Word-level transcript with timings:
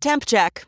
Temp 0.00 0.24
check. 0.26 0.64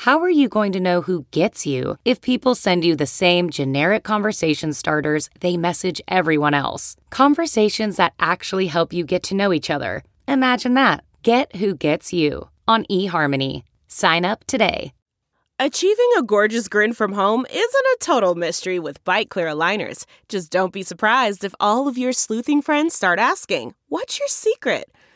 How 0.00 0.20
are 0.20 0.30
you 0.30 0.50
going 0.50 0.72
to 0.72 0.78
know 0.78 1.00
who 1.00 1.24
gets 1.30 1.64
you 1.66 1.96
if 2.04 2.20
people 2.20 2.54
send 2.54 2.84
you 2.84 2.94
the 2.94 3.06
same 3.06 3.48
generic 3.48 4.04
conversation 4.04 4.74
starters 4.74 5.30
they 5.40 5.56
message 5.56 6.02
everyone 6.06 6.52
else? 6.52 6.96
Conversations 7.08 7.96
that 7.96 8.12
actually 8.20 8.66
help 8.66 8.92
you 8.92 9.04
get 9.04 9.22
to 9.24 9.34
know 9.34 9.54
each 9.54 9.70
other. 9.70 10.04
Imagine 10.28 10.74
that. 10.74 11.02
Get 11.22 11.56
who 11.56 11.74
gets 11.74 12.12
you 12.12 12.50
on 12.68 12.84
eHarmony. 12.90 13.62
Sign 13.88 14.26
up 14.26 14.44
today. 14.46 14.92
Achieving 15.58 16.10
a 16.18 16.22
gorgeous 16.22 16.68
grin 16.68 16.92
from 16.92 17.12
home 17.12 17.46
isn't 17.50 17.86
a 17.94 17.96
total 17.98 18.34
mystery 18.34 18.78
with 18.78 19.02
Byte 19.02 19.30
Clear 19.30 19.46
aligners. 19.46 20.04
Just 20.28 20.52
don't 20.52 20.74
be 20.74 20.82
surprised 20.82 21.42
if 21.42 21.54
all 21.58 21.88
of 21.88 21.96
your 21.96 22.12
sleuthing 22.12 22.60
friends 22.60 22.94
start 22.94 23.18
asking, 23.18 23.74
What's 23.88 24.18
your 24.18 24.28
secret? 24.28 24.90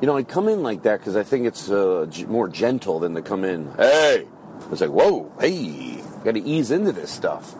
You 0.00 0.06
know, 0.06 0.16
I 0.16 0.22
come 0.22 0.48
in 0.48 0.62
like 0.62 0.82
that 0.84 1.00
because 1.00 1.14
I 1.14 1.22
think 1.22 1.46
it's 1.46 1.70
uh, 1.70 2.06
g- 2.08 2.24
more 2.24 2.48
gentle 2.48 3.00
than 3.00 3.14
to 3.14 3.22
come 3.22 3.44
in, 3.44 3.70
hey. 3.76 4.26
It's 4.72 4.80
like, 4.80 4.90
whoa, 4.90 5.30
hey, 5.40 6.02
got 6.24 6.34
to 6.34 6.42
ease 6.42 6.70
into 6.70 6.92
this 6.92 7.10
stuff. 7.10 7.54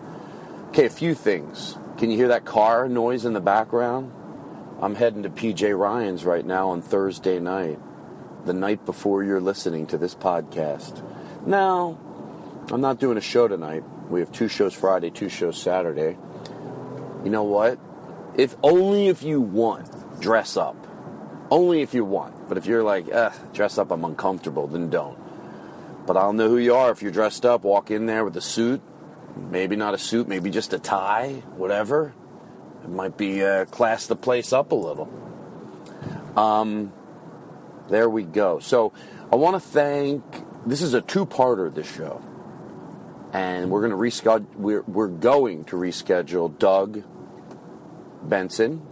Okay, 0.68 0.86
a 0.86 0.91
few 0.91 1.14
things. 1.14 1.77
Can 1.98 2.11
you 2.11 2.16
hear 2.16 2.28
that 2.28 2.44
car 2.44 2.88
noise 2.88 3.24
in 3.24 3.33
the 3.34 3.41
background? 3.41 4.12
I'm 4.80 4.94
heading 4.94 5.24
to 5.24 5.30
PJ 5.30 5.78
Ryan's 5.78 6.24
right 6.24 6.44
now 6.44 6.70
on 6.70 6.80
Thursday 6.80 7.38
night, 7.41 7.78
the 8.46 8.55
night 8.55 8.86
before 8.86 9.22
you're 9.22 9.41
listening 9.41 9.86
to 9.88 9.98
this 9.98 10.14
podcast. 10.14 11.02
Now, 11.46 11.98
I'm 12.70 12.80
not 12.80 12.98
doing 12.98 13.18
a 13.18 13.23
show 13.23 13.48
tonight. 13.48 13.84
We 14.08 14.20
have 14.20 14.33
two 14.33 14.48
shows 14.48 14.73
Friday, 14.73 15.11
two 15.11 15.29
shows 15.29 15.61
Saturday. 15.61 16.17
You 17.24 17.30
know 17.30 17.42
what? 17.42 17.79
If 18.36 18.56
only 18.62 19.08
if 19.08 19.23
you 19.23 19.42
want, 19.42 20.20
dress 20.20 20.56
up. 20.56 20.80
Only 21.50 21.83
if 21.83 21.94
you 21.94 22.05
want. 22.05 22.48
But 22.48 22.58
if 22.58 22.66
you're 22.66 22.83
like, 22.83 23.08
eh, 23.08 23.30
dress 23.52 23.78
up, 23.78 23.90
I'm 23.90 24.05
uncomfortable, 24.05 24.66
then 24.66 24.88
don't. 24.88 25.18
But 26.06 26.16
I'll 26.16 26.33
know 26.33 26.48
who 26.48 26.58
you 26.58 26.74
are 26.74 26.90
if 26.90 27.02
you're 27.02 27.11
dressed 27.11 27.44
up. 27.44 27.64
Walk 27.64 27.90
in 27.90 28.06
there 28.06 28.24
with 28.24 28.36
a 28.36 28.40
suit, 28.40 28.80
maybe 29.36 29.77
not 29.77 29.94
a 29.94 29.98
suit, 29.98 30.28
maybe 30.28 30.50
just 30.50 30.72
a 30.72 30.78
tie, 30.78 31.42
whatever. 31.56 32.14
It 32.84 32.90
might 32.90 33.16
be 33.16 33.44
uh, 33.44 33.64
class 33.66 34.06
the 34.06 34.16
place 34.16 34.52
up 34.52 34.72
a 34.72 34.74
little. 34.74 35.08
Um, 36.36 36.92
there 37.88 38.08
we 38.08 38.22
go. 38.22 38.61
So 38.61 38.92
I 39.32 39.36
want 39.36 39.56
to 39.56 39.61
thank. 39.61 40.22
This 40.67 40.82
is 40.82 40.94
a 40.94 41.00
two-parter. 41.00 41.74
This 41.74 41.92
show, 41.92 42.22
and 43.32 43.70
we're 43.70 43.86
going 43.86 43.92
to 43.92 43.96
reschedule. 43.96 44.46
We're 44.55 44.82
we're 44.82 45.08
going 45.08 45.64
to 45.64 45.77
reschedule 45.77 46.56
Doug 46.58 47.02
Benson 48.22 48.86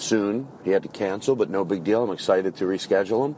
soon. 0.00 0.48
He 0.64 0.70
had 0.70 0.82
to 0.82 0.88
cancel, 0.88 1.36
but 1.36 1.50
no 1.50 1.64
big 1.64 1.84
deal. 1.84 2.02
I'm 2.02 2.10
excited 2.10 2.56
to 2.56 2.64
reschedule 2.64 3.26
him. 3.26 3.36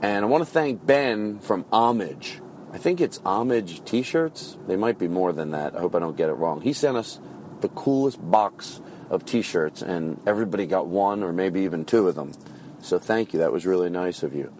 And 0.00 0.24
I 0.24 0.28
want 0.28 0.44
to 0.44 0.50
thank 0.50 0.84
Ben 0.84 1.40
from 1.40 1.64
Homage. 1.72 2.40
I 2.72 2.78
think 2.78 3.00
it's 3.00 3.18
Homage 3.24 3.84
t 3.84 4.02
shirts. 4.02 4.56
They 4.66 4.76
might 4.76 4.98
be 4.98 5.08
more 5.08 5.32
than 5.32 5.52
that. 5.52 5.76
I 5.76 5.80
hope 5.80 5.94
I 5.94 5.98
don't 5.98 6.16
get 6.16 6.28
it 6.28 6.34
wrong. 6.34 6.60
He 6.60 6.72
sent 6.72 6.96
us 6.96 7.18
the 7.60 7.68
coolest 7.68 8.18
box 8.30 8.80
of 9.10 9.24
t 9.24 9.42
shirts, 9.42 9.82
and 9.82 10.20
everybody 10.26 10.66
got 10.66 10.86
one 10.86 11.22
or 11.22 11.32
maybe 11.32 11.62
even 11.62 11.84
two 11.84 12.08
of 12.08 12.14
them. 12.14 12.32
So 12.80 12.98
thank 12.98 13.32
you. 13.32 13.40
That 13.40 13.52
was 13.52 13.66
really 13.66 13.90
nice 13.90 14.22
of 14.22 14.34
you. 14.34 14.52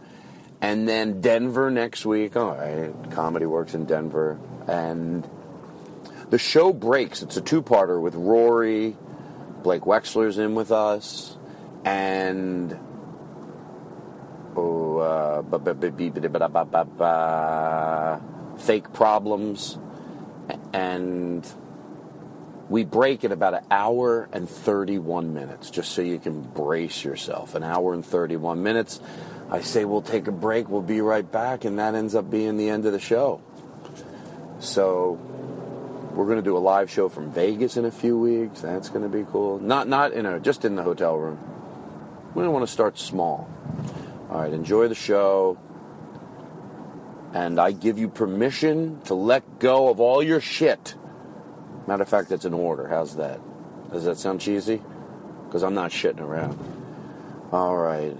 And 0.61 0.89
then 0.89 1.21
Denver 1.21 1.71
next 1.71 2.05
week. 2.05 2.37
All 2.37 2.57
right. 2.57 2.93
Comedy 3.13 3.47
Works 3.47 3.75
in 3.75 3.85
Denver. 3.85 4.41
And 4.67 5.29
the 6.31 6.39
show 6.39 6.73
breaks. 6.73 7.23
It's 7.23 7.37
a 7.37 7.41
two 7.41 7.63
parter 7.63 8.01
with 8.01 8.15
Rory. 8.15 8.97
Blake 9.63 9.83
Wexler's 9.83 10.39
in 10.39 10.55
with 10.55 10.73
us 10.73 11.38
and 11.85 12.79
fake 18.59 18.93
problems, 18.93 19.79
and 20.73 21.47
we 22.69 22.85
break 22.85 23.25
at 23.25 23.33
about 23.33 23.55
an 23.55 23.65
hour 23.71 24.29
and 24.33 24.49
31 24.49 25.33
minutes, 25.33 25.71
just 25.71 25.93
so 25.93 26.03
you 26.03 26.19
can 26.19 26.43
brace 26.43 27.05
yourself. 27.05 27.55
An 27.55 27.63
hour 27.63 27.95
and 27.95 28.05
31 28.05 28.63
minutes. 28.63 29.01
I 29.51 29.63
say 29.63 29.87
we'll 29.87 30.03
take 30.03 30.27
a 30.27 30.33
break, 30.33 30.69
we'll 30.69 30.83
be 30.83 31.01
right 31.01 31.31
back, 31.31 31.65
and 31.65 31.79
that 31.79 31.95
ends 31.95 32.15
up 32.15 32.31
being 32.31 32.59
the 32.59 32.69
end 32.69 32.85
of 32.85 32.93
the 32.93 33.01
show. 33.01 33.41
So 34.61 35.13
we're 36.15 36.27
going 36.27 36.37
to 36.37 36.43
do 36.43 36.57
a 36.57 36.59
live 36.59 36.91
show 36.91 37.09
from 37.09 37.31
Vegas 37.33 37.77
in 37.77 37.85
a 37.85 37.91
few 37.91 38.19
weeks. 38.19 38.61
That's 38.61 38.91
going 38.91 39.03
to 39.03 39.09
be 39.09 39.25
cool. 39.31 39.59
Not 39.61 39.89
not 39.89 40.13
in 40.13 40.27
a 40.27 40.41
just 40.41 40.65
in 40.65 40.75
the 40.75 40.83
hotel 40.83 41.17
room. 41.17 41.39
We 42.35 42.47
want 42.47 42.67
to 42.67 42.73
start 42.73 42.99
small. 42.99 43.49
All 44.31 44.41
right, 44.41 44.53
enjoy 44.53 44.89
the 44.89 44.95
show. 44.95 45.59
And 47.33 47.61
I 47.61 47.73
give 47.73 47.99
you 47.99 48.09
permission 48.09 49.01
to 49.03 49.15
let 49.15 49.59
go 49.59 49.89
of 49.89 50.01
all 50.01 50.23
your 50.23 50.41
shit. 50.41 50.95
Matter 51.87 52.03
of 52.03 52.09
fact, 52.09 52.29
that's 52.29 52.45
an 52.45 52.55
order. 52.55 52.87
How's 52.89 53.17
that? 53.17 53.41
Does 53.91 54.05
that 54.05 54.19
sound 54.19 54.41
cheesy? 54.41 54.83
Because 55.47 55.63
I'm 55.63 55.75
not 55.75 55.91
shitting 55.91 56.21
around. 56.21 56.59
All 57.53 57.77
right. 57.77 58.15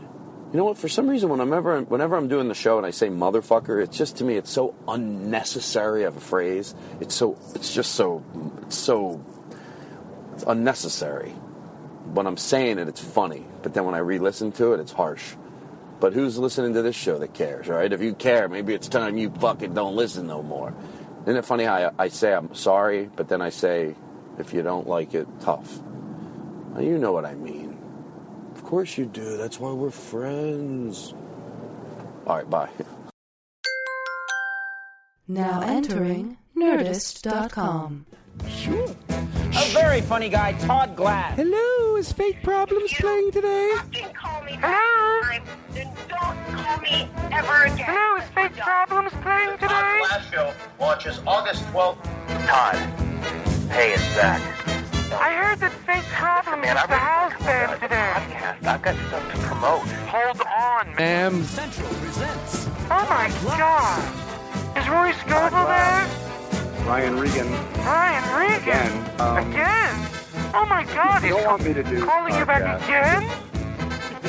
You 0.53 0.57
know 0.57 0.65
what? 0.65 0.79
For 0.79 0.89
some 0.89 1.09
reason, 1.09 1.29
whenever 1.29 1.83
whenever 1.83 2.17
I'm 2.17 2.29
doing 2.29 2.49
the 2.49 2.55
show 2.55 2.79
and 2.79 2.87
I 2.87 2.91
say 2.91 3.09
motherfucker, 3.09 3.83
it's 3.83 3.99
just 3.99 4.17
to 4.17 4.25
me, 4.25 4.37
it's 4.37 4.51
so 4.51 4.75
unnecessary 4.89 6.05
of 6.05 6.17
a 6.17 6.21
phrase. 6.21 6.75
It's 7.01 7.15
so, 7.15 7.37
it's 7.55 7.75
just 7.75 7.93
so, 7.95 8.25
it's 8.63 8.79
so, 8.79 9.23
it's 10.33 10.45
unnecessary. 10.47 11.35
When 12.13 12.27
I'm 12.27 12.37
saying 12.37 12.79
it, 12.79 12.89
it's 12.89 13.01
funny, 13.01 13.45
but 13.63 13.75
then 13.75 13.85
when 13.85 13.95
I 13.95 13.99
re-listen 13.99 14.53
to 14.53 14.73
it, 14.73 14.81
it's 14.81 14.93
harsh. 14.93 15.35
But 16.01 16.13
who's 16.13 16.39
listening 16.39 16.75
to 16.75 16.83
this 16.83 16.97
show 16.97 17.19
that 17.19 17.35
cares, 17.35 17.69
right? 17.69 17.93
If 17.93 18.01
you 18.01 18.15
care, 18.15 18.49
maybe 18.49 18.73
it's 18.73 18.89
time 18.89 19.17
you 19.17 19.31
fucking 19.31 19.75
don't 19.75 19.97
listen 19.97 20.27
no 20.27 20.43
more. 20.43 20.75
Isn't 21.23 21.37
it 21.37 21.45
funny 21.45 21.65
how 21.65 21.75
I, 21.99 22.05
I 22.05 22.09
say 22.09 22.33
I'm 22.33 22.55
sorry, 22.55 23.11
but 23.17 23.29
then 23.29 23.43
I 23.43 23.51
say, 23.51 23.95
if 24.39 24.55
you 24.55 24.63
don't 24.63 24.87
like 24.87 25.15
it, 25.15 25.27
tough. 25.41 25.81
Now, 26.75 26.81
you 26.81 26.99
know 26.99 27.13
what 27.13 27.27
I 27.27 27.35
mean. 27.35 27.77
Of 28.55 28.63
course 28.65 28.97
you 28.97 29.07
do. 29.07 29.37
That's 29.37 29.59
why 29.59 29.73
we're 29.73 29.91
friends. 29.91 31.15
All 32.27 32.37
right, 32.37 32.49
bye. 32.49 32.71
Now 35.27 35.61
entering 35.61 36.39
Nerdist.com. 36.57 38.07
A 39.59 39.73
very 39.73 40.01
funny 40.01 40.29
guy, 40.29 40.53
Todd 40.53 40.95
Glass. 40.95 41.35
Hello, 41.35 41.97
is 41.97 42.13
Fake 42.13 42.45
Problems 42.45 42.93
playing 42.95 43.33
today? 43.33 43.75
Don't 43.91 44.15
call 44.15 44.45
me 44.45 44.53
Hello? 44.53 45.41
Then 45.73 45.93
don't 46.09 46.57
call 46.57 46.79
me 46.79 47.11
ever 47.33 47.65
again. 47.65 47.79
Hello, 47.85 48.17
is 48.23 48.29
Fake 48.31 48.57
Problems 48.57 49.11
playing 49.21 49.59
Todd 49.59 49.61
today? 49.61 49.99
Glass 50.07 50.31
Show 50.31 50.55
launches 50.79 51.21
August 51.27 51.65
12th. 51.73 52.01
Todd. 52.47 52.77
Hey, 53.73 53.95
it's 53.95 54.03
Zach. 54.15 54.41
I 55.21 55.35
heard 55.35 55.59
that 55.59 55.73
Fake 55.85 56.05
Problems 56.05 56.63
Man, 56.63 56.77
is 56.77 56.83
I'm 56.85 56.89
the 56.91 56.97
house 56.97 57.43
band 57.43 57.81
today. 57.81 58.13
podcast. 58.15 58.65
I've 58.65 58.83
got 58.83 58.95
stuff 59.09 59.33
to 59.33 59.39
promote. 59.41 59.89
Hold 60.07 60.41
on, 60.47 60.95
man. 60.95 61.35
Am 61.35 61.43
Oh 62.91 63.07
my 63.11 63.29
god. 63.59 64.79
Is 64.79 64.89
Rory 64.89 65.15
Scovel 65.15 65.67
there? 65.67 66.28
Ryan 66.89 67.19
Regan 67.19 67.51
Ryan 67.85 68.25
Regan. 68.39 68.63
again. 68.63 69.21
Um, 69.21 69.51
Again? 69.51 69.95
Oh 70.55 70.65
my 70.69 70.85
god, 70.85 71.23
you 71.23 71.31
don't 71.31 71.45
want 71.45 71.63
me 71.63 71.75
to 71.75 71.83
do 71.83 72.05
calling 72.05 72.35
you 72.35 72.47
back 72.47 72.83
again? 72.83 73.23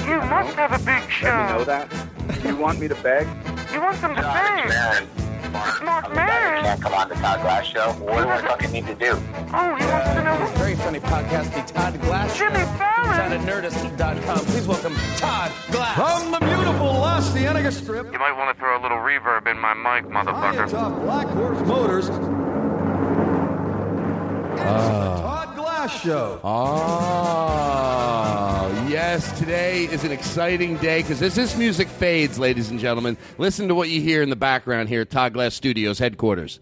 You 0.07 0.17
must 0.27 0.53
have 0.55 0.73
a 0.73 0.83
big 0.83 1.09
show. 1.09 1.27
Let 1.27 1.51
me 1.51 1.57
know 1.57 1.63
that. 1.63 2.43
You 2.43 2.55
want 2.57 2.79
me 2.79 2.87
to 2.89 2.95
beg? 2.95 3.27
You 3.73 3.81
want 3.81 3.95
some 3.97 4.13
to 4.15 4.21
John, 4.21 4.33
say? 4.35 4.63
it's 4.65 4.73
Maron. 4.75 5.07
Mark 5.83 6.05
I'm 6.05 6.11
the 6.11 6.15
guy 6.15 6.27
that 6.27 6.61
can't 6.63 6.81
come 6.81 6.93
on 6.93 7.09
the 7.09 7.15
Todd 7.15 7.41
Glass 7.41 7.65
show. 7.65 7.91
What 7.93 8.21
do 8.23 8.29
I 8.29 8.41
fucking 8.41 8.71
need 8.71 8.85
to 8.87 8.93
do? 8.95 9.11
Oh, 9.53 9.75
he 9.75 9.85
wants 9.85 10.09
to 10.13 10.23
know. 10.23 10.51
Very 10.57 10.75
funny 10.75 10.99
podcast, 10.99 11.53
The 11.55 11.73
Todd 11.73 11.99
Glass 12.01 12.35
Show. 12.35 12.45
Jimmy 12.49 12.65
Fallon. 12.77 13.31
It's 13.31 13.43
at 13.43 13.49
nerdist.com. 13.97 14.39
Please 14.45 14.67
welcome 14.67 14.95
Todd 15.17 15.51
Glass. 15.71 15.95
From 15.95 16.31
the 16.31 16.39
beautiful 16.39 16.85
Los 16.87 17.33
Cienega 17.33 17.71
Strip, 17.71 18.11
You 18.13 18.19
might 18.19 18.33
want 18.37 18.55
to 18.55 18.59
throw 18.61 18.79
a 18.79 18.81
little 18.81 18.99
reverb 18.99 19.47
in 19.49 19.57
my 19.57 19.73
mic, 19.73 20.11
high 20.11 20.23
motherfucker. 20.23 20.67
atop 20.67 21.01
Black 21.01 21.27
Horse 21.29 21.67
Motors, 21.67 22.09
the 24.59 25.21
Todd 25.21 25.55
Glass 25.55 26.01
Show. 26.01 26.39
Oh, 26.43 26.57
yes. 28.89 29.37
Today 29.39 29.85
is 29.85 30.03
an 30.03 30.11
exciting 30.11 30.77
day 30.77 31.01
because 31.01 31.21
as 31.21 31.35
this 31.35 31.55
music 31.57 31.87
fades, 31.87 32.37
ladies 32.37 32.69
and 32.69 32.79
gentlemen, 32.79 33.17
listen 33.37 33.67
to 33.67 33.75
what 33.75 33.89
you 33.89 34.01
hear 34.01 34.21
in 34.21 34.29
the 34.29 34.35
background 34.35 34.89
here 34.89 35.01
at 35.01 35.09
Todd 35.09 35.33
Glass 35.33 35.55
Studios 35.55 35.99
headquarters. 35.99 36.59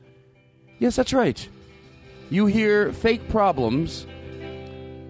Yes, 0.79 0.95
that's 0.95 1.13
right. 1.13 1.47
You 2.29 2.45
hear 2.45 2.93
fake 2.93 3.29
problems. 3.29 4.05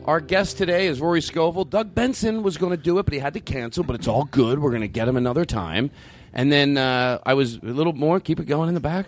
Our 0.05 0.21
guest 0.21 0.57
today 0.57 0.87
is 0.87 1.01
Rory 1.01 1.21
Scovel. 1.21 1.65
Doug 1.65 1.93
Benson 1.93 2.41
was 2.41 2.55
going 2.55 2.71
to 2.71 2.77
do 2.81 2.97
it, 2.99 3.03
but 3.03 3.13
he 3.13 3.19
had 3.19 3.33
to 3.33 3.41
cancel, 3.41 3.83
but 3.83 3.95
it's 3.95 4.07
all 4.07 4.23
good. 4.23 4.59
We're 4.59 4.69
going 4.69 4.81
to 4.81 4.87
get 4.87 5.07
him 5.07 5.17
another 5.17 5.43
time. 5.43 5.91
And 6.33 6.49
then 6.51 6.77
uh, 6.77 7.19
I 7.25 7.33
was 7.33 7.57
a 7.57 7.65
little 7.65 7.91
more, 7.91 8.19
keep 8.21 8.39
it 8.39 8.45
going 8.45 8.69
in 8.69 8.75
the 8.75 8.79
back. 8.79 9.07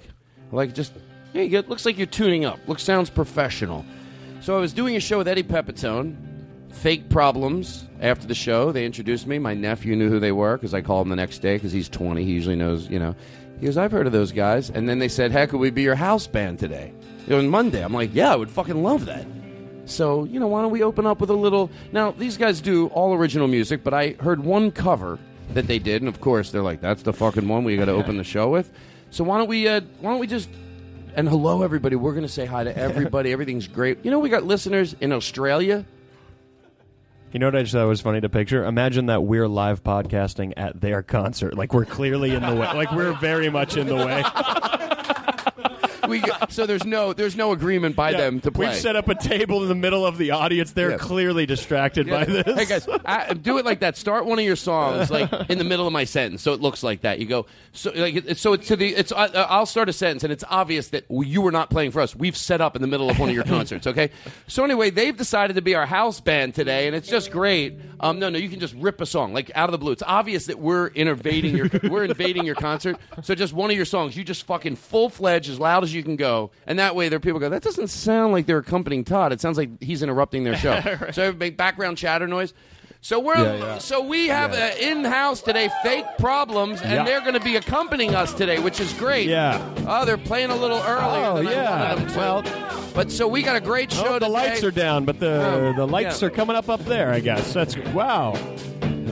Like 0.51 0.73
just, 0.73 0.91
yeah, 1.33 1.43
you 1.43 1.49
get, 1.49 1.69
looks 1.69 1.85
like 1.85 1.97
you're 1.97 2.07
tuning 2.07 2.45
up. 2.45 2.59
Looks, 2.67 2.83
sounds 2.83 3.09
professional. 3.09 3.85
So 4.41 4.57
I 4.57 4.59
was 4.59 4.73
doing 4.73 4.95
a 4.95 4.99
show 4.99 5.17
with 5.17 5.27
Eddie 5.27 5.43
Pepitone, 5.43 6.15
Fake 6.71 7.09
Problems. 7.09 7.85
After 8.01 8.27
the 8.27 8.35
show, 8.35 8.71
they 8.71 8.85
introduced 8.85 9.27
me. 9.27 9.37
My 9.39 9.53
nephew 9.53 9.95
knew 9.95 10.09
who 10.09 10.19
they 10.19 10.31
were 10.31 10.57
because 10.57 10.73
I 10.73 10.81
called 10.81 11.05
him 11.05 11.09
the 11.09 11.15
next 11.17 11.39
day 11.39 11.55
because 11.55 11.71
he's 11.71 11.89
20. 11.89 12.23
He 12.23 12.31
usually 12.31 12.55
knows, 12.55 12.89
you 12.89 12.99
know. 12.99 13.15
He 13.59 13.65
goes, 13.65 13.77
I've 13.77 13.91
heard 13.91 14.07
of 14.07 14.13
those 14.13 14.31
guys. 14.31 14.69
And 14.69 14.87
then 14.87 14.99
they 14.99 15.09
said, 15.09 15.31
heck, 15.31 15.49
could 15.49 15.59
we 15.59 15.69
be 15.69 15.81
your 15.81 15.95
house 15.95 16.27
band 16.27 16.59
today? 16.59 16.93
You 17.27 17.33
know, 17.33 17.39
on 17.39 17.49
Monday. 17.49 17.83
I'm 17.83 17.93
like, 17.93 18.11
yeah, 18.13 18.31
I 18.31 18.35
would 18.35 18.49
fucking 18.49 18.81
love 18.81 19.05
that. 19.05 19.25
So, 19.85 20.23
you 20.23 20.39
know, 20.39 20.47
why 20.47 20.61
don't 20.61 20.71
we 20.71 20.83
open 20.83 21.05
up 21.05 21.19
with 21.19 21.29
a 21.29 21.35
little. 21.35 21.69
Now, 21.91 22.11
these 22.11 22.37
guys 22.37 22.61
do 22.61 22.87
all 22.87 23.13
original 23.13 23.47
music, 23.47 23.83
but 23.83 23.93
I 23.93 24.11
heard 24.19 24.43
one 24.43 24.71
cover 24.71 25.19
that 25.53 25.67
they 25.67 25.79
did, 25.79 26.01
and 26.01 26.07
of 26.07 26.21
course, 26.21 26.51
they're 26.51 26.61
like, 26.61 26.79
that's 26.79 27.01
the 27.01 27.11
fucking 27.11 27.47
one 27.47 27.63
we 27.63 27.75
got 27.75 27.85
to 27.85 27.91
open 27.91 28.17
the 28.17 28.23
show 28.23 28.49
with. 28.49 28.71
So, 29.09 29.23
why 29.23 29.39
don't 29.39 29.47
we, 29.47 29.67
uh, 29.67 29.81
why 29.99 30.11
don't 30.11 30.19
we 30.19 30.27
just. 30.27 30.49
And 31.15 31.27
hello, 31.27 31.63
everybody. 31.63 31.95
We're 31.95 32.13
going 32.13 32.23
to 32.23 32.29
say 32.31 32.45
hi 32.45 32.63
to 32.63 32.77
everybody. 32.77 33.31
Everything's 33.31 33.67
great. 33.67 33.99
You 34.03 34.11
know, 34.11 34.19
we 34.19 34.29
got 34.29 34.43
listeners 34.43 34.95
in 34.99 35.11
Australia. 35.11 35.85
You 37.31 37.39
know 37.39 37.47
what 37.47 37.55
I 37.55 37.61
just 37.61 37.73
thought 37.73 37.87
was 37.87 38.01
funny 38.01 38.21
to 38.21 38.29
picture? 38.29 38.65
Imagine 38.65 39.07
that 39.07 39.23
we're 39.23 39.47
live 39.47 39.83
podcasting 39.83 40.53
at 40.57 40.81
their 40.81 41.03
concert. 41.03 41.55
Like 41.55 41.73
we're 41.73 41.85
clearly 41.85 42.33
in 42.33 42.41
the 42.41 42.55
way. 42.55 42.73
Like 42.73 42.91
we're 42.91 43.13
very 43.13 43.49
much 43.49 43.77
in 43.77 43.87
the 43.87 43.95
way. 43.95 44.23
We, 46.07 46.23
so 46.49 46.65
there's 46.65 46.85
no 46.85 47.13
there's 47.13 47.35
no 47.35 47.51
agreement 47.51 47.95
by 47.95 48.11
Yeah, 48.11 48.17
them 48.17 48.39
to 48.41 48.51
play. 48.51 48.67
We've 48.67 48.75
set 48.75 48.95
up 48.95 49.07
a 49.09 49.15
table 49.15 49.61
in 49.63 49.69
the 49.69 49.75
middle 49.75 50.05
of 50.05 50.17
the 50.17 50.31
audience. 50.31 50.71
They're 50.71 50.91
Yeah. 50.91 50.97
clearly 50.97 51.45
distracted 51.45 52.07
Yeah. 52.07 52.19
by 52.19 52.25
this. 52.25 52.55
Hey 52.55 52.65
guys, 52.65 52.87
I, 53.05 53.33
do 53.33 53.57
it 53.57 53.65
like 53.65 53.79
that. 53.81 53.97
Start 53.97 54.25
one 54.25 54.39
of 54.39 54.45
your 54.45 54.55
songs 54.55 55.09
like 55.11 55.31
in 55.49 55.57
the 55.57 55.63
middle 55.63 55.85
of 55.87 55.93
my 55.93 56.03
sentence, 56.03 56.41
so 56.41 56.53
it 56.53 56.61
looks 56.61 56.83
like 56.83 57.01
that. 57.01 57.19
You 57.19 57.25
go 57.25 57.45
so 57.73 57.91
like 57.95 58.37
so. 58.37 58.53
It's 58.53 58.67
to 58.67 58.75
the 58.75 58.95
it's. 58.95 59.11
Uh, 59.11 59.45
I'll 59.49 59.65
start 59.65 59.89
a 59.89 59.93
sentence, 59.93 60.23
and 60.23 60.31
it's 60.33 60.43
obvious 60.49 60.89
that 60.89 61.05
you 61.09 61.41
were 61.41 61.51
not 61.51 61.69
playing 61.69 61.91
for 61.91 62.01
us. 62.01 62.15
We've 62.15 62.37
set 62.37 62.61
up 62.61 62.75
in 62.75 62.81
the 62.81 62.87
middle 62.87 63.09
of 63.09 63.19
one 63.19 63.29
of 63.29 63.35
your 63.35 63.43
concerts. 63.55 63.87
Okay. 63.87 64.09
So 64.47 64.63
anyway, 64.63 64.89
they've 64.89 65.15
decided 65.15 65.55
to 65.55 65.61
be 65.61 65.75
our 65.75 65.85
house 65.85 66.19
band 66.19 66.55
today, 66.55 66.87
and 66.87 66.95
it's 66.95 67.07
just 67.09 67.31
great. 67.31 67.79
Um, 67.99 68.19
no, 68.19 68.29
no, 68.29 68.37
you 68.37 68.49
can 68.49 68.59
just 68.59 68.73
rip 68.75 69.01
a 69.01 69.05
song 69.05 69.33
like 69.33 69.51
out 69.55 69.69
of 69.69 69.71
the 69.73 69.77
blue. 69.77 69.91
It's 69.91 70.03
obvious 70.05 70.45
that 70.47 70.59
we're 70.59 70.87
invading 70.87 71.55
your 71.57 71.69
we're 71.83 72.05
invading 72.05 72.45
your 72.45 72.55
concert. 72.55 72.97
So 73.23 73.35
just 73.35 73.53
one 73.53 73.69
of 73.69 73.75
your 73.75 73.85
songs, 73.85 74.15
you 74.15 74.23
just 74.23 74.45
fucking 74.45 74.75
full 74.77 75.09
fledged 75.09 75.49
as 75.49 75.59
loud 75.59 75.83
as 75.83 75.88
you 75.93 76.03
can 76.03 76.15
go, 76.15 76.51
and 76.67 76.79
that 76.79 76.95
way 76.95 77.09
there 77.09 77.19
people 77.19 77.39
go. 77.39 77.49
That 77.49 77.61
doesn't 77.63 77.87
sound 77.89 78.33
like 78.33 78.45
they're 78.45 78.57
accompanying 78.59 79.03
Todd. 79.03 79.31
It 79.33 79.41
sounds 79.41 79.57
like 79.57 79.81
he's 79.81 80.03
interrupting 80.03 80.43
their 80.43 80.55
show. 80.57 80.79
So 81.13 81.31
make 81.33 81.57
background 81.57 81.97
chatter 81.97 82.27
noise. 82.27 82.53
So 83.01 83.19
we're 83.19 83.35
Yeah, 83.37 83.55
yeah. 83.55 83.77
so 83.77 84.03
we 84.03 84.27
have 84.27 84.51
uh, 84.53 84.71
in 84.79 85.05
house 85.05 85.41
today 85.41 85.69
fake 85.83 86.05
problems, 86.17 86.81
and 86.81 86.91
Yeah. 86.91 87.03
they're 87.05 87.21
going 87.21 87.33
to 87.35 87.39
be 87.39 87.55
accompanying 87.55 88.13
us 88.13 88.33
today, 88.33 88.59
which 88.59 88.81
is 88.81 88.91
great. 88.93 89.29
Yeah. 89.29 89.65
Oh, 89.87 90.03
they're 90.05 90.17
playing 90.17 90.49
a 90.49 90.55
little 90.57 90.79
early. 90.81 91.01
Oh, 91.01 91.39
yeah. 91.39 91.91
wanted 91.93 92.07
them 92.07 92.13
to. 92.13 92.17
Well- 92.17 92.65
but 92.95 93.11
so 93.11 93.27
we 93.27 93.41
got 93.43 93.55
a 93.55 93.61
great 93.61 93.93
show. 93.93 94.03
Oh, 94.05 94.13
the 94.13 94.19
today. 94.21 94.29
lights 94.31 94.63
are 94.63 94.71
down, 94.71 95.05
but 95.05 95.19
the 95.19 95.41
Oh, 95.45 95.73
the 95.73 95.87
lights 95.87 96.21
yeah. 96.21 96.27
are 96.27 96.31
coming 96.31 96.55
up 96.57 96.67
up 96.69 96.83
there. 96.85 97.11
I 97.13 97.19
guess 97.21 97.53
that's 97.53 97.77
wow. 97.93 98.33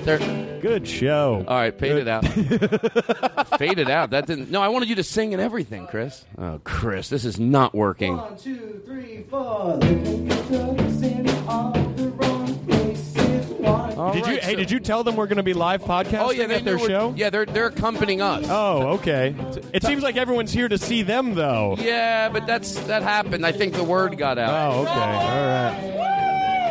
They're- 0.04 0.60
Good 0.62 0.88
show. 0.88 1.46
all 1.48 1.56
right, 1.56 1.78
fade 1.78 1.98
it 1.98 2.08
out. 2.08 2.26
fade 3.60 3.78
it 3.80 3.90
out. 3.90 4.10
That 4.10 4.26
didn't. 4.26 4.50
No, 4.50 4.62
I 4.62 4.70
wanted 4.70 4.90
you 4.90 4.96
to 4.96 5.04
sing 5.04 5.34
and 5.34 5.42
everything, 5.42 5.86
Chris. 5.88 6.26
Oh, 6.38 6.60
Chris, 6.64 7.10
this 7.10 7.26
is 7.26 7.40
not 7.40 7.76
working. 7.76 8.20
two, 8.40 8.82
three, 8.86 9.24
four. 9.30 9.76
Looking 9.76 10.30
for 10.30 10.44
drugs 10.52 11.02
in 11.04 11.30
all 11.48 11.72
the 11.72 12.10
wrong 12.10 12.66
places. 12.66 13.46
Wanna 13.60 13.96
All 13.96 14.14
Did 14.14 14.26
you? 14.28 14.38
Hey, 14.38 14.54
so- 14.54 14.56
did 14.58 14.72
you 14.72 14.80
tell 14.80 15.04
them 15.04 15.16
we're 15.16 15.28
going 15.28 15.38
to 15.38 15.44
be 15.44 15.54
live 15.54 15.84
podcasting 15.84 16.20
Oh 16.26 16.32
yeah, 16.32 16.48
they 16.48 16.56
at 16.56 16.66
their 16.66 16.76
knew 16.76 16.82
we're- 16.82 16.90
show? 16.94 17.14
Yeah, 17.16 17.30
they're 17.30 17.46
they're 17.46 17.68
accompanying 17.68 18.22
us. 18.22 18.46
Oh, 18.50 18.94
okay. 18.96 19.36
It 19.74 19.84
seems 19.84 20.02
like 20.02 20.18
everyone's 20.18 20.52
here 20.52 20.68
to 20.68 20.78
see 20.80 21.04
them, 21.04 21.36
though. 21.36 21.76
Yeah, 21.80 22.30
but 22.30 22.48
that's 22.48 22.76
that 22.88 23.04
happened. 23.04 23.46
I 23.46 23.52
think 23.52 23.74
the 23.74 23.84
word 23.84 24.18
got 24.18 24.38
out. 24.40 24.74
Oh, 24.76 24.82
okay. 24.82 24.92
All 24.92 24.98
right. 25.46 25.94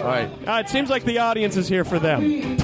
All 0.06 0.12
right. 0.12 0.30
Uh, 0.48 0.60
it 0.60 0.68
seems 0.68 0.88
like 0.88 1.02
the 1.04 1.18
audience 1.18 1.56
is 1.56 1.66
here 1.66 1.84
for 1.84 1.98
them. 1.98 2.20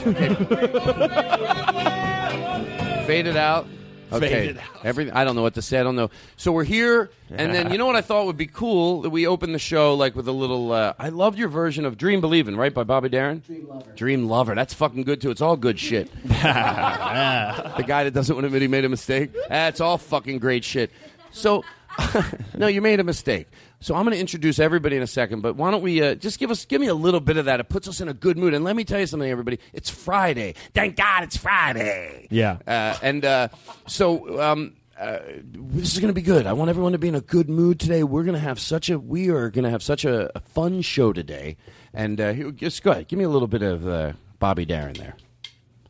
Fade 3.07 3.27
it 3.27 3.37
out. 3.37 3.67
Okay. 4.13 4.29
Fade 4.29 4.51
it 4.51 4.59
out. 4.59 4.85
Everything. 4.85 5.13
I 5.13 5.25
don't 5.25 5.35
know 5.35 5.43
what 5.43 5.55
to 5.55 5.63
say. 5.63 5.81
I 5.81 5.83
don't 5.83 5.97
know. 5.97 6.11
So 6.37 6.53
we're 6.53 6.63
here, 6.63 7.11
and 7.31 7.53
then 7.53 7.73
you 7.73 7.79
know 7.79 7.87
what 7.87 7.97
I 7.97 8.01
thought 8.01 8.27
would 8.27 8.37
be 8.37 8.47
cool 8.47 9.03
that 9.03 9.11
we 9.11 9.27
open 9.27 9.51
the 9.53 9.59
show 9.59 9.95
like 9.95 10.15
with 10.15 10.29
a 10.29 10.33
little. 10.33 10.71
Uh, 10.71 10.93
I 11.01 11.09
loved 11.09 11.37
your 11.37 11.49
version 11.49 11.85
of 11.85 11.99
"Dream 11.99 12.21
Believin'," 12.21 12.57
right, 12.57 12.73
by 12.73 12.85
Bobby 12.85 13.09
Darin. 13.09 13.43
Dream 13.45 13.67
Lover. 13.69 13.93
Dream 13.97 14.29
Lover. 14.29 14.55
That's 14.55 14.75
fucking 14.75 15.03
good 15.03 15.21
too. 15.21 15.33
It's 15.33 15.41
all 15.41 15.57
good 15.57 15.81
shit. 15.81 16.13
the 16.23 17.85
guy 17.85 18.05
that 18.05 18.13
doesn't 18.15 18.37
want 18.37 18.45
to 18.45 18.47
admit 18.47 18.63
he 18.63 18.69
made 18.69 18.85
a 18.85 18.89
mistake. 18.89 19.33
That's 19.49 19.81
all 19.81 19.99
fucking 19.99 20.39
great 20.39 20.63
shit. 20.63 20.93
So, 21.33 21.65
no, 22.57 22.69
you 22.69 22.83
made 22.83 23.01
a 23.01 23.05
mistake. 23.05 23.49
So 23.83 23.97
I'm 23.97 24.05
going 24.05 24.15
to 24.15 24.21
introduce 24.21 24.61
everybody 24.61 24.97
in 24.97 25.03
a 25.03 25.09
second, 25.09 25.41
but 25.41 25.57
why 25.57 25.73
don't 25.73 25.83
we 25.83 26.01
uh, 26.01 26.15
just 26.15 26.39
give 26.39 26.53
us 26.53 26.65
give 26.65 26.81
me 26.81 26.87
a 26.87 26.95
little 26.95 27.19
bit 27.19 27.37
of 27.37 27.47
that? 27.47 27.59
It 27.59 27.69
puts 27.69 27.89
us 27.89 28.01
in 28.01 28.09
a 28.09 28.15
good 28.15 28.39
mood. 28.39 28.55
And 28.55 28.65
let 28.65 28.77
me 28.77 28.85
tell 28.85 29.01
you 29.01 29.07
something, 29.07 29.29
everybody. 29.29 29.59
It's 29.73 29.91
Friday. 29.91 30.55
Thank 30.73 30.95
God 30.95 31.25
it's 31.25 31.37
Friday. 31.37 32.29
Yeah. 32.31 32.59
Uh, 32.65 32.97
and 33.03 33.25
uh, 33.25 33.49
so 33.89 34.41
um, 34.41 34.77
uh, 34.97 35.19
this 35.53 35.93
is 35.95 35.99
going 35.99 36.15
to 36.15 36.15
be 36.15 36.23
good. 36.23 36.47
I 36.47 36.53
want 36.53 36.71
everyone 36.71 36.93
to 36.93 36.99
be 36.99 37.09
in 37.09 37.17
a 37.17 37.21
good 37.21 37.51
mood 37.51 37.81
today. 37.81 38.05
We're 38.05 38.23
going 38.23 38.35
to 38.37 38.41
have 38.41 38.61
such 38.61 38.89
a 38.89 39.01
we 39.01 39.31
are 39.31 39.51
going 39.51 39.65
to 39.65 39.71
have 39.71 39.83
such 39.83 40.05
a, 40.05 40.31
a 40.37 40.41
fun 40.41 40.81
show 40.83 41.13
today. 41.13 41.57
And 41.93 42.21
uh, 42.21 42.33
here, 42.35 42.53
just 42.53 42.85
go 42.85 42.93
ahead, 42.93 43.09
give 43.09 43.19
me 43.19 43.25
a 43.25 43.31
little 43.31 43.49
bit 43.49 43.63
of 43.63 43.89
uh, 43.89 44.13
Bobby 44.39 44.65
Darin 44.65 44.95
there, 44.95 45.17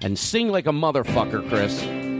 and 0.00 0.18
sing 0.18 0.49
like 0.49 0.66
a 0.66 0.72
motherfucker, 0.72 1.46
Chris. 1.49 2.12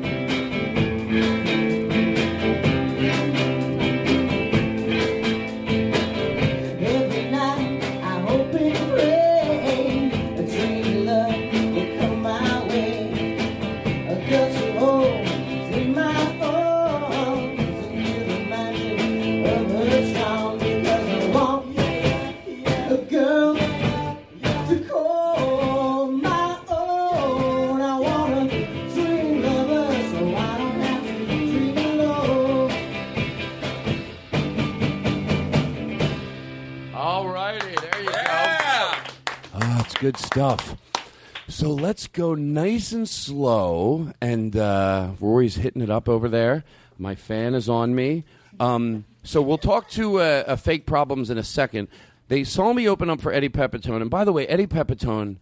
Let's 41.93 42.07
go 42.07 42.35
nice 42.35 42.93
and 42.93 43.07
slow. 43.07 44.11
And 44.19 44.57
uh, 44.57 45.11
Rory's 45.21 45.57
hitting 45.57 45.83
it 45.83 45.91
up 45.91 46.09
over 46.09 46.27
there. 46.27 46.65
My 46.97 47.15
fan 47.15 47.53
is 47.53 47.69
on 47.69 47.95
me. 47.95 48.25
Um, 48.59 49.05
so 49.25 49.43
we'll 49.43 49.59
talk 49.59 49.91
to 49.91 50.19
uh, 50.19 50.45
uh, 50.47 50.57
fake 50.57 50.87
problems 50.87 51.29
in 51.29 51.37
a 51.37 51.43
second. 51.43 51.89
they 52.29 52.45
saw 52.45 52.73
me 52.73 52.89
open 52.89 53.11
up 53.11 53.21
for 53.21 53.31
Eddie 53.31 53.51
Pepitone, 53.51 54.01
and 54.01 54.09
by 54.09 54.25
the 54.25 54.33
way, 54.33 54.47
Eddie 54.47 54.67
Pepitone, 54.67 55.37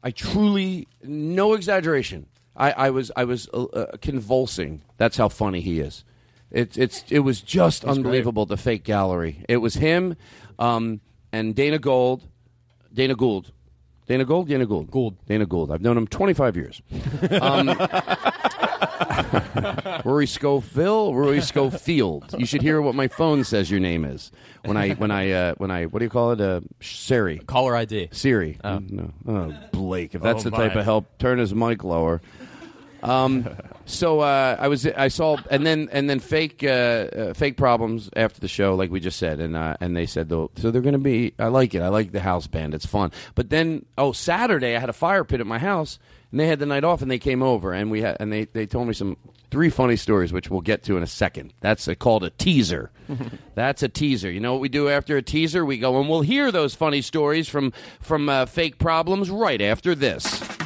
I 0.00 0.12
truly, 0.12 0.86
no 1.02 1.54
exaggeration, 1.54 2.26
I, 2.54 2.70
I 2.70 2.90
was 2.90 3.10
I 3.16 3.24
was 3.24 3.48
uh, 3.52 3.64
uh, 3.64 3.96
convulsing. 3.96 4.82
That's 4.98 5.16
how 5.16 5.28
funny 5.28 5.60
he 5.60 5.80
is. 5.80 6.04
It's 6.52 6.76
it's 6.78 7.04
it 7.10 7.20
was 7.20 7.40
just 7.40 7.84
unbelievable. 7.84 8.46
The 8.46 8.56
fake 8.56 8.84
gallery. 8.84 9.44
It 9.48 9.56
was 9.56 9.74
him, 9.74 10.14
um, 10.60 11.00
and 11.32 11.56
Dana 11.56 11.80
Gold, 11.80 12.22
Dana 12.94 13.16
Gould. 13.16 13.50
Dana 14.08 14.24
Gould, 14.24 14.48
Dana 14.48 14.66
Gould, 14.66 14.90
Gould, 14.90 15.16
Dana 15.26 15.46
Gould. 15.46 15.70
I've 15.70 15.82
known 15.82 15.96
him 15.98 16.06
25 16.06 16.56
years. 16.56 16.82
Um, 17.40 17.68
Rory 20.04 20.26
Schofield, 20.26 21.14
Rory 21.16 21.40
Schofield. 21.40 22.34
You 22.38 22.46
should 22.46 22.62
hear 22.62 22.80
what 22.80 22.94
my 22.94 23.08
phone 23.08 23.44
says 23.44 23.70
your 23.70 23.80
name 23.80 24.04
is 24.04 24.32
when 24.64 24.76
I 24.76 24.90
when 24.94 25.10
I 25.10 25.30
uh, 25.30 25.54
when 25.58 25.70
I 25.70 25.84
what 25.86 25.98
do 25.98 26.04
you 26.04 26.10
call 26.10 26.32
it? 26.32 26.40
Uh, 26.40 26.60
Siri. 26.80 27.38
Caller 27.40 27.76
ID. 27.76 28.08
Siri. 28.12 28.58
No. 28.64 29.12
Oh, 29.26 29.54
Blake. 29.72 30.14
If 30.14 30.22
that's 30.22 30.46
Oh, 30.46 30.50
the 30.50 30.56
type 30.56 30.74
of 30.76 30.84
help, 30.84 31.06
turn 31.18 31.38
his 31.38 31.54
mic 31.54 31.84
lower. 31.84 32.20
Um, 33.02 33.48
so 33.84 34.20
uh, 34.20 34.56
I 34.58 34.68
was 34.68 34.86
I 34.86 35.08
saw 35.08 35.38
and 35.50 35.64
then 35.64 35.88
and 35.92 36.10
then 36.10 36.18
fake 36.20 36.62
uh, 36.62 36.66
uh, 36.66 37.34
fake 37.34 37.56
problems 37.56 38.10
after 38.16 38.40
the 38.40 38.48
show, 38.48 38.74
like 38.74 38.90
we 38.90 39.00
just 39.00 39.18
said, 39.18 39.40
and 39.40 39.56
uh, 39.56 39.76
and 39.80 39.96
they 39.96 40.06
said 40.06 40.28
though, 40.28 40.50
so 40.56 40.70
they're 40.70 40.82
going 40.82 40.92
to 40.92 40.98
be. 40.98 41.34
I 41.38 41.48
like 41.48 41.74
it. 41.74 41.82
I 41.82 41.88
like 41.88 42.12
the 42.12 42.20
house 42.20 42.46
band. 42.46 42.74
It's 42.74 42.86
fun. 42.86 43.12
But 43.34 43.50
then 43.50 43.86
oh 43.96 44.12
Saturday 44.12 44.76
I 44.76 44.80
had 44.80 44.88
a 44.90 44.94
fire 44.94 45.24
pit 45.24 45.40
at 45.40 45.46
my 45.46 45.58
house, 45.58 45.98
and 46.30 46.40
they 46.40 46.46
had 46.46 46.58
the 46.58 46.66
night 46.66 46.84
off, 46.84 47.02
and 47.02 47.10
they 47.10 47.18
came 47.18 47.42
over, 47.42 47.72
and 47.72 47.90
we 47.90 48.02
had 48.02 48.16
and 48.20 48.32
they 48.32 48.44
they 48.46 48.66
told 48.66 48.88
me 48.88 48.94
some 48.94 49.16
three 49.50 49.70
funny 49.70 49.96
stories, 49.96 50.32
which 50.32 50.50
we'll 50.50 50.60
get 50.60 50.82
to 50.84 50.96
in 50.96 51.02
a 51.02 51.06
second. 51.06 51.54
That's 51.60 51.88
uh 51.88 51.94
called 51.94 52.24
a 52.24 52.30
teaser. 52.30 52.90
That's 53.54 53.82
a 53.82 53.88
teaser. 53.88 54.30
You 54.30 54.40
know 54.40 54.52
what 54.52 54.60
we 54.60 54.68
do 54.68 54.88
after 54.88 55.16
a 55.16 55.22
teaser? 55.22 55.64
We 55.64 55.78
go 55.78 55.98
and 56.00 56.08
we'll 56.08 56.20
hear 56.20 56.52
those 56.52 56.74
funny 56.74 57.00
stories 57.00 57.48
from 57.48 57.72
from 58.00 58.28
uh, 58.28 58.46
fake 58.46 58.78
problems 58.78 59.30
right 59.30 59.62
after 59.62 59.94
this. 59.94 60.57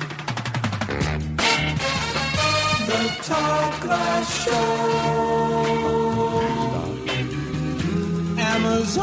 The 3.03 3.09
Glass 3.81 4.45
Show. 4.45 4.53
Amazon.com. 8.39 9.03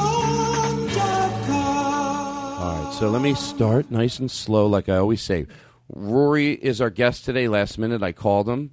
All 2.62 2.84
right, 2.84 2.94
so 2.94 3.10
let 3.10 3.22
me 3.22 3.34
start 3.34 3.92
nice 3.92 4.20
and 4.20 4.32
slow, 4.32 4.68
like 4.68 4.88
I 4.88 4.96
always 4.96 5.22
say. 5.22 5.48
Rory 5.90 6.54
is 6.54 6.80
our 6.80 6.90
guest 6.90 7.26
today. 7.26 7.50
Last 7.50 7.78
minute, 7.78 8.02
I 8.02 8.14
called 8.14 8.48
him. 8.48 8.72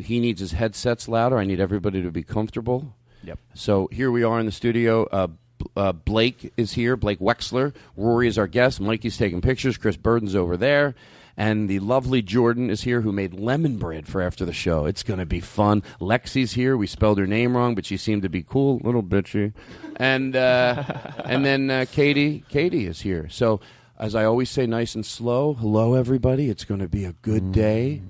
He 0.00 0.20
needs 0.20 0.38
his 0.38 0.52
headsets 0.52 1.08
louder. 1.08 1.38
I 1.38 1.44
need 1.44 1.58
everybody 1.58 2.00
to 2.00 2.12
be 2.12 2.22
comfortable. 2.22 2.94
Yep. 3.24 3.40
So 3.54 3.88
here 3.90 4.12
we 4.12 4.22
are 4.22 4.38
in 4.38 4.46
the 4.46 4.52
studio. 4.52 5.08
Uh, 5.10 5.26
uh, 5.76 5.90
Blake 5.90 6.52
is 6.56 6.72
here. 6.72 6.96
Blake 6.96 7.18
Wexler. 7.18 7.74
Rory 7.96 8.28
is 8.28 8.38
our 8.38 8.46
guest. 8.46 8.80
Mikey's 8.80 9.16
taking 9.16 9.40
pictures. 9.40 9.76
Chris 9.76 9.96
Burden's 9.96 10.36
over 10.36 10.56
there. 10.56 10.94
And 11.36 11.68
the 11.68 11.78
lovely 11.80 12.22
Jordan 12.22 12.70
is 12.70 12.82
here, 12.82 13.00
who 13.00 13.12
made 13.12 13.34
lemon 13.34 13.78
bread 13.78 14.06
for 14.06 14.20
after 14.20 14.44
the 14.44 14.52
show. 14.52 14.84
It's 14.84 15.02
going 15.02 15.20
to 15.20 15.26
be 15.26 15.40
fun. 15.40 15.82
Lexi's 16.00 16.52
here. 16.52 16.76
We 16.76 16.86
spelled 16.86 17.18
her 17.18 17.26
name 17.26 17.56
wrong, 17.56 17.74
but 17.74 17.86
she 17.86 17.96
seemed 17.96 18.22
to 18.22 18.28
be 18.28 18.42
cool, 18.42 18.80
little 18.84 19.02
bitchy. 19.02 19.52
And 19.96 20.36
uh, 20.36 20.84
and 21.24 21.44
then 21.44 21.70
uh, 21.70 21.86
Katie, 21.90 22.44
Katie 22.48 22.86
is 22.86 23.00
here. 23.00 23.28
So 23.30 23.60
as 23.98 24.14
I 24.14 24.24
always 24.24 24.50
say, 24.50 24.66
nice 24.66 24.94
and 24.94 25.06
slow. 25.06 25.54
Hello, 25.54 25.94
everybody. 25.94 26.50
It's 26.50 26.64
going 26.64 26.80
to 26.80 26.88
be 26.88 27.04
a 27.04 27.12
good 27.22 27.52
day. 27.52 28.02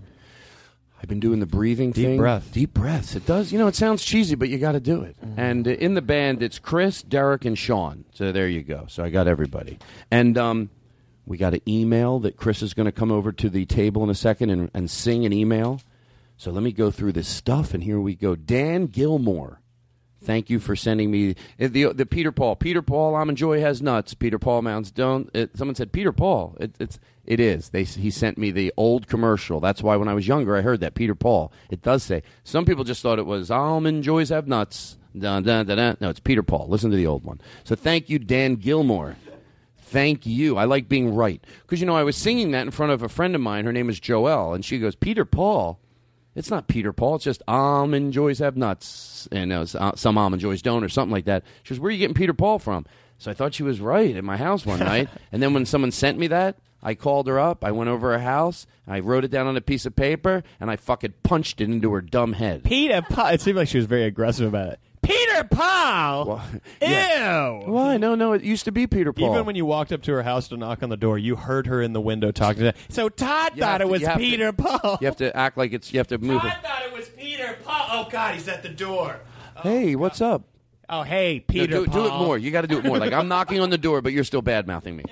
I've 1.03 1.09
been 1.09 1.21
doing 1.21 1.41
the 1.41 1.47
breathing 1.47 1.93
thing. 1.93 2.03
Deep 2.03 2.11
thing. 2.13 2.19
breath. 2.19 2.53
Deep 2.53 2.73
breaths. 2.73 3.17
It 3.17 3.27
does. 3.27 3.53
You 3.53 3.59
know, 3.59 3.67
it 3.67 3.75
sounds 3.75 4.05
cheesy, 4.05 4.37
but 4.37 4.49
you 4.49 4.59
got 4.59 4.73
to 4.73 4.81
do 4.81 5.03
it. 5.03 5.17
And 5.37 5.67
uh, 5.67 5.73
in 5.73 5.95
the 5.95 6.01
band, 6.01 6.43
it's 6.43 6.59
Chris, 6.61 7.03
Derek, 7.03 7.45
and 7.45 7.59
Sean. 7.59 8.05
So 8.15 8.31
there 8.31 8.49
you 8.49 8.63
go. 8.63 8.87
So 8.89 9.03
I 9.03 9.11
got 9.11 9.27
everybody. 9.27 9.79
And 10.11 10.39
um, 10.39 10.71
we 11.27 11.37
got 11.37 11.55
an 11.55 11.63
email 11.69 12.19
that 12.21 12.37
Chris 12.37 12.63
is 12.63 12.75
going 12.75 12.87
to 12.87 12.93
come 12.93 13.13
over 13.13 13.33
to 13.33 13.49
the 13.49 13.65
table 13.67 14.03
in 14.03 14.11
a 14.11 14.15
second 14.15 14.51
and, 14.51 14.71
and 14.75 14.91
sing 14.91 15.25
an 15.25 15.33
email. 15.33 15.81
So 16.37 16.51
let 16.51 16.63
me 16.63 16.73
go 16.73 16.91
through 16.91 17.13
this 17.13 17.29
stuff, 17.29 17.73
and 17.75 17.85
here 17.85 18.01
we 18.01 18.15
go. 18.15 18.35
Dan 18.35 18.87
Gilmore. 18.87 19.61
Thank 20.25 20.51
you 20.51 20.61
for 20.61 20.77
sending 20.77 21.11
me 21.11 21.31
uh, 21.61 21.69
the 21.69 21.93
the 21.93 22.07
Peter 22.07 22.31
Paul. 22.31 22.57
Peter 22.57 22.81
Paul 22.81 23.15
Almond 23.15 23.39
Joy 23.39 23.61
has 23.61 23.83
nuts. 23.83 24.15
Peter 24.15 24.39
Paul 24.39 24.63
Mounds 24.63 24.91
don't. 24.91 25.29
It, 25.35 25.57
someone 25.57 25.75
said 25.75 25.93
Peter 25.93 26.13
Paul. 26.13 26.57
It, 26.61 26.77
it's 26.79 27.01
it 27.25 27.41
is. 27.41 27.71
They 27.71 27.83
he 27.85 28.11
sent 28.11 28.39
me 28.39 28.51
the 28.51 28.73
old 28.77 29.09
commercial. 29.09 29.59
That's 29.59 29.83
why 29.83 29.97
when 29.97 30.09
I 30.09 30.15
was 30.15 30.29
younger 30.29 30.57
I 30.57 30.61
heard 30.63 30.81
that 30.81 30.95
Peter 30.95 31.15
Paul. 31.15 31.53
It 31.71 31.83
does 31.83 32.05
say. 32.05 32.23
Some 32.45 32.65
people 32.65 32.85
just 32.85 33.03
thought 33.03 33.19
it 33.19 33.27
was 33.27 33.51
Almond 33.51 34.05
Joys 34.05 34.29
have 34.29 34.47
nuts. 34.47 34.97
Dun, 35.19 35.43
dun, 35.43 35.67
dun. 35.67 35.97
No, 36.01 36.09
it's 36.09 36.21
Peter 36.21 36.43
Paul. 36.43 36.69
Listen 36.69 36.91
to 36.91 36.97
the 36.97 37.07
old 37.07 37.25
one. 37.25 37.41
So 37.65 37.75
thank 37.75 38.09
you, 38.09 38.19
Dan 38.19 38.55
Gilmore. 38.57 39.17
Thank 39.93 40.27
you. 40.27 40.57
I 40.57 40.65
like 40.65 40.89
being 40.89 41.15
right 41.15 41.45
because 41.63 41.81
you 41.81 41.87
know 41.87 41.97
I 41.97 42.03
was 42.03 42.17
singing 42.17 42.51
that 42.53 42.63
in 42.63 42.71
front 42.71 42.93
of 42.93 43.03
a 43.03 43.09
friend 43.09 43.35
of 43.35 43.41
mine. 43.41 43.65
Her 43.65 43.73
name 43.73 43.89
is 43.91 44.01
Joelle, 44.01 44.55
and 44.55 44.65
she 44.65 44.79
goes, 44.79 44.95
"Peter 44.97 45.25
Paul." 45.25 45.79
It's 46.35 46.51
not 46.51 46.67
Peter 46.67 46.95
Paul. 46.95 47.17
It's 47.17 47.25
just 47.25 47.43
almond 47.47 48.15
joys 48.15 48.39
have 48.39 48.57
nuts, 48.57 49.29
and 49.31 49.53
uh, 49.53 49.61
s- 49.61 49.77
some 49.97 50.17
almond 50.17 50.41
joys 50.41 50.63
don't, 50.63 50.83
or 50.83 50.89
something 50.89 51.13
like 51.13 51.27
that. 51.27 51.45
She 51.63 51.75
goes, 51.75 51.81
"Where 51.81 51.89
are 51.89 51.93
you 51.93 51.99
getting 51.99 52.15
Peter 52.15 52.33
Paul 52.33 52.59
from?" 52.59 52.87
So 53.19 53.31
I 53.31 53.35
thought 53.35 53.53
she 53.55 53.63
was 53.63 53.81
right 53.81 54.17
at 54.17 54.25
my 54.25 54.37
house 54.39 54.65
one 54.65 54.79
night, 54.81 55.09
and 55.33 55.43
then 55.43 55.53
when 55.55 55.67
someone 55.67 55.91
sent 55.93 56.19
me 56.19 56.27
that, 56.29 56.57
I 56.83 56.95
called 56.95 57.27
her 57.27 57.39
up. 57.39 57.63
I 57.65 57.71
went 57.73 57.91
over 57.91 58.13
her 58.13 58.19
house. 58.19 58.67
I 58.89 59.01
wrote 59.01 59.25
it 59.25 59.31
down 59.31 59.47
on 59.47 59.57
a 59.57 59.61
piece 59.61 59.85
of 59.85 59.95
paper, 59.95 60.43
and 60.59 60.71
I 60.71 60.77
fucking 60.77 61.13
punched 61.23 61.61
it 61.61 61.69
into 61.69 61.93
her 61.93 62.01
dumb 62.01 62.33
head. 62.33 62.65
Peter 62.65 63.03
Paul. 63.03 63.27
It 63.29 63.43
seemed 63.43 63.59
like 63.59 63.69
she 63.69 63.77
was 63.77 63.87
very 63.87 64.05
aggressive 64.05 64.49
about 64.49 64.69
it. 64.73 64.81
Peter 65.03 65.45
Paul. 65.45 66.41
Ew. 66.81 66.89
Why? 67.65 67.97
No, 67.97 68.15
no. 68.15 68.33
It 68.33 68.43
used 68.43 68.65
to 68.67 68.73
be 68.73 68.87
Peter 68.87 69.13
Paul. 69.13 69.33
Even 69.33 69.45
when 69.47 69.57
you 69.57 69.67
walked 69.67 69.93
up 69.93 70.03
to 70.03 70.13
her 70.13 70.23
house 70.23 70.49
to 70.49 70.57
knock 70.57 70.83
on 70.83 70.89
the 70.91 70.97
door, 70.97 71.19
you 71.19 71.37
heard 71.37 71.67
her 71.67 71.83
in 71.83 71.93
the 71.93 72.01
window 72.01 72.31
talking 72.31 72.63
to. 72.63 72.75
So 72.89 73.09
Todd 73.09 73.53
You 73.57 73.63
thought 73.63 73.81
have 73.81 73.89
it 73.89 73.89
was 73.91 74.01
you 74.01 74.07
have 74.07 74.19
to- 74.19 74.23
Peter 74.25 74.53
Paul. 74.53 74.99
You 75.01 75.07
have 75.07 75.17
to 75.17 75.37
act 75.37 75.59
like 75.59 75.73
it's. 75.73 75.93
You 75.93 75.99
have 75.99 76.09
to 76.09 76.19
move. 76.19 76.43
it. 76.45 76.53
thought 76.63 76.83
it 76.87 76.93
was 76.93 77.09
Peter 77.11 77.57
Paul. 77.65 77.87
Oh 77.91 78.09
God, 78.11 78.35
he's 78.35 78.47
at 78.49 78.63
the 78.63 78.69
door. 78.69 79.21
Oh, 79.57 79.61
hey, 79.63 79.97
what's 79.97 80.21
up? 80.21 80.45
Oh 80.89 81.03
hey, 81.03 81.39
No, 81.49 81.53
Peter 81.53 81.67
do, 81.67 81.87
Paul. 81.87 81.95
do 81.95 82.07
it 82.07 82.19
more. 82.19 82.39
You 82.39 82.51
got 82.51 82.63
to 82.63 82.69
do 82.69 82.79
it 82.79 82.85
more. 82.85 82.99
Like 82.99 83.13
I'm 83.13 83.29
knocking 83.29 83.61
on 83.61 83.71
the 83.71 83.79
door, 83.79 84.03
but 84.03 84.13
you're 84.13 84.25
still 84.25 84.43
bad 84.43 84.67
mouthing 84.67 84.97
me. 84.97 85.05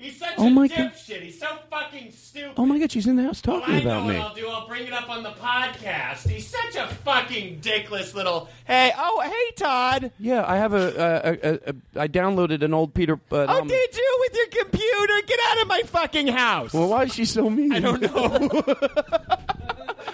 He's 0.00 0.18
such 0.18 0.32
Oh 0.38 0.46
a 0.46 0.50
my 0.50 0.66
God. 0.66 0.92
He's 0.94 1.38
so 1.38 1.46
fucking 1.68 2.10
stupid. 2.12 2.52
Oh 2.56 2.64
my 2.64 2.78
God, 2.78 2.90
she's 2.90 3.06
in 3.06 3.16
the 3.16 3.22
house 3.22 3.42
talking 3.42 3.74
I 3.74 3.78
about 3.80 4.06
know 4.06 4.12
me. 4.12 4.18
what 4.18 4.26
I'll 4.28 4.34
do. 4.34 4.48
I'll 4.48 4.66
bring 4.66 4.86
it 4.86 4.94
up 4.94 5.10
on 5.10 5.22
the 5.22 5.32
podcast. 5.32 6.26
He's 6.26 6.48
such 6.48 6.74
a 6.76 6.86
fucking 6.88 7.60
dickless 7.60 8.14
little. 8.14 8.48
Hey, 8.66 8.92
oh 8.96 9.20
hey 9.20 9.52
Todd. 9.56 10.10
Yeah, 10.18 10.44
I 10.46 10.56
have 10.56 10.72
a. 10.72 10.78
a, 10.86 11.30
a, 11.50 11.70
a 11.98 12.02
I 12.02 12.08
downloaded 12.08 12.62
an 12.62 12.72
old 12.72 12.94
Peter. 12.94 13.20
Uh, 13.30 13.44
Oh, 13.46 13.60
um, 13.60 13.68
did 13.68 13.94
you 13.94 14.16
with 14.20 14.34
your 14.36 14.64
computer? 14.64 15.26
Get 15.26 15.38
out 15.48 15.60
of 15.62 15.68
my 15.68 15.82
fucking 15.84 16.28
house. 16.28 16.72
Well, 16.72 16.88
why 16.88 17.02
is 17.04 17.14
she 17.14 17.26
so 17.26 17.50
mean? 17.50 17.72
I 17.72 17.80
don't 17.80 18.00
know. 18.00 18.62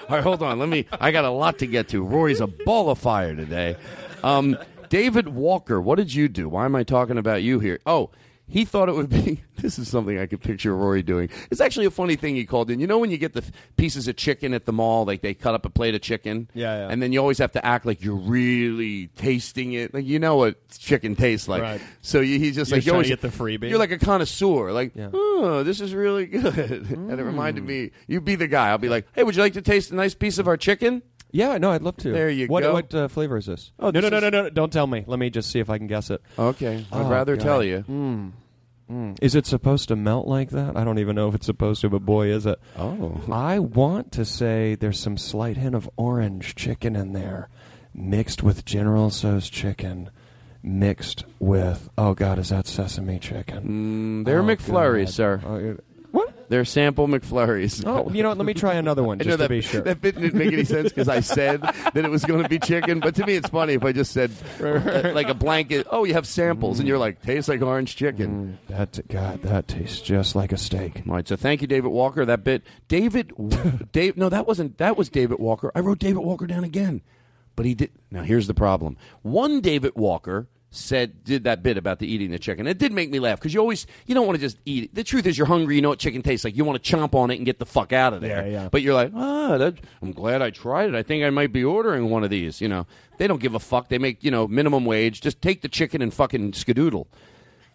All 0.08 0.14
right, 0.16 0.22
hold 0.22 0.42
on. 0.42 0.58
Let 0.58 0.68
me. 0.68 0.86
I 1.00 1.10
got 1.12 1.24
a 1.24 1.30
lot 1.30 1.58
to 1.60 1.66
get 1.66 1.88
to. 1.90 2.02
Rory's 2.02 2.40
a 2.40 2.46
ball 2.46 2.90
of 2.90 2.98
fire 2.98 3.34
today. 3.34 3.76
Um, 4.24 4.56
David 4.88 5.28
Walker, 5.28 5.80
what 5.80 5.96
did 5.96 6.12
you 6.14 6.28
do? 6.28 6.48
Why 6.48 6.64
am 6.64 6.74
I 6.76 6.82
talking 6.84 7.18
about 7.18 7.42
you 7.42 7.58
here? 7.60 7.80
Oh, 7.86 8.10
he 8.48 8.64
thought 8.64 8.88
it 8.88 8.94
would 8.94 9.10
be. 9.10 9.42
This 9.56 9.78
is 9.78 9.88
something 9.88 10.18
I 10.18 10.26
could 10.26 10.42
picture 10.42 10.76
Rory 10.76 11.02
doing. 11.02 11.30
It's 11.50 11.62
actually 11.62 11.86
a 11.86 11.90
funny 11.90 12.14
thing 12.14 12.36
he 12.36 12.44
called 12.44 12.70
in. 12.70 12.78
You 12.78 12.86
know 12.86 12.98
when 12.98 13.10
you 13.10 13.16
get 13.16 13.32
the 13.32 13.42
pieces 13.78 14.06
of 14.06 14.14
chicken 14.14 14.52
at 14.52 14.66
the 14.66 14.72
mall, 14.72 15.06
like 15.06 15.22
they 15.22 15.32
cut 15.32 15.54
up 15.54 15.64
a 15.64 15.70
plate 15.70 15.94
of 15.94 16.02
chicken, 16.02 16.48
Yeah, 16.52 16.76
yeah. 16.76 16.88
and 16.92 17.02
then 17.02 17.10
you 17.10 17.18
always 17.20 17.38
have 17.38 17.52
to 17.52 17.64
act 17.64 17.86
like 17.86 18.04
you're 18.04 18.14
really 18.14 19.06
tasting 19.16 19.72
it. 19.72 19.94
Like 19.94 20.04
you 20.04 20.18
know 20.18 20.36
what 20.36 20.56
chicken 20.78 21.16
tastes 21.16 21.48
like. 21.48 21.62
Right. 21.62 21.80
So 22.02 22.20
you, 22.20 22.38
he's 22.38 22.54
just 22.54 22.70
You're 22.70 22.78
like 22.80 22.86
you 22.86 22.92
always 22.92 23.08
get 23.08 23.22
the 23.22 23.28
freebie. 23.28 23.70
You're 23.70 23.78
like 23.78 23.92
a 23.92 23.98
connoisseur. 23.98 24.72
Like, 24.72 24.92
oh, 25.14 25.62
this 25.64 25.80
is 25.80 25.94
really 25.94 26.26
good. 26.26 26.54
and 26.90 27.10
it 27.18 27.22
reminded 27.24 27.64
Mm. 27.64 27.66
me. 27.68 27.90
You 28.06 28.20
be 28.20 28.34
the 28.36 28.46
guy. 28.48 28.68
I'll 28.68 28.78
be 28.78 28.90
like, 28.90 29.06
hey, 29.14 29.22
would 29.24 29.34
you 29.34 29.42
like 29.42 29.54
to 29.54 29.62
taste 29.62 29.90
a 29.90 29.94
nice 29.94 30.14
piece 30.14 30.36
of 30.38 30.46
our 30.48 30.58
chicken? 30.58 31.00
Yeah, 31.32 31.58
no, 31.58 31.72
I'd 31.72 31.82
love 31.82 31.96
to. 31.98 32.12
There 32.12 32.30
you 32.30 32.46
what, 32.46 32.62
go. 32.62 32.72
What 32.72 32.94
uh, 32.94 33.08
flavor 33.08 33.36
is 33.36 33.46
this? 33.46 33.72
Oh, 33.78 33.90
no, 33.90 34.00
this 34.00 34.10
no, 34.10 34.18
no, 34.20 34.26
is- 34.26 34.32
no, 34.32 34.42
no! 34.42 34.50
Don't 34.50 34.72
tell 34.72 34.86
me. 34.86 35.04
Let 35.06 35.18
me 35.18 35.28
just 35.30 35.50
see 35.50 35.58
if 35.60 35.68
I 35.68 35.78
can 35.78 35.86
guess 35.86 36.10
it. 36.10 36.22
Okay, 36.38 36.86
I'd 36.92 37.02
Oh, 37.06 37.08
rather 37.08 37.36
God. 37.36 37.42
tell 37.44 37.64
you. 37.64 37.84
Mm. 37.88 38.32
Mm. 38.90 39.18
Is 39.20 39.34
it 39.34 39.46
supposed 39.46 39.88
to 39.88 39.96
melt 39.96 40.28
like 40.28 40.50
that? 40.50 40.76
I 40.76 40.84
don't 40.84 41.00
even 41.00 41.16
know 41.16 41.28
if 41.28 41.34
it's 41.34 41.46
supposed 41.46 41.80
to, 41.80 41.88
but 41.90 42.04
boy, 42.06 42.28
is 42.28 42.46
it. 42.46 42.60
Oh. 42.78 43.20
I 43.30 43.58
want 43.58 44.12
to 44.12 44.24
say 44.24 44.76
there's 44.76 45.00
some 45.00 45.16
slight 45.18 45.56
hint 45.56 45.74
of 45.74 45.90
orange 45.96 46.54
chicken 46.54 46.94
in 46.94 47.12
there, 47.12 47.48
mixed 47.92 48.44
with 48.44 48.64
General 48.64 49.10
Tso's 49.10 49.50
chicken, 49.50 50.10
mixed 50.62 51.24
with, 51.40 51.90
oh 51.98 52.14
God, 52.14 52.38
is 52.38 52.50
that 52.50 52.68
sesame 52.68 53.18
chicken? 53.18 54.22
Mm, 54.22 54.24
they're 54.24 54.38
Oh, 54.40 54.44
McFlurries, 54.44 55.06
God. 55.06 55.10
sir. 55.14 55.42
Oh, 55.44 55.78
They're 56.48 56.64
sample 56.64 57.08
McFlurries. 57.08 57.84
Oh, 57.86 58.10
you 58.10 58.22
know 58.22 58.30
what? 58.30 58.38
Let 58.38 58.46
me 58.46 58.54
try 58.54 58.74
another 58.74 59.02
one 59.02 59.18
just 59.20 59.38
that, 59.38 59.44
to 59.44 59.48
be 59.48 59.60
sure. 59.60 59.80
That 59.80 60.00
bit 60.00 60.18
didn't 60.18 60.34
make 60.34 60.52
any 60.52 60.64
sense 60.64 60.90
because 60.90 61.08
I 61.08 61.20
said 61.20 61.62
that 61.62 61.96
it 61.96 62.10
was 62.10 62.24
going 62.24 62.42
to 62.42 62.48
be 62.48 62.58
chicken. 62.58 63.00
But 63.00 63.14
to 63.16 63.26
me, 63.26 63.34
it's 63.34 63.48
funny 63.48 63.74
if 63.74 63.84
I 63.84 63.92
just 63.92 64.12
said 64.12 64.30
uh, 64.60 65.12
like 65.14 65.28
a 65.28 65.34
blanket. 65.34 65.86
Oh, 65.90 66.04
you 66.04 66.14
have 66.14 66.26
samples, 66.26 66.78
and 66.78 66.88
you're 66.88 66.98
like, 66.98 67.22
tastes 67.22 67.48
like 67.48 67.62
orange 67.62 67.96
chicken. 67.96 68.58
That 68.68 69.00
God, 69.08 69.42
that 69.42 69.68
tastes 69.68 70.00
just 70.00 70.36
like 70.36 70.52
a 70.52 70.56
steak. 70.56 71.02
All 71.06 71.14
right, 71.14 71.26
so 71.26 71.36
thank 71.36 71.60
you, 71.62 71.66
David 71.66 71.88
Walker. 71.88 72.24
That 72.24 72.44
bit, 72.44 72.62
David, 72.88 73.32
Dave. 73.92 74.16
No, 74.16 74.28
that 74.28 74.46
wasn't. 74.46 74.78
That 74.78 74.96
was 74.96 75.08
David 75.08 75.38
Walker. 75.38 75.72
I 75.74 75.80
wrote 75.80 75.98
David 75.98 76.20
Walker 76.20 76.46
down 76.46 76.64
again, 76.64 77.02
but 77.54 77.66
he 77.66 77.74
did. 77.74 77.90
Now 78.10 78.22
here's 78.22 78.46
the 78.46 78.54
problem. 78.54 78.96
One 79.22 79.60
David 79.60 79.92
Walker 79.96 80.48
said 80.76 81.24
did 81.24 81.44
that 81.44 81.62
bit 81.62 81.76
about 81.76 81.98
the 81.98 82.06
eating 82.06 82.30
the 82.30 82.38
chicken. 82.38 82.66
It 82.66 82.78
did 82.78 82.92
make 82.92 83.10
me 83.10 83.18
laugh 83.18 83.38
because 83.38 83.54
you 83.54 83.60
always 83.60 83.86
you 84.06 84.14
don't 84.14 84.26
want 84.26 84.36
to 84.36 84.40
just 84.40 84.58
eat 84.64 84.84
it. 84.84 84.94
The 84.94 85.04
truth 85.04 85.26
is, 85.26 85.36
you're 85.36 85.46
hungry. 85.46 85.76
You 85.76 85.82
know 85.82 85.88
what 85.90 85.98
chicken 85.98 86.22
tastes 86.22 86.44
like. 86.44 86.56
You 86.56 86.64
want 86.64 86.82
to 86.82 86.96
chomp 86.96 87.14
on 87.14 87.30
it 87.30 87.36
and 87.36 87.46
get 87.46 87.58
the 87.58 87.66
fuck 87.66 87.92
out 87.92 88.12
of 88.12 88.20
there. 88.20 88.46
Yeah, 88.46 88.62
yeah. 88.62 88.68
But 88.70 88.82
you're 88.82 88.94
like, 88.94 89.12
ah, 89.14 89.58
that, 89.58 89.74
I'm 90.02 90.12
glad 90.12 90.42
I 90.42 90.50
tried 90.50 90.90
it. 90.90 90.94
I 90.94 91.02
think 91.02 91.24
I 91.24 91.30
might 91.30 91.52
be 91.52 91.64
ordering 91.64 92.10
one 92.10 92.24
of 92.24 92.30
these. 92.30 92.60
You 92.60 92.68
know, 92.68 92.86
they 93.18 93.26
don't 93.26 93.40
give 93.40 93.54
a 93.54 93.60
fuck. 93.60 93.88
They 93.88 93.98
make 93.98 94.22
you 94.22 94.30
know 94.30 94.46
minimum 94.46 94.84
wage. 94.84 95.20
Just 95.20 95.42
take 95.42 95.62
the 95.62 95.68
chicken 95.68 96.02
and 96.02 96.12
fucking 96.12 96.52
skedoodle. 96.52 97.06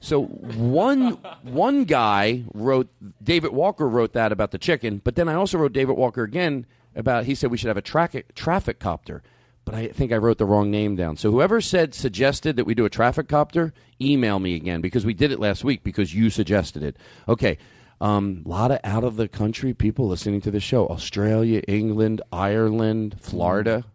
So 0.02 0.24
one 0.24 1.12
one 1.44 1.84
guy 1.84 2.44
wrote 2.54 2.90
David 3.24 3.52
Walker 3.52 3.88
wrote 3.88 4.14
that 4.14 4.32
about 4.32 4.50
the 4.52 4.58
chicken, 4.58 5.00
but 5.04 5.16
then 5.16 5.30
I 5.30 5.36
also 5.36 5.60
wrote 5.60 5.74
David 5.74 5.96
Walker 5.96 6.24
again 6.24 6.66
about 6.96 7.26
he 7.26 7.36
said 7.36 7.52
we 7.52 7.58
should 7.58 7.68
have 7.68 7.78
a 7.78 7.82
traffic 7.84 8.34
traffic 8.34 8.80
copter, 8.80 9.22
but 9.66 9.76
I 9.76 9.88
think 9.88 10.12
I 10.12 10.18
wrote 10.18 10.38
the 10.38 10.46
wrong 10.46 10.72
name 10.72 10.96
down. 10.96 11.18
So 11.18 11.32
whoever 11.32 11.62
said 11.62 11.94
suggested 11.94 12.56
that 12.56 12.66
we 12.66 12.74
do 12.74 12.86
a 12.86 12.90
traffic 12.90 13.28
copter, 13.28 13.74
email 14.02 14.40
me 14.40 14.56
again 14.56 14.82
because 14.82 15.06
we 15.06 15.14
did 15.14 15.32
it 15.32 15.40
last 15.40 15.64
week 15.64 15.84
because 15.84 16.14
you 16.14 16.30
suggested 16.30 16.84
it. 16.84 16.98
Okay. 17.28 17.58
A 18.00 18.06
um, 18.06 18.42
lot 18.46 18.72
of 18.72 18.80
out 18.84 19.04
of 19.04 19.16
the 19.16 19.28
country 19.28 19.76
people 19.76 20.08
listening 20.08 20.42
to 20.42 20.50
the 20.50 20.60
show: 20.60 20.88
Australia, 20.88 21.62
England, 21.68 22.20
Ireland, 22.32 23.18
Florida. 23.20 23.86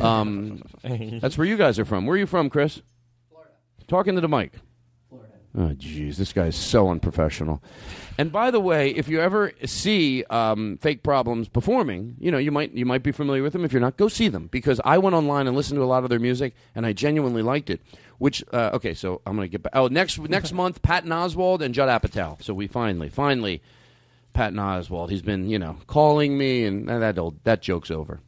Um, 0.00 0.62
that's 0.82 1.36
where 1.36 1.46
you 1.46 1.58
guys 1.58 1.78
are 1.78 1.84
from. 1.84 2.06
Where 2.06 2.14
are 2.14 2.18
you 2.18 2.26
from, 2.26 2.48
Chris? 2.48 2.80
Florida. 3.28 3.52
Talking 3.88 4.14
to 4.14 4.22
the 4.22 4.28
mic. 4.28 4.54
Oh, 5.56 5.74
jeez, 5.74 6.16
this 6.16 6.32
guy 6.32 6.46
is 6.46 6.54
so 6.54 6.90
unprofessional. 6.90 7.60
And 8.16 8.30
by 8.30 8.52
the 8.52 8.60
way, 8.60 8.90
if 8.90 9.08
you 9.08 9.20
ever 9.20 9.52
see 9.64 10.22
um, 10.30 10.78
fake 10.80 11.02
problems 11.02 11.48
performing, 11.48 12.14
you 12.20 12.30
know 12.30 12.38
you 12.38 12.52
might 12.52 12.72
you 12.72 12.86
might 12.86 13.02
be 13.02 13.10
familiar 13.10 13.42
with 13.42 13.52
them. 13.52 13.64
If 13.64 13.72
you're 13.72 13.80
not, 13.80 13.96
go 13.96 14.06
see 14.06 14.28
them 14.28 14.46
because 14.52 14.80
I 14.84 14.98
went 14.98 15.16
online 15.16 15.48
and 15.48 15.56
listened 15.56 15.78
to 15.78 15.82
a 15.82 15.86
lot 15.86 16.04
of 16.04 16.10
their 16.10 16.20
music, 16.20 16.54
and 16.74 16.86
I 16.86 16.92
genuinely 16.92 17.42
liked 17.42 17.68
it. 17.68 17.80
Which 18.18 18.44
uh, 18.52 18.70
okay, 18.74 18.94
so 18.94 19.22
I'm 19.26 19.34
gonna 19.34 19.48
get 19.48 19.64
back. 19.64 19.72
Oh, 19.74 19.88
next 19.88 20.18
next 20.20 20.52
month, 20.52 20.82
Patton 20.82 21.10
Oswalt 21.10 21.62
and 21.62 21.74
Judd 21.74 21.88
Apatow. 21.88 22.40
So 22.42 22.54
we 22.54 22.68
finally, 22.68 23.08
finally, 23.08 23.60
Patton 24.34 24.58
Oswalt. 24.58 25.10
He's 25.10 25.22
been 25.22 25.48
you 25.50 25.58
know 25.58 25.78
calling 25.88 26.38
me, 26.38 26.64
and 26.64 26.88
that 26.88 27.18
old 27.18 27.42
that 27.42 27.60
joke's 27.60 27.90
over. 27.90 28.20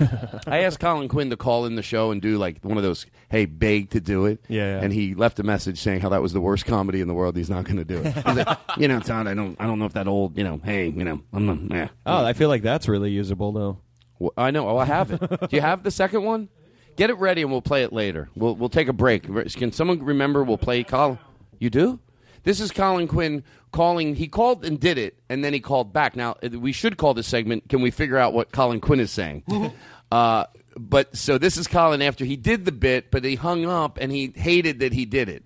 I 0.46 0.60
asked 0.64 0.80
Colin 0.80 1.08
Quinn 1.08 1.30
to 1.30 1.36
call 1.36 1.66
in 1.66 1.74
the 1.74 1.82
show 1.82 2.10
and 2.10 2.20
do 2.22 2.38
like 2.38 2.62
one 2.62 2.76
of 2.76 2.82
those, 2.82 3.06
hey, 3.28 3.46
beg 3.46 3.90
to 3.90 4.00
do 4.00 4.26
it. 4.26 4.40
Yeah, 4.48 4.76
yeah. 4.76 4.84
And 4.84 4.92
he 4.92 5.14
left 5.14 5.38
a 5.38 5.42
message 5.42 5.78
saying 5.80 6.00
how 6.00 6.08
that 6.10 6.22
was 6.22 6.32
the 6.32 6.40
worst 6.40 6.66
comedy 6.66 7.00
in 7.00 7.08
the 7.08 7.14
world. 7.14 7.36
He's 7.36 7.50
not 7.50 7.64
going 7.64 7.76
to 7.76 7.84
do 7.84 7.98
it. 7.98 8.14
He's 8.26 8.36
like, 8.36 8.58
you 8.76 8.88
know, 8.88 9.00
Todd, 9.00 9.26
I 9.26 9.34
don't, 9.34 9.56
I 9.60 9.66
don't 9.66 9.78
know 9.78 9.86
if 9.86 9.92
that 9.94 10.08
old, 10.08 10.36
you 10.36 10.44
know, 10.44 10.60
hey, 10.64 10.88
you 10.88 11.04
know, 11.04 11.22
I'm 11.32 11.46
not, 11.46 11.58
yeah. 11.76 11.88
Oh, 12.04 12.24
I 12.24 12.32
feel 12.32 12.48
like 12.48 12.62
that's 12.62 12.88
really 12.88 13.10
usable 13.10 13.52
though. 13.52 13.78
Well, 14.18 14.32
I 14.36 14.50
know. 14.50 14.68
Oh, 14.68 14.78
I 14.78 14.84
have 14.86 15.10
it. 15.10 15.20
do 15.20 15.56
you 15.56 15.60
have 15.60 15.82
the 15.82 15.90
second 15.90 16.22
one? 16.22 16.48
Get 16.96 17.10
it 17.10 17.18
ready 17.18 17.42
and 17.42 17.50
we'll 17.50 17.62
play 17.62 17.82
it 17.82 17.92
later. 17.92 18.30
We'll 18.34 18.56
we'll 18.56 18.70
take 18.70 18.88
a 18.88 18.92
break. 18.94 19.24
Can 19.54 19.70
someone 19.72 20.02
remember? 20.02 20.42
We'll 20.42 20.56
play 20.56 20.82
Colin. 20.82 21.18
You 21.58 21.68
do? 21.68 22.00
This 22.42 22.60
is 22.60 22.70
Colin 22.70 23.08
Quinn 23.08 23.44
calling. 23.76 24.14
He 24.14 24.26
called 24.26 24.64
and 24.64 24.80
did 24.80 24.98
it, 24.98 25.18
and 25.28 25.44
then 25.44 25.52
he 25.52 25.60
called 25.60 25.92
back. 25.92 26.16
Now 26.16 26.36
we 26.50 26.72
should 26.72 26.96
call 26.96 27.14
this 27.14 27.26
segment. 27.26 27.68
Can 27.68 27.82
we 27.82 27.90
figure 27.90 28.16
out 28.16 28.32
what 28.32 28.50
Colin 28.50 28.80
Quinn 28.80 29.00
is 29.00 29.10
saying? 29.10 29.44
uh, 30.10 30.44
but 30.76 31.14
so 31.16 31.38
this 31.38 31.56
is 31.56 31.66
Colin 31.66 32.02
after 32.02 32.24
he 32.24 32.36
did 32.36 32.64
the 32.64 32.72
bit, 32.72 33.10
but 33.10 33.22
he 33.24 33.34
hung 33.34 33.66
up 33.66 33.98
and 34.00 34.10
he 34.10 34.32
hated 34.34 34.80
that 34.80 34.92
he 34.92 35.04
did 35.04 35.28
it. 35.28 35.44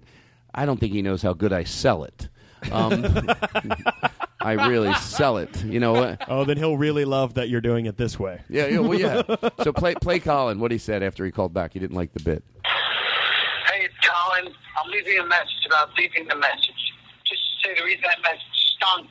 I 0.55 0.65
don't 0.65 0.79
think 0.79 0.93
he 0.93 1.03
knows 1.03 1.23
how 1.23 1.33
good 1.33 1.53
I 1.53 1.65
sell 1.65 2.05
it. 2.05 2.29
Um, 2.71 3.05
I 4.41 4.53
really 4.69 4.93
sell 4.95 5.39
it. 5.39 5.65
You 5.65 5.81
know 5.81 5.93
what? 5.93 6.23
Oh, 6.29 6.45
then 6.45 6.57
he'll 6.57 6.77
really 6.77 7.05
love 7.05 7.35
that 7.35 7.49
you're 7.49 7.61
doing 7.61 7.87
it 7.87 7.97
this 7.97 8.19
way. 8.19 8.41
Yeah, 8.49 8.67
yeah, 8.67 8.79
well, 8.79 8.99
yeah. 8.99 9.23
So 9.63 9.73
play 9.73 9.95
play 9.95 10.19
Colin. 10.19 10.61
What 10.61 10.71
he 10.71 10.79
said 10.79 11.03
after 11.03 11.25
he 11.25 11.31
called 11.31 11.53
back. 11.53 11.73
He 11.73 11.79
didn't 11.79 11.97
like 11.97 12.13
the 12.13 12.21
bit. 12.21 12.45
Hey, 12.65 13.85
it's 13.85 13.95
Colin. 14.03 14.53
I'm 14.83 14.91
leaving 14.91 15.19
a 15.19 15.27
message 15.27 15.67
about 15.67 15.91
leaving 15.97 16.27
the 16.27 16.37
message. 16.37 16.90
Say 17.71 17.79
the 17.79 17.85
reason 17.85 18.03
that 18.03 18.19
message 18.23 18.59
stunk 18.75 19.07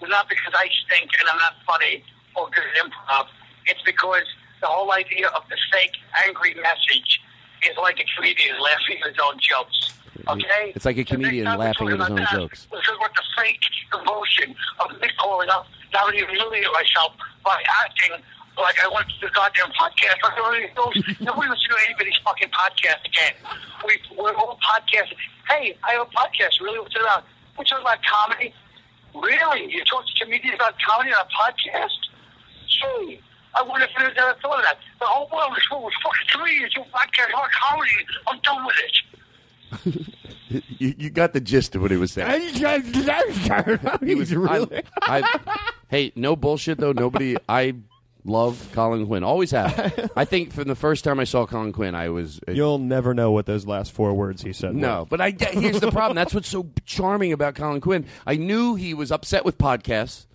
was 0.00 0.10
not 0.10 0.28
because 0.28 0.52
I 0.54 0.66
stink 0.66 1.10
and 1.20 1.28
I'm 1.30 1.38
not 1.38 1.54
funny 1.66 2.02
or 2.34 2.48
good 2.50 2.64
at 2.66 2.82
improv. 2.82 3.26
It's 3.66 3.82
because 3.82 4.26
the 4.60 4.66
whole 4.66 4.90
idea 4.92 5.28
of 5.28 5.42
the 5.48 5.56
fake 5.70 5.94
angry 6.26 6.54
message 6.54 7.20
is 7.62 7.76
like 7.78 8.00
a 8.00 8.06
comedian 8.16 8.58
laughing 8.58 8.98
at 9.02 9.14
his 9.14 9.18
own 9.22 9.38
jokes. 9.38 9.94
Okay? 10.26 10.72
It's 10.74 10.84
like 10.84 10.98
a 10.98 11.04
comedian 11.04 11.46
laughing 11.56 11.86
at 11.86 12.00
his 12.00 12.10
own 12.10 12.16
that, 12.16 12.32
jokes. 12.32 12.66
This 12.72 12.82
is 12.82 12.98
what 12.98 13.12
the 13.14 13.22
fake 13.38 13.62
emotion 13.94 14.56
of 14.80 14.90
me 15.00 15.08
calling 15.20 15.48
up, 15.50 15.66
now 15.94 16.06
to 16.06 16.16
humiliate 16.16 16.72
myself 16.72 17.14
by 17.44 17.62
acting 17.86 18.18
like 18.58 18.80
I 18.82 18.88
went 18.90 19.06
to 19.06 19.14
the 19.22 19.30
goddamn 19.30 19.70
podcast. 19.78 20.18
Nobody 20.74 21.14
nobody 21.22 21.48
listen 21.48 21.70
to 21.70 21.78
anybody's 21.86 22.18
fucking 22.24 22.50
podcast 22.50 23.06
again. 23.06 23.38
We, 23.86 24.02
we're 24.18 24.34
all 24.34 24.58
podcasting. 24.58 25.14
Hey, 25.48 25.78
I 25.84 25.92
have 25.92 26.08
a 26.08 26.10
podcast. 26.10 26.58
Really, 26.60 26.80
what's 26.80 26.96
it 26.96 27.02
about? 27.02 27.24
We're 27.58 27.64
talking 27.64 27.82
about 27.82 27.98
comedy. 28.04 28.54
Really? 29.14 29.72
You 29.72 29.84
talk 29.84 30.04
to 30.06 30.24
comedians 30.24 30.54
about 30.54 30.74
comedy 30.86 31.10
on 31.12 31.24
a 31.26 31.28
podcast? 31.28 31.98
Gee, 32.68 33.20
I 33.54 33.62
wonder 33.62 33.86
if 33.86 33.90
there's 33.98 34.16
ever 34.16 34.36
thought 34.40 34.58
of 34.58 34.64
that. 34.64 34.78
The 35.00 35.06
whole 35.06 35.28
world 35.32 35.52
is 35.56 35.64
full 35.68 35.86
of 35.86 35.92
fucking 36.02 36.28
comedians 36.32 36.72
who 36.74 36.82
podcast 36.82 37.28
about 37.30 37.50
comedy. 37.50 37.90
I'm 38.28 38.40
done 38.40 38.66
with 38.66 38.76
it. 38.78 40.06
You, 40.50 40.94
you 40.98 41.10
got 41.10 41.32
the 41.32 41.40
gist 41.40 41.76
of 41.76 41.82
what 41.82 41.92
he 41.92 41.96
was 41.96 42.10
saying. 42.10 42.54
He 42.54 44.16
was 44.16 44.32
I, 44.32 44.66
I- 45.02 45.70
hey, 45.88 46.10
no 46.16 46.34
bullshit 46.34 46.78
though. 46.78 46.90
Nobody. 46.90 47.36
I 47.48 47.74
love 48.24 48.68
Colin 48.72 49.06
Quinn. 49.06 49.24
Always 49.24 49.50
have. 49.52 50.10
I 50.16 50.24
think 50.24 50.52
from 50.52 50.64
the 50.68 50.74
first 50.74 51.04
time 51.04 51.18
I 51.20 51.24
saw 51.24 51.46
Colin 51.46 51.72
Quinn, 51.72 51.94
I 51.94 52.08
was. 52.10 52.40
uh, 52.48 52.52
You'll 52.52 52.78
never 52.78 53.14
know 53.14 53.30
what 53.30 53.46
those 53.46 53.66
last 53.66 53.92
four 53.92 54.12
words 54.14 54.42
he 54.42 54.52
said. 54.52 54.74
No, 54.74 55.00
were. 55.00 55.06
but 55.06 55.20
I 55.20 55.34
here's 55.38 55.80
the 55.80 55.90
problem. 55.90 56.16
That's 56.16 56.34
what's 56.34 56.48
so 56.48 56.68
charming 56.84 57.32
about 57.32 57.54
Colin 57.54 57.80
Quinn. 57.80 58.06
I 58.26 58.36
knew 58.36 58.74
he 58.74 58.94
was 58.94 59.10
upset 59.12 59.44
with 59.44 59.58
podcasts, 59.58 60.26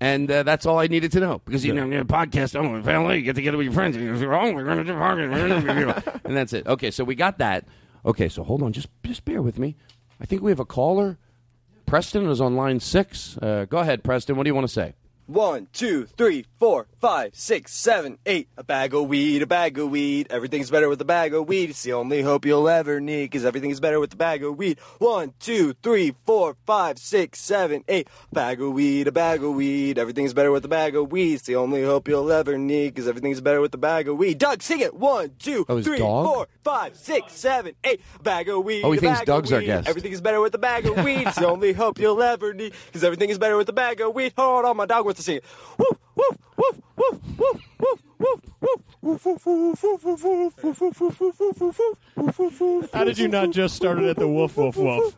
and 0.00 0.30
uh, 0.30 0.42
that's 0.42 0.66
all 0.66 0.78
I 0.78 0.86
needed 0.86 1.12
to 1.12 1.20
know 1.20 1.40
because 1.44 1.64
you 1.64 1.72
know, 1.72 1.86
yeah, 1.86 2.02
podcast. 2.02 2.54
Oh, 2.56 2.62
my 2.62 2.82
family, 2.82 3.16
you 3.16 3.22
get 3.22 3.36
together 3.36 3.56
with 3.56 3.64
your 3.66 3.74
friends. 3.74 3.96
And 3.96 4.18
you're 4.18 4.34
oh, 4.34 4.52
we're 4.52 4.64
going 4.64 4.78
to 4.78 4.84
do 4.84 4.92
podcast, 4.92 6.20
and 6.24 6.36
that's 6.36 6.52
it. 6.52 6.66
Okay, 6.66 6.90
so 6.90 7.04
we 7.04 7.14
got 7.14 7.38
that. 7.38 7.66
Okay, 8.04 8.28
so 8.28 8.42
hold 8.42 8.62
on, 8.62 8.72
just 8.72 8.88
just 9.04 9.24
bear 9.24 9.42
with 9.42 9.58
me. 9.58 9.76
I 10.20 10.26
think 10.26 10.42
we 10.42 10.50
have 10.50 10.60
a 10.60 10.64
caller. 10.64 11.18
Preston 11.86 12.28
is 12.28 12.40
on 12.40 12.54
line 12.54 12.78
six. 12.78 13.36
Uh, 13.38 13.64
go 13.68 13.78
ahead, 13.78 14.04
Preston. 14.04 14.36
What 14.36 14.44
do 14.44 14.48
you 14.48 14.54
want 14.54 14.66
to 14.66 14.72
say? 14.72 14.94
One, 15.30 15.68
two, 15.72 16.06
three, 16.16 16.44
four, 16.58 16.88
five, 17.00 17.36
six, 17.36 17.72
seven, 17.72 18.18
eight. 18.26 18.48
A 18.56 18.64
bag 18.64 18.92
of 18.94 19.06
weed, 19.06 19.42
a 19.42 19.46
bag 19.46 19.78
of 19.78 19.88
weed. 19.88 20.26
Everything's 20.28 20.72
better 20.72 20.88
with 20.88 21.00
a 21.00 21.04
bag 21.04 21.32
of 21.32 21.46
weed. 21.46 21.70
It's 21.70 21.84
the 21.84 21.92
only 21.92 22.22
hope 22.22 22.44
you'll 22.44 22.68
ever 22.68 22.98
need, 23.00 23.30
cause 23.30 23.44
everything's 23.44 23.78
better 23.78 24.00
with 24.00 24.12
a 24.12 24.16
bag 24.16 24.42
of 24.42 24.58
weed. 24.58 24.80
One, 24.98 25.34
two, 25.38 25.74
three, 25.84 26.16
four, 26.26 26.56
five, 26.66 26.98
six, 26.98 27.38
seven, 27.40 27.84
eight. 27.86 28.08
A 28.32 28.34
bag 28.34 28.60
of 28.60 28.72
weed, 28.72 29.06
a 29.06 29.12
bag 29.12 29.44
of 29.44 29.54
weed. 29.54 30.00
Everything's 30.00 30.34
better 30.34 30.50
with 30.50 30.64
a 30.64 30.68
bag 30.68 30.96
of 30.96 31.12
weed. 31.12 31.34
It's 31.34 31.44
the 31.46 31.54
only 31.54 31.84
hope 31.84 32.08
you'll 32.08 32.32
ever 32.32 32.58
need, 32.58 32.96
cause 32.96 33.06
everything's 33.06 33.40
better 33.40 33.60
with 33.60 33.72
a 33.74 33.78
bag 33.78 34.08
of 34.08 34.18
weed. 34.18 34.36
Doug, 34.38 34.62
sing 34.62 34.80
it. 34.80 34.94
One, 34.94 35.30
two, 35.38 35.64
Oh, 35.68 35.80
dog? 35.80 36.26
four, 36.26 36.48
five, 36.64 36.96
six, 36.96 37.34
seven, 37.34 37.74
eight. 37.84 38.00
A 38.18 38.22
bag 38.24 38.48
of 38.48 38.64
weed. 38.64 38.82
Oh, 38.82 38.90
he 38.90 38.98
a 38.98 39.00
thinks 39.00 39.20
bag 39.20 39.26
Doug's 39.26 39.52
our 39.52 39.62
guest. 39.62 39.86
Everything 39.88 40.10
is 40.10 40.20
better 40.20 40.40
with 40.40 40.56
a 40.56 40.58
bag 40.58 40.86
of 40.86 41.04
weed. 41.04 41.28
It's 41.28 41.36
the 41.38 41.46
only 41.46 41.72
hope 41.72 42.00
you'll 42.00 42.20
ever 42.20 42.52
need. 42.52 42.72
Because 42.86 43.04
everything 43.04 43.30
is 43.30 43.38
better 43.38 43.56
with 43.56 43.68
a 43.68 43.72
bag 43.72 44.00
of 44.00 44.12
weed. 44.12 44.32
Hold 44.36 44.64
on, 44.64 44.76
my 44.76 44.86
dog 44.86 45.04
wants 45.04 45.19
to 45.20 45.24
sing 45.24 45.36
it. 45.36 45.44
How 52.92 53.04
did 53.04 53.18
you 53.18 53.28
not 53.28 53.50
just 53.50 53.76
start 53.76 53.98
it 53.98 54.04
at 54.04 54.16
the 54.16 54.28
woof 54.28 54.56
woof 54.56 54.76
woof? 54.76 55.16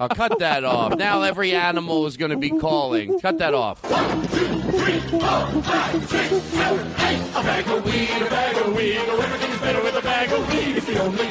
I'll 0.00 0.08
cut 0.10 0.38
that 0.38 0.64
off. 0.64 0.96
Now 0.96 1.22
every 1.22 1.52
animal 1.52 2.06
is 2.06 2.16
going 2.16 2.30
to 2.30 2.36
be 2.36 2.50
calling. 2.50 3.18
Cut 3.20 3.38
that 3.38 3.54
off. 3.54 3.82
One, 3.90 4.22
two, 4.28 4.60
three, 4.70 5.00
four, 5.00 5.20
five, 5.20 6.08
six, 6.08 6.30
seven, 6.44 6.86
eight. 6.86 7.20
A 7.30 7.42
bag 7.42 7.66
of 7.68 7.84
weed, 7.84 8.10
a 8.10 8.30
bag 8.30 8.56
of 8.56 8.76
weed. 8.76 8.98
Oh, 9.00 9.20
everything's 9.20 9.60
better 9.60 9.82
with 9.82 9.96
a 9.96 10.02
bag 10.02 10.30
of 10.32 10.46
weed. 10.48 10.76
If 10.76 10.88
you 10.88 10.98
only 10.98 11.26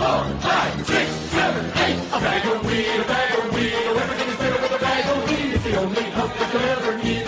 four, 0.00 0.24
five, 0.40 0.86
six, 0.86 1.10
seven, 1.36 1.64
eight. 1.84 1.98
A 2.12 2.18
bag 2.20 2.46
of 2.46 2.64
weed, 2.64 3.00
a 3.00 3.04
bag 3.04 3.38
of 3.38 3.54
weed. 3.54 3.72
Oh, 3.74 3.98
everything's 4.02 4.36
better 4.36 4.62
with 4.62 4.72
a 4.72 4.78
bag 4.78 5.04
of 5.12 5.28
weed. 5.28 5.54
It's 5.54 5.64
the 5.64 5.76
only 5.76 6.04
hope 6.18 6.32
that 6.38 6.52
you'll 6.52 6.62
ever 6.62 6.96
need, 7.04 7.19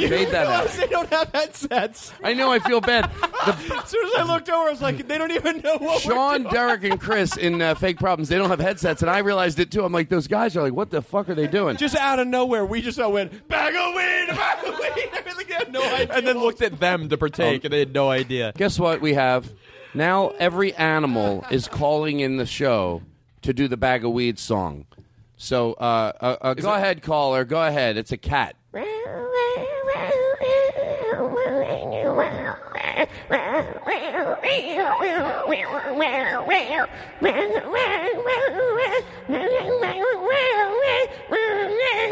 six, 0.00 0.12
I 0.12 0.16
fade 0.16 0.28
that 0.28 0.46
out. 0.46 0.68
They 0.68 0.86
don't 0.86 1.10
have 1.10 1.30
headsets. 1.32 2.12
I 2.22 2.34
know. 2.34 2.50
I 2.52 2.58
feel 2.58 2.80
bad. 2.80 3.10
The, 3.12 3.74
As 3.82 3.88
soon 3.90 4.06
as 4.06 4.12
I 4.16 4.22
looked 4.24 4.48
over, 4.48 4.68
I 4.68 4.70
was 4.70 4.82
like, 4.82 5.06
they 5.08 5.18
don't 5.18 5.30
even 5.32 5.60
know 5.60 5.76
what 5.78 6.02
Sean, 6.02 6.16
we're 6.16 6.38
doing. 6.38 6.52
Derek, 6.52 6.84
and 6.84 7.00
Chris 7.00 7.36
in 7.36 7.60
uh, 7.62 7.74
Fake 7.74 7.98
Problems, 7.98 8.28
they 8.28 8.36
don't 8.36 8.50
have 8.50 8.60
headsets, 8.60 9.02
and 9.02 9.10
I 9.10 9.18
realized 9.18 9.58
it 9.58 9.70
too. 9.70 9.84
I'm 9.84 9.92
like, 9.92 10.08
those 10.08 10.26
guys 10.26 10.56
are 10.56 10.62
like, 10.62 10.72
what 10.72 10.90
the 10.90 11.02
fuck 11.02 11.28
are 11.28 11.34
they 11.34 11.46
doing? 11.46 11.76
Just 11.76 11.96
out 11.96 12.18
of 12.18 12.26
nowhere, 12.26 12.64
we 12.64 12.80
just 12.82 12.98
all 13.00 13.12
went 13.12 13.46
bag 13.48 13.74
of 13.74 13.94
weed, 13.94 14.36
bag 14.36 14.66
of 14.66 14.78
weed. 14.78 15.10
Everything 15.26 15.54
had 15.54 15.72
no 15.72 15.82
idea. 15.82 16.14
and 16.14 16.26
then 16.26 16.38
looked 16.38 16.62
at 16.62 16.80
them 16.80 17.08
to 17.08 17.16
partake, 17.18 17.64
and 17.64 17.72
they 17.72 17.80
had 17.80 17.92
no 17.94 18.10
idea. 18.10 18.52
Guess 18.56 18.78
what 18.78 19.00
we 19.00 19.14
have? 19.14 19.52
Now 19.94 20.30
every 20.40 20.74
animal 20.74 21.44
is 21.50 21.68
calling 21.68 22.20
in 22.20 22.36
the 22.36 22.46
show 22.46 23.02
to 23.42 23.52
do 23.52 23.68
the 23.68 23.76
bag 23.76 24.04
of 24.04 24.10
weed 24.12 24.38
song. 24.38 24.86
So 25.36 25.74
uh, 25.74 26.12
uh, 26.20 26.36
uh, 26.40 26.54
go 26.54 26.72
ahead, 26.72 27.02
caller. 27.02 27.44
Go 27.44 27.62
ahead. 27.64 27.96
It's 27.96 28.10
a 28.12 28.16
cat. 28.16 28.56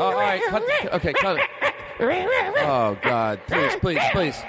All 0.01 0.15
right. 0.15 0.43
Cut, 0.49 0.63
okay, 0.95 1.13
cut 1.13 1.37
it. 1.39 1.75
Oh 2.65 2.99
God! 3.03 3.41
Please, 3.47 3.77
please, 3.81 4.01
please, 4.13 4.43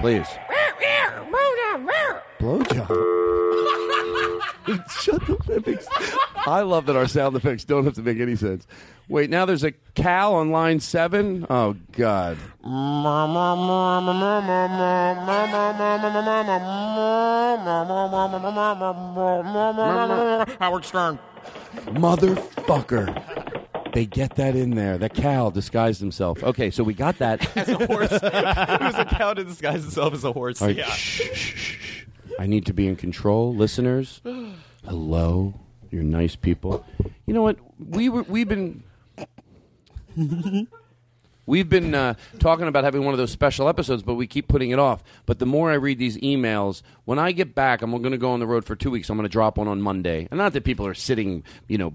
please. 0.00 0.26
Blowjob. 2.38 2.88
Shut 5.00 5.26
the 5.26 5.56
effects. 5.56 5.88
I 6.46 6.60
love 6.60 6.86
that 6.86 6.96
our 6.96 7.08
sound 7.08 7.36
effects 7.36 7.64
don't 7.64 7.84
have 7.84 7.94
to 7.94 8.02
make 8.02 8.20
any 8.20 8.36
sense. 8.36 8.66
Wait, 9.08 9.30
now 9.30 9.46
there's 9.46 9.64
a 9.64 9.72
cow 9.94 10.34
on 10.34 10.50
line 10.50 10.80
seven. 10.80 11.46
Oh 11.48 11.76
God! 11.92 12.36
Howard 20.60 20.84
Stern. 20.84 21.18
Motherfucker! 21.86 23.57
They 23.92 24.06
get 24.06 24.36
that 24.36 24.54
in 24.54 24.70
there. 24.70 24.98
The 24.98 25.08
cow 25.08 25.50
disguised 25.50 26.00
himself. 26.00 26.42
Okay, 26.42 26.70
so 26.70 26.84
we 26.84 26.94
got 26.94 27.18
that. 27.18 27.56
As 27.56 27.68
a 27.68 27.86
horse. 27.86 28.12
it 28.12 28.22
was 28.22 28.94
a 28.94 29.04
cow 29.04 29.34
to 29.34 29.44
disguise 29.44 29.84
itself 29.84 30.14
as 30.14 30.24
a 30.24 30.32
horse. 30.32 30.60
All 30.60 30.68
right, 30.68 30.76
yeah. 30.76 30.90
shh, 30.90 31.22
shh, 31.22 31.34
shh, 31.34 31.54
shh. 31.56 32.04
I 32.38 32.46
need 32.46 32.66
to 32.66 32.72
be 32.72 32.86
in 32.86 32.96
control, 32.96 33.54
listeners. 33.54 34.20
Hello, 34.84 35.54
you're 35.90 36.02
nice 36.02 36.36
people. 36.36 36.84
You 37.26 37.34
know 37.34 37.42
what? 37.42 37.58
We 37.78 38.08
were 38.08 38.22
we've 38.22 38.48
been 38.48 38.82
we've 41.46 41.68
been 41.68 41.94
uh, 41.94 42.14
talking 42.38 42.68
about 42.68 42.84
having 42.84 43.04
one 43.04 43.14
of 43.14 43.18
those 43.18 43.32
special 43.32 43.68
episodes, 43.68 44.02
but 44.02 44.14
we 44.14 44.26
keep 44.26 44.48
putting 44.48 44.70
it 44.70 44.78
off. 44.78 45.02
But 45.26 45.38
the 45.38 45.46
more 45.46 45.70
I 45.70 45.74
read 45.74 45.98
these 45.98 46.16
emails, 46.18 46.82
when 47.04 47.18
I 47.18 47.32
get 47.32 47.54
back, 47.54 47.82
I'm 47.82 47.90
going 47.90 48.12
to 48.12 48.18
go 48.18 48.30
on 48.30 48.40
the 48.40 48.46
road 48.46 48.64
for 48.64 48.76
two 48.76 48.90
weeks. 48.90 49.10
I'm 49.10 49.16
going 49.16 49.24
to 49.24 49.32
drop 49.32 49.58
one 49.58 49.68
on 49.68 49.80
Monday, 49.80 50.28
and 50.30 50.38
not 50.38 50.52
that 50.52 50.64
people 50.64 50.86
are 50.86 50.94
sitting, 50.94 51.42
you 51.66 51.78
know. 51.78 51.92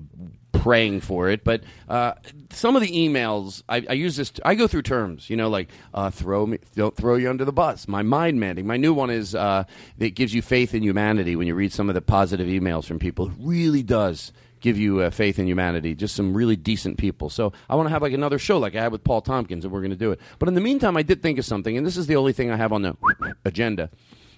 Praying 0.53 1.01
for 1.01 1.29
it, 1.29 1.43
but 1.43 1.63
uh, 1.89 2.13
some 2.51 2.77
of 2.77 2.81
the 2.81 2.91
emails 2.91 3.63
I, 3.67 3.85
I 3.89 3.93
use 3.93 4.15
this. 4.15 4.31
I 4.45 4.55
go 4.55 4.65
through 4.67 4.83
terms, 4.83 5.29
you 5.29 5.35
know, 5.35 5.49
like 5.49 5.69
uh, 5.93 6.09
throw 6.09 6.45
me, 6.45 6.59
don't 6.75 6.95
throw 6.95 7.15
you 7.15 7.29
under 7.29 7.43
the 7.43 7.51
bus. 7.51 7.87
My 7.87 8.01
mind 8.01 8.39
mending. 8.39 8.65
My 8.65 8.77
new 8.77 8.93
one 8.93 9.09
is 9.09 9.35
uh, 9.35 9.65
gives 9.99 10.33
you 10.33 10.41
faith 10.41 10.73
in 10.73 10.81
humanity 10.81 11.35
when 11.35 11.47
you 11.47 11.55
read 11.55 11.73
some 11.73 11.89
of 11.89 11.95
the 11.95 12.01
positive 12.01 12.47
emails 12.47 12.85
from 12.85 12.97
people. 12.97 13.27
It 13.27 13.33
really 13.39 13.83
does 13.83 14.31
give 14.61 14.77
you 14.77 15.01
uh, 15.01 15.09
faith 15.09 15.37
in 15.37 15.47
humanity. 15.47 15.95
Just 15.95 16.15
some 16.15 16.33
really 16.33 16.55
decent 16.55 16.97
people. 16.97 17.29
So 17.29 17.51
I 17.69 17.75
want 17.75 17.87
to 17.87 17.91
have 17.91 18.01
like 18.01 18.13
another 18.13 18.39
show 18.39 18.57
like 18.57 18.75
I 18.75 18.81
had 18.83 18.91
with 18.93 19.03
Paul 19.03 19.21
Tompkins, 19.21 19.65
and 19.65 19.73
we're 19.73 19.81
going 19.81 19.91
to 19.91 19.97
do 19.97 20.11
it. 20.11 20.21
But 20.39 20.47
in 20.47 20.55
the 20.55 20.61
meantime, 20.61 20.95
I 20.95 21.03
did 21.03 21.21
think 21.21 21.37
of 21.37 21.45
something, 21.45 21.75
and 21.77 21.85
this 21.85 21.97
is 21.97 22.07
the 22.07 22.15
only 22.15 22.31
thing 22.31 22.49
I 22.49 22.55
have 22.55 22.71
on 22.71 22.83
the 22.83 22.95
agenda. 23.43 23.89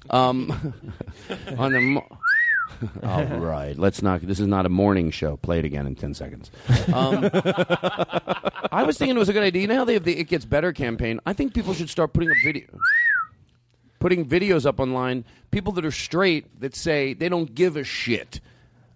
Um, 0.09 0.51
on 1.57 1.71
the. 1.71 1.79
Mo- 1.79 2.07
All 3.03 3.25
right, 3.25 3.77
let's 3.77 4.01
not. 4.01 4.21
This 4.21 4.39
is 4.39 4.47
not 4.47 4.65
a 4.65 4.69
morning 4.69 5.11
show. 5.11 5.37
Play 5.37 5.59
it 5.59 5.65
again 5.65 5.87
in 5.87 5.95
ten 5.95 6.13
seconds. 6.13 6.51
Um, 6.93 7.29
I 8.71 8.83
was 8.85 8.97
thinking 8.97 9.15
it 9.15 9.19
was 9.19 9.29
a 9.29 9.33
good 9.33 9.43
idea. 9.43 9.61
You 9.61 9.67
know 9.67 9.75
how 9.77 9.85
they 9.85 9.93
have 9.93 10.03
the 10.03 10.17
"It 10.17 10.25
Gets 10.25 10.45
Better" 10.45 10.73
campaign? 10.73 11.19
I 11.25 11.33
think 11.33 11.53
people 11.53 11.73
should 11.73 11.89
start 11.89 12.13
putting 12.13 12.29
up 12.29 12.37
video, 12.43 12.67
putting 13.99 14.25
videos 14.25 14.65
up 14.65 14.79
online. 14.79 15.25
People 15.51 15.71
that 15.73 15.85
are 15.85 15.91
straight 15.91 16.59
that 16.61 16.75
say 16.75 17.13
they 17.13 17.29
don't 17.29 17.53
give 17.55 17.77
a 17.77 17.83
shit. 17.83 18.41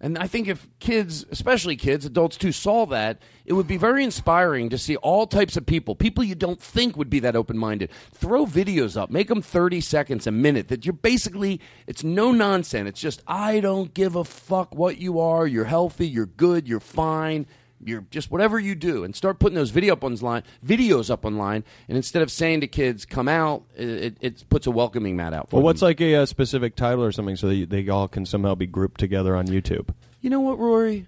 And 0.02 0.16
I 0.16 0.26
think 0.26 0.48
if 0.48 0.66
kids, 0.78 1.26
especially 1.30 1.76
kids, 1.76 2.06
adults 2.06 2.38
too, 2.38 2.52
saw 2.52 2.86
that, 2.86 3.20
it 3.44 3.52
would 3.52 3.66
be 3.66 3.76
very 3.76 4.02
inspiring 4.02 4.70
to 4.70 4.78
see 4.78 4.96
all 4.96 5.26
types 5.26 5.58
of 5.58 5.66
people, 5.66 5.94
people 5.94 6.24
you 6.24 6.34
don't 6.34 6.60
think 6.60 6.96
would 6.96 7.10
be 7.10 7.20
that 7.20 7.36
open 7.36 7.58
minded. 7.58 7.90
Throw 8.12 8.46
videos 8.46 8.98
up, 8.98 9.10
make 9.10 9.28
them 9.28 9.42
30 9.42 9.82
seconds, 9.82 10.26
a 10.26 10.30
minute, 10.30 10.68
that 10.68 10.86
you're 10.86 10.94
basically, 10.94 11.60
it's 11.86 12.02
no 12.02 12.32
nonsense. 12.32 12.88
It's 12.88 13.00
just, 13.00 13.22
I 13.26 13.60
don't 13.60 13.92
give 13.92 14.16
a 14.16 14.24
fuck 14.24 14.74
what 14.74 14.96
you 14.96 15.20
are. 15.20 15.46
You're 15.46 15.66
healthy, 15.66 16.08
you're 16.08 16.26
good, 16.26 16.66
you're 16.66 16.80
fine. 16.80 17.46
You're 17.82 18.04
just 18.10 18.30
whatever 18.30 18.58
you 18.60 18.74
do, 18.74 19.04
and 19.04 19.16
start 19.16 19.38
putting 19.38 19.54
those 19.56 19.70
video 19.70 19.94
up 19.94 20.04
online, 20.04 20.42
videos 20.64 21.08
up 21.10 21.24
online, 21.24 21.64
and 21.88 21.96
instead 21.96 22.20
of 22.22 22.30
saying 22.30 22.60
to 22.60 22.66
kids, 22.66 23.06
"Come 23.06 23.26
out," 23.28 23.62
it, 23.76 24.16
it 24.20 24.44
puts 24.50 24.66
a 24.66 24.70
welcoming 24.70 25.16
mat 25.16 25.32
out 25.32 25.48
for 25.48 25.56
Well, 25.56 25.60
them. 25.60 25.64
what's 25.66 25.82
like 25.82 26.00
a, 26.00 26.14
uh 26.16 26.26
specific 26.26 26.76
title 26.76 27.02
or 27.04 27.10
something 27.12 27.36
so 27.36 27.48
that 27.48 27.70
they 27.70 27.88
all 27.88 28.06
can 28.08 28.26
somehow 28.26 28.54
be 28.54 28.66
grouped 28.66 29.00
together 29.00 29.34
on 29.34 29.46
YouTube? 29.46 29.88
You 30.20 30.28
know 30.30 30.40
what, 30.40 30.58
Rory? 30.58 31.06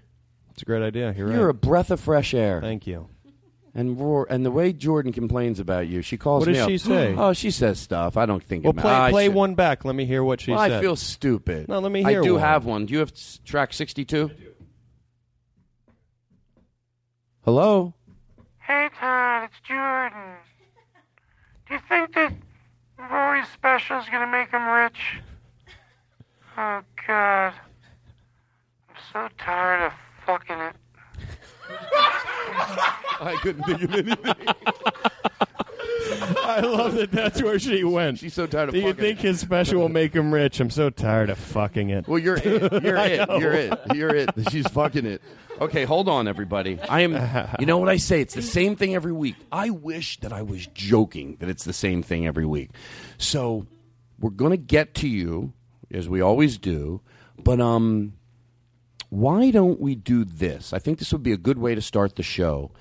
It's 0.51 0.61
a 0.63 0.65
great 0.65 0.81
idea. 0.83 1.13
You're, 1.17 1.31
You're 1.31 1.49
a 1.49 1.53
breath 1.53 1.91
of 1.91 1.99
fresh 1.99 2.33
air. 2.33 2.59
Thank 2.61 2.87
you. 2.87 3.07
And 3.75 3.99
Roar, 3.99 4.27
and 4.29 4.45
the 4.45 4.51
way 4.51 4.71
Jordan 4.71 5.11
complains 5.11 5.59
about 5.59 5.87
you, 5.87 6.03
she 6.03 6.15
calls 6.15 6.41
What 6.41 6.47
me 6.53 6.53
What 6.53 6.57
does 6.57 6.63
up. 6.65 6.69
she 6.69 6.77
say? 6.77 7.15
Oh, 7.17 7.33
she 7.33 7.49
says 7.49 7.79
stuff. 7.79 8.17
I 8.17 8.27
don't 8.27 8.43
think. 8.43 8.63
Well, 8.63 8.69
it 8.71 8.75
ma- 8.75 8.81
play 8.83 8.91
I 8.93 9.09
play 9.11 9.29
one 9.29 9.55
back. 9.55 9.83
Let 9.83 9.95
me 9.95 10.05
hear 10.05 10.23
what 10.23 10.41
she 10.41 10.51
Well, 10.51 10.59
said. 10.59 10.73
I 10.73 10.81
feel 10.81 10.95
stupid. 10.95 11.67
No, 11.69 11.79
let 11.79 11.91
me 11.91 12.03
hear 12.03 12.21
I 12.21 12.23
do 12.23 12.33
one. 12.33 12.41
have 12.41 12.65
one. 12.65 12.85
Do 12.85 12.93
you 12.93 12.99
have 12.99 13.11
track 13.45 13.73
sixty-two? 13.73 14.29
Hello. 17.45 17.93
Hey, 18.59 18.89
Todd, 18.97 19.49
it's 19.49 19.59
Jordan. 19.67 20.35
Do 21.67 21.73
you 21.73 21.79
think 21.89 22.13
that 22.13 22.31
Rory's 22.97 23.49
special 23.49 23.99
is 23.99 24.07
going 24.07 24.21
to 24.21 24.31
make 24.31 24.49
him 24.51 24.65
rich? 24.65 25.19
Oh, 26.57 26.79
God. 27.05 27.53
I'm 28.87 28.95
so 29.11 29.27
tired 29.37 29.87
of 29.87 29.93
fucking 30.25 30.57
it. 30.57 30.75
I 33.19 33.37
couldn't 33.41 33.63
think 33.63 33.83
of 33.83 33.93
anything. 33.93 34.37
I 36.45 36.59
love 36.61 36.95
that. 36.95 37.11
That's 37.11 37.41
where 37.41 37.59
she 37.59 37.83
went. 37.83 38.19
She's 38.19 38.33
so 38.33 38.45
tired 38.47 38.69
of 38.69 38.75
Do 38.75 38.79
you 38.79 38.87
fucking 38.87 39.01
think 39.01 39.19
his 39.19 39.39
special 39.39 39.79
will 39.79 39.89
make 39.89 40.13
him 40.13 40.33
rich? 40.33 40.59
I'm 40.59 40.69
so 40.69 40.89
tired 40.89 41.29
of 41.29 41.37
fucking 41.37 41.89
it. 41.89 42.07
Well, 42.07 42.19
you're 42.19 42.35
it. 42.37 42.83
You're 42.83 42.95
it. 42.97 43.29
You're 43.39 43.53
it. 43.53 43.79
You're 43.93 44.15
it. 44.15 44.29
She's 44.49 44.67
fucking 44.67 45.05
it. 45.05 45.21
Okay, 45.61 45.85
hold 45.85 46.09
on, 46.09 46.27
everybody. 46.27 46.79
I 46.81 47.01
am. 47.01 47.13
You 47.59 47.65
know 47.65 47.77
what 47.77 47.89
I 47.89 47.97
say? 47.97 48.21
It's 48.21 48.33
the 48.33 48.41
same 48.41 48.75
thing 48.75 48.95
every 48.95 49.11
week. 49.11 49.35
I 49.51 49.69
wish 49.69 50.19
that 50.21 50.33
I 50.33 50.41
was 50.41 50.67
joking 50.67 51.37
that 51.39 51.49
it's 51.49 51.63
the 51.63 51.73
same 51.73 52.01
thing 52.03 52.25
every 52.25 52.45
week. 52.45 52.71
So 53.17 53.67
we're 54.19 54.31
gonna 54.31 54.57
get 54.57 54.93
to 54.95 55.07
you 55.07 55.53
as 55.91 56.09
we 56.09 56.21
always 56.21 56.57
do, 56.57 57.01
but 57.37 57.61
um, 57.61 58.13
why 59.09 59.51
don't 59.51 59.79
we 59.79 59.93
do 59.93 60.25
this? 60.25 60.73
I 60.73 60.79
think 60.79 60.97
this 60.97 61.11
would 61.11 61.23
be 61.23 61.33
a 61.33 61.37
good 61.37 61.59
way 61.59 61.75
to 61.75 61.81
start 61.81 62.15
the 62.15 62.23
show. 62.23 62.71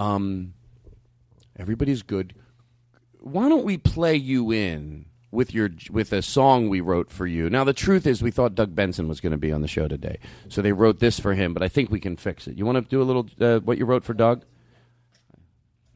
Um, 0.00 0.54
everybody's 1.56 2.02
good. 2.02 2.34
Why 3.20 3.48
don't 3.48 3.64
we 3.64 3.76
play 3.76 4.14
you 4.16 4.50
in 4.52 5.06
with 5.30 5.52
your 5.52 5.70
with 5.90 6.12
a 6.12 6.22
song 6.22 6.68
we 6.68 6.80
wrote 6.80 7.10
for 7.10 7.26
you? 7.26 7.50
Now 7.50 7.64
the 7.64 7.72
truth 7.72 8.06
is, 8.06 8.22
we 8.22 8.30
thought 8.30 8.54
Doug 8.54 8.74
Benson 8.74 9.08
was 9.08 9.20
going 9.20 9.32
to 9.32 9.38
be 9.38 9.52
on 9.52 9.60
the 9.62 9.68
show 9.68 9.88
today, 9.88 10.18
so 10.48 10.62
they 10.62 10.72
wrote 10.72 11.00
this 11.00 11.18
for 11.18 11.34
him. 11.34 11.52
But 11.52 11.62
I 11.62 11.68
think 11.68 11.90
we 11.90 12.00
can 12.00 12.16
fix 12.16 12.46
it. 12.46 12.56
You 12.56 12.64
want 12.64 12.76
to 12.76 12.82
do 12.82 13.02
a 13.02 13.04
little 13.04 13.26
uh, 13.40 13.58
what 13.60 13.78
you 13.78 13.84
wrote 13.84 14.04
for 14.04 14.14
Doug? 14.14 14.44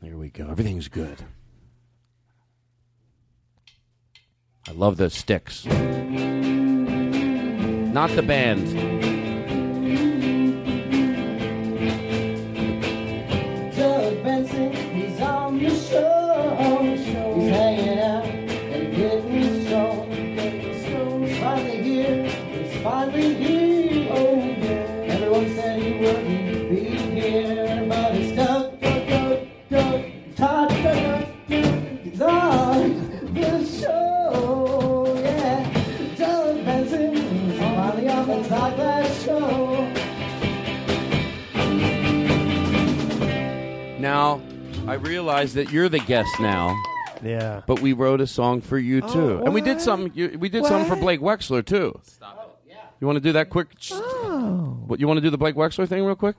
There 0.01 0.17
we 0.17 0.31
go. 0.31 0.49
Everything's 0.51 0.89
good. 0.89 1.25
I 4.69 4.73
love 4.73 4.97
the 4.97 5.11
sticks. 5.11 5.65
Not 7.93 8.11
the 8.11 8.23
band. 8.23 9.12
Now, 44.03 44.43
I 44.89 44.95
realize 44.95 45.55
that 45.55 45.71
you're 45.71 45.89
the 45.89 46.01
guest 46.01 46.29
now. 46.41 46.77
Yeah. 47.23 47.63
But 47.67 47.81
we 47.81 47.93
wrote 47.93 48.21
a 48.21 48.27
song 48.27 48.61
for 48.61 48.77
you 48.77 49.01
oh, 49.03 49.13
too, 49.13 49.41
Oh, 49.41 49.45
and 49.45 49.55
we 49.55 49.61
did 49.61 49.81
something. 49.81 50.11
You, 50.13 50.37
we 50.39 50.49
did 50.49 50.67
something 50.67 50.89
for 50.89 50.97
Blake 50.97 51.21
Wexler 51.21 51.65
too. 51.65 52.01
You 53.01 53.07
want 53.07 53.17
to 53.17 53.21
do 53.21 53.33
that 53.33 53.49
quick? 53.49 53.69
Oh. 53.93 54.77
What 54.87 55.01
you 55.01 55.07
want 55.07 55.19
to 55.19 55.23
do 55.23 55.31
the 55.31 55.39
Blake 55.39 55.55
Wexler 55.55 55.89
thing 55.89 56.05
real 56.05 56.17
quick? 56.17 56.37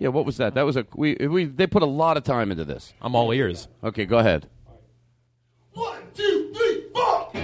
Yeah, 0.00 0.08
what 0.08 0.24
was 0.24 0.38
that? 0.38 0.54
That 0.54 0.62
was 0.62 0.76
a 0.76 0.86
we 0.96 1.14
we 1.14 1.44
they 1.44 1.66
put 1.66 1.82
a 1.82 1.86
lot 1.86 2.16
of 2.16 2.24
time 2.24 2.50
into 2.50 2.64
this. 2.64 2.94
I'm 3.02 3.14
all 3.14 3.32
ears. 3.32 3.68
Okay, 3.84 4.06
go 4.06 4.16
ahead. 4.18 4.48
One, 5.74 6.00
two, 6.14 6.52
three, 6.54 6.86
four. 6.94 7.30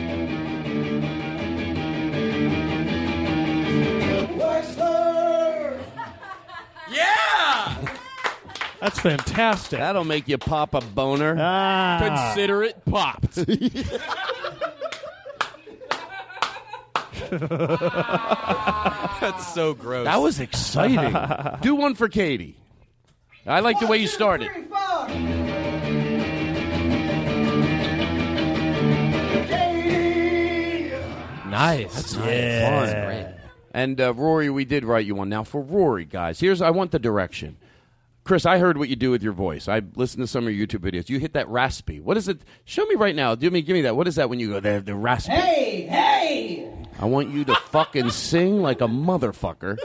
Yeah. 6.88 7.84
That's 8.80 9.00
fantastic. 9.00 9.80
That'll 9.80 10.04
make 10.04 10.28
you 10.28 10.38
pop 10.38 10.72
a 10.74 10.80
boner. 10.80 11.36
Ah. 11.38 12.30
Consider 12.32 12.62
it 12.62 12.84
popped. 12.84 13.36
That's 19.20 19.54
so 19.54 19.74
gross. 19.74 20.04
That 20.04 20.20
was 20.20 20.40
exciting. 20.40 21.14
Do 21.62 21.74
one 21.74 21.94
for 21.94 22.08
Katie. 22.08 22.56
I 23.46 23.60
like 23.60 23.78
the 23.80 23.86
way 23.86 23.98
you 23.98 24.08
started. 24.08 24.50
Nice. 31.48 31.94
That's 31.94 32.16
Yeah. 32.16 32.70
fun. 32.70 33.06
Great. 33.06 33.26
And 33.72 34.00
uh, 34.00 34.14
Rory, 34.14 34.50
we 34.50 34.64
did 34.64 34.84
write 34.84 35.06
you 35.06 35.14
one. 35.14 35.28
Now 35.28 35.44
for 35.44 35.60
Rory, 35.60 36.04
guys, 36.04 36.40
here's 36.40 36.60
I 36.60 36.70
want 36.70 36.90
the 36.90 36.98
direction. 36.98 37.56
Chris, 38.24 38.44
I 38.44 38.58
heard 38.58 38.76
what 38.78 38.88
you 38.88 38.96
do 38.96 39.12
with 39.12 39.22
your 39.22 39.32
voice. 39.32 39.68
I 39.68 39.82
listened 39.94 40.22
to 40.22 40.26
some 40.26 40.46
of 40.48 40.52
your 40.52 40.66
YouTube 40.66 40.80
videos. 40.80 41.08
You 41.08 41.20
hit 41.20 41.34
that 41.34 41.48
raspy. 41.48 42.00
What 42.00 42.16
is 42.16 42.26
it? 42.26 42.40
Show 42.64 42.84
me 42.86 42.96
right 42.96 43.14
now. 43.14 43.36
Give 43.36 43.52
me, 43.52 43.62
give 43.62 43.74
me 43.74 43.82
that. 43.82 43.94
What 43.94 44.08
is 44.08 44.16
that 44.16 44.28
when 44.28 44.40
you 44.40 44.48
go 44.48 44.58
the, 44.60 44.80
the 44.84 44.96
raspy? 44.96 45.32
Hey, 45.32 45.82
hey! 45.82 46.15
I 46.98 47.04
want 47.04 47.30
you 47.30 47.44
to 47.44 47.54
fucking 47.54 48.10
sing 48.10 48.62
like 48.62 48.80
a 48.80 48.88
motherfucker. 48.88 49.78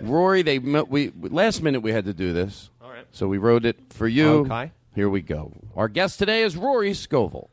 Rory, 0.00 0.42
they 0.42 0.58
we 0.58 1.12
last 1.16 1.62
minute 1.62 1.80
we 1.80 1.92
had 1.92 2.04
to 2.04 2.14
do 2.14 2.32
this. 2.32 2.70
All 2.82 2.90
right. 2.90 3.06
So 3.10 3.28
we 3.28 3.38
wrote 3.38 3.64
it 3.64 3.78
for 3.90 4.06
you. 4.06 4.46
Okay. 4.46 4.72
Here 4.94 5.08
we 5.08 5.22
go. 5.22 5.52
Our 5.74 5.88
guest 5.88 6.18
today 6.18 6.42
is 6.42 6.56
Rory 6.56 6.94
Scovel. 6.94 7.50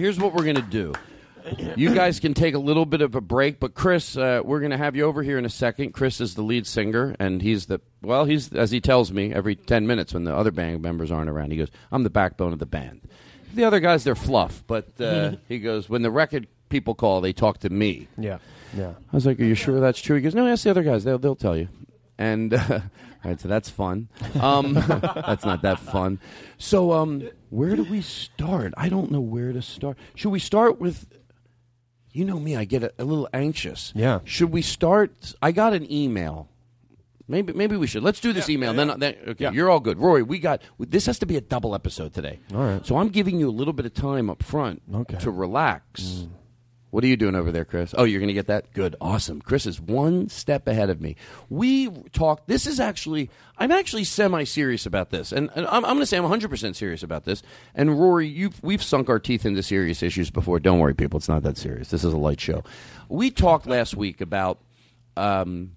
Here's 0.00 0.18
what 0.18 0.34
we're 0.34 0.44
going 0.44 0.56
to 0.56 0.62
do. 0.62 0.92
You 1.76 1.94
guys 1.94 2.20
can 2.20 2.34
take 2.34 2.54
a 2.54 2.58
little 2.58 2.84
bit 2.84 3.00
of 3.00 3.14
a 3.14 3.20
break, 3.20 3.60
but 3.60 3.74
Chris, 3.74 4.16
uh, 4.16 4.42
we're 4.44 4.60
going 4.60 4.72
to 4.72 4.76
have 4.76 4.94
you 4.94 5.04
over 5.04 5.22
here 5.22 5.38
in 5.38 5.44
a 5.44 5.50
second. 5.50 5.92
Chris 5.92 6.20
is 6.20 6.34
the 6.34 6.42
lead 6.42 6.66
singer, 6.66 7.16
and 7.18 7.40
he's 7.40 7.66
the 7.66 7.80
well, 8.02 8.24
he's 8.24 8.52
as 8.52 8.70
he 8.70 8.80
tells 8.80 9.10
me 9.10 9.32
every 9.32 9.56
ten 9.56 9.86
minutes 9.86 10.12
when 10.12 10.24
the 10.24 10.34
other 10.34 10.50
band 10.50 10.82
members 10.82 11.10
aren't 11.10 11.30
around. 11.30 11.50
He 11.50 11.56
goes, 11.56 11.70
"I'm 11.90 12.02
the 12.02 12.10
backbone 12.10 12.52
of 12.52 12.58
the 12.58 12.66
band." 12.66 13.00
The 13.54 13.64
other 13.64 13.80
guys, 13.80 14.04
they're 14.04 14.14
fluff, 14.14 14.62
but 14.66 15.00
uh, 15.00 15.36
he 15.48 15.58
goes, 15.58 15.88
"When 15.88 16.02
the 16.02 16.10
record 16.10 16.46
people 16.68 16.94
call, 16.94 17.20
they 17.20 17.32
talk 17.32 17.58
to 17.60 17.70
me." 17.70 18.08
Yeah. 18.18 18.38
Yeah. 18.76 18.92
I 19.12 19.16
was 19.16 19.26
like, 19.26 19.40
"Are 19.40 19.44
you 19.44 19.54
sure 19.54 19.80
that's 19.80 20.00
true?" 20.00 20.16
He 20.16 20.22
goes, 20.22 20.34
"No, 20.34 20.46
ask 20.46 20.64
the 20.64 20.70
other 20.70 20.82
guys; 20.82 21.04
they'll 21.04 21.18
they'll 21.18 21.36
tell 21.36 21.56
you." 21.56 21.68
And 22.18 22.52
uh, 22.52 22.64
all 22.70 22.80
right, 23.24 23.40
so 23.40 23.48
that's 23.48 23.70
fun. 23.70 24.08
Um, 24.40 24.74
that's 25.24 25.44
not 25.44 25.62
that 25.62 25.78
fun. 25.80 26.20
So, 26.58 26.92
um, 26.92 27.28
where 27.50 27.76
do 27.76 27.84
we 27.84 28.00
start? 28.00 28.72
I 28.76 28.88
don't 28.88 29.10
know 29.10 29.20
where 29.20 29.52
to 29.52 29.60
start. 29.62 29.98
Should 30.14 30.30
we 30.30 30.38
start 30.38 30.80
with? 30.80 31.06
You 32.12 32.24
know 32.24 32.40
me; 32.40 32.56
I 32.56 32.64
get 32.64 32.82
a, 32.82 32.92
a 32.98 33.04
little 33.04 33.28
anxious. 33.32 33.92
Yeah. 33.94 34.20
Should 34.24 34.50
we 34.50 34.62
start? 34.62 35.34
I 35.42 35.52
got 35.52 35.72
an 35.74 35.90
email. 35.92 36.48
Maybe 37.28 37.52
maybe 37.52 37.76
we 37.76 37.86
should. 37.86 38.02
Let's 38.02 38.18
do 38.18 38.32
this 38.32 38.48
email. 38.48 38.72
Then, 38.74 38.98
then 38.98 39.14
okay, 39.28 39.50
you're 39.52 39.70
all 39.70 39.78
good. 39.78 39.98
Rory, 39.98 40.22
we 40.24 40.40
got 40.40 40.62
this 40.80 41.06
has 41.06 41.20
to 41.20 41.26
be 41.26 41.36
a 41.36 41.40
double 41.40 41.76
episode 41.76 42.12
today. 42.12 42.40
All 42.52 42.64
right. 42.64 42.84
So 42.84 42.96
I'm 42.96 43.08
giving 43.08 43.38
you 43.38 43.48
a 43.48 43.52
little 43.52 43.72
bit 43.72 43.86
of 43.86 43.94
time 43.94 44.28
up 44.28 44.42
front 44.42 44.82
Okay. 44.92 45.16
to 45.18 45.30
relax. 45.30 46.00
Mm. 46.02 46.30
What 46.90 47.04
are 47.04 47.06
you 47.06 47.16
doing 47.16 47.34
over 47.34 47.52
there, 47.52 47.64
Chris? 47.64 47.94
Oh, 47.96 48.04
you're 48.04 48.18
going 48.18 48.28
to 48.28 48.34
get 48.34 48.48
that? 48.48 48.72
Good. 48.72 48.96
Awesome. 49.00 49.40
Chris 49.40 49.64
is 49.64 49.80
one 49.80 50.28
step 50.28 50.66
ahead 50.66 50.90
of 50.90 51.00
me. 51.00 51.16
We 51.48 51.88
talked. 52.12 52.48
This 52.48 52.66
is 52.66 52.80
actually, 52.80 53.30
I'm 53.58 53.70
actually 53.70 54.04
semi 54.04 54.44
serious 54.44 54.86
about 54.86 55.10
this. 55.10 55.30
And, 55.32 55.50
and 55.54 55.66
I'm, 55.66 55.84
I'm 55.84 55.94
going 55.94 56.00
to 56.00 56.06
say 56.06 56.16
I'm 56.16 56.24
100% 56.24 56.74
serious 56.74 57.02
about 57.02 57.24
this. 57.24 57.42
And 57.74 57.98
Rory, 57.98 58.26
you've, 58.26 58.62
we've 58.62 58.82
sunk 58.82 59.08
our 59.08 59.20
teeth 59.20 59.46
into 59.46 59.62
serious 59.62 60.02
issues 60.02 60.30
before. 60.30 60.58
Don't 60.58 60.80
worry, 60.80 60.94
people. 60.94 61.18
It's 61.18 61.28
not 61.28 61.44
that 61.44 61.56
serious. 61.56 61.90
This 61.90 62.02
is 62.02 62.12
a 62.12 62.18
light 62.18 62.40
show. 62.40 62.64
We 63.08 63.30
talked 63.30 63.66
last 63.66 63.96
week 63.96 64.20
about. 64.20 64.58
Um, 65.16 65.72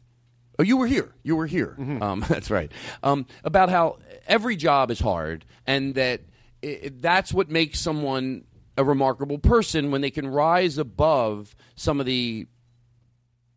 Oh, 0.60 0.64
you 0.64 0.78
were 0.78 0.86
here. 0.86 1.12
You 1.24 1.36
were 1.36 1.48
here. 1.48 1.76
Um, 1.80 2.24
that's 2.30 2.52
right. 2.52 2.72
Um, 3.02 3.26
about 3.44 3.70
how 3.70 3.98
every 4.28 4.56
job 4.56 4.92
is 4.92 5.00
hard, 5.00 5.46
and 5.66 5.96
that 5.96 6.22
i 6.64 6.92
that's 7.02 7.34
what 7.34 7.50
makes 7.50 7.80
someone 7.80 8.44
a 8.78 8.84
remarkable 8.84 9.38
person 9.38 9.92
when 9.92 10.02
they 10.02 10.12
can 10.12 10.28
rise 10.28 10.78
above 10.78 11.56
some 11.76 12.00
of 12.00 12.06
the 12.06 12.48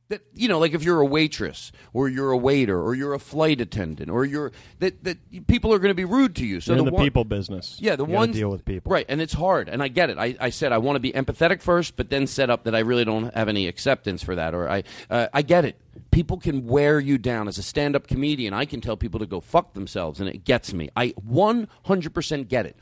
that 0.09 0.23
you 0.35 0.47
know, 0.47 0.59
like 0.59 0.73
if 0.73 0.85
you're 0.85 1.01
a 1.01 1.07
waitress 1.07 1.73
or 1.93 2.09
you're 2.09 2.31
a 2.31 2.37
waiter 2.37 2.81
or 2.81 2.95
you're 2.95 3.15
a 3.15 3.19
flight 3.19 3.61
attendant 3.61 4.09
or 4.09 4.25
you're 4.25 4.53
that 4.79 5.03
that 5.05 5.19
people 5.49 5.73
are 5.75 5.79
going 5.79 5.91
to 5.91 5.95
be 5.97 6.05
rude 6.05 6.37
to 6.37 6.47
you. 6.47 6.61
So 6.61 6.75
the 6.77 6.85
the 6.85 6.91
one- 6.93 7.05
people 7.05 7.25
business. 7.25 7.79
Yeah, 7.81 7.97
the 7.97 8.05
ones 8.05 8.37
deal 8.37 8.51
with 8.51 8.65
people. 8.65 8.93
right, 8.93 9.07
and 9.09 9.21
it's 9.21 9.33
hard, 9.33 9.69
and 9.69 9.83
I 9.83 9.89
get 9.89 10.11
it. 10.11 10.19
I, 10.19 10.37
I 10.39 10.51
said 10.51 10.73
I 10.73 10.79
want 10.79 10.97
to 10.97 11.01
be 11.01 11.13
empathetic 11.13 11.61
first, 11.61 11.97
but 11.97 12.11
then 12.11 12.27
set 12.27 12.51
up 12.51 12.65
that 12.65 12.75
I 12.75 12.81
really 12.81 13.05
don't 13.05 13.35
have 13.35 13.49
any 13.49 13.67
acceptance 13.67 14.23
for 14.23 14.37
that, 14.37 14.55
or 14.55 14.69
I 14.69 14.85
uh, 15.11 15.27
I 15.33 15.43
get 15.43 15.65
it. 15.65 15.77
People 16.13 16.39
can 16.39 16.67
wear 16.67 17.01
you 17.01 17.19
down 17.19 17.49
as 17.49 17.59
a 17.59 17.63
stand-up 17.63 18.07
comedian. 18.07 18.55
I 18.55 18.65
can 18.65 18.81
tell 18.81 18.97
people 18.97 19.19
to 19.21 19.27
go 19.27 19.41
fuck 19.41 19.75
themselves, 19.75 20.21
and 20.21 20.29
it 20.29 20.45
gets 20.45 20.73
me. 20.73 20.89
I 20.97 21.09
100% 21.29 22.49
get 22.49 22.67
it. 22.67 22.77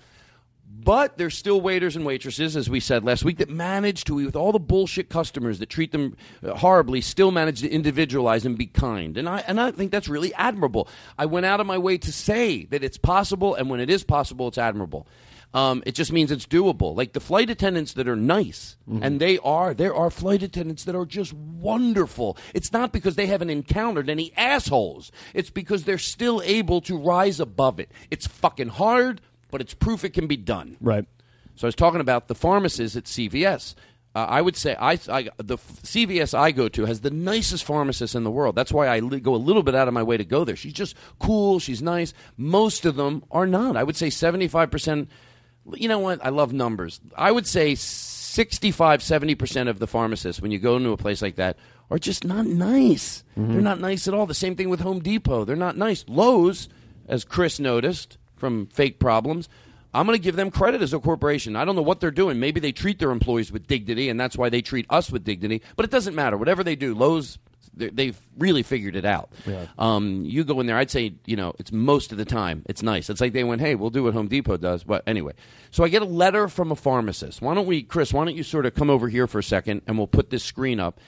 But 0.77 1.19
there's 1.19 1.37
still 1.37 1.61
waiters 1.61 1.95
and 1.95 2.05
waitresses, 2.05 2.57
as 2.57 2.69
we 2.69 2.81
said 2.81 3.05
last 3.05 3.25
week, 3.25 3.39
that 3.39 3.49
manage 3.49 4.05
to, 4.05 4.15
with 4.15 4.35
all 4.35 4.51
the 4.51 4.59
bullshit 4.59 5.09
customers 5.09 5.59
that 5.61 5.71
treat 5.71 5.93
them 5.93 6.17
horribly, 6.45 7.01
still 7.01 7.31
manage 7.31 7.61
to 7.61 7.71
individualize 7.71 8.45
and 8.45 8.59
be 8.59 8.67
kind. 8.67 9.17
And 9.17 9.29
I, 9.29 9.45
and 9.47 9.61
I 9.61 9.71
think 9.71 9.93
that's 9.93 10.09
really 10.09 10.35
admirable. 10.35 10.89
I 11.17 11.27
went 11.27 11.47
out 11.47 11.61
of 11.61 11.67
my 11.67 11.79
way 11.79 11.97
to 11.99 12.13
say 12.13 12.65
that 12.67 12.83
it's 12.83 12.99
possible, 12.99 13.55
and 13.55 13.71
when 13.71 13.81
it 13.81 13.89
is 13.89 14.05
possible, 14.05 14.49
it's 14.49 14.59
admirable. 14.59 15.07
Um, 15.55 15.85
it 15.87 15.95
just 15.95 16.11
means 16.11 16.33
it's 16.33 16.47
doable. 16.47 16.97
Like 16.97 17.13
the 17.13 17.21
flight 17.21 17.49
attendants 17.49 17.93
that 17.93 18.09
are 18.09 18.17
nice, 18.17 18.77
and 19.01 19.21
they 19.21 19.39
are, 19.39 19.73
there 19.73 19.95
are 19.95 20.11
flight 20.11 20.43
attendants 20.43 20.83
that 20.85 20.97
are 20.97 21.07
just 21.07 21.33
wonderful. 21.33 22.37
It's 22.53 22.73
not 22.73 22.93
because 22.93 23.15
they 23.15 23.27
haven't 23.27 23.51
encountered 23.51 24.11
any 24.11 24.33
assholes, 24.37 25.13
it's 25.33 25.51
because 25.51 25.85
they're 25.85 25.99
still 25.99 26.43
able 26.45 26.81
to 26.83 26.99
rise 26.99 27.39
above 27.39 27.79
it. 27.79 27.93
It's 28.11 28.27
fucking 28.27 28.71
hard, 28.71 29.21
but 29.55 29.61
it's 29.61 29.73
proof 29.73 30.03
it 30.05 30.11
can 30.11 30.27
be 30.27 30.37
done. 30.37 30.77
Right. 30.81 31.05
So 31.55 31.67
I 31.67 31.69
was 31.69 31.77
talking 31.77 32.01
about 32.01 32.27
the 32.27 32.35
pharmacists 32.35 32.97
at 32.97 33.05
CVS. 33.05 33.77
Uh, 34.13 34.27
I 34.29 34.43
would 34.43 34.57
say 34.57 34.75
I, 34.77 34.99
I 35.09 35.29
the 35.37 35.59
CVS 35.59 36.37
I 36.37 36.51
go 36.51 36.69
to 36.71 36.87
has 36.87 37.03
the 37.03 37.13
nicest 37.13 37.63
pharmacist 37.63 38.17
in 38.17 38.25
the 38.25 38.33
world. 38.33 38.57
That's 38.57 38.73
why 38.73 38.89
I 38.89 38.99
li- 38.99 39.21
go 39.21 39.33
a 39.33 39.37
little 39.37 39.63
bit 39.63 39.77
out 39.77 39.87
of 39.87 39.95
my 39.95 40.03
way 40.03 40.17
to 40.17 40.25
go 40.25 40.45
there. 40.45 40.57
She's 40.57 40.73
just 40.73 40.97
cool. 41.21 41.61
She's 41.61 41.81
nice. 41.81 42.15
Most 42.37 42.85
of 42.85 42.97
them 42.97 43.23
are 43.31 43.47
not. 43.47 43.77
I 43.77 43.85
would 43.85 43.95
say 43.95 44.11
seventy 44.11 44.49
five 44.49 44.73
percent. 44.73 45.09
You 45.73 45.87
know 45.87 46.01
what? 46.01 46.19
I 46.27 46.31
love 46.31 46.53
numbers. 46.53 47.01
I 47.17 47.31
would 47.31 47.47
say 47.47 47.77
65, 47.77 49.05
70 49.05 49.37
percent 49.37 49.69
of 49.69 49.79
the 49.79 49.87
pharmacists 49.87 50.43
when 50.43 50.51
you 50.51 50.59
go 50.59 50.75
into 50.75 50.91
a 50.91 50.97
place 50.97 51.23
like 51.23 51.37
that 51.37 51.59
are 51.93 52.01
just 52.01 52.25
not 52.25 52.45
nice. 52.45 53.23
They're 53.37 53.61
not 53.61 53.79
nice 53.79 54.09
at 54.09 54.15
all. 54.15 54.27
The 54.27 54.35
same 54.35 54.57
thing 54.57 54.69
with 54.69 54.81
Home 54.81 54.99
Depot. 54.99 55.45
They're 55.45 55.55
not 55.55 55.77
nice. 55.77 56.05
Lowe's, 56.09 56.69
as 57.07 57.23
Chris 57.25 57.61
noticed 57.61 58.19
from 58.45 58.67
Fake 58.67 58.99
Problems, 58.99 59.49
I'm 59.95 60.05
going 60.07 60.19
to 60.19 60.23
give 60.23 60.37
them 60.37 60.51
credit 60.51 60.83
as 60.83 60.93
a 60.93 60.99
corporation. 60.99 61.57
I 61.57 61.65
don't 61.65 61.77
know 61.77 61.83
what 61.83 62.01
they're 62.01 62.11
doing. 62.11 62.39
Maybe 62.41 62.61
they 62.61 62.73
treat 62.73 62.99
their 62.99 63.11
employees 63.11 63.51
with 63.51 63.67
dignity, 63.67 64.11
and 64.11 64.21
that's 64.21 64.37
why 64.37 64.51
they 64.51 64.61
treat 64.61 64.85
us 64.91 65.11
with 65.11 65.25
dignity. 65.25 65.63
But 65.77 65.87
it 65.87 65.91
doesn't 65.91 66.15
matter. 66.15 66.37
Whatever 66.37 66.63
they 66.63 66.77
do, 66.77 66.95
Lowe's, 66.95 67.39
they- 67.73 67.89
they've 67.89 68.21
really 68.37 68.63
figured 68.63 68.97
it 68.97 69.07
out. 69.07 69.31
Yeah. 69.47 69.65
Um, 69.79 70.25
you 70.27 70.45
go 70.45 70.61
in 70.61 70.67
there, 70.67 70.77
I'd 70.77 70.91
say, 70.91 71.15
you 71.25 71.37
know, 71.37 71.55
it's 71.59 71.73
most 71.73 72.13
of 72.13 72.19
the 72.19 72.27
time. 72.27 72.65
It's 72.69 72.83
nice. 72.83 73.09
It's 73.09 73.21
like 73.23 73.33
they 73.33 73.45
went, 73.45 73.63
hey, 73.63 73.77
we'll 73.77 73.89
do 73.89 74.03
what 74.03 74.13
Home 74.13 74.29
Depot 74.29 74.59
does. 74.59 74.85
But 74.85 75.05
anyway, 75.07 75.33
so 75.71 75.85
I 75.85 75.89
get 75.89 76.03
a 76.03 76.07
letter 76.07 76.49
from 76.49 76.71
a 76.71 76.77
pharmacist. 76.77 77.41
Why 77.41 77.55
don't 77.55 77.67
we, 77.67 77.83
Chris, 77.83 78.13
why 78.13 78.27
don't 78.27 78.37
you 78.37 78.43
sort 78.43 78.67
of 78.67 78.75
come 78.75 78.91
over 78.91 79.09
here 79.09 79.27
for 79.27 79.39
a 79.39 79.43
second 79.45 79.81
and 79.87 79.97
we'll 79.97 80.07
put 80.07 80.29
this 80.29 80.45
screen 80.45 80.81
up. 80.81 81.01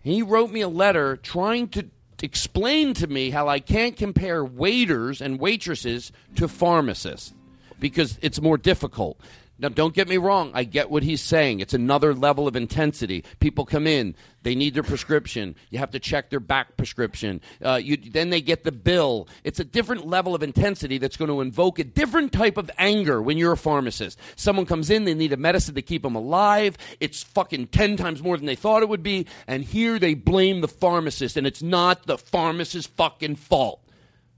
He 0.00 0.22
wrote 0.22 0.50
me 0.52 0.62
a 0.62 0.68
letter 0.68 1.16
trying 1.18 1.68
to 1.70 1.90
explain 2.22 2.94
to 2.94 3.06
me 3.06 3.30
how 3.30 3.48
I 3.48 3.60
can't 3.60 3.96
compare 3.96 4.44
waiters 4.44 5.20
and 5.20 5.38
waitresses 5.38 6.12
to 6.36 6.48
pharmacists 6.48 7.32
because 7.78 8.18
it's 8.22 8.40
more 8.40 8.58
difficult. 8.58 9.20
Now, 9.60 9.68
don't 9.68 9.92
get 9.92 10.08
me 10.08 10.18
wrong. 10.18 10.52
I 10.54 10.62
get 10.62 10.88
what 10.88 11.02
he's 11.02 11.20
saying. 11.20 11.58
It's 11.58 11.74
another 11.74 12.14
level 12.14 12.46
of 12.46 12.54
intensity. 12.54 13.24
People 13.40 13.66
come 13.66 13.88
in, 13.88 14.14
they 14.44 14.54
need 14.54 14.74
their 14.74 14.84
prescription. 14.84 15.56
You 15.70 15.80
have 15.80 15.90
to 15.90 15.98
check 15.98 16.30
their 16.30 16.38
back 16.38 16.76
prescription. 16.76 17.40
Uh, 17.64 17.74
you, 17.74 17.96
then 17.96 18.30
they 18.30 18.40
get 18.40 18.62
the 18.62 18.70
bill. 18.70 19.26
It's 19.42 19.58
a 19.58 19.64
different 19.64 20.06
level 20.06 20.32
of 20.36 20.44
intensity 20.44 20.98
that's 20.98 21.16
going 21.16 21.28
to 21.28 21.40
invoke 21.40 21.80
a 21.80 21.84
different 21.84 22.30
type 22.32 22.56
of 22.56 22.70
anger 22.78 23.20
when 23.20 23.36
you're 23.36 23.50
a 23.52 23.56
pharmacist. 23.56 24.16
Someone 24.36 24.64
comes 24.64 24.90
in, 24.90 25.04
they 25.04 25.14
need 25.14 25.32
a 25.32 25.36
medicine 25.36 25.74
to 25.74 25.82
keep 25.82 26.02
them 26.02 26.14
alive. 26.14 26.78
It's 27.00 27.24
fucking 27.24 27.66
10 27.68 27.96
times 27.96 28.22
more 28.22 28.36
than 28.36 28.46
they 28.46 28.54
thought 28.54 28.82
it 28.82 28.88
would 28.88 29.02
be. 29.02 29.26
And 29.48 29.64
here 29.64 29.98
they 29.98 30.14
blame 30.14 30.60
the 30.60 30.68
pharmacist, 30.68 31.36
and 31.36 31.48
it's 31.48 31.64
not 31.64 32.06
the 32.06 32.16
pharmacist's 32.16 32.92
fucking 32.96 33.36
fault. 33.36 33.82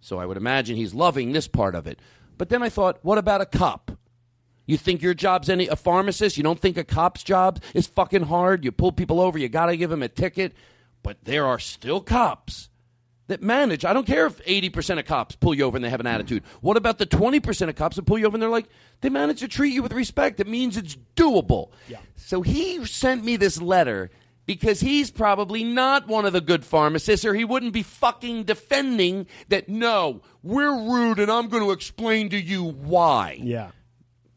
So 0.00 0.18
I 0.18 0.24
would 0.24 0.38
imagine 0.38 0.76
he's 0.76 0.94
loving 0.94 1.33
this 1.33 1.46
part 1.46 1.74
of 1.74 1.87
it. 1.87 1.98
But 2.38 2.48
then 2.48 2.62
I 2.62 2.70
thought, 2.70 3.00
what 3.02 3.18
about 3.18 3.42
a 3.42 3.46
cop? 3.46 3.89
You 4.70 4.76
think 4.76 5.02
your 5.02 5.14
job's 5.14 5.50
any 5.50 5.66
a 5.66 5.74
pharmacist? 5.74 6.37
You 6.37 6.44
don't 6.44 6.61
think 6.61 6.76
a 6.76 6.85
cop's 6.85 7.24
job 7.24 7.61
is 7.74 7.88
fucking 7.88 8.22
hard? 8.22 8.64
You 8.64 8.70
pull 8.70 8.92
people 8.92 9.18
over, 9.18 9.37
you 9.37 9.48
got 9.48 9.66
to 9.66 9.76
give 9.76 9.90
them 9.90 10.00
a 10.00 10.09
ticket. 10.09 10.52
But 11.02 11.24
there 11.24 11.44
are 11.44 11.59
still 11.59 12.00
cops 12.00 12.68
that 13.26 13.42
manage. 13.42 13.85
I 13.85 13.92
don't 13.92 14.06
care 14.06 14.26
if 14.26 14.38
80% 14.44 15.00
of 15.00 15.06
cops 15.06 15.35
pull 15.35 15.54
you 15.54 15.64
over 15.64 15.76
and 15.76 15.85
they 15.85 15.90
have 15.90 15.98
an 15.98 16.06
attitude. 16.06 16.44
What 16.61 16.76
about 16.76 16.98
the 16.98 17.06
20% 17.06 17.68
of 17.68 17.74
cops 17.74 17.96
that 17.96 18.06
pull 18.06 18.16
you 18.16 18.26
over 18.26 18.37
and 18.37 18.42
they're 18.42 18.48
like, 18.48 18.68
they 19.00 19.09
manage 19.09 19.40
to 19.40 19.48
treat 19.48 19.72
you 19.72 19.83
with 19.83 19.92
respect? 19.92 20.38
It 20.38 20.46
means 20.46 20.76
it's 20.76 20.96
doable. 21.16 21.70
Yeah. 21.88 21.98
So 22.14 22.42
he 22.42 22.87
sent 22.87 23.24
me 23.24 23.37
this 23.37 23.61
letter 23.61 24.09
because 24.46 24.78
he's 24.78 25.11
probably 25.11 25.64
not 25.64 26.06
one 26.06 26.26
of 26.26 26.33
the 26.33 26.40
good 26.40 26.64
pharmacists 26.64 27.26
or 27.26 27.35
he 27.35 27.44
wouldn't 27.44 27.72
be 27.72 27.83
fucking 27.83 28.44
defending 28.44 29.26
that, 29.48 29.68
no, 29.68 30.22
we're 30.44 30.76
rude 30.76 31.18
and 31.18 31.28
I'm 31.28 31.48
going 31.48 31.64
to 31.64 31.72
explain 31.72 32.28
to 32.30 32.40
you 32.40 32.62
why. 32.62 33.40
Yeah. 33.42 33.70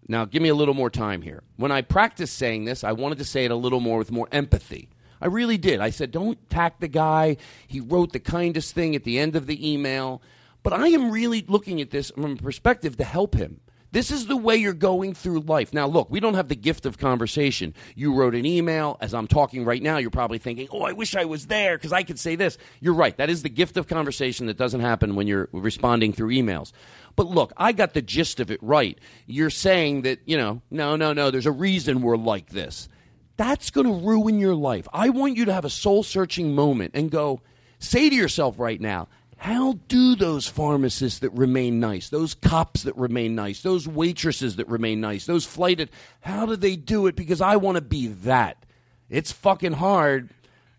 Now, 0.08 0.26
give 0.26 0.42
me 0.42 0.50
a 0.50 0.56
little 0.56 0.74
more 0.74 0.89
time 0.89 1.22
here. 1.22 1.44
When 1.56 1.72
I 1.72 1.82
practiced 1.82 2.38
saying 2.38 2.66
this, 2.66 2.84
I 2.84 2.92
wanted 2.92 3.20
to 3.20 3.26
say 3.26 3.46
it 3.46 3.52
a 3.52 3.56
little 3.56 3.80
more 3.80 3.98
with 3.98 4.12
more 4.12 4.28
empathy. 4.32 4.89
I 5.22 5.28
really 5.28 5.58
did. 5.58 5.80
I 5.80 5.89
said, 5.89 6.12
don't 6.12 6.38
attack 6.50 6.80
the 6.80 6.89
guy. 6.89 7.38
He 7.68 7.80
wrote 7.80 8.12
the 8.12 8.20
kindest 8.20 8.76
thing 8.76 8.96
at 8.96 9.06
the 9.06 9.20
end 9.20 9.36
of 9.36 9.48
the 9.48 9.72
email. 9.72 10.22
But 10.63 10.74
I 10.74 10.88
am 10.88 11.12
really 11.12 11.46
looking 11.48 11.80
at 11.80 11.92
this 11.92 12.12
from 12.12 12.34
a 12.34 12.36
perspective 12.36 12.98
to 12.98 13.04
help 13.06 13.36
him. 13.36 13.62
This 13.94 14.10
is 14.10 14.26
the 14.26 14.36
way 14.36 14.56
you're 14.56 14.74
going 14.74 15.13
through 15.13 15.42
life. 15.42 15.72
Now, 15.72 15.86
look, 15.86 16.10
we 16.10 16.20
don't 16.20 16.34
have 16.34 16.48
the 16.48 16.56
gift 16.56 16.88
of 16.88 16.98
conversation. 16.98 17.76
You 17.96 18.16
wrote 18.16 18.34
an 18.34 18.44
email. 18.44 18.98
As 19.00 19.13
I'm 19.13 19.28
talking 19.28 19.66
right 19.66 19.84
now, 19.84 19.98
you're 19.98 20.10
probably 20.10 20.39
thinking, 20.39 20.68
oh, 20.72 20.82
I 20.82 20.94
wish 20.94 21.16
I 21.16 21.26
was 21.26 21.46
there 21.46 21.78
because 21.78 21.94
I 21.94 22.02
could 22.02 22.18
say 22.18 22.36
this. 22.36 22.58
You're 22.80 22.96
right. 22.96 23.16
That 23.18 23.30
is 23.30 23.44
the 23.44 23.50
gift 23.50 23.78
of 23.78 23.88
conversation 23.88 24.48
that 24.48 24.58
doesn't 24.58 24.82
happen 24.82 25.13
when 25.16 25.28
you're 25.28 25.48
responding 25.52 26.12
through 26.12 26.30
emails. 26.30 26.72
But 27.15 27.28
look, 27.28 27.54
I 27.58 27.71
got 27.71 27.93
the 27.93 28.02
gist 28.02 28.39
of 28.39 28.49
it 28.49 28.62
right. 28.62 28.97
You're 29.28 29.49
saying 29.49 30.04
that, 30.04 30.19
you 30.26 30.38
know, 30.38 30.62
no, 30.71 30.95
no, 30.95 31.13
no, 31.13 31.32
there's 31.32 31.45
a 31.45 31.52
reason 31.52 32.02
we're 32.02 32.17
like 32.17 32.49
this. 32.49 32.89
That's 33.38 33.69
going 33.69 33.88
to 33.88 34.08
ruin 34.08 34.39
your 34.39 34.56
life. 34.56 34.88
I 34.93 35.10
want 35.10 35.38
you 35.38 35.45
to 35.45 35.54
have 35.54 35.65
a 35.65 35.69
soul 35.69 36.04
searching 36.04 36.56
moment 36.56 36.91
and 36.93 37.12
go, 37.12 37.41
say 37.80 38.10
to 38.10 38.15
yourself 38.15 38.60
right 38.60 38.80
now, 38.80 39.08
how 39.38 39.78
do 39.89 40.15
those 40.15 40.47
pharmacists 40.47 41.19
that 41.19 41.32
remain 41.32 41.80
nice, 41.80 42.10
those 42.10 42.34
cops 42.34 42.84
that 42.84 42.95
remain 42.95 43.36
nice, 43.36 43.62
those 43.62 43.88
waitresses 43.88 44.56
that 44.56 44.69
remain 44.69 45.02
nice, 45.02 45.26
those 45.26 45.45
flighted, 45.45 45.89
how 46.21 46.45
do 46.45 46.56
they 46.56 46.78
do 46.78 47.08
it? 47.08 47.15
Because 47.15 47.41
I 47.41 47.58
want 47.58 47.76
to 47.76 47.82
be 47.82 48.08
that. 48.08 48.65
It's 49.10 49.34
fucking 49.34 49.73
hard, 49.73 50.30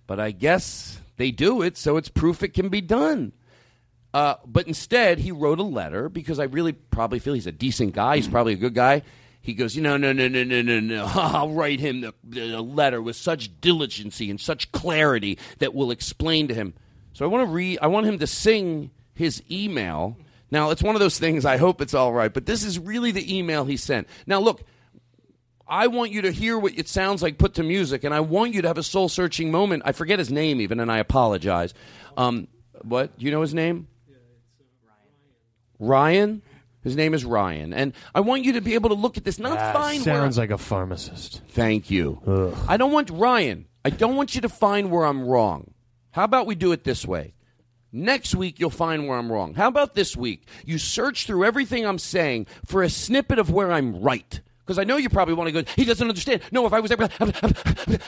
but 0.06 0.18
I 0.18 0.30
guess 0.30 0.98
they 1.18 1.30
do 1.30 1.60
it, 1.60 1.76
so 1.76 1.98
it's 1.98 2.08
proof 2.08 2.42
it 2.42 2.54
can 2.54 2.70
be 2.70 2.80
done. 2.80 3.32
Uh, 4.14 4.36
but 4.46 4.68
instead, 4.68 5.18
he 5.18 5.32
wrote 5.32 5.58
a 5.58 5.64
letter 5.64 6.08
because 6.08 6.38
I 6.38 6.44
really 6.44 6.72
probably 6.72 7.18
feel 7.18 7.34
he's 7.34 7.48
a 7.48 7.52
decent 7.52 7.94
guy. 7.94 8.14
He's 8.14 8.28
probably 8.28 8.52
a 8.52 8.56
good 8.56 8.72
guy. 8.72 9.02
He 9.40 9.54
goes, 9.54 9.76
no, 9.76 9.96
no, 9.96 10.12
no, 10.12 10.28
no, 10.28 10.44
no, 10.44 10.62
no, 10.62 10.78
no. 10.78 11.04
I'll 11.14 11.50
write 11.50 11.80
him 11.80 12.00
the, 12.00 12.14
the 12.22 12.62
letter 12.62 13.02
with 13.02 13.16
such 13.16 13.60
diligency 13.60 14.30
and 14.30 14.40
such 14.40 14.70
clarity 14.70 15.36
that 15.58 15.74
will 15.74 15.90
explain 15.90 16.46
to 16.46 16.54
him. 16.54 16.74
So 17.12 17.24
I 17.24 17.28
want 17.28 17.48
to 17.48 17.52
read. 17.52 17.80
I 17.82 17.88
want 17.88 18.06
him 18.06 18.20
to 18.20 18.26
sing 18.28 18.92
his 19.14 19.42
email. 19.50 20.16
Now 20.48 20.70
it's 20.70 20.82
one 20.82 20.94
of 20.94 21.00
those 21.00 21.18
things. 21.18 21.44
I 21.44 21.56
hope 21.56 21.80
it's 21.80 21.92
all 21.92 22.12
right, 22.12 22.32
but 22.32 22.46
this 22.46 22.62
is 22.62 22.78
really 22.78 23.10
the 23.10 23.36
email 23.36 23.64
he 23.64 23.76
sent. 23.76 24.06
Now 24.28 24.38
look, 24.38 24.62
I 25.66 25.88
want 25.88 26.12
you 26.12 26.22
to 26.22 26.30
hear 26.30 26.56
what 26.56 26.78
it 26.78 26.88
sounds 26.88 27.20
like 27.20 27.36
put 27.36 27.54
to 27.54 27.64
music, 27.64 28.04
and 28.04 28.14
I 28.14 28.20
want 28.20 28.54
you 28.54 28.62
to 28.62 28.68
have 28.68 28.78
a 28.78 28.82
soul 28.84 29.08
searching 29.08 29.50
moment. 29.50 29.82
I 29.84 29.90
forget 29.90 30.20
his 30.20 30.30
name 30.30 30.60
even, 30.60 30.78
and 30.78 30.90
I 30.90 30.98
apologize. 30.98 31.74
Um, 32.16 32.46
what? 32.82 33.18
Do 33.18 33.24
you 33.24 33.32
know 33.32 33.40
his 33.40 33.54
name? 33.54 33.88
Ryan. 35.78 36.42
His 36.82 36.96
name 36.96 37.14
is 37.14 37.24
Ryan, 37.24 37.72
and 37.72 37.94
I 38.14 38.20
want 38.20 38.44
you 38.44 38.52
to 38.52 38.60
be 38.60 38.74
able 38.74 38.90
to 38.90 38.94
look 38.94 39.16
at 39.16 39.24
this. 39.24 39.38
Not 39.38 39.54
That 39.56 39.74
find 39.74 40.04
where 40.04 40.16
sounds 40.16 40.36
like 40.36 40.50
a 40.50 40.58
pharmacist. 40.58 41.40
Thank 41.48 41.90
you. 41.90 42.20
I 42.68 42.76
don't 42.76 42.92
want 42.92 43.08
Ryan. 43.08 43.66
I 43.86 43.90
don't 43.90 44.16
want 44.16 44.34
you 44.34 44.42
to 44.42 44.50
find 44.50 44.90
where 44.90 45.06
I'm 45.06 45.24
wrong. 45.24 45.72
How 46.10 46.24
about 46.24 46.46
we 46.46 46.54
do 46.54 46.72
it 46.72 46.84
this 46.84 47.06
way? 47.06 47.32
Next 47.90 48.34
week 48.34 48.60
you'll 48.60 48.70
find 48.70 49.08
where 49.08 49.16
I'm 49.16 49.32
wrong. 49.32 49.54
How 49.54 49.68
about 49.68 49.94
this 49.94 50.14
week? 50.14 50.46
You 50.66 50.78
search 50.78 51.26
through 51.26 51.44
everything 51.44 51.86
I'm 51.86 51.98
saying 51.98 52.48
for 52.66 52.82
a 52.82 52.90
snippet 52.90 53.38
of 53.38 53.50
where 53.50 53.72
I'm 53.72 54.02
right. 54.02 54.40
Because 54.64 54.78
I 54.78 54.84
know 54.84 54.96
you 54.96 55.10
probably 55.10 55.34
want 55.34 55.52
to 55.52 55.62
go, 55.62 55.70
he 55.76 55.84
doesn't 55.84 56.08
understand. 56.08 56.40
No, 56.50 56.64
if 56.66 56.72
I 56.72 56.80
was 56.80 56.90
there, 56.90 56.98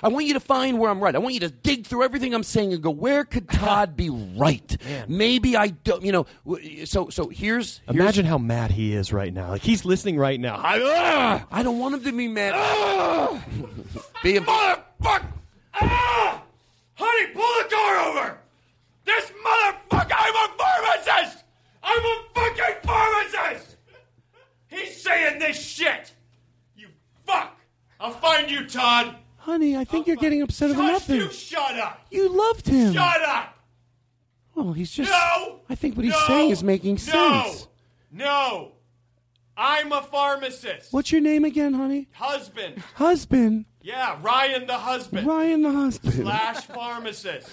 I 0.03 0.09
want 0.09 0.25
you 0.25 0.33
to 0.35 0.41
find 0.41 0.79
where 0.79 0.91
I'm 0.91 1.01
right. 1.01 1.15
I 1.15 1.19
want 1.19 1.35
you 1.35 1.41
to 1.41 1.51
dig 1.51 1.87
through 1.87 2.03
everything 2.03 2.35
I'm 2.35 2.43
saying 2.43 2.73
and 2.73 2.83
go, 2.83 2.91
where 2.91 3.25
could 3.25 3.49
Todd 3.51 3.95
be 3.95 4.09
right? 4.09 4.77
Maybe 5.07 5.55
I 5.57 5.69
don't, 5.69 6.03
you 6.03 6.13
know. 6.13 6.27
So, 6.87 7.11
so 7.11 7.29
here's, 7.29 7.37
here's 7.37 7.81
Imagine 7.89 8.25
how 8.25 8.39
mad 8.39 8.71
he 8.71 8.95
is 8.95 9.13
right 9.13 9.35
now. 9.35 9.51
Like 9.51 9.61
he's 9.63 9.85
listening 9.85 10.17
right 10.17 10.41
now. 10.41 10.57
I, 10.57 10.81
Ah! 10.83 11.47
I 11.51 11.63
don't 11.63 11.79
want 11.79 11.95
him 11.95 12.05
to 12.05 12.13
be 12.13 12.29
mad. 12.29 12.53
be 14.23 14.37
a, 14.37 14.41
Motherfucker! 14.41 15.27
Ah! 15.75 16.43
Honey, 16.95 17.27
pull 17.33 17.43
the 17.43 17.69
door 17.69 17.97
over! 17.99 18.39
This 19.05 19.31
motherfucker! 19.45 20.15
I'm 20.17 20.35
a 20.35 20.55
pharmacist! 20.57 21.45
I'm 21.83 22.03
a 22.05 22.23
fucking 22.35 22.77
pharmacist! 22.83 23.77
He's 24.69 25.03
saying 25.03 25.39
this 25.39 25.61
shit! 25.61 26.13
Fuck! 27.27 27.59
I'll 28.01 28.11
find 28.13 28.51
you, 28.51 28.67
Todd! 28.67 29.17
honey, 29.39 29.77
I 29.77 29.85
think 29.85 30.07
you're 30.09 30.17
getting 30.17 30.43
upset 30.43 30.71
over 30.71 30.83
nothing. 30.83 31.17
you 31.17 31.31
shut 31.31 31.77
up! 31.79 32.05
You 32.11 32.29
loved 32.29 32.67
him. 32.67 32.93
Shut 32.93 33.23
up! 33.23 33.57
Well, 34.55 34.73
he's 34.73 34.91
just. 34.91 35.11
No! 35.11 35.61
I 35.69 35.75
think 35.75 35.97
what 35.97 36.05
he's 36.05 36.15
No! 36.15 36.25
saying 36.27 36.51
is 36.51 36.63
making 36.65 36.95
No! 36.95 36.99
sense. 37.01 37.69
No! 38.11 38.73
I'm 39.57 39.91
a 39.93 40.03
pharmacist! 40.03 40.93
What's 40.93 41.11
your 41.13 41.21
name 41.21 41.45
again, 41.45 41.73
honey? 41.75 42.09
Husband! 42.13 42.79
Husband. 42.97 43.65
Yeah, 43.81 44.19
Ryan 44.21 44.67
the 44.67 44.79
husband! 44.79 45.27
Ryan 45.27 45.63
the 45.63 45.73
husband. 45.73 46.15
Slash 46.15 46.65
pharmacist! 46.67 47.49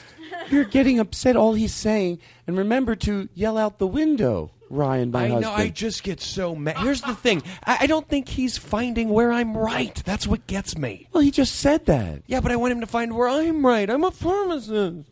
You're 0.50 0.66
getting 0.66 1.00
upset 1.00 1.36
all 1.36 1.54
he's 1.54 1.74
saying, 1.74 2.20
and 2.48 2.58
remember 2.58 2.96
to 2.98 3.30
yell 3.34 3.58
out 3.58 3.78
the 3.80 3.88
window, 3.88 4.52
Ryan, 4.74 5.12
my 5.12 5.20
I 5.20 5.28
husband. 5.28 5.42
know. 5.44 5.52
I 5.54 5.70
just 5.70 6.04
get 6.04 6.20
so 6.22 6.56
mad. 6.56 6.78
Here's 6.78 7.02
the 7.02 7.16
thing. 7.16 7.44
I, 7.66 7.80
I 7.82 7.88
don't 7.88 8.08
think 8.08 8.28
he's 8.30 8.58
finding 8.58 9.10
where 9.10 9.32
I'm 9.32 9.56
right. 9.56 9.96
That's 10.06 10.26
what 10.28 10.46
gets 10.48 10.78
me. 10.78 11.08
well, 11.14 11.22
he 11.24 11.32
just 11.32 11.56
said 11.58 11.86
that. 11.86 12.24
Yeah, 12.28 12.40
but 12.42 12.52
I 12.52 12.56
want 12.56 12.72
him 12.74 12.82
to 12.82 12.88
find 12.88 13.16
where 13.16 13.30
I'm 13.30 13.66
right. 13.66 13.90
I'm 13.90 14.04
a 14.04 14.12
pharmacist. 14.12 15.06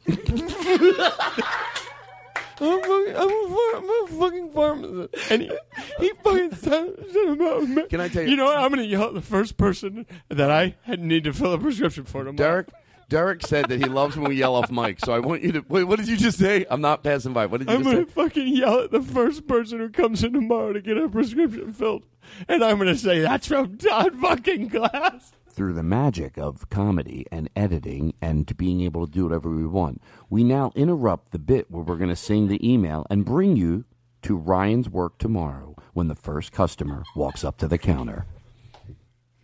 I'm, 2.63 2.79
fucking, 2.81 3.15
I'm, 3.15 3.29
a, 3.29 3.47
phar- 3.49 3.77
I'm 3.77 3.89
a 3.89 4.07
fucking 4.19 4.51
pharmacist. 4.53 5.31
And 5.31 5.41
he, 5.41 5.51
he 5.99 6.11
fucking 6.23 6.55
said 6.55 6.93
about 7.29 7.63
me. 7.67 7.87
Can 7.87 7.99
I 8.01 8.07
tell 8.07 8.23
you- 8.23 8.29
You 8.29 8.35
know 8.35 8.45
what? 8.45 8.57
I'm 8.57 8.69
going 8.69 8.83
to 8.83 8.85
yell 8.87 9.05
at 9.07 9.13
the 9.15 9.21
first 9.21 9.57
person 9.57 10.05
that 10.29 10.51
I 10.51 10.75
had 10.83 10.99
need 10.99 11.23
to 11.23 11.33
fill 11.33 11.53
a 11.53 11.57
prescription 11.57 12.03
for 12.03 12.23
tomorrow. 12.23 12.35
Derek. 12.35 12.67
Derek 13.11 13.45
said 13.45 13.67
that 13.67 13.77
he 13.77 13.89
loves 13.89 14.15
when 14.15 14.29
we 14.29 14.37
yell 14.37 14.55
off 14.55 14.71
mic, 14.71 15.01
so 15.01 15.11
I 15.11 15.19
want 15.19 15.41
you 15.41 15.51
to. 15.51 15.65
Wait, 15.67 15.83
what 15.83 15.99
did 15.99 16.07
you 16.07 16.15
just 16.15 16.39
say? 16.39 16.65
I'm 16.69 16.79
not 16.79 17.03
passing 17.03 17.33
by. 17.33 17.45
What 17.45 17.57
did 17.59 17.69
you 17.69 17.75
just 17.75 17.83
say? 17.83 17.89
I'm 17.89 18.05
just 18.05 18.15
going 18.15 18.25
say? 18.25 18.31
to 18.31 18.45
fucking 18.45 18.55
yell 18.55 18.79
at 18.79 18.91
the 18.91 19.01
first 19.01 19.47
person 19.47 19.79
who 19.79 19.89
comes 19.89 20.23
in 20.23 20.31
tomorrow 20.31 20.71
to 20.71 20.79
get 20.79 20.97
a 20.97 21.09
prescription 21.09 21.73
filled. 21.73 22.05
And 22.47 22.63
I'm 22.63 22.77
going 22.77 22.87
to 22.87 22.97
say, 22.97 23.19
that's 23.19 23.47
from 23.47 23.77
Todd 23.77 24.15
fucking 24.15 24.69
Glass. 24.69 25.33
through 25.49 25.73
the 25.73 25.83
magic 25.83 26.37
of 26.37 26.69
comedy 26.69 27.25
and 27.33 27.49
editing 27.53 28.13
and 28.21 28.55
being 28.55 28.79
able 28.79 29.05
to 29.05 29.11
do 29.11 29.23
whatever 29.25 29.49
we 29.49 29.67
want, 29.67 30.01
we 30.29 30.45
now 30.45 30.71
interrupt 30.73 31.33
the 31.33 31.39
bit 31.39 31.69
where 31.69 31.83
we're 31.83 31.97
going 31.97 32.09
to 32.09 32.15
sing 32.15 32.47
the 32.47 32.65
email 32.65 33.05
and 33.09 33.25
bring 33.25 33.57
you 33.57 33.83
to 34.21 34.37
Ryan's 34.37 34.87
work 34.87 35.17
tomorrow 35.17 35.75
when 35.91 36.07
the 36.07 36.15
first 36.15 36.53
customer 36.53 37.03
walks 37.13 37.43
up 37.43 37.57
to 37.57 37.67
the 37.67 37.77
counter. 37.77 38.25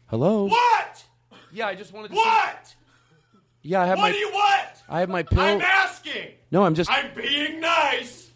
Hello? 0.05 0.45
What? 0.45 1.03
Yeah, 1.51 1.67
I 1.67 1.75
just 1.75 1.91
wanted 1.91 2.11
to. 2.11 2.15
What? 2.15 2.75
Yeah, 3.67 3.81
I 3.81 3.85
have 3.87 3.97
what 3.97 4.03
my. 4.03 4.11
do 4.13 4.17
you 4.17 4.31
want? 4.31 4.67
I 4.87 4.99
have 5.01 5.09
my 5.09 5.23
pill. 5.23 5.41
I'm 5.41 5.59
asking. 5.59 6.29
no, 6.51 6.63
I'm 6.63 6.73
just. 6.73 6.89
I'm 6.89 7.13
being 7.13 7.59
nice. 7.59 8.31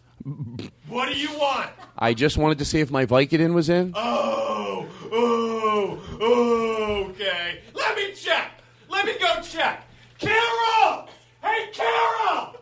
What 0.90 1.08
do 1.08 1.18
you 1.18 1.32
want? 1.40 1.70
I 1.98 2.14
just 2.14 2.38
wanted 2.38 2.60
to 2.60 2.66
see 2.66 2.82
if 2.82 2.92
my 2.92 3.06
Vicodin 3.06 3.54
was 3.54 3.70
in. 3.70 3.94
Oh, 3.96 4.86
oh, 5.10 6.18
oh, 6.20 7.06
okay. 7.12 7.62
Let 7.74 7.96
me 7.96 8.12
check. 8.12 8.52
Let 8.90 9.06
me 9.06 9.14
go 9.18 9.42
check. 9.42 9.88
Carol! 10.20 11.08
Hey, 11.42 11.70
Carol! 11.72 12.58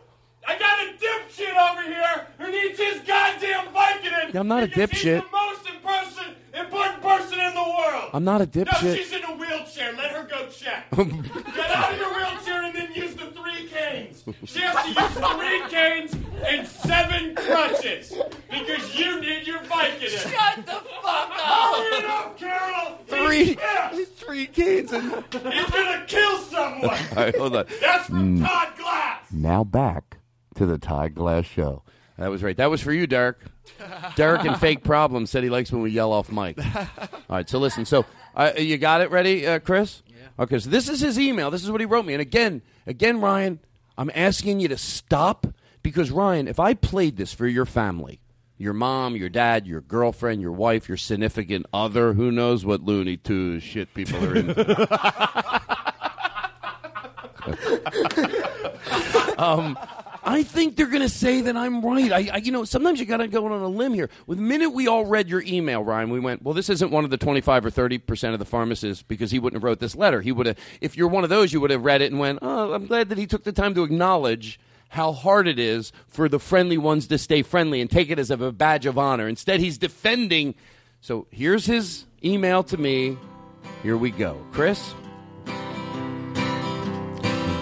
I 0.46 0.56
got 0.56 0.78
a 0.78 0.92
dipshit 0.96 1.72
over 1.72 1.82
here 1.82 2.28
who 2.38 2.52
needs 2.52 2.78
his 2.78 3.00
goddamn 3.00 3.66
Vicodin. 3.74 4.34
I'm 4.36 4.46
not 4.46 4.62
a 4.62 4.68
dipshit. 4.68 5.24
The 5.24 5.32
most 5.32 5.68
important, 5.68 6.36
important 6.54 7.02
person 7.02 7.38
in 7.40 7.54
the 7.54 7.60
world. 7.62 8.10
I'm 8.12 8.24
not 8.24 8.40
a 8.42 8.46
dipshit. 8.46 8.82
No, 8.82 8.94
she's 8.94 9.12
in 9.12 9.24
a 9.24 9.34
wheelchair. 9.36 9.92
Let 9.92 10.10
her 10.12 10.24
go 10.24 10.46
check. 10.48 10.90
Get 10.96 11.70
out 11.70 11.92
of 11.92 11.98
your 11.98 12.14
wheelchair 12.14 12.62
and 12.64 12.74
then 12.74 12.92
use 12.94 13.14
the 13.14 13.26
three 13.26 13.66
canes. 13.68 14.24
She 14.44 14.60
has 14.60 14.84
to 14.84 14.88
use 14.88 15.12
three 15.36 15.62
canes 15.70 16.12
and 16.46 16.66
seven 16.66 17.34
crutches 17.36 18.12
because 18.50 18.94
you 18.98 19.20
need 19.20 19.46
your 19.46 19.60
bike 19.64 19.96
in 19.98 20.04
it. 20.04 20.10
Shut 20.10 20.56
the 20.66 20.72
fuck 21.02 21.30
Hurry 21.32 21.98
it 21.98 22.04
up, 22.04 22.38
Carol. 22.38 22.98
Three- 23.06 23.56
He's. 23.92 24.08
Three 24.08 24.46
canes 24.46 24.92
and. 24.92 25.12
He's 25.32 25.70
gonna 25.70 26.04
kill 26.06 26.38
someone. 26.38 26.84
All 26.90 27.16
right, 27.16 27.36
hold 27.36 27.56
on. 27.56 27.66
That's 27.80 28.06
from 28.06 28.38
Mm. 28.38 28.46
Todd 28.46 28.68
Glass. 28.76 29.24
Now 29.32 29.64
back 29.64 30.18
to 30.56 30.66
the 30.66 30.78
Todd 30.78 31.14
Glass 31.14 31.46
Show. 31.46 31.82
That 32.20 32.30
was 32.30 32.42
right. 32.42 32.54
That 32.58 32.68
was 32.68 32.82
for 32.82 32.92
you, 32.92 33.06
Derek. 33.06 33.38
Derek 34.14 34.44
and 34.44 34.60
Fake 34.60 34.84
Problem 34.84 35.24
said 35.24 35.42
he 35.42 35.48
likes 35.48 35.72
when 35.72 35.80
we 35.80 35.90
yell 35.90 36.12
off 36.12 36.30
mic. 36.30 36.58
All 36.58 36.86
right, 37.30 37.48
so 37.48 37.58
listen. 37.58 37.86
So 37.86 38.04
uh, 38.34 38.52
you 38.58 38.76
got 38.76 39.00
it 39.00 39.10
ready, 39.10 39.46
uh, 39.46 39.58
Chris? 39.58 40.02
Yeah. 40.06 40.16
Okay, 40.38 40.58
so 40.58 40.68
this 40.68 40.90
is 40.90 41.00
his 41.00 41.18
email. 41.18 41.50
This 41.50 41.64
is 41.64 41.70
what 41.70 41.80
he 41.80 41.86
wrote 41.86 42.04
me. 42.04 42.12
And 42.12 42.20
again, 42.20 42.60
again, 42.86 43.22
Ryan, 43.22 43.58
I'm 43.96 44.10
asking 44.14 44.60
you 44.60 44.68
to 44.68 44.76
stop 44.76 45.46
because 45.82 46.10
Ryan, 46.10 46.46
if 46.46 46.60
I 46.60 46.74
played 46.74 47.16
this 47.16 47.32
for 47.32 47.46
your 47.46 47.64
family, 47.64 48.20
your 48.58 48.74
mom, 48.74 49.16
your 49.16 49.30
dad, 49.30 49.66
your 49.66 49.80
girlfriend, 49.80 50.42
your 50.42 50.52
wife, 50.52 50.88
your 50.88 50.98
significant 50.98 51.64
other, 51.72 52.12
who 52.12 52.30
knows 52.30 52.66
what 52.66 52.82
Looney 52.82 53.16
Tunes 53.16 53.62
shit 53.62 53.94
people 53.94 54.22
are 54.22 54.36
into. 54.36 54.88
um, 59.42 59.78
I 60.22 60.42
think 60.42 60.76
they're 60.76 60.86
going 60.86 61.02
to 61.02 61.08
say 61.08 61.40
that 61.42 61.56
I'm 61.56 61.82
right. 61.82 62.12
I, 62.12 62.30
I 62.34 62.36
you 62.38 62.52
know, 62.52 62.64
sometimes 62.64 63.00
you 63.00 63.06
got 63.06 63.18
to 63.18 63.28
go 63.28 63.46
on 63.46 63.52
a 63.52 63.68
limb 63.68 63.94
here. 63.94 64.10
The 64.28 64.36
minute 64.36 64.70
we 64.70 64.86
all 64.86 65.06
read 65.06 65.28
your 65.28 65.42
email, 65.42 65.82
Ryan, 65.82 66.10
we 66.10 66.20
went, 66.20 66.42
well, 66.42 66.54
this 66.54 66.68
isn't 66.68 66.90
one 66.90 67.04
of 67.04 67.10
the 67.10 67.16
25 67.16 67.66
or 67.66 67.70
30 67.70 67.98
percent 67.98 68.32
of 68.34 68.38
the 68.38 68.44
pharmacists 68.44 69.02
because 69.02 69.30
he 69.30 69.38
wouldn't 69.38 69.60
have 69.60 69.64
wrote 69.64 69.80
this 69.80 69.96
letter. 69.96 70.20
He 70.20 70.32
would 70.32 70.46
have, 70.46 70.58
if 70.80 70.96
you're 70.96 71.08
one 71.08 71.24
of 71.24 71.30
those, 71.30 71.52
you 71.52 71.60
would 71.60 71.70
have 71.70 71.84
read 71.84 72.02
it 72.02 72.10
and 72.10 72.20
went, 72.20 72.40
oh, 72.42 72.72
I'm 72.72 72.86
glad 72.86 73.08
that 73.08 73.18
he 73.18 73.26
took 73.26 73.44
the 73.44 73.52
time 73.52 73.74
to 73.74 73.82
acknowledge 73.82 74.60
how 74.90 75.12
hard 75.12 75.46
it 75.48 75.58
is 75.58 75.92
for 76.08 76.28
the 76.28 76.38
friendly 76.38 76.76
ones 76.76 77.06
to 77.06 77.16
stay 77.16 77.42
friendly 77.42 77.80
and 77.80 77.90
take 77.90 78.10
it 78.10 78.18
as 78.18 78.30
a 78.30 78.52
badge 78.52 78.86
of 78.86 78.98
honor. 78.98 79.28
Instead, 79.28 79.60
he's 79.60 79.78
defending. 79.78 80.54
So 81.00 81.26
here's 81.30 81.64
his 81.64 82.04
email 82.24 82.62
to 82.64 82.76
me. 82.76 83.16
Here 83.82 83.96
we 83.96 84.10
go, 84.10 84.44
Chris. 84.52 84.94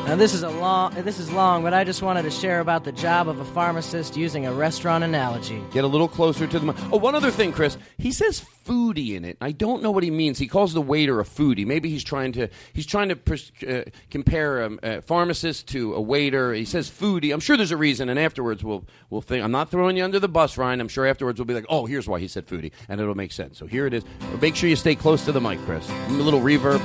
Now 0.09 0.17
this 0.17 0.33
is 0.33 0.43
a 0.43 0.49
long 0.49 0.95
this 1.05 1.19
is 1.19 1.31
long, 1.31 1.63
but 1.63 1.75
I 1.75 1.85
just 1.85 2.01
wanted 2.01 2.23
to 2.23 2.31
share 2.31 2.61
about 2.61 2.83
the 2.83 2.93
job 2.93 3.29
of 3.29 3.41
a 3.41 3.45
pharmacist 3.45 4.17
using 4.17 4.47
a 4.47 4.53
restaurant 4.55 5.05
analogy. 5.05 5.63
Get 5.71 5.85
a 5.85 5.87
little 5.87 6.09
closer 6.09 6.47
to 6.47 6.59
the 6.59 6.65
mic. 6.65 6.77
Oh, 6.91 6.97
one 6.97 7.15
other 7.15 7.31
thing, 7.31 7.53
Chris. 7.53 7.77
He 7.99 8.11
says 8.11 8.43
foodie 8.65 9.17
in 9.17 9.27
it. 9.27 9.37
I 9.43 9.53
don't 9.53 9.83
know 9.83 9.91
what 9.91 10.03
he 10.03 10.11
means. 10.11 10.39
He 10.39 10.49
calls 10.49 10.73
the 10.73 10.81
waiter 10.81 11.21
a 11.21 11.25
foodie. 11.25 11.67
Maybe 11.67 11.91
he's 11.91 12.03
trying 12.03 12.33
to 12.33 12.49
he's 12.73 12.87
trying 12.87 13.11
to 13.11 13.17
pers- 13.17 13.53
uh, 13.69 13.83
compare 14.09 14.63
a, 14.63 14.71
a 14.83 15.03
pharmacist 15.03 15.69
to 15.69 15.93
a 15.93 16.01
waiter. 16.01 16.55
He 16.55 16.65
says 16.65 16.89
foodie. 16.89 17.31
I'm 17.31 17.41
sure 17.41 17.59
there's 17.59 17.71
a 17.71 17.77
reason, 17.77 18.09
and 18.09 18.19
afterwards 18.19 18.65
we'll 18.65 18.87
we'll 19.11 19.21
think. 19.21 19.45
I'm 19.45 19.53
not 19.53 19.71
throwing 19.71 19.99
you 19.99 20.05
under 20.05 20.19
the 20.19 20.27
bus, 20.27 20.57
Ryan. 20.57 20.81
I'm 20.81 20.89
sure 20.89 21.07
afterwards 21.07 21.39
we'll 21.39 21.45
be 21.45 21.53
like, 21.53 21.67
oh, 21.69 21.85
here's 21.85 22.09
why 22.09 22.19
he 22.19 22.29
said 22.29 22.47
foodie, 22.47 22.73
and 22.89 22.99
it'll 22.99 23.15
make 23.15 23.31
sense. 23.33 23.59
So 23.59 23.67
here 23.67 23.87
it 23.87 23.93
is. 23.93 24.05
Make 24.41 24.57
sure 24.57 24.71
you 24.71 24.77
stay 24.77 24.95
close 24.95 25.27
to 25.27 25.33
the 25.33 25.41
mic, 25.43 25.59
Chris. 25.67 25.87
A 25.91 26.13
little 26.13 26.41
reverb. 26.41 26.81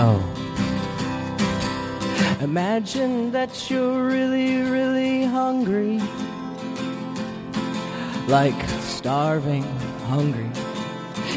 Oh. 0.00 0.47
Imagine 2.40 3.32
that 3.32 3.68
you're 3.68 4.04
really, 4.04 4.60
really 4.62 5.24
hungry. 5.24 6.00
Like 8.28 8.54
starving 8.78 9.64
hungry. 10.06 10.48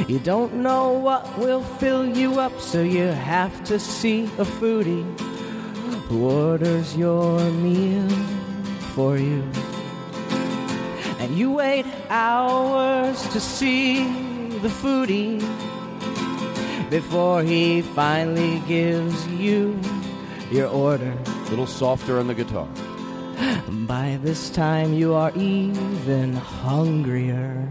You 0.08 0.20
don't 0.20 0.54
know 0.62 0.92
what 0.92 1.26
will 1.40 1.64
fill 1.64 2.06
you 2.06 2.40
up, 2.40 2.60
so 2.62 2.84
you 2.84 3.08
have 3.08 3.64
to 3.64 3.80
see 3.80 4.26
a 4.38 4.46
foodie 4.46 5.04
who 6.08 6.30
orders 6.30 6.96
your 6.96 7.40
meal 7.50 8.08
for 8.94 9.18
you. 9.18 9.42
And 11.18 11.36
you 11.36 11.52
wait 11.52 11.88
hours 12.10 13.28
to 13.30 13.40
see 13.40 14.04
the 14.60 14.70
foodie 14.70 15.40
before 16.92 17.42
he 17.42 17.82
finally 17.82 18.60
gives 18.68 19.28
you 19.30 19.80
your 20.52 20.68
order. 20.68 21.18
A 21.26 21.50
little 21.50 21.68
softer 21.68 22.20
on 22.20 22.28
the 22.28 22.34
guitar. 22.34 22.68
By 23.88 24.20
this 24.22 24.50
time, 24.50 24.94
you 24.94 25.14
are 25.14 25.32
even 25.36 26.34
hungrier. 26.34 27.68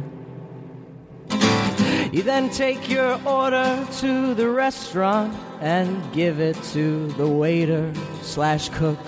You 2.12 2.22
then 2.22 2.50
take 2.50 2.90
your 2.90 3.20
order 3.24 3.86
to 3.98 4.34
the 4.34 4.48
restaurant 4.48 5.32
and 5.60 6.12
give 6.12 6.40
it 6.40 6.60
to 6.72 7.06
the 7.12 7.28
waiter 7.28 7.92
slash 8.22 8.68
cook. 8.70 8.98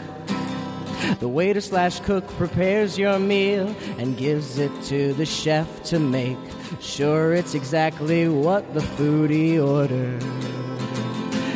The 1.18 1.27
waiter 1.29 1.61
slash 1.61 1.99
cook 2.01 2.25
prepares 2.37 2.97
your 2.97 3.18
meal 3.18 3.75
and 3.99 4.16
gives 4.16 4.59
it 4.59 4.70
to 4.85 5.14
the 5.14 5.27
chef 5.27 5.83
to 5.85 5.99
make 5.99 6.39
sure 6.81 7.35
it's 7.35 7.55
exactly 7.55 8.29
what 8.29 8.73
the 8.73 8.81
foodie 8.81 9.61
ordered. 9.61 10.23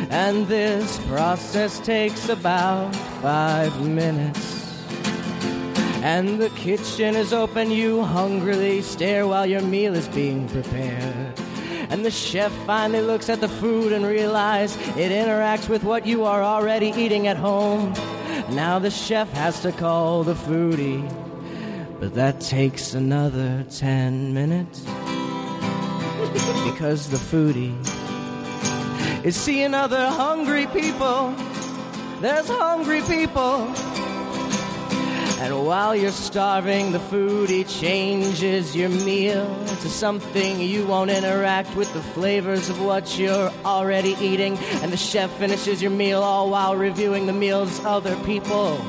And 0.09 0.47
this 0.47 0.99
process 1.07 1.79
takes 1.79 2.29
about 2.29 2.95
five 3.21 3.85
minutes. 3.85 4.57
And 6.01 6.39
the 6.39 6.49
kitchen 6.51 7.15
is 7.15 7.33
open, 7.33 7.71
you 7.71 8.03
hungrily 8.03 8.81
stare 8.81 9.27
while 9.27 9.45
your 9.45 9.61
meal 9.61 9.95
is 9.95 10.07
being 10.07 10.47
prepared. 10.47 11.33
And 11.89 12.05
the 12.05 12.11
chef 12.11 12.51
finally 12.65 13.01
looks 13.01 13.29
at 13.29 13.41
the 13.41 13.49
food 13.49 13.91
and 13.91 14.05
realizes 14.05 14.77
it 14.95 15.11
interacts 15.11 15.67
with 15.67 15.83
what 15.83 16.05
you 16.05 16.23
are 16.23 16.41
already 16.41 16.87
eating 16.95 17.27
at 17.27 17.35
home. 17.35 17.93
Now 18.49 18.79
the 18.79 18.91
chef 18.91 19.29
has 19.33 19.61
to 19.61 19.73
call 19.73 20.23
the 20.23 20.35
foodie, 20.35 21.03
but 21.99 22.13
that 22.13 22.39
takes 22.39 22.93
another 22.93 23.65
ten 23.69 24.33
minutes. 24.33 24.85
Because 26.65 27.09
the 27.09 27.17
foodie 27.17 27.73
is 29.27 29.35
seeing 29.35 29.73
other 29.73 30.07
hungry 30.07 30.67
people. 30.67 31.35
There's 32.21 32.47
hungry 32.47 33.01
people. 33.01 33.67
And 35.43 35.65
while 35.65 35.93
you're 35.93 36.11
starving, 36.11 36.93
the 36.93 36.99
foodie 36.99 37.67
changes 37.67 38.73
your 38.73 38.87
meal 38.87 39.45
to 39.65 39.89
something 39.89 40.61
you 40.61 40.87
won't 40.87 41.11
interact 41.11 41.75
with 41.75 41.93
the 41.93 42.01
flavors 42.01 42.69
of 42.69 42.81
what 42.81 43.19
you're 43.19 43.51
already 43.65 44.15
eating. 44.21 44.57
And 44.81 44.93
the 44.93 44.97
chef 44.97 45.29
finishes 45.31 45.81
your 45.81 45.91
meal 45.91 46.23
all 46.23 46.49
while 46.49 46.77
reviewing 46.77 47.25
the 47.25 47.33
meals 47.33 47.79
of 47.79 47.85
other 47.85 48.15
people. 48.23 48.79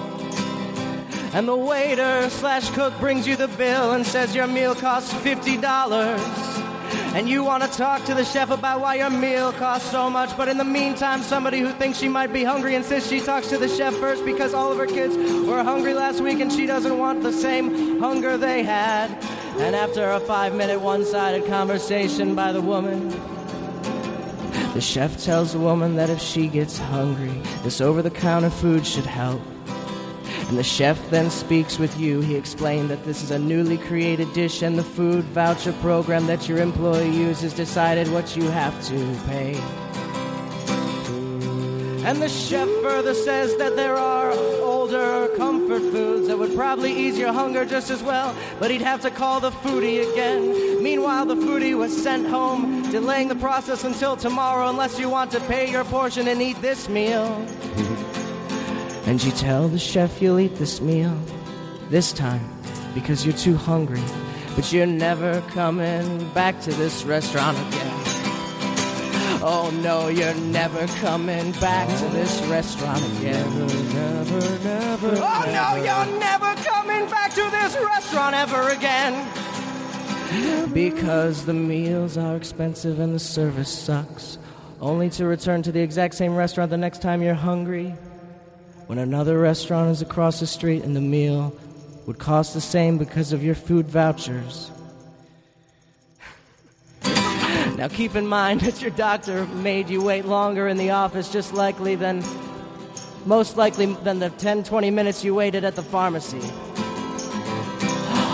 And 1.35 1.49
the 1.49 1.57
waiter 1.57 2.31
slash 2.31 2.71
cook 2.71 2.97
brings 3.01 3.27
you 3.27 3.35
the 3.35 3.49
bill 3.49 3.91
and 3.91 4.07
says 4.07 4.37
your 4.37 4.47
meal 4.47 4.77
costs 4.77 5.13
$50. 5.15 6.68
And 7.15 7.29
you 7.29 7.43
want 7.45 7.63
to 7.63 7.69
talk 7.71 8.05
to 8.05 8.15
the 8.15 8.25
chef 8.25 8.51
about 8.51 8.81
why 8.81 8.97
your 8.97 9.11
meal 9.11 9.53
costs 9.53 9.91
so 9.91 10.09
much, 10.09 10.37
but 10.37 10.49
in 10.49 10.57
the 10.57 10.65
meantime, 10.65 11.23
somebody 11.23 11.59
who 11.61 11.71
thinks 11.73 11.99
she 11.99 12.09
might 12.09 12.33
be 12.33 12.45
hungry 12.45 12.75
insists 12.75 13.09
she 13.09 13.21
talks 13.21 13.49
to 13.49 13.59
the 13.59 13.69
chef 13.69 13.95
first 13.95 14.25
because 14.25 14.55
all 14.55 14.71
of 14.71 14.79
her 14.79 14.87
kids 14.87 15.17
were 15.47 15.63
hungry 15.63 15.95
last 15.95 16.21
week 16.21 16.41
and 16.41 16.53
she 16.53 16.67
doesn't 16.67 16.99
want 16.99 17.23
the 17.23 17.33
same 17.33 17.99
hunger 17.99 18.37
they 18.37 18.63
had. 18.63 19.11
And 19.59 19.75
after 19.75 20.11
a 20.11 20.21
five 20.21 20.55
minute 20.55 20.81
one 20.81 21.05
sided 21.05 21.47
conversation 21.47 22.35
by 22.35 22.53
the 22.53 22.61
woman, 22.61 23.09
the 24.75 24.81
chef 24.81 25.23
tells 25.23 25.53
the 25.53 25.59
woman 25.59 25.97
that 25.97 26.11
if 26.11 26.21
she 26.21 26.47
gets 26.47 26.79
hungry, 26.79 27.43
this 27.63 27.81
over 27.81 28.03
the 28.03 28.11
counter 28.11 28.51
food 28.51 28.87
should 28.87 29.07
help. 29.07 29.43
And 30.49 30.57
the 30.57 30.65
chef 30.65 30.99
then 31.11 31.31
speaks 31.31 31.79
with 31.79 32.01
you. 32.01 32.21
He 32.21 32.35
explained 32.35 32.89
that 32.89 33.05
this 33.05 33.23
is 33.23 33.31
a 33.31 33.39
newly 33.39 33.77
created 33.77 34.33
dish, 34.33 34.63
and 34.63 34.79
the 34.79 34.83
food 34.83 35.25
voucher 35.27 35.75
program 35.75 36.27
that 36.27 36.49
your 36.49 36.59
employee 36.59 37.11
uses 37.11 37.53
decided 37.53 38.11
what 38.11 38.35
you 38.35 38.45
have 38.45 38.75
to 38.87 39.19
pay. 39.27 39.61
And 42.07 42.23
the 42.23 42.29
chef 42.31 42.67
further 42.81 43.13
says 43.13 43.55
that 43.59 43.77
there 43.77 43.97
are 43.97 44.33
older 44.33 45.29
comfort 45.37 45.83
foods 45.93 46.29
that 46.29 46.39
would 46.39 46.55
probably 46.55 46.95
ease 46.95 47.19
your 47.19 47.35
hunger 47.35 47.67
just 47.67 47.91
as 47.91 48.03
well, 48.03 48.35
but 48.59 48.71
he'd 48.71 48.81
have 48.81 49.03
to 49.03 49.11
call 49.11 49.41
the 49.41 49.51
foodie 49.51 50.11
again. 50.11 50.83
Meanwhile, 50.83 51.27
the 51.27 51.35
foodie 51.35 51.77
was 51.77 51.95
sent 51.95 52.27
home, 52.27 52.91
delaying 52.91 53.29
the 53.29 53.37
process 53.37 53.85
until 53.85 54.17
tomorrow 54.17 54.71
unless 54.71 54.99
you 54.99 55.11
want 55.11 55.31
to 55.33 55.41
pay 55.41 55.71
your 55.71 55.85
portion 55.85 56.27
and 56.29 56.41
eat 56.41 56.59
this 56.63 56.89
meal. 56.89 57.47
And 59.09 59.25
you 59.25 59.31
tell 59.31 59.69
the 59.69 59.79
chef 59.79 60.21
you'll 60.21 60.39
eat 60.39 60.57
this 60.57 60.83
meal 60.83 61.19
this 61.89 62.13
time 62.13 62.47
because 62.93 63.25
you're 63.25 63.35
too 63.35 63.57
hungry, 63.57 64.03
but 64.55 64.71
you're 64.71 64.85
never 64.85 65.41
coming 65.53 66.29
back 66.35 66.61
to 66.61 66.71
this 66.73 67.05
restaurant 67.05 67.57
again. 67.57 67.91
Oh 69.41 69.71
no, 69.83 70.09
you're 70.09 70.35
never 70.35 70.87
coming 71.01 71.53
back 71.53 71.89
to 72.01 72.05
this 72.09 72.39
restaurant 72.49 73.03
again. 73.17 73.59
Never, 73.59 73.95
never, 73.95 74.65
never. 74.65 75.11
Oh 75.17 75.43
no, 75.47 75.77
you're 75.83 76.19
never 76.21 76.55
coming 76.63 77.09
back 77.09 77.33
to 77.33 77.49
this 77.51 77.79
restaurant 77.83 78.35
ever 78.35 78.69
again. 78.69 79.15
Because 80.75 81.47
the 81.47 81.55
meals 81.55 82.19
are 82.19 82.37
expensive 82.37 83.01
and 83.01 83.15
the 83.15 83.19
service 83.19 83.73
sucks. 83.73 84.37
Only 84.83 85.09
to 85.11 85.25
return 85.25 85.63
to 85.63 85.73
the 85.73 85.81
exact 85.81 86.15
same 86.15 86.37
restaurant 86.37 86.71
the 86.71 86.77
next 86.77 87.01
time 87.01 87.23
you're 87.23 87.33
hungry. 87.33 87.95
When 88.89 88.97
another 88.97 89.39
restaurant 89.39 89.91
is 89.91 90.01
across 90.01 90.41
the 90.41 90.47
street 90.47 90.83
and 90.83 90.97
the 90.97 91.03
meal 91.03 91.55
would 92.07 92.19
cost 92.19 92.55
the 92.55 92.61
same 92.63 92.97
because 92.97 93.35
of 93.35 93.45
your 93.45 93.55
food 93.55 93.87
vouchers. 93.87 94.71
Now 97.77 97.89
keep 97.89 98.17
in 98.17 98.27
mind 98.27 98.63
that 98.63 98.81
your 98.81 98.91
doctor 98.91 99.45
made 99.45 99.91
you 99.91 100.03
wait 100.03 100.25
longer 100.25 100.67
in 100.69 100.79
the 100.79 100.93
office 100.93 101.31
just 101.31 101.53
likely 101.53 101.97
than 101.97 102.25
most 103.27 103.59
likely 103.59 103.93
than 104.05 104.21
the 104.21 104.31
10 104.31 104.65
20 104.65 104.91
minutes 104.91 105.23
you 105.23 105.35
waited 105.35 105.65
at 105.65 105.77
the 105.77 105.83
pharmacy. 105.83 106.41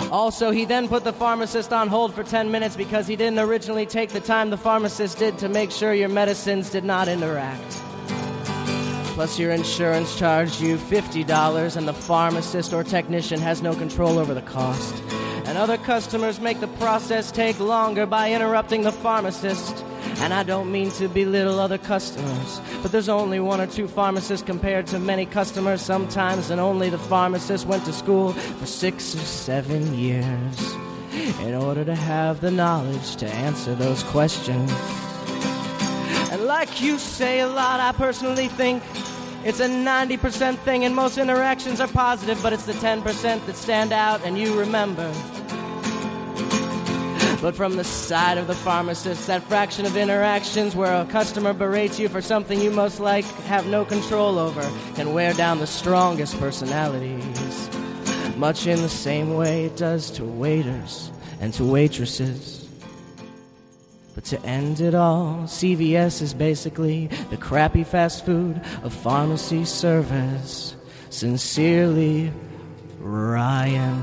Also, 0.09 0.51
he 0.51 0.63
then 0.63 0.87
put 0.87 1.03
the 1.03 1.11
pharmacist 1.11 1.73
on 1.73 1.89
hold 1.89 2.13
for 2.13 2.23
10 2.23 2.49
minutes 2.49 2.77
because 2.77 3.07
he 3.07 3.17
didn't 3.17 3.39
originally 3.39 3.85
take 3.85 4.11
the 4.11 4.21
time 4.21 4.51
the 4.51 4.57
pharmacist 4.57 5.17
did 5.17 5.37
to 5.39 5.49
make 5.49 5.69
sure 5.69 5.93
your 5.93 6.07
medicines 6.07 6.69
did 6.69 6.85
not 6.85 7.09
interact. 7.09 7.81
Plus, 9.15 9.39
your 9.39 9.51
insurance 9.51 10.19
charged 10.19 10.59
you 10.59 10.75
$50, 10.75 11.77
and 11.77 11.87
the 11.87 11.93
pharmacist 11.93 12.73
or 12.73 12.83
technician 12.83 13.39
has 13.39 13.61
no 13.61 13.73
control 13.73 14.19
over 14.19 14.33
the 14.33 14.41
cost. 14.41 14.93
And 15.45 15.57
other 15.57 15.77
customers 15.77 16.41
make 16.41 16.59
the 16.59 16.67
process 16.67 17.31
take 17.31 17.57
longer 17.61 18.05
by 18.05 18.33
interrupting 18.33 18.81
the 18.81 18.91
pharmacist. 18.91 19.85
And 20.17 20.33
I 20.33 20.43
don't 20.43 20.69
mean 20.69 20.91
to 20.91 21.07
belittle 21.07 21.61
other 21.61 21.77
customers, 21.77 22.59
but 22.81 22.91
there's 22.91 23.07
only 23.07 23.39
one 23.39 23.61
or 23.61 23.67
two 23.67 23.87
pharmacists 23.87 24.45
compared 24.45 24.85
to 24.87 24.99
many 24.99 25.25
customers 25.25 25.81
sometimes, 25.81 26.49
and 26.49 26.59
only 26.59 26.89
the 26.89 26.97
pharmacist 26.97 27.65
went 27.65 27.85
to 27.85 27.93
school 27.93 28.33
for 28.33 28.65
six 28.65 29.15
or 29.15 29.19
seven 29.19 29.97
years 29.97 30.73
in 31.39 31.53
order 31.53 31.85
to 31.85 31.95
have 31.95 32.41
the 32.41 32.51
knowledge 32.51 33.15
to 33.15 33.27
answer 33.27 33.75
those 33.75 34.03
questions. 34.03 34.69
And 36.31 36.45
like 36.45 36.81
you 36.81 36.97
say 36.97 37.39
a 37.39 37.47
lot, 37.47 37.79
I 37.79 37.91
personally 37.91 38.47
think 38.47 38.83
it's 39.43 39.59
a 39.59 39.67
90% 39.67 40.57
thing, 40.59 40.85
and 40.85 40.95
most 40.95 41.17
interactions 41.17 41.79
are 41.79 41.87
positive, 41.87 42.41
but 42.41 42.51
it's 42.51 42.65
the 42.65 42.73
10% 42.73 43.45
that 43.45 43.55
stand 43.55 43.93
out 43.93 44.21
and 44.25 44.37
you 44.37 44.57
remember. 44.59 45.11
But 47.41 47.55
from 47.55 47.75
the 47.75 47.83
side 47.83 48.39
of 48.39 48.47
the 48.47 48.55
pharmacist, 48.55 49.27
that 49.27 49.43
fraction 49.43 49.85
of 49.85 49.95
interactions 49.95 50.75
where 50.75 50.99
a 50.99 51.05
customer 51.05 51.53
berates 51.53 51.99
you 51.99 52.09
for 52.09 52.21
something 52.21 52.59
you 52.59 52.71
most 52.71 52.99
like 52.99 53.25
have 53.45 53.67
no 53.67 53.85
control 53.85 54.39
over 54.39 54.63
can 54.95 55.13
wear 55.13 55.31
down 55.31 55.59
the 55.59 55.67
strongest 55.67 56.39
personalities. 56.39 57.69
Much 58.35 58.65
in 58.65 58.81
the 58.81 58.89
same 58.89 59.35
way 59.35 59.65
it 59.65 59.77
does 59.77 60.09
to 60.11 60.25
waiters 60.25 61.11
and 61.39 61.53
to 61.53 61.63
waitresses. 61.63 62.64
But 64.25 64.41
to 64.41 64.45
end 64.47 64.81
it 64.81 64.95
all, 64.95 65.43
CVS 65.43 66.19
is 66.23 66.33
basically 66.33 67.07
the 67.29 67.37
crappy 67.37 67.83
fast 67.83 68.25
food 68.25 68.59
of 68.81 68.91
pharmacy 68.91 69.65
service. 69.65 70.75
Sincerely, 71.11 72.31
Ryan. 72.99 74.01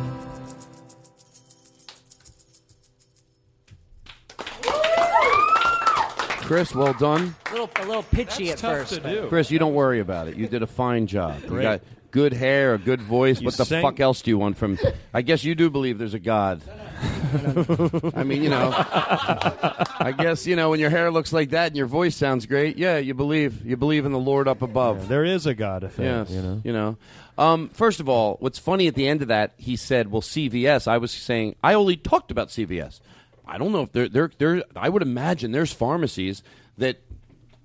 Chris, 6.44 6.74
well 6.74 6.92
done. 6.94 7.34
A 7.46 7.50
little, 7.52 7.70
a 7.76 7.86
little 7.86 8.02
pitchy 8.02 8.48
That's 8.48 8.62
at 8.62 8.68
tough 8.68 8.78
first. 8.80 8.94
to 8.94 9.00
but- 9.00 9.10
do. 9.10 9.28
Chris, 9.28 9.50
you 9.50 9.58
don't 9.58 9.74
worry 9.74 10.00
about 10.00 10.28
it. 10.28 10.36
You 10.36 10.46
did 10.48 10.62
a 10.62 10.66
fine 10.66 11.06
job. 11.06 11.40
You 11.42 11.48
Great. 11.48 11.62
got 11.62 11.80
good 12.12 12.32
hair, 12.32 12.74
a 12.74 12.78
good 12.78 13.02
voice. 13.02 13.40
You 13.40 13.46
what 13.46 13.56
the 13.56 13.64
fuck 13.64 13.98
else 13.98 14.22
do 14.22 14.30
you 14.30 14.38
want 14.38 14.56
from? 14.56 14.78
I 15.12 15.22
guess 15.22 15.42
you 15.42 15.56
do 15.56 15.68
believe 15.70 15.98
there's 15.98 16.14
a 16.14 16.20
God. 16.20 16.62
I 18.14 18.22
mean, 18.22 18.42
you 18.44 18.50
know, 18.50 18.70
I 18.72 20.14
guess 20.16 20.46
you 20.46 20.54
know 20.54 20.70
when 20.70 20.78
your 20.78 20.90
hair 20.90 21.10
looks 21.10 21.32
like 21.32 21.50
that 21.50 21.68
and 21.68 21.76
your 21.76 21.86
voice 21.86 22.14
sounds 22.14 22.46
great. 22.46 22.76
Yeah, 22.78 22.98
you 22.98 23.14
believe 23.14 23.66
you 23.66 23.76
believe 23.76 24.06
in 24.06 24.12
the 24.12 24.18
Lord 24.18 24.46
up 24.46 24.62
above. 24.62 25.08
there 25.08 25.24
is 25.24 25.46
a 25.46 25.54
God 25.54 25.82
effect. 25.82 26.00
Yes, 26.00 26.30
You 26.30 26.42
know. 26.42 26.60
you 26.64 26.72
know. 26.72 26.96
Um, 27.38 27.70
first 27.70 27.98
of 27.98 28.08
all, 28.08 28.36
what's 28.40 28.58
funny 28.58 28.86
at 28.86 28.94
the 28.94 29.08
end 29.08 29.22
of 29.22 29.28
that, 29.28 29.54
he 29.56 29.74
said, 29.76 30.10
"Well, 30.10 30.20
CVS." 30.22 30.86
I 30.86 30.98
was 30.98 31.10
saying 31.10 31.56
I 31.64 31.74
only 31.74 31.96
talked 31.96 32.30
about 32.30 32.48
CVS. 32.48 33.00
I 33.46 33.58
don't 33.58 33.72
know 33.72 33.82
if 33.82 33.92
there, 33.92 34.08
there, 34.08 34.30
there. 34.38 34.62
I 34.76 34.88
would 34.88 35.02
imagine 35.02 35.52
there's 35.52 35.72
pharmacies 35.72 36.42
that. 36.78 36.98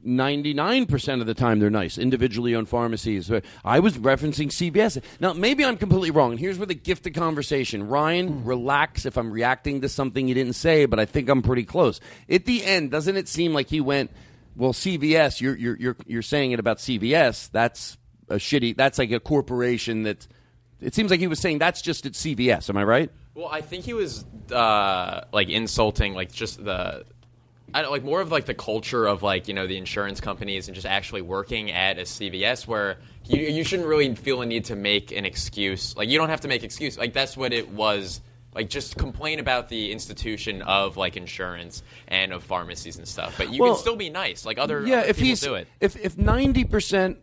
99% 0.08 1.22
of 1.22 1.28
the 1.28 1.34
time 1.34 1.60
they're 1.60 1.70
nice 1.70 1.98
individually 1.98 2.56
owned 2.56 2.70
pharmacies. 2.70 3.30
I 3.64 3.80
was 3.80 3.98
referencing 3.98 4.48
cvs 4.48 5.04
now 5.20 5.34
maybe 5.34 5.66
i'm 5.66 5.78
completely 5.78 6.12
wrong 6.12 6.32
and 6.32 6.40
here's 6.40 6.58
where 6.58 6.66
the 6.66 6.74
gift 6.74 7.06
of 7.08 7.14
conversation. 7.14 7.88
Ryan 7.88 8.46
relax 8.46 9.06
if 9.06 9.18
i'm 9.18 9.32
reacting 9.32 9.82
to 9.82 9.90
something 9.90 10.28
you 10.28 10.34
didn't 10.34 10.54
say 10.54 10.86
but 10.86 11.00
i 11.00 11.06
think 11.06 11.30
i'm 11.30 11.42
pretty 11.42 11.64
close. 11.64 12.00
At 12.30 12.46
the 12.46 12.64
end 12.64 12.92
doesn't 12.92 13.18
it 13.18 13.28
seem 13.28 13.54
like 13.54 13.70
he 13.70 13.82
went 13.82 14.12
well 14.56 14.74
cvs 14.74 15.42
you're, 15.42 15.56
you're, 15.56 15.78
you're, 15.78 15.98
you're 16.06 16.22
saying 16.22 16.52
it 16.52 16.60
about 16.60 16.78
cvs 16.78 17.52
that's 17.52 17.98
a 18.30 18.36
shitty 18.36 18.76
that's 18.76 18.98
like 18.98 19.12
a 19.12 19.20
corporation 19.20 20.04
that 20.04 20.28
it 20.80 20.96
seems 20.96 21.12
like 21.12 21.20
he 21.20 21.28
was 21.28 21.40
saying 21.40 21.60
that's 21.60 21.82
just 21.82 22.06
at 22.06 22.14
cvs 22.14 22.70
am 22.70 22.78
i 22.78 22.84
right? 22.84 23.12
Well, 23.38 23.50
I 23.52 23.62
think 23.62 23.86
he 23.86 23.94
was 23.94 24.26
uh, 24.52 25.22
like 25.32 25.50
insulting, 25.50 26.16
like 26.16 26.32
just 26.32 26.66
the, 26.66 27.06
I 27.74 27.82
don't 27.82 27.92
like 27.92 28.04
more 28.04 28.22
of 28.22 28.32
like 28.32 28.46
the 28.46 28.54
culture 28.54 29.06
of 29.06 29.24
like 29.24 29.48
you 29.48 29.54
know 29.54 29.68
the 29.68 29.78
insurance 29.78 30.22
companies 30.22 30.68
and 30.68 30.76
just 30.76 30.88
actually 30.88 31.22
working 31.22 31.72
at 31.72 31.98
a 32.00 32.04
CVS 32.04 32.66
where 32.68 32.98
you 33.26 33.42
you 33.42 33.64
shouldn't 33.64 33.88
really 33.88 34.16
feel 34.16 34.42
a 34.42 34.46
need 34.46 34.66
to 34.66 34.76
make 34.76 35.12
an 35.12 35.26
excuse. 35.26 35.96
Like 35.98 36.10
you 36.10 36.18
don't 36.18 36.30
have 36.30 36.42
to 36.42 36.48
make 36.48 36.64
excuse. 36.64 36.98
Like 36.98 37.14
that's 37.14 37.36
what 37.36 37.54
it 37.54 37.70
was. 37.70 38.22
Like 38.56 38.70
just 38.70 38.98
complain 38.98 39.40
about 39.40 39.70
the 39.70 39.92
institution 39.92 40.64
of 40.64 40.98
like 40.98 41.16
insurance 41.18 41.84
and 42.08 42.34
of 42.34 42.44
pharmacies 42.44 42.98
and 42.98 43.08
stuff. 43.08 43.36
But 43.38 43.52
you 43.52 43.62
Well, 43.62 43.74
can 43.74 43.82
still 43.82 43.96
be 43.98 44.10
nice. 44.10 44.46
Like 44.46 44.58
other 44.58 44.88
yeah 44.88 45.00
other 45.00 45.10
if 45.10 45.18
people 45.18 45.28
he's 45.28 45.42
do 45.42 45.56
it. 45.56 45.68
if 45.80 45.96
if 45.98 46.16
90% 46.16 47.12
Uh, 47.12 47.14
y- 47.14 47.16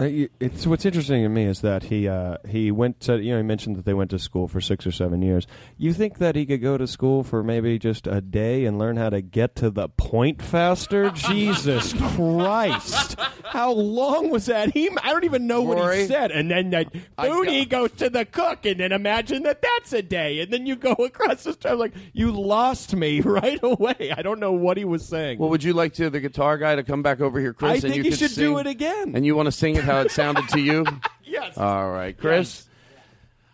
It's 0.00 0.64
what's 0.64 0.84
interesting 0.86 1.24
to 1.24 1.28
me 1.28 1.44
is 1.44 1.60
that 1.62 1.82
he 1.82 2.06
uh, 2.06 2.36
he 2.48 2.70
went 2.70 3.00
to 3.00 3.18
you 3.20 3.32
know 3.32 3.38
he 3.38 3.42
mentioned 3.42 3.76
that 3.76 3.84
they 3.84 3.94
went 3.94 4.10
to 4.10 4.18
school 4.20 4.46
for 4.46 4.60
six 4.60 4.86
or 4.86 4.92
seven 4.92 5.22
years. 5.22 5.44
You 5.76 5.92
think 5.92 6.18
that 6.18 6.36
he 6.36 6.46
could 6.46 6.62
go 6.62 6.78
to 6.78 6.86
school 6.86 7.24
for 7.24 7.42
maybe 7.42 7.80
just 7.80 8.06
a 8.06 8.20
day 8.20 8.64
and 8.64 8.78
learn 8.78 8.96
how 8.96 9.10
to 9.10 9.20
get 9.20 9.56
to 9.56 9.70
the 9.70 9.88
point 9.88 10.40
faster? 10.40 11.10
Jesus 11.14 11.94
Christ! 11.94 13.18
How 13.44 13.72
long 13.72 14.30
was 14.30 14.46
that? 14.46 14.72
He 14.72 14.88
I 15.02 15.10
don't 15.10 15.24
even 15.24 15.48
know 15.48 15.62
what 15.62 15.96
he 15.96 16.06
said. 16.06 16.30
And 16.30 16.48
then 16.48 16.70
that 16.70 16.92
Booney 17.16 17.68
goes 17.68 17.90
to 17.92 18.08
the 18.08 18.24
cook, 18.24 18.66
and 18.66 18.78
then 18.78 18.92
imagine 18.92 19.42
that 19.42 19.62
that's 19.62 19.92
a 19.92 20.02
day, 20.02 20.38
and 20.38 20.52
then 20.52 20.64
you 20.64 20.76
go 20.76 20.92
across 20.98 21.42
the 21.42 21.54
street. 21.54 21.72
I'm 21.72 21.78
like 21.80 21.94
you 22.12 22.30
lost 22.30 22.94
me 22.94 23.20
right 23.22 23.58
away. 23.64 24.14
I 24.16 24.22
don't 24.22 24.38
know 24.38 24.52
what 24.52 24.76
he 24.76 24.84
was 24.84 25.04
saying. 25.04 25.40
Well, 25.40 25.50
would 25.50 25.64
you 25.64 25.72
like 25.72 25.94
to 25.94 26.08
the 26.08 26.20
guitar 26.20 26.56
guy 26.56 26.76
to 26.76 26.84
come 26.84 27.02
back 27.02 27.20
over 27.20 27.40
here, 27.40 27.52
Chris? 27.52 27.84
I 27.84 27.88
think 27.88 28.04
you 28.04 28.12
should 28.12 28.34
do 28.36 28.58
it 28.58 28.68
again. 28.68 29.16
And 29.16 29.26
you 29.26 29.34
want 29.34 29.46
to 29.46 29.52
sing 29.52 29.74
it 29.74 29.87
how 29.88 30.00
it 30.00 30.10
sounded 30.10 30.48
to 30.50 30.60
you? 30.60 30.84
Yes. 31.30 31.58
All 31.58 31.90
right, 31.90 32.16
Chris. 32.16 32.66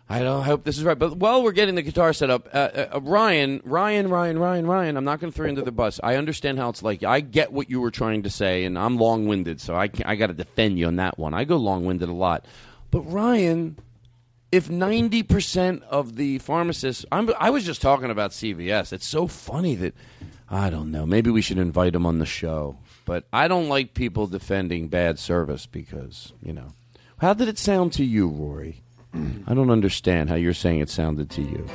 I 0.07 0.19
don't 0.19 0.41
I 0.41 0.45
hope 0.45 0.63
this 0.63 0.77
is 0.77 0.83
right. 0.83 0.97
But 0.97 1.17
while 1.17 1.43
we're 1.43 1.51
getting 1.51 1.75
the 1.75 1.81
guitar 1.81 2.13
set 2.13 2.29
up, 2.29 2.47
uh, 2.53 2.57
uh, 2.57 2.87
uh, 2.95 3.01
Ryan, 3.01 3.61
Ryan, 3.65 4.07
Ryan, 4.07 4.39
Ryan, 4.39 4.65
Ryan. 4.65 4.97
I'm 4.97 5.03
not 5.03 5.19
going 5.19 5.31
to 5.31 5.35
throw 5.35 5.45
you 5.45 5.49
under 5.49 5.61
the 5.61 5.73
bus. 5.73 5.99
I 6.01 6.15
understand 6.15 6.57
how 6.57 6.69
it's 6.69 6.81
like. 6.81 7.03
I 7.03 7.19
get 7.19 7.51
what 7.51 7.69
you 7.69 7.81
were 7.81 7.91
trying 7.91 8.23
to 8.23 8.29
say, 8.29 8.63
and 8.63 8.79
I'm 8.79 8.97
long-winded, 8.97 9.59
so 9.59 9.75
I 9.75 9.89
I 10.05 10.15
got 10.15 10.27
to 10.27 10.33
defend 10.33 10.79
you 10.79 10.87
on 10.87 10.95
that 10.95 11.17
one. 11.17 11.33
I 11.33 11.43
go 11.43 11.57
long-winded 11.57 12.07
a 12.07 12.13
lot, 12.13 12.45
but 12.91 13.01
Ryan, 13.01 13.77
if 14.51 14.69
90% 14.69 15.81
of 15.83 16.15
the 16.15 16.37
pharmacists, 16.39 17.05
I'm, 17.11 17.29
I 17.37 17.49
was 17.49 17.65
just 17.65 17.81
talking 17.81 18.09
about 18.09 18.31
CVS. 18.31 18.93
It's 18.93 19.05
so 19.05 19.27
funny 19.27 19.75
that 19.75 19.95
I 20.49 20.69
don't 20.69 20.91
know. 20.91 21.05
Maybe 21.05 21.29
we 21.29 21.41
should 21.41 21.57
invite 21.57 21.95
him 21.95 22.05
on 22.05 22.19
the 22.19 22.25
show. 22.25 22.77
But 23.05 23.25
I 23.31 23.47
don't 23.47 23.69
like 23.69 23.93
people 23.93 24.27
defending 24.27 24.87
bad 24.87 25.19
service 25.19 25.65
because 25.65 26.33
you 26.41 26.53
know. 26.53 26.73
How 27.19 27.33
did 27.33 27.47
it 27.47 27.57
sound 27.57 27.93
to 27.93 28.03
you, 28.03 28.27
Rory? 28.27 28.81
I 29.47 29.53
don't 29.53 29.69
understand 29.69 30.29
how 30.29 30.35
you're 30.35 30.53
saying 30.53 30.79
it 30.81 30.89
sounded 30.89 31.29
to 31.31 31.41
you. 31.41 31.65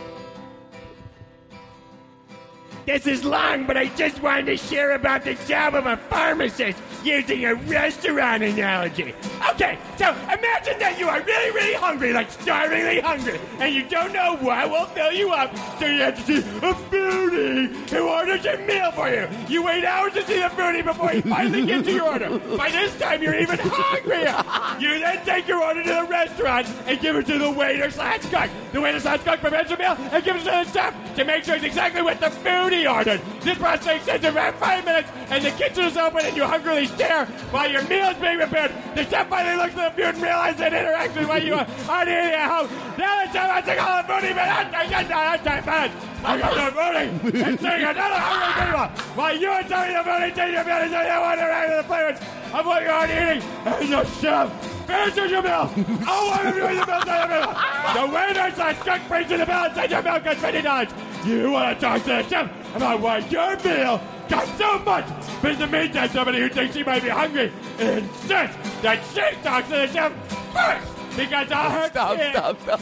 This 2.90 3.06
is 3.06 3.24
long, 3.24 3.68
but 3.68 3.76
I 3.76 3.86
just 3.94 4.20
wanted 4.20 4.46
to 4.46 4.56
share 4.56 4.90
about 4.96 5.22
the 5.22 5.34
job 5.46 5.76
of 5.76 5.86
a 5.86 5.96
pharmacist 5.96 6.76
using 7.04 7.44
a 7.44 7.54
restaurant 7.54 8.42
analogy. 8.42 9.14
Okay, 9.52 9.78
so 9.96 10.10
imagine 10.10 10.76
that 10.80 10.98
you 10.98 11.08
are 11.08 11.22
really, 11.22 11.50
really 11.52 11.74
hungry, 11.74 12.12
like 12.12 12.32
starvingly 12.32 13.00
hungry, 13.00 13.38
and 13.60 13.72
you 13.72 13.88
don't 13.88 14.12
know 14.12 14.36
what 14.38 14.68
will 14.68 14.86
fill 14.86 15.12
you 15.12 15.30
up, 15.30 15.56
so 15.78 15.86
you 15.86 16.00
have 16.00 16.16
to 16.16 16.22
see 16.22 16.38
a 16.38 16.74
foodie 16.90 17.90
who 17.90 18.08
orders 18.08 18.44
your 18.44 18.58
meal 18.66 18.90
for 18.90 19.08
you. 19.08 19.28
You 19.48 19.62
wait 19.62 19.84
hours 19.84 20.12
to 20.14 20.26
see 20.26 20.40
the 20.40 20.48
foodie 20.48 20.84
before 20.84 21.10
he 21.10 21.20
finally 21.20 21.64
gets 21.66 21.86
to 21.86 21.94
your 21.94 22.10
order. 22.10 22.38
By 22.56 22.70
this 22.70 22.98
time, 22.98 23.22
you're 23.22 23.38
even 23.38 23.60
hungrier. 23.62 24.44
You 24.80 24.98
then 24.98 25.24
take 25.24 25.46
your 25.46 25.62
order 25.62 25.84
to 25.84 25.88
the 25.88 26.04
restaurant 26.04 26.66
and 26.86 27.00
give 27.00 27.14
it 27.14 27.26
to 27.26 27.38
the 27.38 27.50
waiter 27.52 27.88
slash 27.90 28.26
cook. 28.26 28.50
The 28.72 28.80
waiter 28.80 28.98
slash 28.98 29.22
cook 29.22 29.40
prepares 29.40 29.68
your 29.68 29.78
meal 29.78 29.96
and 29.96 30.24
gives 30.24 30.44
it 30.44 30.50
to 30.50 30.64
the 30.64 30.72
chef 30.72 31.16
to 31.16 31.24
make 31.24 31.44
sure 31.44 31.54
it's 31.54 31.64
exactly 31.64 32.02
what 32.02 32.18
the 32.18 32.26
foodie 32.26 32.79
ordered. 32.86 33.20
This 33.40 33.58
process 33.58 34.04
takes 34.04 34.24
about 34.24 34.54
five 34.56 34.84
minutes, 34.84 35.08
and 35.30 35.44
the 35.44 35.50
kitchen 35.52 35.84
is 35.84 35.96
open, 35.96 36.24
and 36.24 36.36
you 36.36 36.44
hungrily 36.44 36.86
stare 36.86 37.26
while 37.50 37.70
your 37.70 37.82
meal 37.84 38.10
is 38.10 38.16
being 38.18 38.38
prepared. 38.38 38.72
The 38.94 39.04
chef 39.04 39.28
finally 39.28 39.56
looks 39.56 39.76
at 39.76 39.96
the 39.96 40.02
food 40.02 40.14
and 40.14 40.22
realizes 40.22 40.60
interacts 40.60 41.16
with 41.16 41.28
what 41.28 41.42
you 41.44 41.54
are 41.54 42.02
eating 42.02 42.34
at 42.34 42.48
home. 42.48 42.68
Now 42.98 43.22
it's 43.22 43.32
time 43.32 43.64
to 43.64 43.76
call 43.76 44.02
the 44.02 44.08
foodie, 44.08 44.34
but 44.34 44.48
I'm 44.48 44.70
I'm 44.74 45.08
time, 45.08 45.90
I 46.22 46.38
got 46.38 46.54
the 46.54 46.70
voting 46.76 47.42
and 47.42 47.58
seeing 47.58 47.82
another 47.82 48.20
hungry 48.20 48.52
people. 48.60 48.86
While 49.16 49.36
you 49.36 49.48
are 49.48 49.62
telling 49.62 49.94
the 49.94 50.02
voting 50.02 50.34
team 50.34 50.52
you're 50.52 50.64
better 50.64 50.88
than 50.88 51.06
you 51.06 51.20
want 51.20 51.40
to 51.40 51.46
run 51.46 51.76
the 51.76 51.82
flavors 51.84 52.18
of 52.52 52.66
what 52.66 52.82
you're 52.82 53.04
eating 53.04 53.42
as 53.64 53.90
a 53.90 54.20
chef. 54.20 54.86
Finish 54.86 55.30
your 55.30 55.42
meal. 55.42 55.70
I 56.06 56.26
want 56.28 56.42
to 56.42 56.52
do 56.52 56.60
the 56.60 56.74
meal 56.74 56.84
to 56.84 57.04
the 57.06 57.28
middle. 57.30 57.54
The 57.94 58.04
waiter 58.14 58.50
says 58.56 58.76
cook 58.82 59.00
brings 59.08 59.28
to 59.30 59.36
the 59.38 59.46
bill 59.46 59.70
and 59.70 59.90
your 59.90 60.08
at 60.08 60.38
twenty 60.38 60.62
dollars. 60.62 60.88
You 61.24 61.50
want 61.52 61.78
to 61.78 61.86
talk 61.86 62.02
to 62.02 62.08
the 62.08 62.22
chef 62.28 62.50
about 62.74 63.00
why 63.00 63.18
your 63.18 63.56
meal 63.62 64.00
costs 64.28 64.56
so 64.58 64.78
much. 64.80 65.06
But 65.42 65.52
in 65.52 65.58
the 65.58 65.66
meantime, 65.66 66.08
somebody 66.10 66.38
who 66.40 66.48
thinks 66.48 66.74
she 66.76 66.82
might 66.84 67.02
be 67.02 67.08
hungry 67.08 67.52
insists 67.78 68.56
that 68.82 69.02
she 69.12 69.20
talks 69.42 69.68
to 69.68 69.74
the 69.74 69.86
chef 69.88 70.12
first. 70.52 70.86
Because 71.16 71.50
I 71.50 71.70
heard 71.70 71.90
Stop, 71.90 72.16
shit. 72.16 72.32
stop, 72.34 72.60
stop. 72.62 72.80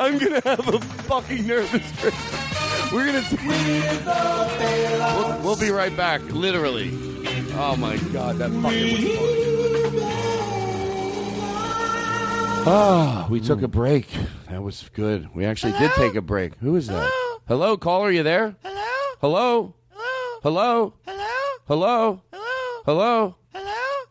I'm 0.00 0.16
gonna 0.18 0.40
have 0.44 0.66
a 0.66 0.80
fucking 0.80 1.46
nervous 1.46 1.92
break. 2.00 2.14
We're 2.92 3.06
gonna. 3.06 3.22
We'll, 5.16 5.40
we'll 5.42 5.56
be 5.60 5.70
right 5.70 5.94
back. 5.96 6.22
Literally. 6.32 6.90
Oh 7.56 7.76
my 7.78 7.96
god, 8.12 8.36
that 8.38 8.50
fucking 8.50 8.92
was 8.92 9.04
fun. 9.04 10.24
Ah, 12.66 13.26
we 13.30 13.40
took 13.40 13.60
a 13.62 13.68
break. 13.68 14.08
That 14.48 14.62
was 14.62 14.88
good. 14.94 15.28
We 15.34 15.44
actually 15.44 15.72
did 15.72 15.90
take 15.92 16.14
a 16.14 16.22
break. 16.22 16.54
Who 16.56 16.76
is 16.76 16.86
that? 16.86 17.10
Hello, 17.46 17.76
caller. 17.76 18.10
You 18.10 18.22
there? 18.22 18.56
Hello. 19.20 19.74
Hello. 20.42 20.94
Hello. 21.02 21.32
Hello. 21.66 22.22
Hello. 22.84 23.36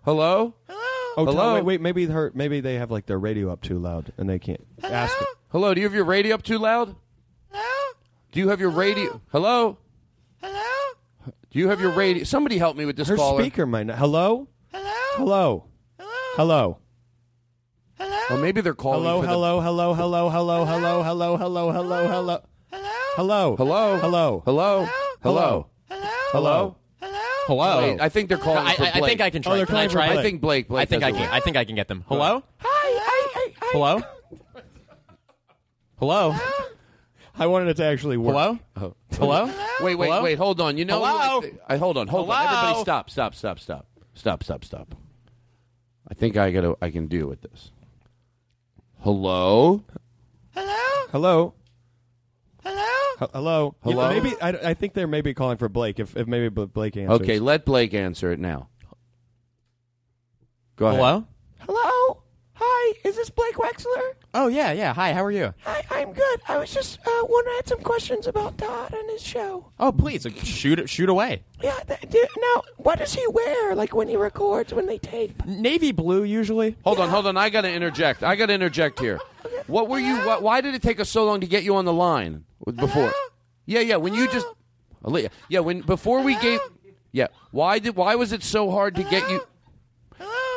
Hello. 0.06 0.56
Oh, 1.16 1.26
Hello? 1.26 1.26
Tom, 1.26 1.28
Hello? 1.28 1.54
wait, 1.56 1.64
wait. 1.66 1.82
Maybe 1.82 2.06
her. 2.08 2.32
Maybe 2.34 2.60
they 2.60 2.76
have 2.76 2.90
like 2.90 3.06
their 3.06 3.20
radio 3.20 3.52
up 3.52 3.62
too 3.62 3.78
loud 3.78 4.12
and 4.18 4.28
they 4.30 4.40
can't 4.40 4.66
ask 4.84 5.16
it. 5.22 5.28
Hello. 5.52 5.74
Do 5.74 5.80
you 5.82 5.86
have 5.88 5.94
your 5.94 6.06
radio 6.06 6.34
up 6.34 6.42
too 6.44 6.58
loud? 6.58 6.96
Hello. 7.52 7.94
Do 8.32 8.40
you 8.40 8.50
have 8.50 8.60
your 8.60 8.72
radio? 8.72 9.22
Hello. 9.32 9.78
Hello. 10.42 11.32
Do 11.52 11.60
you 11.60 11.70
have 11.70 11.80
your 11.80 11.92
radio? 11.92 12.24
Somebody 12.24 12.58
help 12.58 12.76
me 12.76 12.86
with 12.86 12.96
this 12.98 13.08
Her 13.10 13.16
caller. 13.16 13.42
speaker 13.42 13.66
might 13.68 13.86
not. 13.86 14.00
Hello. 14.00 14.48
Hello. 14.72 14.90
Hello. 15.18 15.68
Hello. 16.36 16.80
Hello? 18.00 18.20
Well, 18.32 18.40
maybe 18.40 18.62
they're 18.62 18.74
calling. 18.74 19.04
Hello. 19.04 19.20
for 19.22 19.28
the- 19.28 19.32
Hello. 19.34 19.62
Hello. 19.62 19.94
Hello. 19.94 20.30
Hello. 20.32 20.66
Hello. 20.66 21.04
Hello. 21.04 21.38
Hello. 21.38 21.72
Hello. 21.72 22.08
Hello. 22.08 22.40
Hello. 23.16 23.56
Hello. 23.56 23.98
Hello. 24.00 24.42
Hello. 24.46 24.88
Hello. 25.22 25.68
Hello. 26.32 26.76
Hello. 27.46 27.82
Wait, 27.82 28.00
I 28.02 28.10
think 28.10 28.30
they're 28.30 28.38
calling 28.38 28.66
I, 28.66 28.74
for 28.76 28.84
I, 28.84 28.92
I 28.96 29.02
think 29.02 29.20
I 29.22 29.30
can 29.30 29.42
Oh, 29.42 29.44
try. 29.50 29.58
they're 29.58 29.66
can 29.66 29.76
I 29.76 29.88
calling 29.88 29.90
for 29.90 29.94
try? 29.96 30.08
Blake. 30.08 30.20
I 30.20 30.24
think 30.24 30.42
Blake. 30.42 30.68
Blake 30.70 30.82
I 30.82 30.86
think 30.86 31.04
has 31.04 31.14
I 31.14 31.16
it 31.16 31.20
can. 31.20 31.30
I 31.34 31.40
think 31.42 31.58
I 31.58 31.66
can 31.66 31.76
get 31.76 31.88
them. 31.90 32.06
Hello. 32.08 32.42
Hi. 32.60 33.54
Hello. 33.72 34.02
Hello. 36.00 36.36
I 37.36 37.48
wanted 37.48 37.68
it 37.70 37.78
to 37.78 37.84
actually 37.86 38.18
work. 38.18 38.34
Hello. 38.36 38.60
Oh. 38.78 38.96
Hello. 39.18 39.46
Wait, 39.82 39.96
wait, 39.96 40.08
Hello? 40.08 40.24
wait. 40.24 40.38
Hold 40.38 40.62
on. 40.62 40.78
You 40.78 40.86
know. 40.86 41.00
who 41.00 41.06
I 41.06 41.28
Hello? 41.28 41.42
thi- 41.42 41.52
I, 41.68 41.78
hold 41.78 41.98
on. 41.98 42.08
Hold 42.08 42.30
on. 42.30 42.36
Hello? 42.48 42.58
Everybody, 42.58 42.82
stop. 42.84 43.10
Stop. 43.10 43.36
Stop. 43.36 43.60
Stop. 43.60 43.86
Stop. 44.16 44.44
Stop. 44.44 44.44
Stop. 44.44 44.66
Stop. 44.66 44.96
I 46.08 46.14
think 46.14 46.38
I 46.38 46.52
gotta. 46.52 46.76
I 46.82 46.90
can 46.92 47.08
deal 47.08 47.28
with 47.28 47.42
this. 47.42 47.72
Hello. 49.02 49.84
Hello. 50.56 50.74
Hello. 51.12 51.54
Hello. 52.64 52.93
Hello? 53.34 53.76
Yeah, 53.86 54.10
maybe 54.22 54.36
I, 54.42 54.70
I 54.70 54.74
think 54.74 54.94
they're 54.94 55.08
maybe 55.08 55.34
calling 55.34 55.58
for 55.58 55.70
Blake. 55.70 56.00
If, 56.00 56.18
if 56.18 56.28
maybe 56.28 56.50
Bl- 56.50 56.64
Blake 56.66 56.98
answers. 56.98 57.22
Okay, 57.22 57.40
let 57.40 57.66
Blake 57.66 57.94
answer 57.94 58.32
it 58.32 58.40
now. 58.40 58.70
Go 60.76 60.88
ahead. 60.88 61.00
Hello. 61.00 61.28
Hello? 61.60 62.23
Hi, 62.66 62.94
is 63.04 63.18
this 63.18 63.30
Blake 63.30 63.56
Wexler? 63.56 64.14
Oh 64.34 64.48
yeah, 64.48 64.72
yeah. 64.72 64.94
Hi. 64.94 65.12
How 65.14 65.24
are 65.26 65.32
you? 65.32 65.54
Hi, 65.66 65.84
I'm 65.92 66.14
good. 66.14 66.40
I 66.48 66.58
was 66.58 66.74
just 66.74 66.98
uh, 67.06 67.12
wondering, 67.24 67.54
I 67.54 67.56
had 67.58 67.68
some 67.68 67.82
questions 67.82 68.26
about 68.26 68.58
Todd 68.58 68.94
and 68.94 69.10
his 69.10 69.22
show. 69.22 69.70
Oh 69.82 69.92
please, 69.92 70.24
like, 70.24 70.38
shoot 70.38 70.90
shoot 70.90 71.10
away. 71.10 71.44
Yeah, 71.62 71.78
th- 71.88 72.00
do, 72.10 72.26
now, 72.38 72.64
what 72.78 73.00
does 73.00 73.14
he 73.14 73.26
wear, 73.28 73.76
like, 73.76 73.94
when 73.94 74.08
he 74.08 74.16
records, 74.16 74.74
when 74.74 74.86
they 74.86 74.98
tape? 74.98 75.46
Navy 75.46 75.92
blue 75.92 76.24
usually. 76.24 76.78
Hold 76.86 77.00
on. 77.00 77.10
Hold 77.10 77.28
on. 77.28 77.36
I 77.36 77.50
gotta 77.50 77.70
interject. 77.72 78.24
I 78.24 78.36
gotta 78.38 78.54
interject 78.54 78.98
here. 79.00 79.20
What 79.68 79.90
were 79.90 80.00
you? 80.00 80.16
What, 80.26 80.42
why 80.42 80.62
did 80.62 80.74
it 80.74 80.82
take 80.82 81.02
us 81.02 81.10
so 81.10 81.26
long 81.26 81.42
to 81.42 81.48
get 81.48 81.64
you 81.64 81.76
on 81.76 81.84
the 81.84 81.94
line 81.94 82.46
before? 82.76 83.12
Yeah, 83.66 83.82
yeah. 83.82 83.98
When 83.98 84.14
you 84.14 84.30
just. 84.32 84.48
Yeah. 85.50 85.60
When 85.60 85.82
before 85.82 86.22
we 86.22 86.38
gave. 86.38 86.62
Yeah. 87.12 87.28
Why 87.52 87.80
did? 87.80 87.98
Why 87.98 88.16
was 88.16 88.32
it 88.32 88.42
so 88.42 88.72
hard 88.72 88.96
to 88.96 89.04
get 89.04 89.30
you? 89.30 89.42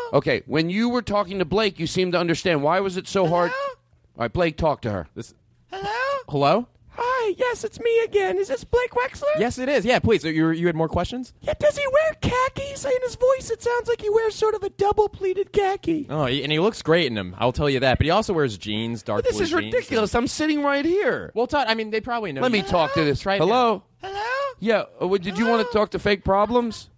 Okay. 0.12 0.42
When 0.46 0.70
you 0.70 0.88
were 0.88 1.02
talking 1.02 1.38
to 1.40 1.44
Blake, 1.44 1.78
you 1.78 1.86
seemed 1.86 2.12
to 2.12 2.18
understand. 2.18 2.62
Why 2.62 2.80
was 2.80 2.96
it 2.96 3.06
so 3.08 3.26
hard? 3.26 3.50
All 3.50 4.22
right, 4.22 4.32
Blake, 4.32 4.56
talk 4.56 4.80
to 4.82 4.90
her. 4.90 5.08
This. 5.14 5.34
Hello. 5.70 6.22
Hello? 6.28 6.68
Hi, 6.98 7.34
yes, 7.36 7.62
it's 7.64 7.78
me 7.78 8.00
again. 8.04 8.38
Is 8.38 8.48
this 8.48 8.64
Blake 8.64 8.92
Wexler? 8.92 9.24
Yes, 9.38 9.58
it 9.58 9.68
is. 9.68 9.84
Yeah, 9.84 9.98
please. 9.98 10.24
You 10.24 10.50
you 10.50 10.66
had 10.66 10.74
more 10.76 10.88
questions? 10.88 11.34
Yeah, 11.42 11.52
does 11.58 11.76
he 11.76 11.84
wear 11.92 12.14
khakis? 12.22 12.86
In 12.86 12.92
his 13.02 13.16
voice, 13.16 13.50
it 13.50 13.62
sounds 13.62 13.88
like 13.88 14.00
he 14.00 14.08
wears 14.08 14.34
sort 14.34 14.54
of 14.54 14.62
a 14.62 14.70
double 14.70 15.10
pleated 15.10 15.52
khaki. 15.52 16.06
Oh, 16.08 16.24
and 16.24 16.50
he 16.50 16.58
looks 16.58 16.80
great 16.80 17.06
in 17.06 17.14
them. 17.14 17.34
I'll 17.38 17.52
tell 17.52 17.68
you 17.68 17.80
that. 17.80 17.98
But 17.98 18.06
he 18.06 18.10
also 18.10 18.32
wears 18.32 18.56
jeans, 18.56 19.02
dark 19.02 19.24
This 19.24 19.34
blue 19.34 19.42
is 19.42 19.50
jeans. 19.50 19.64
ridiculous. 19.74 20.14
I'm 20.14 20.26
sitting 20.28 20.62
right 20.62 20.84
here. 20.86 21.32
Well, 21.34 21.46
Todd, 21.46 21.66
I 21.68 21.74
mean, 21.74 21.90
they 21.90 22.00
probably 22.00 22.32
know. 22.32 22.40
Let 22.40 22.52
me 22.52 22.58
you. 22.58 22.64
talk 22.64 22.94
to 22.94 23.04
this. 23.04 23.26
Right 23.26 23.34
it 23.40 23.44
Hello. 23.44 23.82
Hello? 24.02 24.54
Yeah. 24.60 24.84
uh, 25.02 25.06
what- 25.06 25.20
did 25.20 25.36
you 25.36 25.46
want 25.46 25.66
to 25.66 25.72
talk 25.76 25.90
to 25.90 25.98
fake 25.98 26.24
problems? 26.24 26.88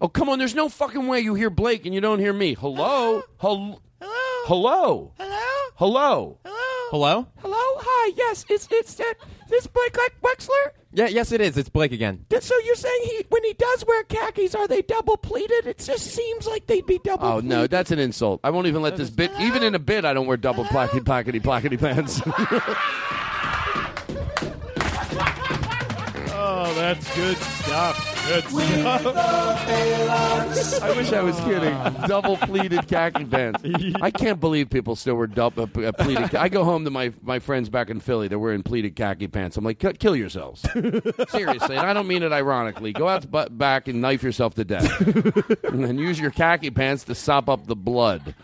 Hello? 0.00 0.06
Oh, 0.06 0.08
come 0.08 0.28
on. 0.28 0.38
There's 0.38 0.54
no 0.54 0.68
fucking 0.68 1.06
way 1.06 1.20
you 1.20 1.34
hear 1.34 1.50
Blake 1.50 1.84
and 1.86 1.94
you 1.94 2.00
don't 2.00 2.18
hear 2.18 2.32
me. 2.32 2.54
Hello? 2.54 3.22
Hello? 3.38 3.80
Hello? 4.00 5.12
Hello? 5.16 5.68
Hello? 5.76 6.38
Hello. 6.90 7.26
Hello? 7.38 7.56
Hi, 7.56 8.12
yes, 8.16 8.44
it's, 8.48 8.68
it's, 8.70 9.00
uh, 9.00 9.04
this 9.48 9.66
Blake 9.66 9.96
like 9.96 10.14
Wexler? 10.22 10.70
Yeah, 10.92 11.08
yes, 11.08 11.32
it 11.32 11.40
is. 11.40 11.56
It's 11.56 11.68
Blake 11.68 11.90
again. 11.92 12.24
Th- 12.30 12.42
So 12.42 12.54
you're 12.64 12.76
saying 12.76 13.00
he, 13.04 13.24
when 13.30 13.42
he 13.42 13.52
does 13.54 13.84
wear 13.86 14.04
khakis, 14.04 14.54
are 14.54 14.68
they 14.68 14.82
double 14.82 15.16
pleated? 15.16 15.66
It 15.66 15.78
just 15.78 16.06
seems 16.06 16.46
like 16.46 16.66
they'd 16.66 16.86
be 16.86 17.00
double 17.02 17.26
Oh, 17.26 17.40
no. 17.40 17.66
That's 17.66 17.90
an 17.90 17.98
insult. 17.98 18.40
I 18.44 18.50
won't 18.50 18.66
even 18.68 18.82
let 18.82 18.96
this 18.96 19.10
bit. 19.10 19.32
Even 19.40 19.62
in 19.62 19.74
a 19.74 19.78
bit, 19.80 20.04
I 20.04 20.12
don't 20.14 20.26
wear 20.26 20.36
double 20.36 20.64
plackety, 20.64 21.00
plackety, 21.00 21.40
plackety 21.42 21.78
pants. 21.80 22.20
Oh, 26.46 26.72
that's 26.74 27.14
good 27.16 27.36
stuff. 27.38 28.13
Good 28.26 28.44
stuff. 28.44 29.06
I 30.82 30.92
wish 30.96 31.12
I 31.12 31.22
was 31.22 31.38
kidding. 31.40 31.74
Double 32.08 32.36
pleated 32.38 32.88
khaki 32.88 33.24
pants. 33.26 33.62
I 34.00 34.10
can't 34.10 34.40
believe 34.40 34.70
people 34.70 34.96
still 34.96 35.16
wear 35.16 35.26
double 35.26 35.64
uh, 35.64 35.92
pleated. 35.92 36.34
I 36.34 36.48
go 36.48 36.64
home 36.64 36.84
to 36.84 36.90
my 36.90 37.12
my 37.22 37.38
friends 37.38 37.68
back 37.68 37.90
in 37.90 38.00
Philly. 38.00 38.28
They're 38.28 38.38
wearing 38.38 38.62
pleated 38.62 38.96
khaki 38.96 39.28
pants. 39.28 39.56
I'm 39.58 39.64
like, 39.64 39.78
kill 39.98 40.16
yourselves. 40.16 40.62
Seriously, 41.28 41.76
and 41.76 41.86
I 41.86 41.92
don't 41.92 42.06
mean 42.08 42.22
it 42.22 42.32
ironically. 42.32 42.92
Go 42.92 43.08
out 43.08 43.30
butt 43.30 43.56
back 43.58 43.88
and 43.88 44.00
knife 44.00 44.22
yourself 44.22 44.54
to 44.54 44.64
death, 44.64 45.00
and 45.64 45.84
then 45.84 45.98
use 45.98 46.18
your 46.18 46.30
khaki 46.30 46.70
pants 46.70 47.04
to 47.04 47.14
sop 47.14 47.48
up 47.50 47.66
the 47.66 47.76
blood. 47.76 48.34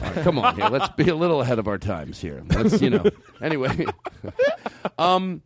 Right, 0.00 0.14
come 0.16 0.38
on 0.38 0.56
here. 0.56 0.68
Let's 0.68 0.88
be 0.94 1.08
a 1.08 1.14
little 1.14 1.40
ahead 1.40 1.58
of 1.58 1.68
our 1.68 1.78
times 1.78 2.20
here. 2.20 2.42
Let's 2.50 2.80
you 2.82 2.90
know. 2.90 3.04
Anyway, 3.40 3.86
um, 4.98 5.42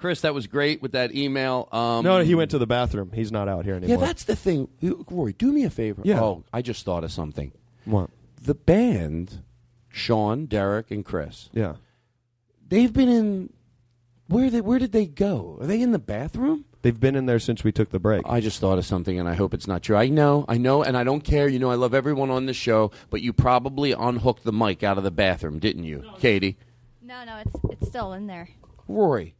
Chris, 0.00 0.22
that 0.22 0.32
was 0.34 0.46
great 0.46 0.80
with 0.80 0.92
that 0.92 1.14
email. 1.14 1.68
Um, 1.72 2.04
No, 2.04 2.20
he 2.20 2.34
went 2.34 2.50
to 2.52 2.58
the 2.58 2.66
bathroom. 2.66 3.10
He's 3.14 3.30
not 3.30 3.48
out 3.48 3.64
here 3.66 3.74
anymore. 3.74 3.98
yeah, 4.00 4.04
that's 4.06 4.24
the 4.24 4.34
thing. 4.34 4.68
You- 4.80 5.04
Rory, 5.10 5.34
do 5.34 5.52
me 5.52 5.64
a 5.64 5.70
favor. 5.70 6.00
Yeah. 6.04 6.20
Oh, 6.22 6.44
I 6.52 6.62
just 6.62 6.84
thought 6.84 7.04
of 7.04 7.12
something. 7.12 7.52
What? 7.84 8.08
The 8.42 8.54
band, 8.54 9.42
Sean, 9.90 10.46
Derek, 10.46 10.90
and 10.90 11.04
Chris. 11.04 11.50
Yeah. 11.52 11.74
They've 12.68 12.92
been 12.92 13.08
in. 13.08 13.52
Where 14.28 14.48
they, 14.48 14.60
Where 14.60 14.78
did 14.78 14.92
they 14.92 15.06
go? 15.06 15.58
Are 15.60 15.66
they 15.66 15.82
in 15.82 15.90
the 15.92 15.98
bathroom? 15.98 16.64
They've 16.82 16.98
been 16.98 17.16
in 17.16 17.26
there 17.26 17.40
since 17.40 17.62
we 17.64 17.72
took 17.72 17.90
the 17.90 17.98
break. 17.98 18.22
I 18.24 18.40
just 18.40 18.58
thought 18.60 18.78
of 18.78 18.86
something, 18.86 19.18
and 19.18 19.28
I 19.28 19.34
hope 19.34 19.52
it's 19.52 19.66
not 19.66 19.82
true. 19.82 19.96
I 19.96 20.08
know, 20.08 20.46
I 20.48 20.56
know, 20.56 20.82
and 20.82 20.96
I 20.96 21.04
don't 21.04 21.20
care. 21.22 21.46
You 21.48 21.58
know, 21.58 21.70
I 21.70 21.74
love 21.74 21.92
everyone 21.92 22.30
on 22.30 22.46
the 22.46 22.54
show, 22.54 22.90
but 23.10 23.20
you 23.20 23.32
probably 23.34 23.92
unhooked 23.92 24.44
the 24.44 24.52
mic 24.52 24.82
out 24.82 24.96
of 24.96 25.04
the 25.04 25.10
bathroom, 25.10 25.58
didn't 25.58 25.84
you, 25.84 26.04
Katie? 26.20 26.56
No, 27.02 27.24
no, 27.24 27.36
it's 27.44 27.54
it's 27.70 27.86
still 27.88 28.12
in 28.14 28.28
there. 28.28 28.48
Rory, 28.88 29.34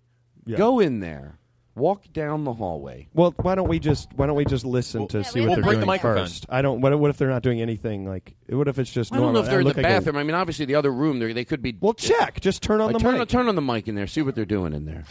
Yeah. 0.46 0.56
go 0.56 0.80
in 0.80 1.00
there, 1.00 1.38
walk 1.74 2.12
down 2.12 2.44
the 2.44 2.52
hallway. 2.54 3.08
Well, 3.14 3.34
why 3.42 3.54
don't 3.54 3.68
we 3.68 3.78
just 3.78 4.12
why 4.14 4.26
don't 4.26 4.36
we 4.36 4.44
just 4.44 4.64
listen 4.64 5.06
to 5.08 5.22
see 5.24 5.40
we 5.40 5.46
what 5.46 5.54
they're 5.56 5.62
doing 5.62 5.74
break 5.74 5.80
the 5.80 5.86
microphone. 5.86 6.24
first? 6.26 6.46
I 6.48 6.62
don't. 6.62 6.80
What, 6.80 6.98
what 6.98 7.10
if 7.10 7.18
they're 7.18 7.28
not 7.28 7.42
doing 7.42 7.60
anything? 7.60 8.06
Like, 8.06 8.34
what 8.48 8.68
if 8.68 8.78
it's 8.78 8.90
just 8.92 9.12
I 9.12 9.16
don't 9.18 9.32
know 9.32 9.40
if 9.40 9.46
they're 9.46 9.60
in 9.60 9.64
the 9.64 9.68
look 9.68 9.76
like 9.76 9.86
a- 9.86 9.88
bathroom. 9.88 10.16
I 10.16 10.22
mean, 10.24 10.34
obviously, 10.34 10.64
the 10.64 10.74
other 10.74 10.90
room, 10.92 11.18
they 11.18 11.32
they 11.32 11.44
could 11.44 11.62
be. 11.62 11.76
well, 11.80 11.94
check. 11.94 12.40
Just 12.40 12.62
turn 12.62 12.80
on 12.80 12.90
Uh, 12.90 12.92
the 12.94 12.98
turn, 12.98 13.18
mic. 13.18 13.28
turn 13.28 13.48
on 13.48 13.54
the 13.54 13.62
mic 13.62 13.86
in 13.88 13.94
there. 13.94 14.06
See 14.06 14.22
what 14.22 14.34
they're 14.34 14.44
doing 14.44 14.72
in 14.72 14.84
there. 14.86 15.04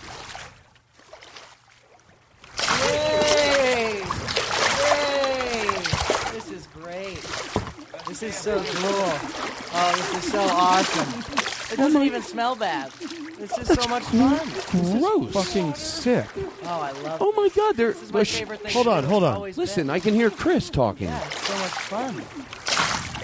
Yay! 2.59 4.01
Yay! 4.83 5.69
This 6.33 6.51
is 6.51 6.67
great. 6.67 7.21
This 8.07 8.23
is 8.23 8.35
so 8.35 8.55
cool. 8.55 9.13
Oh, 9.71 9.93
this 10.13 10.25
is 10.25 10.31
so 10.31 10.39
awesome. 10.41 11.48
It 11.71 11.77
doesn't 11.77 12.01
even 12.01 12.21
smell 12.21 12.55
bad. 12.55 12.91
This 12.91 13.57
is 13.57 13.67
so 13.67 13.89
much 13.89 14.03
fun. 14.03 14.99
Gross. 14.99 15.33
Fucking 15.33 15.73
sick. 15.75 16.25
Oh, 16.63 16.67
I 16.67 16.91
love 16.91 17.05
it. 17.05 17.17
Oh 17.21 17.31
my 17.35 17.49
God! 17.55 17.77
They're 17.77 17.93
This 17.93 18.03
is 18.03 18.13
my 18.13 18.23
favorite 18.23 18.61
thing 18.61 18.71
Hold 18.73 18.87
on, 18.87 19.03
hold 19.03 19.23
on. 19.23 19.41
Listen, 19.41 19.87
been. 19.87 19.89
I 19.89 19.99
can 19.99 20.13
hear 20.13 20.29
Chris 20.29 20.69
talking. 20.69 21.07
Yeah, 21.07 21.25
it's 21.25 21.47
so 21.47 21.57
much 21.57 21.71
fun. 21.71 22.23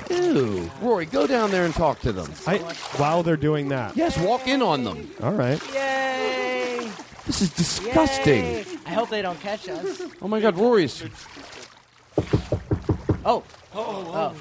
Ew. 0.10 0.72
Rory, 0.82 1.06
go 1.06 1.26
down 1.28 1.52
there 1.52 1.66
and 1.66 1.74
talk 1.74 2.00
to 2.02 2.12
them. 2.12 2.32
I, 2.46 2.60
while 2.98 3.24
they're 3.24 3.36
doing 3.38 3.70
that. 3.70 3.98
Yes, 3.98 4.18
walk 4.18 4.48
in 4.48 4.62
on 4.62 4.84
them. 4.84 5.10
All 5.22 5.34
right. 5.34 5.62
Yay! 5.74 6.89
This 7.26 7.41
is 7.41 7.50
disgusting. 7.52 8.43
Yay. 8.43 8.66
I 8.86 8.93
hope 8.93 9.10
they 9.10 9.22
don't 9.24 9.39
catch 9.41 9.68
us. 9.68 10.04
Oh 10.22 10.28
my 10.28 10.39
God, 10.39 10.58
Rory's. 10.58 11.04
oh 13.26 13.43
Oh. 13.78 13.84
Oh. 14.14 14.36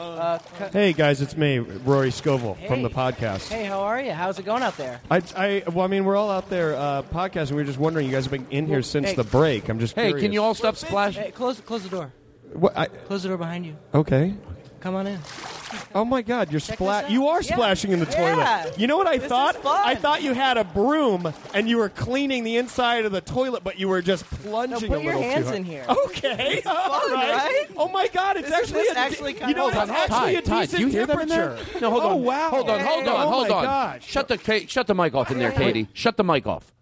Uh, 0.00 0.38
cu- 0.56 0.64
Hey 0.72 0.92
guys, 0.94 1.20
it's 1.20 1.36
me, 1.36 1.58
Rory 1.58 2.10
Scovel 2.10 2.54
from 2.66 2.82
the 2.82 2.88
Hey. 2.88 2.94
podcast. 2.94 3.48
Hey, 3.52 3.64
how 3.64 3.80
are 3.80 4.00
you? 4.00 4.12
How's 4.12 4.38
it 4.38 4.44
going 4.46 4.62
out 4.62 4.76
there? 4.78 4.98
I, 5.10 5.22
I, 5.36 5.62
well, 5.70 5.84
I 5.84 5.88
mean, 5.88 6.04
we're 6.06 6.16
all 6.16 6.30
out 6.30 6.48
there 6.48 6.74
uh, 6.74 7.02
podcasting. 7.02 7.50
We 7.50 7.56
were 7.58 7.64
just 7.64 7.78
wondering, 7.78 8.06
you 8.06 8.12
guys 8.12 8.24
have 8.24 8.32
been 8.32 8.46
in 8.50 8.66
here 8.66 8.80
since 8.82 9.08
Hey. 9.10 9.14
the 9.14 9.24
break. 9.24 9.68
I'm 9.68 9.78
just 9.78 9.94
Hey, 9.94 10.06
curious. 10.08 10.22
can 10.24 10.32
you 10.32 10.42
all 10.42 10.54
stop 10.54 10.76
splashing? 10.76 11.24
Hey, 11.24 11.30
close 11.32 11.60
close 11.60 11.82
the 11.82 11.90
door. 11.90 12.12
What, 12.54 12.76
I, 12.78 12.86
Close 12.86 13.22
the 13.24 13.28
door 13.28 13.38
behind 13.38 13.66
you. 13.66 13.76
okay. 13.94 14.34
Come 14.80 14.94
on 14.94 15.06
in. 15.06 15.18
Oh 15.94 16.04
my 16.04 16.22
God, 16.22 16.50
you're 16.50 16.60
Check 16.60 16.76
splat. 16.76 17.04
out. 17.04 17.10
You 17.10 17.28
are 17.28 17.42
Yeah. 17.42 17.54
splashing 17.54 17.92
in 17.92 18.00
the 18.00 18.06
Yeah. 18.10 18.62
toilet. 18.64 18.78
You 18.78 18.86
know 18.86 18.96
what 18.96 19.06
I 19.06 19.16
This 19.16 19.24
is 19.24 19.28
thought? 19.28 19.56
fun. 19.56 19.80
I 19.84 19.94
thought 19.94 20.22
you 20.22 20.32
had 20.34 20.56
a 20.56 20.64
broom 20.64 21.32
and 21.54 21.68
you 21.68 21.76
were 21.78 21.88
cleaning 21.88 22.42
the 22.44 22.56
inside 22.56 23.04
of 23.04 23.12
the 23.12 23.20
toilet, 23.20 23.62
but 23.62 23.78
you 23.78 23.88
were 23.88 24.00
just 24.02 24.24
plunging 24.42 24.88
put 24.88 24.98
a 24.98 25.02
your 25.02 25.14
little 25.14 25.22
hands 25.30 25.44
too 25.44 25.48
hard. 25.48 25.56
in 25.58 25.64
here. 25.64 25.84
Okay, 26.06 26.54
It's 26.58 26.66
all 26.66 27.00
fun, 27.00 27.12
right? 27.12 27.66
Oh 27.76 27.88
my 27.88 28.08
God, 28.08 28.36
it's 28.38 28.46
Isn't 28.48 28.58
actually 28.58 28.82
this 28.82 28.92
a, 28.92 28.98
actually 28.98 29.32
you 29.34 29.38
kinda 29.38 29.54
know, 29.54 29.70
fun? 29.70 29.90
it's 29.90 29.98
actually 29.98 30.36
a 30.36 30.42
Todd, 30.42 30.46
Todd, 30.50 30.60
decent 30.62 30.78
do 30.80 30.86
you 30.86 30.92
hear 30.92 31.06
them 31.06 31.20
in 31.20 31.28
there? 31.28 31.58
No, 31.80 31.90
hold 31.90 32.02
oh, 32.02 32.06
on. 32.06 32.12
Oh 32.12 32.16
wow. 32.16 32.50
Hold 32.50 32.70
on, 32.70 32.80
hold 32.80 33.08
on, 33.08 33.26
oh 33.26 33.30
hold 33.30 33.48
my 33.48 33.54
on. 33.56 33.64
Gosh. 33.64 34.06
Shut 34.06 34.28
the 34.28 34.38
ca- 34.38 34.66
shut 34.66 34.86
the 34.86 34.94
mic 34.94 35.14
off 35.14 35.30
in 35.30 35.38
there, 35.38 35.52
Katie. 35.52 35.88
Shut 35.92 36.16
the 36.16 36.24
mic 36.24 36.46
off. 36.46 36.72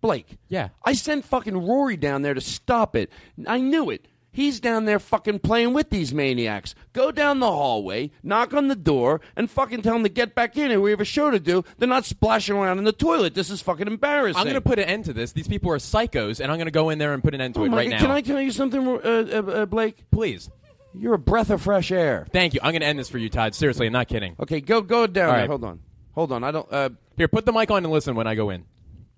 Blake. 0.00 0.38
Yeah. 0.48 0.68
I 0.84 0.94
sent 0.94 1.24
fucking 1.24 1.56
Rory 1.66 1.96
down 1.96 2.22
there 2.22 2.34
to 2.34 2.40
stop 2.40 2.96
it. 2.96 3.10
I 3.46 3.58
knew 3.58 3.90
it. 3.90 4.06
He's 4.34 4.60
down 4.60 4.86
there 4.86 4.98
fucking 4.98 5.40
playing 5.40 5.74
with 5.74 5.90
these 5.90 6.14
maniacs. 6.14 6.74
Go 6.94 7.12
down 7.12 7.40
the 7.40 7.50
hallway, 7.52 8.10
knock 8.22 8.54
on 8.54 8.68
the 8.68 8.74
door, 8.74 9.20
and 9.36 9.50
fucking 9.50 9.82
tell 9.82 9.92
them 9.92 10.04
to 10.04 10.08
get 10.08 10.34
back 10.34 10.56
in 10.56 10.70
here. 10.70 10.80
We 10.80 10.90
have 10.90 11.00
a 11.00 11.04
show 11.04 11.30
to 11.30 11.38
do. 11.38 11.62
They're 11.76 11.86
not 11.88 12.06
splashing 12.06 12.56
around 12.56 12.78
in 12.78 12.84
the 12.84 12.92
toilet. 12.92 13.34
This 13.34 13.50
is 13.50 13.60
fucking 13.60 13.86
embarrassing. 13.86 14.38
I'm 14.40 14.44
going 14.44 14.54
to 14.54 14.60
put 14.62 14.78
an 14.78 14.86
end 14.86 15.04
to 15.04 15.12
this. 15.12 15.32
These 15.32 15.48
people 15.48 15.70
are 15.70 15.76
psychos, 15.76 16.40
and 16.40 16.50
I'm 16.50 16.56
going 16.56 16.64
to 16.66 16.70
go 16.72 16.88
in 16.88 16.98
there 16.98 17.12
and 17.12 17.22
put 17.22 17.34
an 17.34 17.40
end 17.42 17.54
to 17.56 17.60
Oh 17.60 17.64
it 17.64 17.68
right 17.70 17.90
God. 17.90 17.96
now. 17.96 18.02
Can 18.02 18.10
I 18.10 18.22
tell 18.22 18.40
you 18.40 18.50
something, 18.52 18.86
uh, 18.88 18.92
uh, 19.04 19.50
uh, 19.52 19.66
Blake? 19.66 20.04
Please. 20.10 20.48
You're 20.94 21.14
a 21.14 21.18
breath 21.18 21.50
of 21.50 21.60
fresh 21.62 21.90
air. 21.92 22.26
Thank 22.32 22.54
you. 22.54 22.60
I'm 22.62 22.72
going 22.72 22.80
to 22.80 22.86
end 22.86 22.98
this 22.98 23.08
for 23.10 23.18
you, 23.18 23.28
Todd. 23.28 23.54
Seriously, 23.54 23.86
I'm 23.86 23.92
not 23.92 24.08
kidding. 24.08 24.34
Okay, 24.40 24.60
go 24.60 24.80
go 24.82 25.06
down 25.06 25.28
right. 25.28 25.48
Hold 25.48 25.64
on. 25.64 25.80
Hold 26.14 26.32
on. 26.32 26.42
I 26.44 26.50
don't. 26.50 26.70
Uh, 26.72 26.90
Here, 27.16 27.28
put 27.28 27.46
the 27.46 27.52
mic 27.52 27.70
on 27.70 27.84
and 27.84 27.92
listen 27.92 28.14
when 28.14 28.26
I 28.26 28.34
go 28.34 28.50
in. 28.50 28.64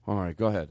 all 0.07 0.15
right, 0.17 0.37
go 0.37 0.47
ahead. 0.47 0.71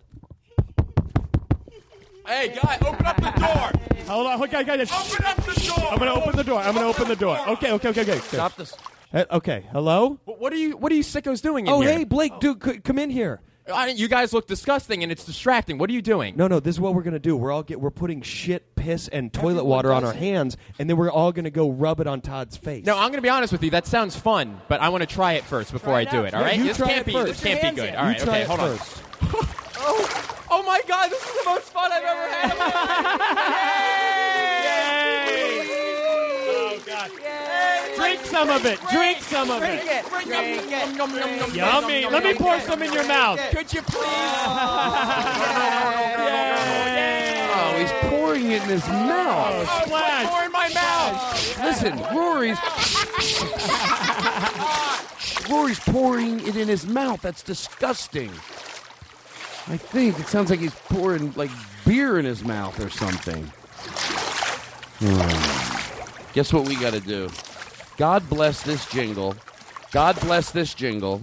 Hey, 2.26 2.58
guy, 2.62 2.78
open 2.86 3.06
up 3.06 3.18
the 3.18 3.32
door. 3.32 3.72
Hold 4.08 4.28
on, 4.28 4.44
okay, 4.44 4.64
guys. 4.64 4.92
Open 4.92 5.26
up 5.26 5.38
the 5.46 5.60
door. 5.68 5.92
I'm 5.92 6.00
gonna 6.00 6.14
open 6.14 6.36
the 6.36 6.44
door. 6.44 6.60
I'm 6.60 6.74
gonna 6.74 6.88
open 6.88 7.08
the 7.08 7.16
door. 7.16 7.38
Okay, 7.50 7.72
okay, 7.74 7.90
okay, 7.90 8.02
okay. 8.02 8.20
Stop 8.20 8.56
this. 8.56 8.76
Uh, 9.14 9.26
okay, 9.32 9.66
hello. 9.72 10.20
What 10.26 10.40
what 10.40 10.54
are 10.54 10.58
you? 10.58 10.78
What 10.78 10.92
are 10.92 10.96
you 10.96 11.04
sickos 11.04 11.42
doing 11.42 11.68
in 11.68 11.74
Oh, 11.74 11.82
here? 11.82 11.92
hey, 11.92 12.04
Blake, 12.04 12.40
dude, 12.40 12.64
c- 12.64 12.80
come 12.80 12.98
in 13.00 13.10
here. 13.10 13.42
I, 13.74 13.88
you 13.90 14.10
guys 14.10 14.34
look 14.34 14.46
disgusting, 14.48 15.04
and 15.04 15.12
it's 15.12 15.24
distracting. 15.24 15.78
What 15.78 15.90
are 15.90 15.94
you 15.94 16.02
doing? 16.02 16.36
No, 16.36 16.48
no, 16.48 16.60
this 16.60 16.76
is 16.76 16.82
what 16.82 16.96
we're 16.96 17.04
gonna 17.04 17.20
do. 17.20 17.36
We're 17.38 17.52
all 17.52 17.64
get 17.64 17.80
we're 17.80 17.92
putting 17.92 18.22
shit, 18.22 18.76
piss, 18.76 19.08
and 19.08 19.32
toilet 19.32 19.64
water 19.66 19.94
on 19.94 20.04
our 20.04 20.12
hands, 20.14 20.58
and 20.80 20.90
then 20.90 20.98
we're 20.98 21.12
all 21.12 21.32
gonna 21.32 21.50
go 21.50 21.70
rub 21.72 22.00
it 22.02 22.08
on 22.08 22.20
Todd's 22.22 22.58
face. 22.58 22.86
No, 22.86 22.96
I'm 22.96 23.04
going 23.10 23.14
to 23.14 23.22
be 23.22 23.30
honest 23.30 23.54
with 23.54 23.64
you. 23.64 23.70
That 23.70 23.86
sounds 23.88 24.16
fun, 24.18 24.60
but 24.68 24.82
I 24.82 24.90
want 24.90 25.02
to 25.02 25.08
try 25.08 25.34
it 25.34 25.44
first 25.46 25.72
before 25.72 25.94
Try 25.94 26.02
I 26.02 26.04
do 26.06 26.18
out. 26.20 26.26
it. 26.26 26.34
All 26.34 26.42
Yeah, 26.42 26.48
right? 26.48 26.58
you 26.58 26.64
this 26.66 26.78
try 26.78 26.88
can't 26.88 27.02
it 27.02 27.06
be. 27.06 27.14
first. 27.14 27.28
This 27.28 27.40
Put 27.42 27.50
your 27.52 27.60
can't 27.60 27.76
be 27.76 27.82
hands 27.82 27.90
good. 27.90 27.90
in. 27.90 27.96
All 27.96 28.04
you 28.06 28.10
right. 28.10 28.20
try 28.20 28.34
okay. 28.34 28.42
it 28.42 28.48
Hold 28.48 28.60
on. 28.60 28.78
first. 28.78 29.02
Oh, 29.86 30.46
oh 30.52 30.64
my 30.64 30.82
God! 30.88 31.10
This 31.12 31.22
is 31.26 31.34
the 31.34 31.50
most 31.50 31.64
fun 31.74 31.92
I've 31.92 32.04
ever 32.04 32.28
had. 32.34 32.52
in 32.52 32.58
my 32.58 32.66
life. 32.66 32.74
Oh 36.50 36.80
God! 36.86 37.12
Drink 37.96 38.22
some 38.34 38.50
of 38.50 38.66
it. 38.66 38.80
Drink 38.92 39.20
some 39.20 39.52
of 39.52 39.60
Drink 39.60 39.84
it. 39.86 40.06
it. 40.06 40.26
Drink 40.26 40.72
it. 40.72 41.56
Yummy. 41.56 42.06
Let 42.08 42.24
me 42.24 42.34
pour 42.34 42.60
some 42.62 42.82
in 42.82 42.92
your 42.92 43.06
mouth. 43.08 43.40
Could 43.52 43.72
you 43.72 43.82
please? 43.84 44.04
Oh, 47.56 47.76
he's 47.78 47.92
pouring 48.10 48.52
it 48.52 48.64
in 48.64 48.70
his 48.70 48.88
mouth. 48.88 49.68
Oh, 49.70 49.82
splash. 49.86 50.26
More 50.32 50.44
in 50.44 50.52
my 50.52 50.70
mouth. 50.74 51.60
Listen, 51.60 52.00
Rory's 52.16 52.58
Rory's 55.50 55.80
pouring 55.80 56.40
it 56.48 56.56
in 56.56 56.68
his 56.68 56.86
mouth. 56.88 57.22
That's 57.22 57.44
disgusting. 57.44 58.30
I 59.68 59.78
think 59.78 60.20
it 60.20 60.28
sounds 60.28 60.50
like 60.50 60.60
he's 60.60 60.74
pouring 60.76 61.32
like 61.36 61.52
beer 61.86 62.18
in 62.20 62.26
his 62.26 62.44
mouth 62.44 62.80
or 62.84 62.90
something. 62.90 63.44
Hmm. 65.00 66.34
Guess 66.34 66.52
what 66.54 66.68
we 66.68 66.76
got 66.76 66.94
to 66.94 67.00
do? 67.00 67.30
God 67.98 68.28
bless 68.30 68.64
this 68.64 68.86
jingle. 68.88 69.36
God 69.92 70.20
bless 70.22 70.52
this 70.52 70.74
jingle. 70.74 71.22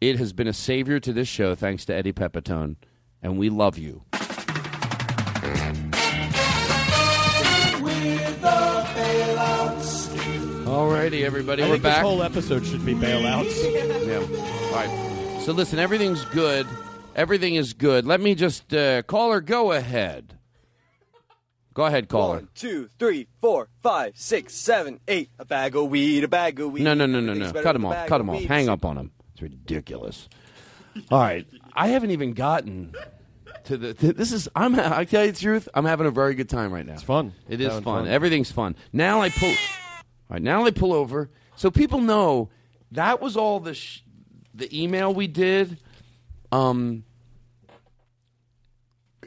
It 0.00 0.18
has 0.18 0.32
been 0.32 0.48
a 0.48 0.52
savior 0.52 0.98
to 1.00 1.12
this 1.12 1.28
show 1.28 1.54
thanks 1.54 1.84
to 1.86 1.94
Eddie 1.94 2.12
Pepitone, 2.12 2.76
and 3.22 3.38
we 3.38 3.50
love 3.50 3.78
you. 3.78 4.02
Alrighty, 10.64 11.22
everybody, 11.24 11.62
I 11.62 11.66
we're 11.66 11.72
think 11.74 11.82
back. 11.82 11.96
this 11.96 12.02
whole 12.02 12.22
episode 12.22 12.64
should 12.64 12.84
be 12.86 12.94
bailouts. 12.94 14.06
Yeah. 14.06 14.16
All 14.18 14.74
right. 14.74 15.40
So 15.42 15.52
listen, 15.52 15.78
everything's 15.78 16.24
good. 16.26 16.66
Everything 17.14 17.56
is 17.56 17.74
good. 17.74 18.06
Let 18.06 18.20
me 18.20 18.34
just 18.34 18.72
uh, 18.72 19.02
caller. 19.02 19.40
Go 19.40 19.72
ahead. 19.72 20.38
Go 21.74 21.86
ahead, 21.86 22.08
caller. 22.08 22.36
One, 22.36 22.48
two, 22.54 22.88
three, 22.98 23.28
four, 23.40 23.68
five, 23.82 24.12
six, 24.16 24.54
seven, 24.54 25.00
eight. 25.08 25.30
A 25.38 25.44
bag 25.44 25.74
of 25.74 25.88
weed, 25.88 26.22
a 26.24 26.28
bag 26.28 26.60
of 26.60 26.72
weed. 26.72 26.82
No, 26.82 26.92
no, 26.94 27.06
no, 27.06 27.20
no, 27.20 27.32
no. 27.32 27.52
Cut 27.52 27.64
with 27.64 27.76
him 27.76 27.84
off. 27.86 28.06
Cut 28.06 28.20
of 28.20 28.26
him 28.26 28.30
off. 28.30 28.40
weed. 28.40 28.48
Hang 28.48 28.68
up 28.68 28.84
on 28.84 28.98
him. 28.98 29.12
It's 29.32 29.42
ridiculous. 29.42 30.28
All 31.10 31.20
right. 31.20 31.46
I 31.72 31.88
haven't 31.88 32.10
even 32.10 32.34
gotten 32.34 32.94
to 33.64 33.76
the. 33.78 33.94
To, 33.94 34.12
this 34.12 34.32
is. 34.32 34.48
I'm. 34.54 34.78
I 34.78 35.04
tell 35.04 35.24
you 35.24 35.32
the 35.32 35.40
truth. 35.40 35.68
I'm 35.72 35.86
having 35.86 36.06
a 36.06 36.10
very 36.10 36.34
good 36.34 36.48
time 36.50 36.72
right 36.72 36.84
now. 36.84 36.94
It's 36.94 37.02
fun. 37.02 37.32
It 37.48 37.60
is 37.60 37.72
fun. 37.72 37.82
fun. 37.82 38.08
Everything's 38.08 38.52
fun. 38.52 38.76
Now 38.92 39.22
I 39.22 39.30
pull. 39.30 39.48
All 39.48 39.56
right. 40.28 40.42
Now 40.42 40.64
I 40.64 40.70
pull 40.70 40.92
over, 40.92 41.30
so 41.56 41.70
people 41.70 42.00
know 42.00 42.50
that 42.90 43.22
was 43.22 43.36
all 43.36 43.60
the 43.60 43.72
sh- 43.74 44.02
the 44.54 44.82
email 44.82 45.14
we 45.14 45.26
did. 45.26 45.78
Um. 46.50 47.04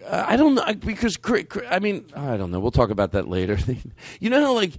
Uh, 0.06 0.26
I 0.28 0.36
don't 0.36 0.56
know 0.56 0.74
because 0.74 1.18
Chri- 1.18 1.48
Chri- 1.48 1.68
I 1.70 1.80
mean 1.80 2.06
I 2.16 2.38
don't 2.38 2.52
know. 2.52 2.60
We'll 2.60 2.72
talk 2.72 2.90
about 2.90 3.12
that 3.14 3.28
later. 3.28 3.58
you 4.20 4.30
know 4.30 4.42
how 4.42 4.54
like 4.54 4.74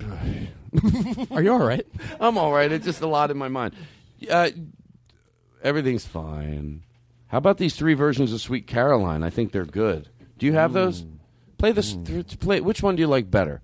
Are 1.30 1.42
you 1.42 1.52
all 1.52 1.58
right? 1.58 1.86
I'm 2.20 2.38
all 2.38 2.52
right. 2.52 2.70
It's 2.70 2.84
just 2.84 3.00
a 3.00 3.06
lot 3.06 3.30
in 3.30 3.36
my 3.38 3.48
mind. 3.48 3.74
Uh, 4.30 4.50
everything's 5.62 6.06
fine. 6.06 6.82
How 7.26 7.38
about 7.38 7.58
these 7.58 7.74
three 7.74 7.94
versions 7.94 8.32
of 8.32 8.40
Sweet 8.40 8.66
Caroline? 8.66 9.22
I 9.22 9.30
think 9.30 9.52
they're 9.52 9.64
good. 9.64 10.08
Do 10.38 10.46
you 10.46 10.52
have 10.52 10.72
those? 10.72 11.04
Play 11.58 11.72
this. 11.72 11.96
th- 12.04 12.38
play. 12.40 12.60
Which 12.60 12.82
one 12.82 12.96
do 12.96 13.00
you 13.00 13.06
like 13.06 13.30
better? 13.30 13.62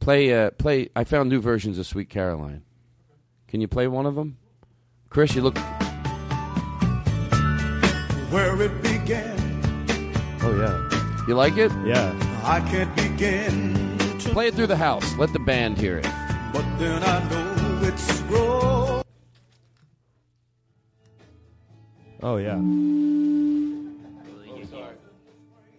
Play. 0.00 0.32
Uh, 0.32 0.50
play. 0.50 0.88
I 0.94 1.04
found 1.04 1.28
new 1.30 1.40
versions 1.40 1.78
of 1.78 1.86
Sweet 1.86 2.08
Caroline. 2.08 2.62
Can 3.48 3.60
you 3.60 3.68
play 3.68 3.86
one 3.88 4.06
of 4.06 4.14
them? 4.14 4.36
Chris, 5.10 5.34
you 5.34 5.42
look. 5.42 5.58
Where 8.30 8.62
it 8.62 8.82
began, 8.82 9.36
Oh 10.44 10.54
yeah. 10.58 11.24
You 11.28 11.34
like 11.34 11.56
it? 11.56 11.70
Yeah. 11.84 12.12
I 12.44 12.60
can't 12.60 12.94
begin 12.96 13.96
to, 14.18 14.30
Play 14.30 14.48
it 14.48 14.54
through 14.54 14.66
the 14.66 14.76
house. 14.76 15.16
Let 15.16 15.32
the 15.32 15.38
band 15.38 15.78
hear 15.78 15.98
it. 15.98 16.04
but 16.52 16.64
then 16.78 17.02
I 17.02 17.28
know 17.30 17.80
it's 17.86 18.20
wrong. 18.22 19.02
Oh 22.22 22.36
yeah. 22.36 22.56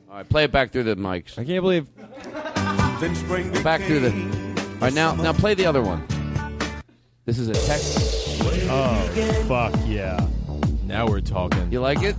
All 0.09 0.17
right, 0.19 0.29
play 0.29 0.43
it 0.43 0.51
back 0.51 0.71
through 0.71 0.83
the 0.83 0.95
mics. 0.95 1.39
I 1.39 1.43
can't 1.45 1.61
believe. 1.61 1.87
Then 2.99 3.15
spring 3.15 3.51
Back 3.63 3.81
through 3.81 3.99
the. 4.01 4.11
All 4.11 4.79
right, 4.81 4.93
now 4.93 5.15
now 5.15 5.33
play 5.33 5.53
the 5.55 5.65
other 5.65 5.81
one. 5.81 6.05
This 7.25 7.39
is 7.39 7.47
a 7.49 7.53
text. 7.53 8.39
Oh 8.69 9.45
fuck 9.47 9.73
yeah. 9.85 10.25
Now 10.85 11.07
we're 11.07 11.21
talking. 11.21 11.71
You 11.71 11.79
like 11.79 11.99
it? 12.01 12.15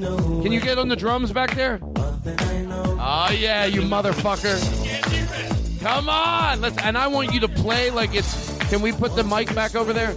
Can 0.00 0.52
you 0.52 0.60
get 0.60 0.78
on 0.78 0.88
the 0.88 0.96
drums 0.96 1.32
back 1.32 1.54
there? 1.54 1.80
Oh 1.82 3.36
yeah, 3.36 3.64
you 3.64 3.82
motherfucker! 3.82 4.58
Come 5.80 6.08
on, 6.08 6.60
let's. 6.60 6.78
And 6.78 6.96
I 6.96 7.08
want 7.08 7.32
you 7.32 7.40
to 7.40 7.48
play 7.48 7.90
like 7.90 8.14
it's. 8.14 8.56
Can 8.68 8.80
we 8.80 8.92
put 8.92 9.16
the 9.16 9.24
mic 9.24 9.54
back 9.54 9.74
over 9.74 9.92
there? 9.92 10.16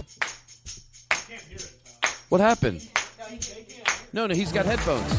What 2.28 2.40
happened? 2.40 2.88
No, 4.12 4.26
no, 4.26 4.34
he's 4.34 4.52
got 4.52 4.66
headphones. 4.66 5.10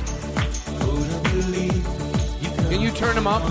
Can 2.69 2.81
you 2.81 2.91
turn 2.91 3.15
them 3.15 3.27
up? 3.27 3.43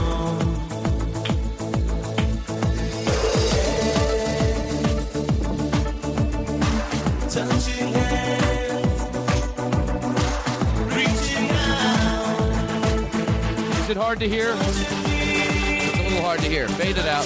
It 13.92 13.98
hard 13.98 14.18
to 14.20 14.28
hear? 14.28 14.54
It's 14.56 15.98
a 15.98 16.02
little 16.02 16.22
hard 16.22 16.40
to 16.40 16.48
hear. 16.48 16.66
Fade 16.66 16.96
it 16.96 17.06
out. 17.06 17.24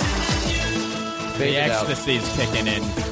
Fade 1.39 1.55
the 1.55 1.61
it 1.61 1.71
out. 1.71 1.89
ecstasy's 1.89 2.29
kicking 2.37 2.67
in. 2.67 3.06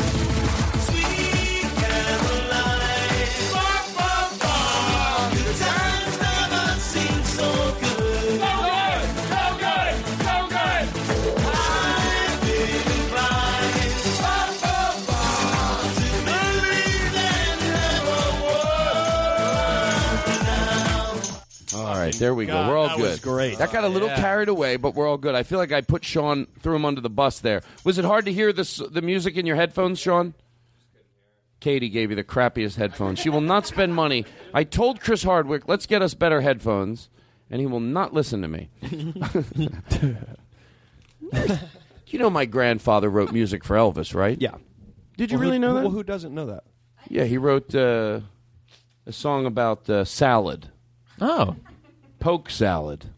Right, 22.15 22.21
there 22.21 22.35
we 22.35 22.47
go. 22.47 22.69
We're 22.69 22.77
all 22.77 22.89
that 22.89 22.97
good. 22.97 23.11
was 23.11 23.21
great. 23.21 23.59
That 23.59 23.73
got 23.73 23.85
a 23.85 23.89
little 23.89 24.09
Yeah. 24.09 24.21
carried 24.21 24.49
away, 24.49 24.77
but 24.77 24.95
we're 24.95 25.09
all 25.09 25.19
good. 25.19 25.35
I 25.35 25.43
feel 25.43 25.59
like 25.59 25.73
I 25.73 25.81
put 25.83 26.05
Sean, 26.05 26.47
threw 26.61 26.75
him 26.77 26.85
under 26.85 27.01
the 27.01 27.11
bus 27.11 27.41
there. 27.41 27.62
Was 27.85 27.99
it 27.99 28.05
hard 28.05 28.25
to 28.27 28.33
hear 28.33 28.53
this, 28.53 28.77
the 28.91 29.03
music 29.03 29.37
in 29.37 29.47
your 29.47 29.57
headphones, 29.57 29.99
Sean? 29.99 30.35
Katie 31.61 31.89
gave 31.89 32.11
you 32.11 32.17
the 32.17 32.25
crappiest 32.25 32.77
headphones. 32.77 33.19
She 33.19 33.31
will 33.31 33.41
not 33.41 33.67
spend 33.67 33.95
money. 33.95 34.27
I 34.53 34.65
told 34.65 35.01
Chris 35.01 35.23
Hardwick, 35.23 35.67
let's 35.67 35.87
get 35.87 36.03
us 36.03 36.12
better 36.15 36.41
headphones, 36.43 37.09
and 37.51 37.61
he 37.61 37.67
will 37.67 37.81
not 37.81 38.12
listen 38.12 38.43
to 38.43 38.49
me. 38.49 38.69
you 42.09 42.19
know 42.19 42.31
my 42.31 42.45
grandfather 42.45 43.09
wrote 43.09 43.33
music 43.33 43.65
for 43.65 43.77
Elvis, 43.77 44.15
right? 44.15 44.41
Yeah. 44.41 44.57
Did 45.17 45.31
you 45.31 45.39
Well, 45.39 45.43
really 45.49 45.57
who- 45.57 45.61
know 45.62 45.75
that? 45.75 45.83
Well, 45.83 45.91
who 45.91 46.03
doesn't 46.03 46.35
know 46.35 46.47
that? 46.47 46.65
Yeah, 47.09 47.25
he 47.25 47.39
wrote 47.39 47.75
uh, 47.75 48.21
a 49.07 49.12
song 49.12 49.47
about 49.47 49.89
uh, 49.91 50.05
salad. 50.05 50.69
Oh. 51.21 51.57
Poke 52.25 52.49
salad. 52.49 53.11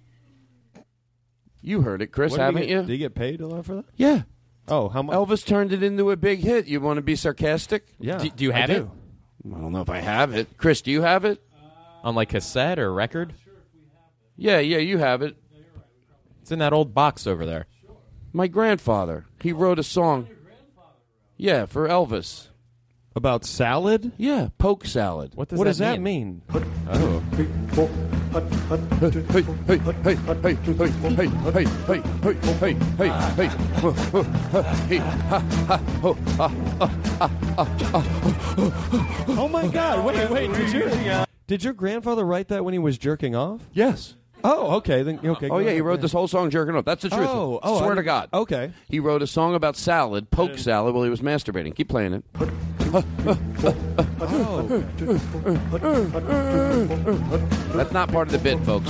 You 1.63 1.83
heard 1.83 2.03
it, 2.03 2.09
Chris, 2.09 2.33
What 2.33 2.39
did 2.39 2.43
he 2.43 2.45
haven't 2.47 2.63
get- 2.63 2.71
you? 2.71 2.81
Did 2.81 2.89
he 2.91 2.99
get 2.99 3.15
paid 3.15 3.41
a 3.41 3.47
lot 3.47 3.65
for 3.65 3.77
that? 3.77 3.85
Yeah. 3.95 4.23
Oh, 4.67 4.89
how 4.89 5.01
much? 5.03 5.15
Elvis 5.15 5.47
turned 5.47 5.73
it 5.73 5.81
into 5.85 6.11
a 6.11 6.17
big 6.17 6.41
hit. 6.41 6.67
You 6.67 6.81
want 6.81 6.97
to 6.97 7.03
be 7.03 7.15
sarcastic? 7.15 7.87
Yeah. 8.01 8.19
Do, 8.19 8.29
do 8.31 8.43
you 8.43 8.53
I 8.53 8.57
have 8.57 8.69
do. 8.71 8.91
it 9.45 9.55
I 9.55 9.61
don't 9.61 9.71
know 9.71 9.81
if 9.81 9.91
I 9.91 9.99
have 10.01 10.35
it. 10.35 10.49
Chris, 10.59 10.83
do 10.83 10.91
you 10.91 11.03
have 11.03 11.25
it? 11.25 11.41
on 12.03 12.17
like 12.17 12.31
a 12.31 12.39
cassette 12.39 12.81
or 12.81 12.93
record? 12.93 13.33
Yeah, 14.37 14.59
yeah, 14.59 14.79
you 14.79 14.99
have 14.99 15.23
it. 15.23 15.37
It's 16.43 16.51
in 16.51 16.59
that 16.59 16.73
old 16.73 16.93
box 16.93 17.29
over 17.29 17.47
there. 17.47 17.67
My 18.33 18.49
grandfather, 18.49 19.25
he 19.41 19.53
wrote 19.53 19.79
a 19.79 19.85
song. 19.85 20.27
Yeah, 21.37 21.67
for 21.67 21.87
Elvis. 21.87 22.49
About 23.15 23.45
salad? 23.45 24.11
Yeah, 24.17 24.49
poke 24.59 24.85
salad. 24.85 25.37
What 25.37 25.49
does 25.49 25.59
what 25.61 25.65
that 25.67 25.71
does 25.71 25.79
that 25.79 26.01
mean? 26.01 26.43
mean? 26.53 26.65
Oh. 26.91 27.23
Oh 39.39 39.49
my 39.51 39.67
God! 39.69 40.05
Wait, 40.05 40.31
wait. 40.31 40.53
Did 40.53 40.73
your 40.73 41.27
did 41.47 41.65
your 41.65 41.73
grandfather 41.73 42.25
write 42.25 42.49
that 42.49 42.65
when 42.65 42.73
he 42.73 42.79
was 42.79 42.99
jerking 42.99 43.35
off? 43.35 43.61
Yes. 43.73 44.15
Oh, 44.49 44.77
okay. 44.77 45.03
Then 45.03 45.19
okay. 45.19 45.47
Oh 45.47 45.51
go 45.51 45.59
yeah, 45.59 45.65
he 45.65 45.71
ahead, 45.71 45.83
wrote 45.83 46.01
this 46.01 46.13
whole 46.13 46.29
song 46.29 46.51
jerking 46.51 46.77
off. 46.77 46.85
That's 46.85 47.03
the 47.03 47.11
truth. 47.11 47.29
Oh, 47.29 47.59
oh, 47.63 47.79
swear 47.79 47.93
I 47.93 47.97
to 47.97 48.03
God. 48.05 48.29
Okay. 48.33 48.71
He 48.89 49.01
wrote 49.01 49.21
a 49.23 49.27
song 49.27 49.57
about 49.57 49.77
salad, 49.77 50.31
poke 50.31 50.57
salad, 50.57 50.95
while 50.95 51.03
he 51.03 51.11
was 51.11 51.21
masturbating. 51.21 51.75
Keep 51.75 51.89
playing 51.89 52.15
it. 52.15 52.25
Oh. 54.29 54.63
That's 57.75 57.93
not 57.93 58.11
part 58.11 58.29
of 58.29 58.33
the 58.33 58.39
bit, 58.39 58.59
folks. 58.65 58.89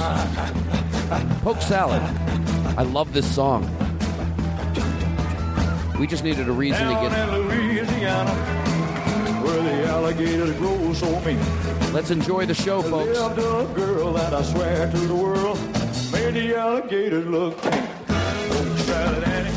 Poke 1.43 1.63
salad. 1.63 2.03
I 2.79 2.83
love 2.83 3.13
this 3.13 3.27
song. 3.35 3.65
We 5.99 6.07
just 6.07 6.23
needed 6.23 6.49
a 6.49 6.53
reason 6.53 6.87
to 6.87 6.93
Down 6.93 8.27
get. 8.27 8.76
In 9.49 9.65
Louisiana, 9.65 9.67
where 9.67 9.77
the 9.77 9.89
alligators 9.89 10.53
grow 10.57 10.93
so 10.95 11.21
mean. 11.21 11.39
Let's 11.93 12.11
enjoy 12.11 12.47
the 12.47 12.55
show, 12.55 12.83
folks. 12.83 13.19
Lived 13.19 13.39
a 13.39 13.75
girl 13.75 14.13
that 14.13 14.35
I 14.35 14.43
swear 14.43 14.91
to 14.91 14.99
the 14.99 15.15
world 15.15 15.59
made 16.13 16.35
the 16.35 16.57
alligators 16.57 17.27
look 17.27 17.61
pink. 17.63 17.89
Oh, 18.09 18.77
salad 18.87 19.25
Annie. 19.25 19.51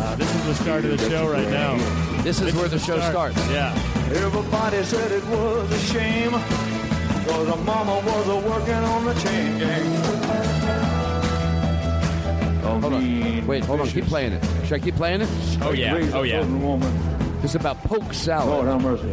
Uh, 0.00 0.14
this 0.16 0.34
is 0.34 0.44
the 0.44 0.54
start 0.54 0.84
of 0.84 0.98
the 0.98 1.10
show 1.10 1.30
right 1.30 1.48
now. 1.48 1.76
This 2.22 2.40
is 2.40 2.54
where 2.54 2.68
the 2.68 2.78
show 2.78 2.98
start. 2.98 3.32
starts. 3.34 3.50
Yeah. 3.50 3.72
Everybody 4.24 4.82
said 4.84 5.12
it 5.12 5.24
was 5.26 5.70
a 5.70 5.78
shame, 5.92 6.30
cause 6.30 7.48
her 7.48 7.64
mama 7.64 7.96
was 8.04 8.28
a 8.28 8.36
working 8.48 8.74
on 8.74 9.04
the 9.04 9.14
chain 9.14 9.58
gang. 9.58 10.38
Hold 12.80 12.94
on. 12.94 13.46
Wait, 13.46 13.64
hold 13.64 13.80
on. 13.80 13.88
Keep 13.88 14.06
playing 14.06 14.32
it. 14.32 14.44
Should 14.64 14.74
I 14.74 14.78
keep 14.78 14.94
playing 14.94 15.22
it? 15.22 15.28
Oh 15.62 15.72
yeah. 15.72 16.10
Oh 16.12 16.22
yeah. 16.22 16.44
Woman. 17.38 17.42
This 17.42 17.50
is 17.52 17.54
about 17.56 17.78
poke 17.84 18.12
salad. 18.12 18.48
Lord 18.48 18.66
have 18.66 18.82
mercy. 18.82 19.12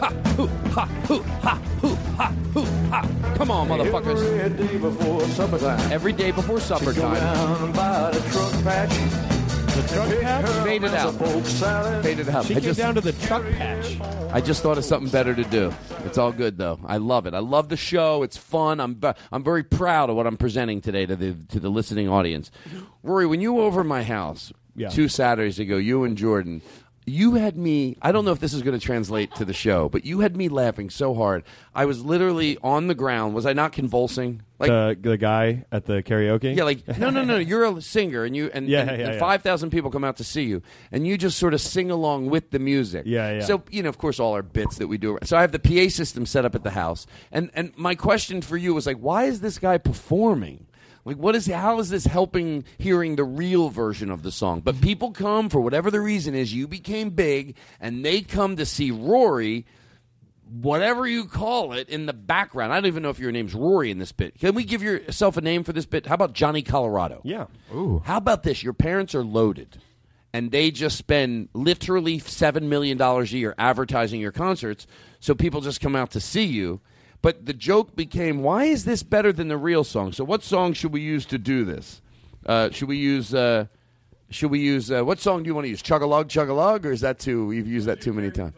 Ha, 0.00 0.10
hoo, 0.36 0.46
ha, 0.70 0.86
hoo, 1.06 1.22
ha, 1.42 1.54
hoo, 1.80 1.94
ha, 2.16 2.32
hoo, 2.54 2.64
ha. 2.90 3.34
Come 3.36 3.50
on, 3.50 3.68
motherfuckers. 3.68 4.22
Every 4.38 4.66
day 4.66 4.78
before 4.78 5.20
supper 5.28 5.58
time. 5.58 5.92
Every 5.92 6.12
day 6.12 6.30
before 6.30 6.60
supper 6.60 6.92
Go 6.92 7.02
time. 7.02 7.14
down 7.14 7.72
by 7.72 8.10
the 8.12 8.20
truck 8.30 8.52
patch. 8.64 8.90
The 9.76 9.82
truck 9.94 10.20
patch? 10.22 10.64
Fade 10.64 10.84
it 10.84 10.94
out. 10.94 11.12
Fade 12.02 12.18
it 12.20 12.28
out. 12.28 12.44
She 12.46 12.54
I 12.54 12.60
came 12.60 12.64
just, 12.64 12.78
down 12.78 12.94
to 12.94 13.00
the 13.02 13.12
truck 13.12 13.44
patch. 13.52 14.00
I 14.32 14.40
just 14.40 14.62
thought 14.62 14.78
of 14.78 14.84
something 14.84 15.10
better 15.10 15.34
to 15.34 15.44
do. 15.44 15.72
It's 16.04 16.16
all 16.18 16.32
good 16.32 16.56
though. 16.56 16.78
I 16.86 16.96
love 16.96 17.26
it. 17.26 17.34
I 17.34 17.40
love 17.40 17.68
the 17.68 17.76
show. 17.76 18.22
It's 18.22 18.36
fun. 18.38 18.80
I'm 18.80 18.98
I'm 19.32 19.44
very 19.44 19.62
proud 19.64 20.08
of 20.08 20.16
what 20.16 20.26
I'm 20.26 20.36
presenting 20.38 20.80
today 20.80 21.04
to 21.04 21.16
the 21.16 21.34
to 21.50 21.60
the 21.60 21.68
listening 21.68 22.08
audience. 22.08 22.50
Rory, 23.02 23.26
when 23.26 23.40
you 23.42 23.52
were 23.54 23.64
over 23.64 23.84
my 23.84 24.02
house 24.02 24.50
Yeah. 24.76 24.88
two 24.88 25.08
Saturdays 25.08 25.58
ago, 25.58 25.76
you 25.76 26.04
and 26.04 26.16
Jordan, 26.16 26.62
you 27.06 27.34
had 27.34 27.56
me. 27.56 27.96
I 28.02 28.10
don't 28.10 28.24
know 28.24 28.32
if 28.32 28.40
this 28.40 28.52
is 28.52 28.62
going 28.62 28.78
to 28.78 28.84
translate 28.84 29.32
to 29.36 29.44
the 29.44 29.52
show, 29.52 29.88
but 29.88 30.04
you 30.04 30.20
had 30.20 30.36
me 30.36 30.48
laughing 30.48 30.90
so 30.90 31.14
hard. 31.14 31.44
I 31.72 31.84
was 31.84 32.04
literally 32.04 32.58
on 32.64 32.88
the 32.88 32.96
ground. 32.96 33.32
Was 33.34 33.46
I 33.46 33.52
not 33.52 33.72
convulsing? 33.72 34.42
Like 34.58 34.70
the 34.70 34.96
the 35.00 35.16
guy 35.16 35.64
at 35.70 35.84
the 35.84 36.02
karaoke. 36.02 36.56
yeah, 36.56 36.64
like 36.64 36.98
no, 36.98 37.10
no, 37.10 37.22
no. 37.22 37.36
You're 37.36 37.64
a 37.64 37.80
singer, 37.80 38.24
and 38.24 38.34
you 38.34 38.50
and, 38.52 38.68
Yeah, 38.68 38.80
and, 38.80 38.90
yeah, 38.90 39.06
and 39.06 39.14
yeah. 39.14 39.20
five 39.20 39.42
thousand 39.42 39.70
people 39.70 39.90
come 39.90 40.02
out 40.02 40.16
to 40.16 40.24
see 40.24 40.44
you, 40.44 40.62
and 40.90 41.06
you 41.06 41.16
just 41.16 41.38
sort 41.38 41.54
of 41.54 41.60
sing 41.60 41.90
along 41.90 42.30
with 42.30 42.50
the 42.50 42.58
music. 42.58 43.04
Yeah, 43.06 43.34
yeah. 43.34 43.44
So 43.44 43.62
you 43.70 43.82
know, 43.82 43.88
of 43.88 43.98
course, 43.98 44.18
all 44.18 44.32
our 44.32 44.42
bits 44.42 44.78
that 44.78 44.88
we 44.88 44.98
do. 44.98 45.18
So 45.22 45.36
I 45.36 45.42
have 45.42 45.52
the 45.52 45.58
PA 45.60 45.88
system 45.90 46.26
set 46.26 46.44
up 46.44 46.54
at 46.54 46.64
the 46.64 46.70
house, 46.70 47.06
and 47.30 47.50
and 47.54 47.72
my 47.76 47.94
question 47.94 48.42
for 48.42 48.56
you 48.56 48.74
was 48.74 48.86
like, 48.86 48.96
why 48.98 49.24
is 49.24 49.40
this 49.40 49.58
guy 49.58 49.78
performing? 49.78 50.66
Like, 51.06 51.18
what 51.18 51.36
is 51.36 51.46
how 51.46 51.78
is 51.78 51.88
this 51.88 52.04
helping 52.04 52.64
hearing 52.78 53.14
the 53.14 53.24
real 53.24 53.70
version 53.70 54.10
of 54.10 54.24
the 54.24 54.32
song? 54.32 54.60
But 54.60 54.80
people 54.80 55.12
come 55.12 55.48
for 55.48 55.60
whatever 55.60 55.88
the 55.88 56.00
reason 56.00 56.34
is. 56.34 56.52
You 56.52 56.66
became 56.66 57.10
big, 57.10 57.54
and 57.80 58.04
they 58.04 58.22
come 58.22 58.56
to 58.56 58.66
see 58.66 58.90
Rory 58.90 59.66
whatever 60.50 61.06
you 61.06 61.24
call 61.24 61.72
it 61.72 61.88
in 61.88 62.06
the 62.06 62.12
background. 62.12 62.72
I 62.72 62.76
don't 62.76 62.86
even 62.86 63.02
know 63.02 63.10
if 63.10 63.18
your 63.18 63.32
name's 63.32 63.54
Rory 63.54 63.90
in 63.90 63.98
this 63.98 64.12
bit. 64.12 64.38
Can 64.38 64.54
we 64.54 64.64
give 64.64 64.82
yourself 64.82 65.36
a 65.36 65.40
name 65.40 65.64
for 65.64 65.72
this 65.72 65.86
bit? 65.86 66.06
How 66.06 66.14
about 66.14 66.32
Johnny 66.32 66.62
Colorado? 66.62 67.20
Yeah. 67.24 67.46
Ooh. 67.74 68.02
How 68.04 68.16
about 68.16 68.42
this? 68.42 68.62
Your 68.62 68.72
parents 68.72 69.14
are 69.14 69.24
loaded. 69.24 69.80
And 70.32 70.50
they 70.50 70.70
just 70.70 70.98
spend 70.98 71.48
literally 71.54 72.18
seven 72.18 72.68
million 72.68 72.98
dollars 72.98 73.32
a 73.32 73.38
year 73.38 73.54
advertising 73.58 74.20
your 74.20 74.32
concerts, 74.32 74.86
so 75.18 75.34
people 75.34 75.60
just 75.60 75.80
come 75.80 75.96
out 75.96 76.10
to 76.10 76.20
see 76.20 76.44
you. 76.44 76.80
But 77.22 77.46
the 77.46 77.52
joke 77.54 77.96
became, 77.96 78.42
why 78.42 78.64
is 78.64 78.84
this 78.84 79.02
better 79.02 79.32
than 79.32 79.48
the 79.48 79.56
real 79.56 79.84
song? 79.84 80.12
So, 80.12 80.22
what 80.24 80.42
song 80.42 80.72
should 80.74 80.92
we 80.92 81.00
use 81.00 81.26
to 81.26 81.38
do 81.38 81.64
this? 81.64 82.00
Uh, 82.44 82.70
should 82.70 82.88
we 82.88 82.96
use? 82.98 83.34
Uh, 83.34 83.66
should 84.30 84.50
we 84.50 84.60
use? 84.60 84.90
Uh, 84.90 85.04
what 85.04 85.18
song 85.18 85.42
do 85.42 85.48
you 85.48 85.54
want 85.54 85.64
to 85.64 85.68
use? 85.70 85.82
Chug 85.82 86.02
a 86.02 86.06
lug, 86.06 86.28
chug 86.28 86.48
a 86.48 86.54
lug, 86.54 86.84
or 86.86 86.92
is 86.92 87.00
that 87.00 87.18
too? 87.18 87.46
We've 87.46 87.66
used 87.66 87.86
that 87.86 88.00
too 88.00 88.12
many 88.12 88.30
times. 88.30 88.54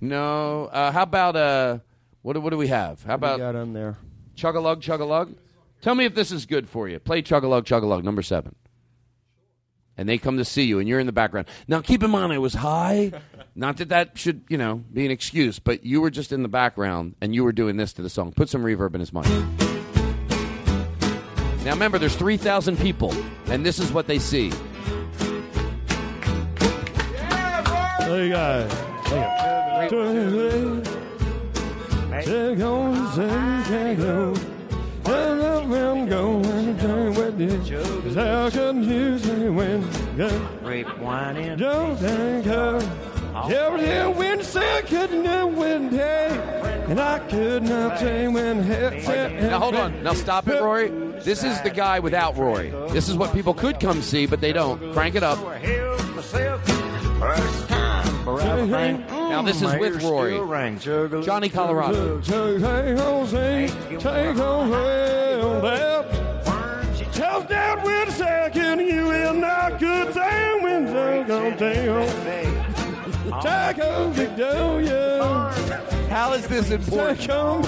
No. 0.00 0.66
Uh, 0.66 0.92
how 0.92 1.02
about 1.02 1.36
uh, 1.36 1.78
what? 2.22 2.34
do- 2.34 2.40
What 2.40 2.50
do 2.50 2.56
we 2.58 2.68
have? 2.68 3.02
How 3.02 3.16
What 3.16 3.20
do 3.20 3.26
you 3.26 3.34
about 3.34 3.38
got 3.54 3.56
on 3.60 3.72
there? 3.72 3.96
chug 4.34 4.56
a 4.56 4.60
lug, 4.60 4.80
chug 4.80 5.00
a 5.00 5.04
lug? 5.04 5.34
Tell 5.80 5.94
me 5.94 6.04
if 6.04 6.14
this 6.14 6.30
is 6.32 6.46
good 6.46 6.68
for 6.68 6.88
you. 6.88 6.98
Play 6.98 7.22
chug 7.22 7.44
a 7.44 7.48
lug, 7.48 7.64
chug 7.64 7.82
a 7.82 7.86
lug, 7.86 8.04
number 8.04 8.22
seven. 8.22 8.54
And 9.98 10.08
they 10.08 10.16
come 10.16 10.38
to 10.38 10.44
see 10.44 10.62
you, 10.62 10.78
and 10.78 10.88
you're 10.88 11.00
in 11.00 11.06
the 11.06 11.12
background. 11.12 11.48
Now, 11.66 11.80
keep 11.80 12.04
in 12.04 12.10
mind, 12.10 12.32
I 12.32 12.38
was 12.38 12.54
high. 12.54 13.12
Not 13.56 13.78
that 13.78 13.88
that 13.88 14.16
should, 14.16 14.44
you 14.48 14.56
know, 14.56 14.76
be 14.76 15.04
an 15.04 15.10
excuse, 15.10 15.58
but 15.58 15.84
you 15.84 16.00
were 16.00 16.10
just 16.10 16.30
in 16.32 16.42
the 16.42 16.48
background, 16.48 17.16
and 17.20 17.34
you 17.34 17.42
were 17.42 17.50
doing 17.50 17.76
this 17.76 17.92
to 17.94 18.02
the 18.02 18.08
song. 18.08 18.32
Put 18.32 18.48
some 18.48 18.62
reverb 18.62 18.94
in 18.94 19.00
his 19.00 19.12
mic. 19.12 19.26
Now, 21.64 21.72
remember, 21.72 21.98
there's 21.98 22.14
3,000 22.14 22.78
people, 22.78 23.12
and 23.46 23.66
this 23.66 23.80
is 23.80 23.92
what 23.92 24.06
they 24.06 24.20
see. 24.20 24.50
There 28.08 28.24
you 28.24 28.30
go. 28.30 28.68
There 29.10 29.84
you 29.84 29.90
go. 29.90 30.82
Take 32.10 32.60
on, 32.60 33.64
take 33.64 33.98
on. 33.98 34.37
'Cause 37.66 38.14
how 38.14 38.50
can 38.50 38.82
you 38.82 39.52
when 39.52 39.84
Grape 40.62 40.98
wine 40.98 41.36
and 41.36 41.60
don't 41.60 41.96
think 41.96 42.46
of 42.46 42.88
Every 43.50 44.12
wind 44.14 44.42
said 44.42 44.86
couldn't 44.86 45.22
know 45.22 45.46
when 45.46 45.90
day, 45.90 46.28
and 46.88 46.98
I 46.98 47.20
could 47.20 47.62
not 47.62 47.98
say 47.98 48.26
when. 48.26 48.68
Now 48.68 49.60
hold 49.60 49.76
on. 49.76 50.02
Now 50.02 50.12
stop 50.14 50.48
it, 50.48 50.60
Rory. 50.60 50.88
This 51.22 51.44
is 51.44 51.60
the 51.60 51.70
guy 51.70 52.00
without 52.00 52.36
Rory. 52.36 52.72
This 52.90 53.08
is 53.08 53.16
what 53.16 53.32
people 53.32 53.54
could 53.54 53.78
come 53.78 54.02
see, 54.02 54.26
but 54.26 54.40
they 54.40 54.52
don't. 54.52 54.92
Crank 54.92 55.14
it 55.14 55.22
up. 55.22 55.38
Now 58.26 59.42
this 59.42 59.62
is 59.62 59.72
with 59.76 60.02
Rory. 60.02 60.34
Johnny 61.22 61.48
Colorado. 61.48 62.20
Take 67.18 67.26
Jose, 67.26 67.48
Tells 67.48 67.48
down 67.48 67.82
with 67.82 68.08
a 68.08 68.12
second, 68.12 68.80
you 68.80 69.06
will 69.06 69.34
not 69.34 69.80
good 69.80 70.14
time 70.14 70.62
when 70.62 70.86
so 70.86 71.24
gonna 71.24 71.56
take 71.56 71.88
home. 73.76 74.12
Victoria. 74.12 75.52
How 76.08 76.32
is 76.34 76.46
this 76.46 76.70
important? 76.70 77.20
Take 77.20 77.30
home, 77.30 77.62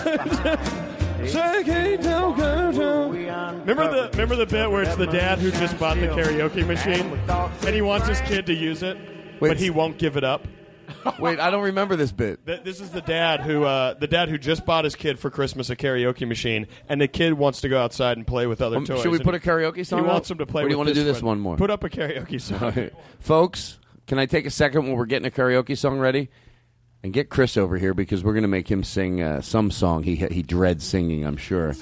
take 1.26 1.68
it, 1.68 2.02
don't 2.02 2.36
go 2.36 2.72
down. 3.12 3.60
Remember 3.60 3.90
the 3.90 4.08
remember 4.12 4.36
the 4.36 4.46
bit 4.46 4.70
where 4.70 4.82
it's 4.82 4.96
the 4.96 5.06
dad 5.06 5.38
who 5.40 5.50
just 5.50 5.78
bought 5.78 5.98
the 5.98 6.06
karaoke 6.06 6.64
machine 6.66 7.18
and 7.28 7.74
he 7.74 7.82
wants 7.82 8.06
his 8.06 8.20
kid 8.20 8.46
to 8.46 8.54
use 8.54 8.82
it, 8.84 8.96
but 9.40 9.56
he 9.56 9.70
won't 9.70 9.98
give 9.98 10.16
it 10.16 10.24
up. 10.24 10.46
Wait, 11.18 11.38
I 11.40 11.50
don't 11.50 11.62
remember 11.64 11.96
this 11.96 12.12
bit. 12.12 12.44
Th- 12.46 12.62
This 12.62 12.80
is 12.80 12.90
the 12.90 13.00
dad 13.00 13.40
who 13.40 13.64
uh, 13.64 13.94
the 13.94 14.06
dad 14.06 14.28
who 14.28 14.38
just 14.38 14.64
bought 14.66 14.84
his 14.84 14.94
kid 14.96 15.18
for 15.18 15.30
Christmas 15.30 15.70
a 15.70 15.76
karaoke 15.76 16.26
machine, 16.26 16.66
and 16.88 17.00
the 17.00 17.08
kid 17.08 17.34
wants 17.34 17.60
to 17.62 17.68
go 17.68 17.80
outside 17.80 18.16
and 18.16 18.26
play 18.26 18.46
with 18.46 18.60
other 18.62 18.76
Um, 18.78 18.84
toys. 18.84 19.02
should 19.02 19.12
we 19.12 19.18
put 19.18 19.34
a 19.34 19.38
karaoke 19.38 19.84
song 19.86 20.00
He 20.00 20.04
up? 20.06 20.12
wants 20.12 20.30
him 20.30 20.38
to 20.38 20.46
play. 20.46 20.62
Or 20.62 20.68
do 20.68 20.72
you 20.72 20.78
with 20.78 20.86
wanna 20.88 20.94
do 20.94 21.04
this 21.04 21.22
one 21.22 21.40
more? 21.40 21.56
Put 21.56 21.70
up 21.70 21.84
a 21.84 21.88
karaoke 21.90 22.40
song. 22.40 22.90
Folks, 23.20 23.78
can 24.06 24.18
I 24.18 24.26
take 24.26 24.46
a 24.46 24.50
second 24.50 24.84
when 24.86 24.96
we're 24.96 25.06
getting 25.06 25.26
a 25.26 25.30
karaoke 25.30 25.76
song 25.76 25.98
ready? 25.98 26.30
And 27.02 27.14
get 27.14 27.30
Chris 27.30 27.56
over 27.56 27.78
here 27.78 27.94
because 27.94 28.22
we're 28.22 28.34
going 28.34 28.42
to 28.42 28.48
make 28.48 28.70
him 28.70 28.84
sing 28.84 29.22
uh, 29.22 29.40
some 29.40 29.70
song 29.70 30.02
he 30.02 30.16
he 30.16 30.42
dreads 30.42 30.84
singing, 30.84 31.24
I'm 31.24 31.38
sure. 31.38 31.74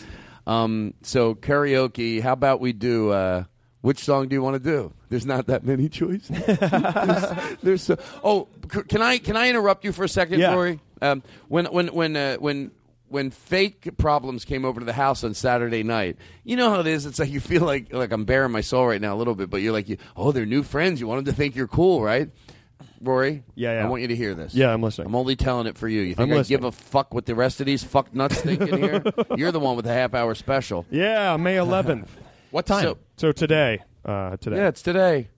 Um, 0.46 0.94
so 1.02 1.34
karaoke, 1.34 2.20
how 2.22 2.34
about 2.34 2.60
we 2.60 2.72
do? 2.72 3.10
Uh, 3.10 3.44
which 3.80 3.98
song 3.98 4.28
do 4.28 4.34
you 4.36 4.42
want 4.42 4.54
to 4.54 4.60
do? 4.60 4.92
There's 5.08 5.26
not 5.26 5.46
that 5.46 5.64
many 5.64 5.88
choices. 5.88 6.28
there's, 6.46 7.56
there's 7.62 7.82
so, 7.82 7.96
oh, 8.22 8.48
can 8.88 9.02
I 9.02 9.18
can 9.18 9.36
I 9.36 9.48
interrupt 9.48 9.84
you 9.84 9.92
for 9.92 10.04
a 10.04 10.08
second, 10.08 10.40
Yeah. 10.40 10.52
Rory? 10.54 10.80
Um, 11.00 11.22
when 11.48 11.66
when 11.66 11.88
when 11.88 12.16
uh, 12.16 12.36
when 12.36 12.72
when 13.08 13.30
fake 13.30 13.88
problems 13.96 14.44
came 14.44 14.64
over 14.66 14.80
to 14.80 14.84
the 14.86 14.92
house 14.92 15.24
on 15.24 15.32
Saturday 15.32 15.82
night, 15.82 16.16
you 16.44 16.56
know 16.56 16.70
how 16.70 16.80
it 16.80 16.86
is. 16.86 17.06
It's 17.06 17.18
like 17.18 17.30
you 17.30 17.40
feel 17.40 17.62
like 17.62 17.92
like 17.92 18.12
I'm 18.12 18.24
bearing 18.24 18.52
my 18.52 18.60
soul 18.60 18.86
right 18.86 19.00
now 19.00 19.14
a 19.14 19.18
little 19.18 19.34
bit, 19.34 19.48
but 19.48 19.62
you're 19.62 19.72
like, 19.72 19.88
you, 19.88 19.96
oh, 20.16 20.32
they're 20.32 20.44
new 20.46 20.62
friends. 20.62 21.00
You 21.00 21.06
want 21.06 21.24
them 21.24 21.32
to 21.32 21.36
think 21.36 21.56
you're 21.56 21.68
cool, 21.68 22.02
right? 22.02 22.30
Rory, 23.00 23.44
Yeah, 23.54 23.74
yeah. 23.74 23.86
I 23.86 23.88
want 23.88 24.02
you 24.02 24.08
to 24.08 24.16
hear 24.16 24.34
this. 24.34 24.54
Yeah, 24.54 24.72
I'm 24.72 24.82
listening. 24.82 25.06
I'm 25.06 25.14
only 25.14 25.36
telling 25.36 25.68
it 25.68 25.78
for 25.78 25.88
you. 25.88 26.00
You 26.02 26.14
think 26.16 26.32
I 26.32 26.42
give 26.42 26.64
a 26.64 26.72
fuck 26.72 27.14
what 27.14 27.26
the 27.26 27.34
rest 27.34 27.60
of 27.60 27.66
these 27.66 27.84
fuck 27.84 28.12
nuts 28.12 28.40
think 28.40 28.60
in 28.60 28.76
here? 28.76 29.02
You're 29.36 29.52
the 29.52 29.60
one 29.60 29.76
with 29.76 29.84
the 29.84 29.92
half 29.92 30.14
hour 30.14 30.34
special. 30.34 30.84
Yeah, 30.90 31.36
May 31.36 31.56
11th. 31.56 32.08
What 32.50 32.64
time? 32.64 32.82
So, 32.82 32.98
so 33.18 33.32
today, 33.32 33.80
uh, 34.08 34.36
today. 34.38 34.56
Yeah, 34.56 34.68
it's 34.68 34.82
today. 34.82 35.28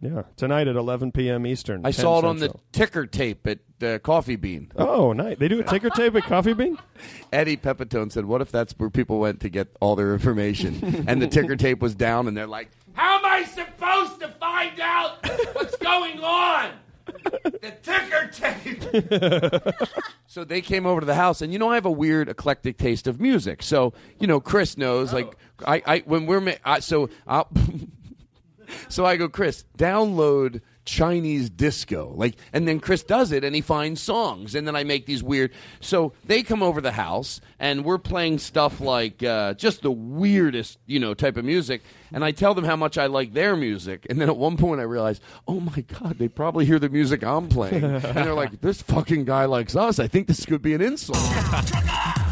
Yeah, 0.00 0.22
tonight 0.36 0.66
at 0.66 0.76
11 0.76 1.12
p.m. 1.12 1.46
Eastern. 1.46 1.84
I 1.84 1.90
saw 1.90 2.18
it 2.18 2.24
on 2.24 2.38
the 2.38 2.54
ticker 2.72 3.04
tape 3.04 3.46
at 3.46 3.58
uh, 3.82 3.98
Coffee 3.98 4.36
Bean. 4.36 4.72
Oh, 4.76 5.12
nice. 5.12 5.36
They 5.36 5.46
do 5.48 5.60
a 5.60 5.62
ticker 5.62 5.90
tape 5.90 6.14
at 6.14 6.22
Coffee 6.22 6.54
Bean. 6.54 6.78
Eddie 7.34 7.58
Pepitone 7.58 8.10
said, 8.10 8.24
"What 8.24 8.40
if 8.40 8.50
that's 8.50 8.72
where 8.78 8.88
people 8.88 9.18
went 9.18 9.40
to 9.40 9.50
get 9.50 9.68
all 9.78 9.96
their 9.96 10.14
information, 10.14 11.04
and 11.08 11.20
the 11.20 11.26
ticker 11.26 11.54
tape 11.54 11.80
was 11.82 11.94
down, 11.94 12.28
and 12.28 12.36
they're 12.36 12.46
like, 12.46 12.70
How 12.94 13.18
am 13.18 13.26
I 13.26 13.44
supposed 13.44 14.20
to 14.20 14.28
find 14.28 14.80
out 14.80 15.22
what's 15.52 15.76
going 15.76 16.20
on? 16.20 16.70
The 17.42 17.74
ticker 17.82 18.30
tape. 18.32 19.74
So 20.30 20.44
they 20.44 20.60
came 20.60 20.86
over 20.86 21.00
to 21.00 21.06
the 21.06 21.16
house, 21.16 21.42
and 21.42 21.52
you 21.52 21.58
know 21.58 21.68
I 21.70 21.74
have 21.74 21.86
a 21.86 21.90
weird 21.90 22.28
eclectic 22.28 22.78
taste 22.78 23.08
of 23.08 23.20
music. 23.20 23.64
So 23.64 23.94
you 24.20 24.28
know 24.28 24.38
Chris 24.38 24.78
knows, 24.78 25.12
like 25.12 25.36
I, 25.66 25.82
I 25.84 25.98
when 26.06 26.26
we're 26.26 26.40
ma- 26.40 26.52
I, 26.64 26.78
so 26.78 27.10
I, 27.26 27.42
so 28.88 29.04
I 29.04 29.16
go, 29.16 29.28
Chris, 29.28 29.64
download 29.76 30.60
Chinese 30.84 31.50
disco, 31.50 32.12
like, 32.16 32.36
and 32.52 32.66
then 32.66 32.80
Chris 32.80 33.02
does 33.02 33.32
it, 33.32 33.44
and 33.44 33.54
he 33.54 33.60
finds 33.60 34.00
songs, 34.00 34.54
and 34.54 34.66
then 34.66 34.74
I 34.74 34.82
make 34.82 35.06
these 35.06 35.22
weird. 35.22 35.52
So 35.80 36.14
they 36.24 36.42
come 36.42 36.62
over 36.62 36.80
the 36.80 36.92
house, 36.92 37.40
and 37.58 37.84
we're 37.84 37.98
playing 37.98 38.38
stuff 38.38 38.80
like 38.80 39.22
uh, 39.22 39.54
just 39.54 39.82
the 39.82 39.90
weirdest, 39.90 40.78
you 40.86 40.98
know, 40.98 41.14
type 41.14 41.36
of 41.36 41.44
music, 41.44 41.82
and 42.12 42.24
I 42.24 42.32
tell 42.32 42.54
them 42.54 42.64
how 42.64 42.76
much 42.76 42.98
I 42.98 43.06
like 43.06 43.34
their 43.34 43.56
music, 43.56 44.06
and 44.10 44.20
then 44.20 44.28
at 44.28 44.36
one 44.36 44.56
point 44.56 44.80
I 44.80 44.84
realize, 44.84 45.20
oh 45.46 45.60
my 45.60 45.84
god, 46.00 46.18
they 46.18 46.28
probably 46.28 46.64
hear 46.64 46.78
the 46.78 46.88
music 46.88 47.22
I'm 47.22 47.48
playing, 47.48 47.84
and 47.84 48.02
they're 48.02 48.34
like, 48.34 48.60
this 48.60 48.82
fucking 48.82 49.26
guy 49.26 49.44
likes 49.44 49.76
us. 49.76 49.98
I 49.98 50.08
think 50.08 50.26
this 50.26 50.44
could 50.44 50.62
be 50.62 50.74
an 50.74 50.80
insult. 50.80 51.18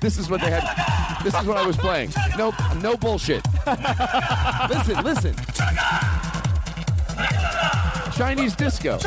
This 0.00 0.16
is 0.18 0.30
what 0.30 0.40
they 0.40 0.50
had. 0.50 0.62
This 1.22 1.34
is 1.34 1.46
what 1.46 1.58
I 1.58 1.66
was 1.66 1.76
playing. 1.76 2.10
Nope, 2.38 2.54
no 2.82 2.96
bullshit. 2.96 3.44
listen, 4.68 5.04
listen. 5.04 5.34
Chinese 8.14 8.56
disco. 8.56 8.98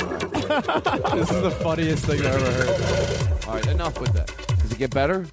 this 0.00 1.30
is 1.30 1.42
the 1.42 1.56
funniest 1.62 2.06
thing 2.06 2.20
I've 2.20 2.42
ever 2.42 2.50
heard. 2.52 3.44
All 3.46 3.54
right, 3.54 3.66
enough 3.66 4.00
with 4.00 4.12
that. 4.12 4.32
Does 4.60 4.72
it 4.72 4.78
get 4.78 4.90
better? 4.92 5.26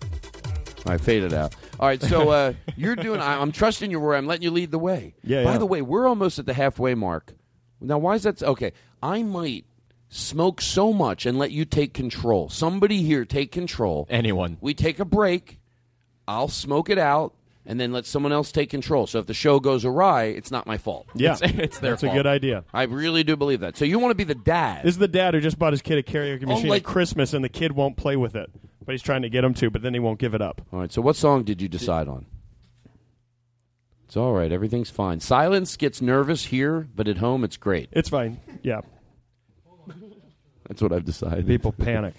I 0.85 0.97
fade 0.97 1.23
it 1.23 1.33
out. 1.33 1.55
All 1.79 1.87
right, 1.87 2.01
so 2.01 2.29
uh, 2.29 2.53
you're 2.75 2.95
doing. 2.95 3.19
I, 3.21 3.39
I'm 3.41 3.51
trusting 3.51 3.91
you, 3.91 3.99
Roy. 3.99 4.15
I'm 4.15 4.25
letting 4.25 4.43
you 4.43 4.51
lead 4.51 4.71
the 4.71 4.79
way. 4.79 5.15
Yeah, 5.23 5.43
By 5.43 5.53
yeah. 5.53 5.57
the 5.57 5.65
way, 5.65 5.81
we're 5.81 6.07
almost 6.07 6.39
at 6.39 6.45
the 6.45 6.53
halfway 6.53 6.95
mark. 6.95 7.33
Now, 7.81 7.97
why 7.97 8.15
is 8.15 8.23
that? 8.23 8.41
Okay, 8.41 8.71
I 9.03 9.23
might 9.23 9.65
smoke 10.09 10.61
so 10.61 10.93
much 10.93 11.25
and 11.25 11.37
let 11.37 11.51
you 11.51 11.65
take 11.65 11.93
control. 11.93 12.49
Somebody 12.49 13.03
here 13.03 13.25
take 13.25 13.51
control. 13.51 14.07
Anyone. 14.09 14.57
We 14.61 14.73
take 14.73 14.99
a 14.99 15.05
break. 15.05 15.59
I'll 16.27 16.47
smoke 16.47 16.89
it 16.89 16.97
out, 16.97 17.33
and 17.65 17.79
then 17.79 17.91
let 17.91 18.05
someone 18.05 18.31
else 18.31 18.51
take 18.51 18.69
control. 18.69 19.05
So 19.07 19.19
if 19.19 19.27
the 19.27 19.33
show 19.33 19.59
goes 19.59 19.85
awry, 19.85 20.25
it's 20.25 20.51
not 20.51 20.65
my 20.67 20.77
fault. 20.77 21.07
Yeah, 21.13 21.33
It's- 21.35 21.51
it's 21.59 21.79
their 21.79 21.91
That's 21.91 22.03
fault. 22.03 22.13
a 22.13 22.17
good 22.17 22.27
idea. 22.27 22.63
I 22.73 22.83
really 22.83 23.23
do 23.23 23.35
believe 23.35 23.59
that. 23.61 23.77
So 23.77 23.85
you 23.85 23.99
want 23.99 24.11
to 24.11 24.15
be 24.15 24.23
the 24.23 24.35
dad? 24.35 24.83
This 24.83 24.95
is 24.95 24.97
the 24.97 25.07
dad 25.07 25.33
who 25.33 25.39
just 25.41 25.59
bought 25.59 25.73
his 25.73 25.81
kid 25.81 25.97
a 25.97 26.03
karaoke 26.03 26.43
Oh, 26.43 26.47
machine 26.47 26.67
like- 26.69 26.81
at 26.81 26.85
Christmas, 26.85 27.33
and 27.33 27.43
the 27.43 27.49
kid 27.49 27.73
won't 27.73 27.95
play 27.97 28.15
with 28.17 28.35
it, 28.35 28.49
but 28.85 28.91
he's 28.93 29.01
trying 29.01 29.21
to 29.21 29.29
get 29.29 29.43
him 29.43 29.53
to, 29.55 29.69
but 29.69 29.81
then 29.81 29.93
he 29.93 29.99
won't 29.99 30.19
give 30.19 30.33
it 30.33 30.41
up. 30.41 30.61
All 30.73 30.79
right. 30.79 30.91
So 30.91 31.01
what 31.01 31.15
song 31.15 31.43
did 31.43 31.61
you 31.61 31.67
decide 31.67 32.07
on? 32.07 32.25
It's 34.07 34.15
all 34.15 34.33
right. 34.33 34.51
Everything's 34.51 34.89
fine. 34.89 35.19
Silence 35.19 35.75
gets 35.75 36.01
nervous 36.01 36.45
here, 36.45 36.87
but 36.95 37.07
at 37.09 37.17
home 37.17 37.43
it's 37.43 37.57
great. 37.57 37.89
It's 37.91 38.07
fine. 38.09 38.39
Yeah. 38.63 38.81
That's 40.67 40.81
what 40.81 40.91
I've 40.93 41.05
decided. 41.05 41.45
People 41.45 41.71
panic. 41.73 42.13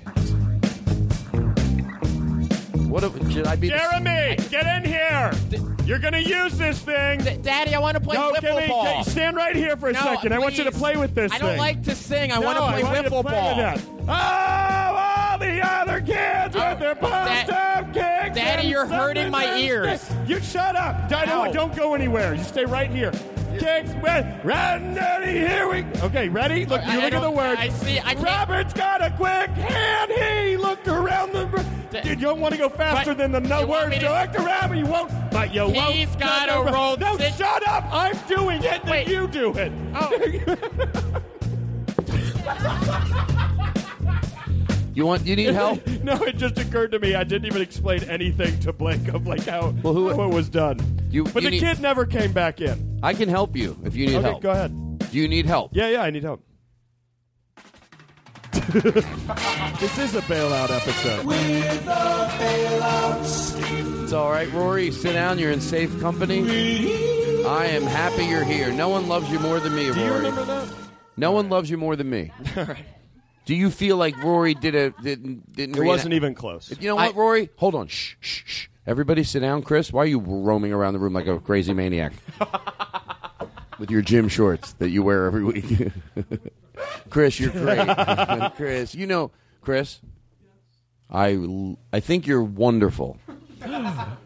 What 2.88 3.04
if, 3.04 3.32
should 3.32 3.46
I 3.46 3.56
be? 3.56 3.68
the- 3.68 3.76
Jeremy, 3.76 4.36
get 4.50 4.66
in 4.66 4.84
here. 4.90 5.30
You're 5.84 5.98
going 5.98 6.14
to 6.14 6.22
use 6.22 6.56
this 6.56 6.78
thing. 6.80 7.20
Daddy, 7.42 7.74
I 7.74 7.78
want 7.78 7.96
to 7.96 8.02
play 8.02 8.16
no, 8.16 8.32
wiffle 8.32 8.40
give 8.40 8.56
me, 8.56 8.68
ball. 8.68 8.84
get- 8.84 9.04
stand 9.06 9.36
right 9.36 9.54
here 9.56 9.76
for 9.76 9.88
a 9.90 9.92
No, 9.92 10.00
second. 10.00 10.32
I 10.32 10.38
want 10.38 10.56
you 10.56 10.64
to 10.64 10.70
please. 10.70 10.78
play 10.78 10.96
with 10.96 11.14
this 11.14 11.30
I 11.32 11.38
don't 11.38 11.50
thing. 11.50 11.58
like 11.58 11.82
to 11.84 11.94
sing. 11.94 12.32
I 12.32 12.36
No, 12.38 12.46
want 12.46 12.56
to 12.58 12.62
play 12.64 12.80
I 12.80 12.84
want 12.84 12.96
you 12.96 13.02
to 13.02 13.10
wiffle 13.10 13.22
play 13.22 13.32
ball. 13.32 13.56
with 13.56 13.56
that. 13.56 13.80
Oh, 14.08 14.94
oh 14.96 15.27
all 15.38 15.46
the 15.46 15.66
other 15.66 16.00
kids 16.00 16.54
with 16.54 16.64
oh, 16.64 16.76
their 16.78 16.94
pumped 16.94 17.50
up 17.50 17.92
kicks. 17.92 18.36
Daddy, 18.36 18.68
you're 18.68 18.86
hurting 18.86 19.30
my 19.30 19.56
ears. 19.58 20.04
You 20.26 20.40
shut 20.40 20.76
up. 20.76 21.10
I 21.12 21.24
Ow. 21.28 21.52
don't, 21.52 21.74
go 21.76 21.94
anywhere. 21.94 22.34
You 22.34 22.42
stay 22.44 22.64
right 22.64 22.90
here. 22.90 23.12
Kicks 23.58 23.92
with 24.02 24.26
Red 24.44 24.94
Daddy. 24.94 25.38
Here 25.38 25.68
we. 25.68 25.82
go. 25.82 26.06
Okay, 26.06 26.28
ready? 26.28 26.64
Look, 26.66 26.82
you 26.84 26.92
I 26.92 26.96
look 26.96 27.12
at 27.12 27.22
the 27.22 27.30
word. 27.30 27.58
I 27.58 27.68
see- 27.70 27.98
I 27.98 28.14
can't- 28.14 28.24
Robert's 28.24 28.72
got 28.74 29.02
a 29.02 29.10
quick 29.10 29.50
hand. 29.50 30.12
He 30.12 30.56
looked 30.56 30.86
around 30.88 31.32
the. 31.32 31.46
Dude, 31.90 32.06
you 32.20 32.26
don't 32.26 32.40
want 32.40 32.52
to 32.52 32.58
go 32.58 32.68
faster 32.68 33.12
But 33.14 33.18
than 33.18 33.32
the 33.32 33.40
no 33.40 33.60
you 33.60 33.66
want 33.66 33.84
words. 33.84 33.90
me 33.90 33.98
to- 34.00 34.04
You 34.06 34.12
looked 34.12 34.36
around, 34.36 34.68
but 34.68 34.78
you 34.78 34.86
won't. 34.86 35.10
But 35.30 35.54
you 35.54 35.62
won't. 35.62 35.94
He's 35.94 36.14
got 36.16 36.48
a 36.48 36.52
no, 36.52 36.64
roll- 36.72 36.96
No, 36.98 37.16
sit- 37.16 37.34
shut 37.34 37.66
up. 37.66 37.84
I'm 37.90 38.16
doing 38.28 38.62
it. 38.62 38.82
Then 38.84 38.90
Wait. 38.90 39.08
you 39.08 39.26
do 39.28 39.52
it. 39.54 39.72
Oh. 39.94 40.12
You 44.98 45.06
want? 45.06 45.24
You 45.24 45.36
need 45.36 45.54
help? 45.54 45.86
no, 46.02 46.14
it 46.24 46.38
just 46.38 46.58
occurred 46.58 46.90
to 46.90 46.98
me. 46.98 47.14
I 47.14 47.22
didn't 47.22 47.46
even 47.46 47.62
explain 47.62 48.02
anything 48.10 48.58
to 48.58 48.72
Blake 48.72 49.06
of 49.06 49.28
like 49.28 49.46
how, 49.46 49.72
Well, 49.84 49.94
who- 49.94 50.08
how 50.12 50.24
it 50.24 50.34
was 50.34 50.48
done. 50.48 50.80
You- 51.08 51.22
but 51.22 51.36
you 51.44 51.50
the 51.50 51.50
need- 51.52 51.60
kid 51.60 51.80
never 51.80 52.04
came 52.04 52.32
back 52.32 52.60
in. 52.60 52.98
I 53.00 53.14
can 53.14 53.28
help 53.28 53.54
you 53.56 53.78
if 53.84 53.94
you 53.94 54.06
need 54.08 54.16
okay, 54.16 54.28
help. 54.30 54.42
go 54.42 54.50
ahead. 54.50 54.98
Do 54.98 55.16
you 55.16 55.28
need 55.28 55.46
help? 55.46 55.70
Yeah, 55.72 55.88
yeah, 55.88 56.02
I 56.02 56.10
need 56.10 56.24
help. 56.24 56.42
this 58.72 59.98
is 60.00 60.16
a 60.16 60.20
bailout 60.22 60.70
episode. 60.70 61.24
It's 64.02 64.12
all 64.12 64.32
right, 64.32 64.52
Rory. 64.52 64.90
Sit 64.90 65.12
down. 65.12 65.38
You're 65.38 65.52
in 65.52 65.60
safe 65.60 65.96
company. 66.00 66.40
I 67.46 67.66
am 67.66 67.84
happy 67.84 68.24
you're 68.24 68.42
here. 68.42 68.72
No 68.72 68.88
one 68.88 69.06
loves 69.06 69.30
you 69.30 69.38
more 69.38 69.60
than 69.60 69.76
me, 69.76 69.92
Do 69.92 70.00
you 70.00 70.06
Rory. 70.08 70.16
remember 70.24 70.44
that? 70.46 70.68
No 71.16 71.30
one 71.30 71.48
loves 71.48 71.70
you 71.70 71.78
more 71.78 71.94
than 71.94 72.10
me. 72.10 72.32
All 72.56 72.64
right. 72.64 72.84
Do 73.48 73.54
you 73.54 73.70
feel 73.70 73.96
like 73.96 74.22
Rory 74.22 74.52
did 74.52 74.74
a 74.74 74.90
didn't 74.90 75.50
didn't? 75.50 75.78
It 75.78 75.82
wasn't 75.82 76.12
even 76.12 76.34
close. 76.34 76.70
You 76.78 76.88
know 76.88 76.96
what, 76.96 77.14
Rory? 77.14 77.48
Hold 77.56 77.74
on. 77.76 77.88
Shh, 77.88 78.16
shh, 78.20 78.42
shh. 78.44 78.66
Everybody 78.86 79.24
sit 79.24 79.40
down, 79.40 79.62
Chris. 79.62 79.90
Why 79.90 80.02
are 80.02 80.06
you 80.06 80.18
roaming 80.18 80.70
around 80.70 80.92
the 80.92 80.98
room 80.98 81.14
like 81.14 81.28
a 81.28 81.38
crazy 81.38 81.72
maniac? 81.72 82.12
With 83.78 83.90
your 83.90 84.02
gym 84.02 84.28
shorts 84.28 84.74
that 84.74 84.90
you 84.90 85.02
wear 85.02 85.24
every 85.24 85.44
week. 85.44 85.64
Chris, 87.08 87.40
you're 87.40 87.52
great. 87.52 87.88
Chris, 88.56 88.94
you 88.94 89.06
know, 89.06 89.30
Chris, 89.62 90.02
I 91.10 91.74
I 91.90 92.00
think 92.00 92.26
you're 92.26 92.44
wonderful. 92.44 93.16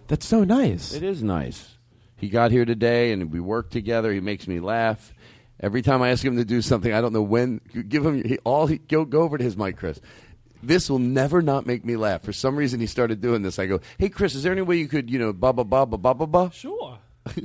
That's 0.08 0.26
so 0.26 0.42
nice. 0.42 0.94
It 0.94 1.04
is 1.04 1.22
nice. 1.22 1.78
He 2.16 2.28
got 2.28 2.50
here 2.50 2.64
today 2.64 3.12
and 3.12 3.32
we 3.32 3.38
worked 3.38 3.72
together. 3.72 4.12
He 4.12 4.18
makes 4.18 4.48
me 4.48 4.58
laugh. 4.58 5.14
Every 5.62 5.80
time 5.80 6.02
I 6.02 6.10
ask 6.10 6.24
him 6.24 6.36
to 6.36 6.44
do 6.44 6.60
something, 6.60 6.92
I 6.92 7.00
don't 7.00 7.12
know 7.12 7.22
when. 7.22 7.60
Give 7.88 8.04
him 8.04 8.24
he, 8.24 8.38
all. 8.38 8.66
He, 8.66 8.78
go 8.78 9.04
go 9.04 9.22
over 9.22 9.38
to 9.38 9.44
his 9.44 9.56
mic, 9.56 9.76
Chris. 9.76 10.00
This 10.62 10.90
will 10.90 10.98
never 10.98 11.40
not 11.40 11.66
make 11.66 11.84
me 11.84 11.96
laugh. 11.96 12.22
For 12.22 12.32
some 12.32 12.56
reason, 12.56 12.80
he 12.80 12.86
started 12.86 13.20
doing 13.20 13.42
this. 13.42 13.58
I 13.58 13.66
go, 13.66 13.80
"Hey, 13.98 14.08
Chris, 14.08 14.34
is 14.34 14.42
there 14.42 14.52
any 14.52 14.62
way 14.62 14.76
you 14.76 14.88
could, 14.88 15.08
you 15.08 15.18
know, 15.18 15.32
ba 15.32 15.52
ba 15.52 15.64
ba 15.64 15.86
ba 15.86 15.96
ba 15.98 16.14
ba 16.14 16.26
ba?" 16.26 16.50
Sure. 16.52 16.98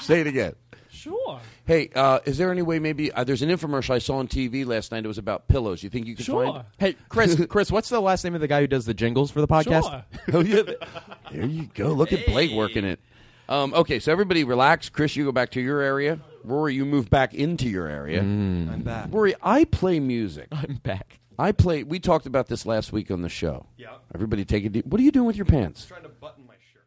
Say 0.00 0.20
it 0.22 0.26
again. 0.26 0.54
Sure. 0.90 1.40
Hey, 1.66 1.90
uh, 1.94 2.20
is 2.24 2.38
there 2.38 2.50
any 2.50 2.62
way 2.62 2.78
maybe 2.78 3.12
uh, 3.12 3.24
there's 3.24 3.42
an 3.42 3.50
infomercial 3.50 3.90
I 3.94 3.98
saw 3.98 4.16
on 4.18 4.28
TV 4.28 4.64
last 4.64 4.90
night? 4.92 5.04
It 5.04 5.08
was 5.08 5.18
about 5.18 5.48
pillows. 5.48 5.82
You 5.82 5.90
think 5.90 6.06
you 6.06 6.16
could 6.16 6.24
Sure. 6.24 6.46
find? 6.46 6.64
Hey, 6.78 6.96
Chris, 7.10 7.44
Chris, 7.48 7.70
what's 7.70 7.90
the 7.90 8.00
last 8.00 8.24
name 8.24 8.34
of 8.34 8.40
the 8.40 8.48
guy 8.48 8.60
who 8.60 8.66
does 8.66 8.86
the 8.86 8.94
jingles 8.94 9.30
for 9.30 9.42
the 9.42 9.48
podcast? 9.48 9.82
Sure. 9.82 10.04
oh 10.32 10.40
yeah, 10.40 10.62
there 11.30 11.44
you 11.44 11.68
go. 11.74 11.88
Look 11.88 12.12
at 12.14 12.24
Blake 12.26 12.52
working 12.52 12.84
it. 12.84 13.00
Um, 13.48 13.74
okay, 13.74 13.98
so 13.98 14.10
everybody 14.12 14.44
relax. 14.44 14.88
Chris, 14.88 15.16
you 15.16 15.24
go 15.24 15.32
back 15.32 15.50
to 15.52 15.60
your 15.60 15.80
area. 15.80 16.18
Rory, 16.44 16.74
you 16.74 16.84
move 16.84 17.08
back 17.10 17.34
into 17.34 17.68
your 17.68 17.86
area. 17.86 18.20
I'm 18.20 18.82
back. 18.82 19.08
Rory, 19.10 19.34
I 19.42 19.64
play 19.64 20.00
music. 20.00 20.48
I'm 20.52 20.76
back. 20.82 21.20
I 21.38 21.52
play. 21.52 21.82
We 21.82 21.98
talked 21.98 22.26
about 22.26 22.46
this 22.48 22.64
last 22.64 22.92
week 22.92 23.10
on 23.10 23.22
the 23.22 23.28
show. 23.28 23.66
Yeah. 23.76 23.94
Everybody 24.14 24.44
take 24.44 24.64
a 24.64 24.68
deep. 24.68 24.86
What 24.86 25.00
are 25.00 25.04
you 25.04 25.10
doing 25.10 25.26
with 25.26 25.36
your 25.36 25.46
pants? 25.46 25.84
I'm 25.84 25.88
trying 25.88 26.02
to 26.02 26.08
button 26.10 26.46
my 26.46 26.54
shirt. 26.72 26.84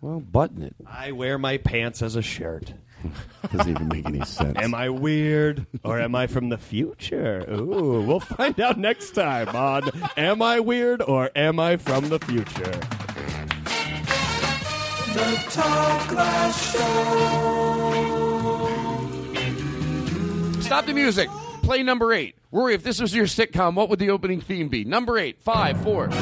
Well, 0.00 0.20
button 0.20 0.62
it. 0.62 0.74
I 0.86 1.12
wear 1.12 1.38
my 1.38 1.58
pants 1.58 2.00
as 2.02 2.16
a 2.16 2.22
shirt. 2.22 2.72
Doesn't 3.52 3.70
even 3.70 3.88
make 3.88 4.06
any 4.06 4.24
sense. 4.24 4.58
Am 4.58 4.74
I 4.74 4.88
weird 4.90 5.66
or 5.84 5.98
am 6.00 6.14
I 6.14 6.26
from 6.28 6.48
the 6.48 6.58
future? 6.58 7.44
Ooh, 7.50 8.02
we'll 8.02 8.20
find 8.20 8.58
out 8.60 8.78
next 8.78 9.10
time 9.12 9.48
on 9.48 9.90
Am 10.16 10.40
I 10.42 10.60
Weird 10.60 11.02
or 11.02 11.30
Am 11.34 11.58
I 11.58 11.76
from 11.76 12.08
the 12.10 12.18
Future? 12.20 12.80
The 15.12 15.46
Todd 15.50 16.08
Glass 16.08 16.72
Show. 16.72 16.80
Stop 20.60 20.86
the 20.86 20.94
music. 20.94 21.28
Play 21.62 21.82
number 21.82 22.12
eight. 22.12 22.36
Rory, 22.52 22.74
if 22.74 22.82
this 22.82 23.00
was 23.00 23.14
your 23.14 23.26
sitcom, 23.26 23.74
what 23.74 23.88
would 23.88 23.98
the 23.98 24.10
opening 24.10 24.40
theme 24.40 24.68
be? 24.68 24.84
Number 24.84 25.18
eight. 25.18 25.40
Five, 25.42 25.82
four. 25.82 26.08
I 26.12 26.16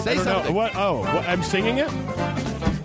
Say 0.00 0.14
don't 0.14 0.24
know. 0.24 0.32
something. 0.32 0.54
What? 0.54 0.72
Oh, 0.74 1.00
what, 1.00 1.28
I'm 1.28 1.42
singing 1.42 1.78
it. 1.78 1.90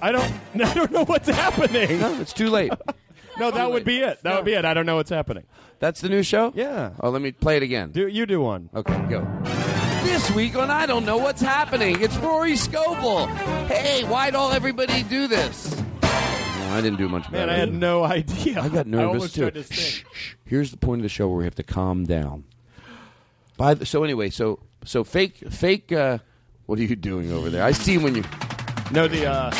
I 0.02 0.12
don't. 0.12 0.34
I 0.64 0.74
don't 0.74 0.92
know 0.92 1.06
what's 1.06 1.30
happening. 1.30 2.00
No, 2.00 2.20
it's 2.22 2.34
too 2.34 2.50
late. 2.50 2.74
no, 3.40 3.52
that 3.52 3.72
would 3.72 3.86
be 3.86 4.00
it. 4.00 4.22
That 4.24 4.36
would 4.36 4.46
be 4.46 4.54
it. 4.54 4.66
I 4.66 4.74
don't 4.74 4.86
know 4.86 4.96
what's 4.98 5.10
happening. 5.10 5.44
That's 5.80 6.02
the 6.02 6.10
new 6.10 6.24
show? 6.24 6.52
Yeah. 6.56 6.92
Oh, 7.00 7.10
let 7.10 7.22
me 7.22 7.32
play 7.32 7.58
it 7.58 7.64
again. 7.64 7.92
Do 7.92 8.08
you 8.08 8.26
do 8.26 8.42
one? 8.42 8.70
Okay, 8.76 8.98
go. 9.10 9.26
This 10.04 10.30
week 10.32 10.56
on 10.56 10.70
I 10.70 10.86
Don't 10.86 11.06
Know 11.06 11.18
What's 11.18 11.42
Happening, 11.42 12.02
it's 12.02 12.16
Rory 12.18 12.56
Scovel. 12.56 13.28
Hey, 13.68 14.04
why'd 14.04 14.36
all 14.36 14.52
everybody 14.52 15.02
do 15.04 15.28
this? 15.28 15.76
No, 16.02 16.10
I 16.72 16.82
didn't 16.82 16.98
do 16.98 17.10
much 17.10 17.24
better. 17.32 17.48
Man, 17.48 17.50
I 17.50 17.58
had 17.58 17.74
no 17.74 18.04
idea. 18.04 18.62
I 18.62 18.70
got 18.70 18.86
nervous 18.86 19.08
almost 19.08 19.36
too. 19.36 19.50
tried 19.50 19.64
to. 19.64 19.74
Shh, 19.74 20.04
shh. 20.12 20.36
Here's 20.46 20.72
the 20.72 20.78
point 20.78 21.00
of 21.00 21.04
the 21.04 21.10
show 21.10 21.28
where 21.28 21.38
we 21.38 21.44
have 21.46 21.56
to 21.56 21.64
calm 21.64 22.06
down. 22.06 22.44
By 23.58 23.74
the, 23.76 23.86
so 23.86 24.04
anyway, 24.04 24.30
so 24.30 24.60
so 24.86 25.04
fake 25.04 25.38
fake. 25.50 25.92
Uh, 25.92 26.20
what 26.66 26.80
are 26.80 26.84
you 26.84 26.96
doing 26.96 27.32
over 27.32 27.50
there? 27.50 27.64
I 27.64 27.72
see 27.72 27.98
when 27.98 28.16
you. 28.16 28.24
No, 28.92 29.08
the 29.08 29.26
uh, 29.26 29.52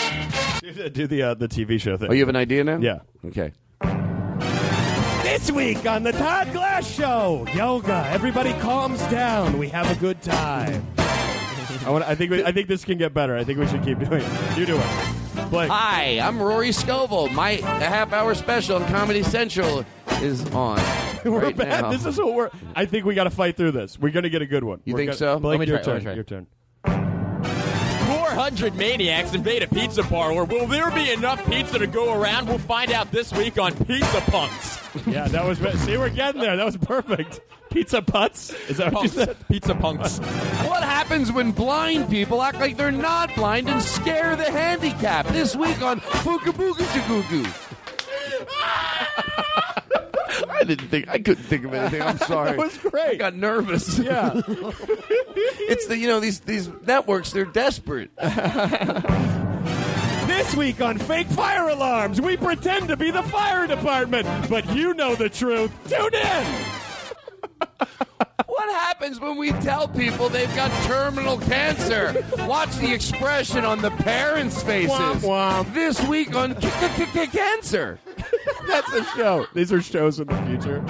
do 0.60 0.72
the 0.74 0.90
do 0.90 1.08
the, 1.08 1.24
uh, 1.24 1.34
the 1.34 1.48
TV 1.48 1.80
show 1.80 1.98
thing. 1.98 2.10
Oh, 2.10 2.14
you 2.14 2.20
have 2.20 2.30
an 2.30 2.36
idea 2.36 2.64
now? 2.64 2.78
Yeah. 2.78 3.00
Okay. 3.26 3.54
This 5.34 5.50
week 5.52 5.88
on 5.88 6.04
the 6.04 6.12
Todd 6.12 6.54
Glass 6.54 6.88
Show, 6.88 7.48
yoga. 7.56 8.08
Everybody 8.12 8.54
calms 8.60 9.00
down. 9.08 9.58
We 9.58 9.68
have 9.70 9.90
a 9.90 10.00
good 10.00 10.22
time. 10.22 10.86
I 10.98 11.90
want. 11.90 12.04
I 12.06 12.14
think. 12.14 12.30
We, 12.30 12.44
I 12.46 12.52
think 12.52 12.68
this 12.68 12.86
can 12.86 13.00
get 13.00 13.16
better. 13.16 13.36
I 13.36 13.44
think 13.44 13.58
we 13.58 13.66
should 13.66 13.84
keep 13.84 13.98
doing 13.98 14.22
it. 14.24 14.58
You 14.58 14.68
do 14.68 14.78
it, 14.78 15.50
Blake. 15.50 15.72
Hi, 15.72 16.20
I'm 16.20 16.40
Rory 16.40 16.72
Scovel. 16.72 17.30
My 17.30 17.54
half 17.54 18.14
hour 18.14 18.36
special 18.36 18.76
on 18.76 18.88
Comedy 18.90 19.24
Central 19.24 19.84
is 20.22 20.46
on. 20.54 20.78
We're 21.26 21.40
right 21.40 21.58
bad. 21.58 21.82
now. 21.82 21.92
This 21.92 22.06
is 22.06 22.18
what 22.20 22.34
we're. 22.36 22.50
I 22.76 22.86
think 22.86 23.06
we 23.06 23.16
got 23.16 23.24
to 23.24 23.30
fight 23.32 23.58
through 23.58 23.72
this. 23.72 23.98
We're 23.98 24.12
gonna 24.12 24.30
get 24.30 24.44
a 24.44 24.46
good 24.46 24.64
one. 24.64 24.82
You 24.86 24.94
We're 24.94 24.98
think 25.00 25.08
gonna- 25.10 25.18
so? 25.18 25.40
Blake, 25.40 25.58
Let 25.58 25.68
me 25.68 25.72
your 25.74 25.82
try, 25.84 25.86
let 25.86 25.86
turn. 25.94 25.98
me 25.98 26.04
try. 26.04 26.14
Your 26.14 26.24
turn. 26.26 26.48
400 28.34 28.74
maniacs 28.76 29.36
invade 29.36 29.62
a 29.62 29.68
pizza 29.68 30.02
parlor. 30.02 30.44
Will 30.46 30.66
there 30.66 30.90
be 30.90 31.12
enough 31.12 31.46
pizza 31.46 31.78
to 31.78 31.86
go 31.86 32.20
around? 32.20 32.48
We'll 32.48 32.58
find 32.58 32.92
out 32.92 33.12
this 33.12 33.32
week 33.32 33.60
on 33.60 33.74
Pizza 33.86 34.22
Punks. 34.22 34.80
Yeah, 35.06 35.28
that 35.28 35.46
was. 35.46 35.60
See, 35.82 35.98
we're 35.98 36.10
getting 36.10 36.42
there. 36.42 36.58
That 36.58 36.66
was 36.66 36.78
perfect. 36.78 37.42
Pizza 37.70 38.02
putts. 38.02 38.52
Is 38.70 38.78
that 38.78 38.92
what 38.92 39.04
you 39.04 39.10
said? 39.10 39.38
Pizza 39.50 39.76
Punks. 39.76 40.18
What 40.18 40.82
happens 40.82 41.32
when 41.32 41.52
blind 41.52 42.10
people 42.10 42.42
act 42.42 42.60
like 42.60 42.76
they're 42.76 42.92
not 42.92 43.36
blind 43.36 43.70
and 43.70 43.80
scare 43.82 44.36
the 44.36 44.50
handicapped? 44.50 45.30
This 45.30 45.56
week 45.56 45.84
on 45.84 46.00
Fukabuga 46.00 46.84
I 50.50 50.64
didn't 50.64 50.88
think 50.88 51.08
I 51.10 51.20
couldn't 51.20 51.44
think 51.44 51.66
of 51.66 51.74
anything. 51.74 52.02
I'm 52.02 52.18
sorry. 52.18 52.52
It 52.54 52.58
was 52.58 52.78
great. 52.78 53.10
I 53.10 53.16
got 53.16 53.36
nervous. 53.36 53.98
Yeah. 54.00 54.34
it's 54.46 55.88
the 55.88 55.98
you 55.98 56.08
know 56.08 56.20
these 56.20 56.42
these 56.42 56.70
networks 56.86 57.32
they're 57.32 57.46
desperate. 57.46 58.12
This 60.28 60.56
week 60.56 60.82
on 60.82 60.98
Fake 60.98 61.28
Fire 61.28 61.68
Alarms, 61.70 62.20
we 62.20 62.38
pretend 62.38 62.88
to 62.88 62.98
be 62.98 63.12
the 63.12 63.24
fire 63.24 63.68
department, 63.68 64.28
but 64.50 64.68
you 64.74 64.94
know 64.94 65.16
the 65.16 65.30
truth. 65.30 65.72
Tune 65.88 66.14
in. 66.14 66.46
What 68.56 68.70
happens 68.70 69.20
when 69.20 69.36
we 69.36 69.52
tell 69.52 69.88
people 69.88 70.30
they've 70.30 70.56
got 70.56 70.70
terminal 70.84 71.40
cancer? 71.40 72.24
Watch 72.46 72.70
the 72.78 72.94
expression 72.94 73.66
on 73.66 73.82
the 73.82 73.90
parents' 73.90 74.62
faces. 74.62 74.92
Womp 74.92 75.22
womp. 75.22 75.74
This 75.74 76.00
week 76.08 76.36
on 76.36 76.54
Cancer. 77.32 77.98
That's 78.68 78.94
a 78.94 79.04
show. 79.16 79.48
These 79.56 79.74
are 79.74 79.82
shows 79.82 80.20
in 80.20 80.28
the 80.28 80.38
future. 80.46 80.82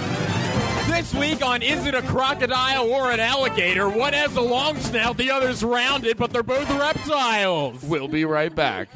This 0.87 1.13
week 1.13 1.41
on 1.41 1.61
Is 1.61 1.85
It 1.85 1.95
a 1.95 2.01
Crocodile 2.01 2.91
or 2.91 3.11
an 3.11 3.21
Alligator? 3.21 3.87
One 3.87 4.11
has 4.11 4.35
a 4.35 4.41
long 4.41 4.75
snout, 4.79 5.15
the 5.15 5.31
other's 5.31 5.63
rounded, 5.63 6.17
but 6.17 6.33
they're 6.33 6.43
both 6.43 6.69
reptiles. 6.69 7.81
We'll 7.81 8.09
be 8.09 8.25
right 8.25 8.53
back. 8.53 8.89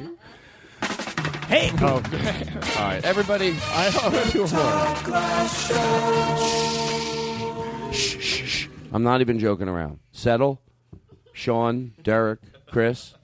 Hey. 1.48 1.70
Oh. 1.80 1.94
All 1.94 2.84
right, 2.84 3.02
everybody. 3.02 3.56
I 3.62 3.90
want 4.02 4.30
to 4.30 4.46
Todd 4.46 5.04
Glass 5.06 5.68
Show. 5.68 7.27
Shh, 7.92 8.18
shh, 8.20 8.48
shh. 8.48 8.68
I'm 8.92 9.02
not 9.02 9.20
even 9.20 9.38
joking 9.38 9.68
around. 9.68 9.98
Settle. 10.12 10.60
Sean, 11.32 11.92
Derek, 12.02 12.40
Chris. 12.70 13.14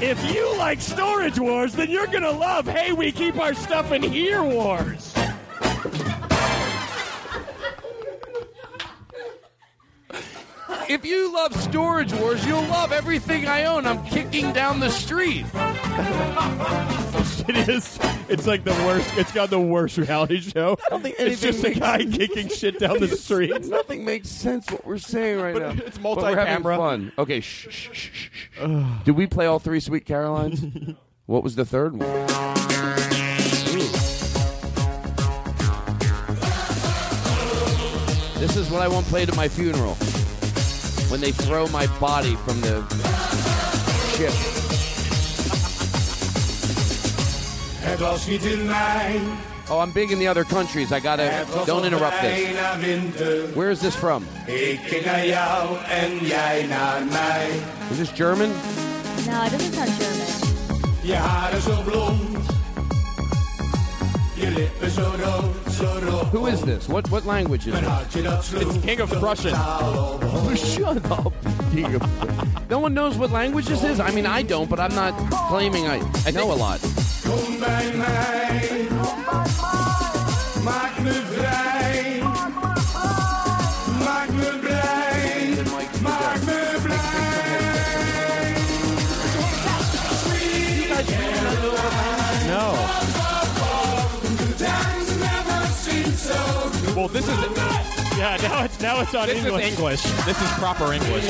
If 0.00 0.34
you 0.34 0.56
like 0.56 0.80
Storage 0.80 1.38
Wars, 1.38 1.74
then 1.74 1.90
you're 1.90 2.06
gonna 2.06 2.30
love 2.30 2.66
Hey 2.66 2.92
We 2.92 3.12
Keep 3.12 3.38
Our 3.38 3.52
Stuff 3.54 3.92
in 3.92 4.02
Here 4.02 4.42
Wars. 4.42 5.14
If 10.88 11.04
you 11.04 11.32
love 11.32 11.54
Storage 11.54 12.12
Wars, 12.14 12.44
you'll 12.46 12.62
love 12.62 12.92
everything 12.92 13.46
I 13.46 13.64
own. 13.64 13.86
I'm 13.86 14.02
kicking 14.06 14.52
down 14.52 14.80
the 14.80 14.90
street. 14.90 15.44
It 17.48 17.66
is. 17.66 17.98
It's 18.28 18.46
like 18.46 18.62
the 18.64 18.72
worst. 18.84 19.10
It's 19.16 19.32
got 19.32 19.48
the 19.48 19.58
worst 19.58 19.96
reality 19.96 20.38
show. 20.40 20.76
I 20.86 20.90
don't 20.90 21.02
think 21.02 21.14
it's 21.18 21.42
anything 21.42 21.52
just 21.52 21.64
a 21.64 21.68
makes- 21.68 21.78
guy 21.80 22.04
kicking 22.04 22.48
shit 22.48 22.78
down 22.78 22.98
the 23.00 23.08
street. 23.16 23.64
Nothing 23.64 24.04
makes 24.04 24.28
sense 24.28 24.70
what 24.70 24.84
we're 24.86 24.98
saying 24.98 25.40
right 25.40 25.56
now. 25.56 25.70
it's 25.70 25.96
But 25.96 26.18
we're 26.18 26.36
having 26.36 26.62
multi-camera. 26.62 26.76
fun. 26.76 27.12
Okay, 27.16 27.40
shh, 27.40 27.68
shh, 27.70 27.88
shh, 27.92 28.10
shh, 28.12 28.30
shh. 28.60 28.60
Did 29.04 29.12
we 29.12 29.26
play 29.26 29.46
all 29.46 29.58
three 29.58 29.80
Sweet 29.80 30.04
Carolines? 30.04 30.62
what 31.26 31.42
was 31.42 31.56
the 31.56 31.64
third 31.64 31.96
one? 31.96 32.08
This 38.38 38.56
is 38.56 38.70
what 38.70 38.82
I 38.82 38.88
want 38.88 39.06
played 39.06 39.28
at 39.28 39.36
my 39.36 39.48
funeral. 39.48 39.96
When 41.10 41.20
they 41.20 41.32
throw 41.32 41.66
my 41.68 41.86
body 41.98 42.36
from 42.44 42.60
the 42.60 42.82
ship. 44.16 44.32
Het 47.80 48.00
was 48.00 48.26
niet 48.26 48.44
in 48.44 48.66
mei, 48.66 49.20
Oh, 49.70 49.78
I'm 49.80 49.92
big 49.92 50.10
in 50.10 50.18
the 50.18 50.28
other 50.28 50.44
countries. 50.44 50.92
I 50.92 51.00
gotta. 51.00 51.44
Don't 51.66 51.84
interrupt 51.84 52.20
this. 52.22 53.54
Where 53.54 53.70
is 53.70 53.80
this 53.80 53.94
from? 53.94 54.24
Ik 54.46 54.80
ging 54.86 55.04
naar 55.04 55.26
jou 55.26 55.76
en 55.88 56.26
jij 56.26 56.66
naar 56.68 57.04
mij. 57.10 57.48
Is 57.90 57.96
this 57.96 58.10
German? 58.14 58.48
No, 59.26 59.44
it 59.44 59.50
doesn't 59.50 59.74
sound 59.74 59.90
German. 59.98 60.48
Who 66.32 66.46
is 66.46 66.60
this? 66.62 66.86
What 66.88 67.08
what 67.10 67.24
language 67.24 67.66
is 67.66 67.72
Mijn 67.72 67.84
this? 67.84 67.92
hartje 67.92 68.22
dat 68.22 68.44
sloeg. 68.44 68.62
It's 68.62 68.84
King 68.84 69.00
of 69.00 69.18
Prussian. 69.18 69.54
Oh, 69.54 70.54
shut 70.54 70.96
up. 71.10 71.32
King 71.74 71.94
of- 71.94 72.02
No 72.68 72.78
one 72.80 72.92
knows 72.92 73.16
what 73.16 73.30
language 73.30 73.66
this 73.66 73.82
is. 73.82 73.98
I 73.98 74.10
mean, 74.10 74.26
I 74.26 74.42
don't, 74.44 74.68
but 74.68 74.78
I'm 74.78 74.94
not 74.94 75.14
claiming 75.48 75.86
I, 75.86 76.00
I 76.26 76.30
know 76.32 76.52
a 76.52 76.56
lot. 76.56 76.80
Well, 97.08 97.22
this 97.22 97.28
is 97.28 98.18
yeah. 98.18 98.36
Now 98.42 98.64
it's 98.64 98.80
now 98.82 99.00
it's 99.00 99.14
on 99.14 99.28
this 99.28 99.42
English. 99.42 99.64
is 99.64 99.78
English. 99.78 100.02
This 100.26 100.42
is 100.42 100.50
proper 100.58 100.92
English. 100.92 101.24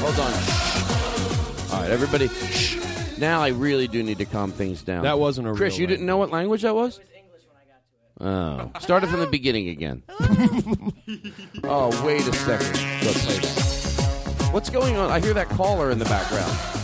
Hold 0.00 0.18
on. 0.20 0.32
Shh. 0.32 1.72
All 1.72 1.82
right, 1.82 1.90
everybody. 1.90 2.28
Shh. 2.28 3.18
Now 3.18 3.42
I 3.42 3.48
really 3.48 3.86
do 3.88 4.02
need 4.02 4.16
to 4.18 4.24
calm 4.24 4.50
things 4.50 4.80
down. 4.80 5.02
That 5.02 5.18
wasn't 5.18 5.48
a 5.48 5.52
Chris, 5.52 5.74
real 5.74 5.82
you 5.82 5.86
didn't 5.86 6.06
know 6.06 6.16
what 6.16 6.30
language 6.30 6.62
that 6.62 6.74
was? 6.74 6.96
It 6.96 7.00
was 7.00 7.10
English 7.14 7.42
when 7.46 7.58
I 7.60 7.64
got 8.30 8.62
to 8.62 8.70
it. 8.70 8.76
Oh, 8.76 8.80
started 8.80 9.10
from 9.10 9.20
the 9.20 9.26
beginning 9.26 9.68
again. 9.68 10.02
oh, 11.64 12.06
wait 12.06 12.26
a 12.26 12.32
second. 12.32 12.72
Go 13.02 13.12
play 13.12 13.38
that. 13.40 14.48
What's 14.52 14.70
going 14.70 14.96
on? 14.96 15.10
I 15.10 15.20
hear 15.20 15.34
that 15.34 15.50
caller 15.50 15.90
in 15.90 15.98
the 15.98 16.06
background. 16.06 16.77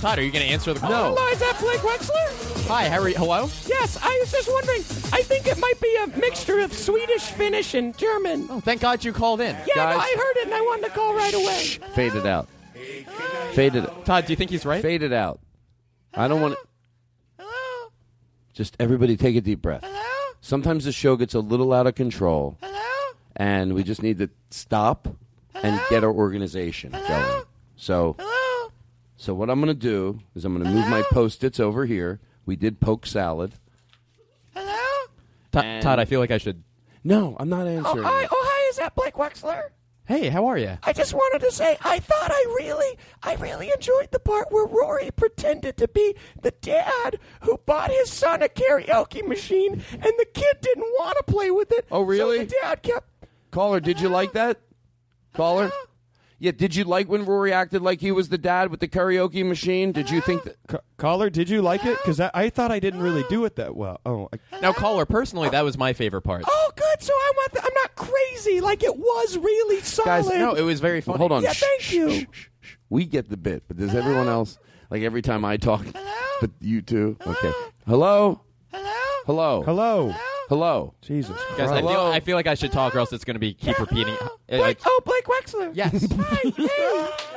Todd, 0.00 0.18
are 0.18 0.22
you 0.22 0.30
going 0.30 0.44
to 0.44 0.50
answer 0.50 0.74
the 0.74 0.80
call? 0.80 0.90
No. 0.90 1.14
Hello, 1.14 1.28
is 1.28 1.38
that 1.38 1.58
Blake 1.58 1.80
Wexler? 1.80 2.68
Hi, 2.68 2.82
Harry. 2.84 3.14
Hello? 3.14 3.48
Yes, 3.66 3.98
I 4.02 4.18
was 4.20 4.30
just 4.30 4.50
wondering. 4.50 4.80
I 5.12 5.22
think 5.22 5.46
it 5.46 5.58
might 5.58 5.80
be 5.80 5.96
a 6.02 6.06
mixture 6.18 6.60
of 6.60 6.72
Swedish, 6.72 7.22
Finnish, 7.22 7.74
and 7.74 7.96
German. 7.96 8.46
Oh, 8.50 8.60
thank 8.60 8.80
God 8.80 9.04
you 9.04 9.12
called 9.12 9.40
in. 9.40 9.56
Yeah, 9.66 9.76
no, 9.76 9.82
I 9.82 10.14
heard 10.16 10.36
it 10.36 10.46
and 10.46 10.54
I 10.54 10.60
wanted 10.60 10.86
to 10.86 10.90
call 10.92 11.14
right 11.14 11.34
away. 11.34 11.64
Fade 11.94 12.14
it 12.14 12.26
out. 12.26 12.48
Fade 13.52 13.76
it. 13.76 14.04
Todd, 14.04 14.26
do 14.26 14.32
you 14.32 14.36
think 14.36 14.50
he's 14.50 14.66
right? 14.66 14.82
Fade 14.82 15.02
it 15.02 15.12
out. 15.12 15.40
I 16.14 16.28
don't 16.28 16.40
want. 16.40 16.54
To. 16.54 16.60
Hello? 17.38 17.90
Just 18.52 18.76
everybody 18.78 19.16
take 19.16 19.36
a 19.36 19.40
deep 19.40 19.62
breath. 19.62 19.82
Hello? 19.84 20.36
Sometimes 20.40 20.84
the 20.84 20.92
show 20.92 21.16
gets 21.16 21.34
a 21.34 21.40
little 21.40 21.72
out 21.72 21.86
of 21.86 21.94
control. 21.94 22.58
Hello? 22.60 23.16
And 23.36 23.74
we 23.74 23.82
just 23.82 24.02
need 24.02 24.18
to 24.18 24.28
stop 24.50 25.08
and 25.54 25.80
get 25.88 26.04
our 26.04 26.12
organization 26.12 26.92
going. 26.92 27.42
So, 27.76 28.16
so 29.22 29.34
what 29.34 29.48
I'm 29.50 29.60
going 29.60 29.68
to 29.72 29.80
do 29.80 30.18
is 30.34 30.44
I'm 30.44 30.52
going 30.52 30.64
to 30.64 30.70
move 30.72 30.88
my 30.88 31.02
post-its 31.12 31.60
over 31.60 31.86
here. 31.86 32.18
We 32.44 32.56
did 32.56 32.80
poke 32.80 33.06
salad. 33.06 33.52
Todd, 34.54 35.82
Todd, 35.82 35.98
I 35.98 36.04
feel 36.06 36.18
like 36.18 36.30
I 36.30 36.38
should. 36.38 36.62
No, 37.04 37.36
I'm 37.38 37.48
not 37.48 37.66
Oh, 37.66 37.70
answering. 37.70 38.02
hi, 38.04 38.26
oh, 38.30 38.44
hi, 38.48 38.70
is 38.70 38.76
that 38.78 38.94
Blake 38.94 39.14
Wexler? 39.14 39.64
Hey, 40.06 40.28
how 40.28 40.46
are 40.46 40.58
you? 40.58 40.76
I 40.82 40.92
just 40.92 41.14
wanted 41.14 41.40
to 41.46 41.52
say 41.52 41.76
I 41.82 42.00
thought 42.00 42.30
I 42.32 42.54
really, 42.58 42.98
I 43.22 43.34
really 43.36 43.70
enjoyed 43.72 44.08
the 44.10 44.18
part 44.18 44.50
where 44.50 44.66
Rory 44.66 45.10
pretended 45.14 45.76
to 45.76 45.86
be 45.88 46.16
the 46.40 46.50
dad 46.60 47.18
who 47.42 47.58
bought 47.66 47.90
his 47.90 48.10
son 48.10 48.42
a 48.42 48.48
karaoke 48.48 49.24
machine, 49.26 49.74
and 49.92 50.02
the 50.02 50.26
kid 50.34 50.56
didn't 50.60 50.90
want 50.98 51.16
to 51.18 51.32
play 51.32 51.50
with 51.52 51.70
it. 51.70 51.86
Oh, 51.92 52.00
really? 52.02 52.38
So 52.38 52.44
the 52.46 52.54
dad 52.62 52.82
kept. 52.82 53.08
Caller, 53.52 53.78
did 53.78 54.00
you 54.00 54.08
like 54.08 54.32
that? 54.32 54.58
Caller? 55.34 55.70
Yeah, 56.42 56.50
did 56.50 56.74
you 56.74 56.82
like 56.82 57.08
when 57.08 57.24
Rory 57.24 57.52
acted 57.52 57.82
like 57.82 58.00
he 58.00 58.10
was 58.10 58.28
the 58.28 58.36
dad 58.36 58.72
with 58.72 58.80
the 58.80 58.88
karaoke 58.88 59.46
machine? 59.46 59.92
Did 59.92 60.10
you 60.10 60.20
think 60.20 60.42
that 60.42 60.56
Ca- 60.66 60.80
caller, 60.96 61.30
did 61.30 61.48
you 61.48 61.62
like 61.62 61.84
it? 61.84 61.96
Because 61.98 62.18
I, 62.18 62.32
I 62.34 62.50
thought 62.50 62.72
I 62.72 62.80
didn't 62.80 63.00
really 63.00 63.22
do 63.28 63.44
it 63.44 63.54
that 63.54 63.76
well. 63.76 64.00
Oh, 64.04 64.28
I, 64.32 64.60
Now, 64.60 64.72
caller, 64.72 65.06
personally, 65.06 65.50
that 65.50 65.62
was 65.62 65.78
my 65.78 65.92
favorite 65.92 66.22
part. 66.22 66.42
Oh, 66.48 66.72
good. 66.74 67.00
So 67.00 67.12
I'm 67.28 67.36
not, 67.36 67.64
I'm 67.64 67.74
not 67.74 67.94
crazy. 67.94 68.60
Like 68.60 68.82
it 68.82 68.96
was 68.96 69.38
really 69.38 69.82
solid. 69.82 70.06
Guys, 70.06 70.26
No, 70.30 70.54
it 70.54 70.62
was 70.62 70.80
very 70.80 71.00
funny. 71.00 71.18
Hold 71.18 71.30
on. 71.30 71.44
Yeah, 71.44 71.52
Shh, 71.52 71.60
thank 71.60 71.80
shh, 71.80 71.92
you. 71.92 72.10
shh, 72.10 72.24
shh, 72.32 72.46
shh. 72.60 72.76
We 72.90 73.04
get 73.04 73.30
the 73.30 73.36
bit, 73.36 73.62
but 73.68 73.76
does 73.76 73.94
everyone 73.94 74.26
else 74.26 74.58
like 74.90 75.02
every 75.02 75.22
time 75.22 75.44
I 75.44 75.58
talk? 75.58 75.86
But 76.40 76.50
you 76.60 76.82
too. 76.82 77.18
Okay. 77.24 77.52
Hello. 77.86 78.40
Hello. 78.72 79.22
hello. 79.26 79.62
Hello. 79.62 80.14
Jesus. 81.00 81.36
Guys, 81.56 81.70
I 81.70 81.80
feel, 81.80 81.88
Hello? 81.90 82.10
I 82.12 82.20
feel 82.20 82.36
like 82.36 82.46
I 82.46 82.54
should 82.54 82.72
talk, 82.72 82.94
or 82.94 82.98
else 82.98 83.12
it's 83.12 83.24
going 83.24 83.34
to 83.34 83.40
be 83.40 83.54
keep 83.54 83.78
repeating. 83.78 84.14
Uh, 84.20 84.28
Blake, 84.48 84.60
like- 84.60 84.80
oh, 84.86 85.00
Blake 85.04 85.24
Wexler. 85.24 85.70
yes. 85.74 86.06
Hi, 86.18 86.52
hey. 86.56 87.28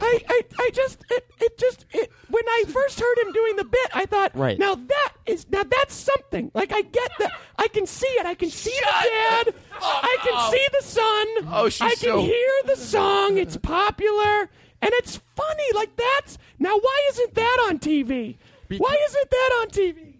I, 0.00 0.20
I, 0.28 0.42
I 0.58 0.70
just, 0.74 1.04
it, 1.10 1.24
it 1.40 1.56
just, 1.56 1.86
it, 1.92 2.10
when 2.28 2.42
I 2.48 2.64
first 2.66 2.98
heard 2.98 3.18
him 3.18 3.32
doing 3.32 3.54
the 3.56 3.64
bit, 3.64 3.90
I 3.94 4.06
thought, 4.06 4.34
Right. 4.36 4.58
now 4.58 4.74
that 4.74 5.12
is, 5.24 5.46
now 5.50 5.62
that's 5.62 5.94
something. 5.94 6.50
Like, 6.52 6.72
I 6.72 6.82
get 6.82 7.10
that. 7.20 7.30
I 7.58 7.68
can 7.68 7.86
see 7.86 8.08
it. 8.08 8.26
I 8.26 8.34
can 8.34 8.50
see 8.50 8.76
the 8.80 8.86
dad. 8.86 9.54
I 9.80 10.16
can 10.22 10.50
see 10.50 10.66
the 10.80 10.84
son. 10.84 11.54
Oh, 11.54 11.68
she's 11.68 11.82
I 11.82 11.90
can 11.90 11.96
so- 11.96 12.20
hear 12.22 12.50
the 12.66 12.76
song. 12.76 13.38
It's 13.38 13.56
popular. 13.56 14.50
And 14.82 14.90
it's 14.94 15.20
funny. 15.36 15.64
Like, 15.74 15.96
that's, 15.96 16.38
now 16.58 16.76
why 16.76 17.08
isn't 17.12 17.34
that 17.34 17.66
on 17.68 17.78
TV? 17.78 18.36
Why 18.76 18.96
isn't 19.08 19.30
that 19.30 19.58
on 19.62 19.68
TV? 19.68 20.13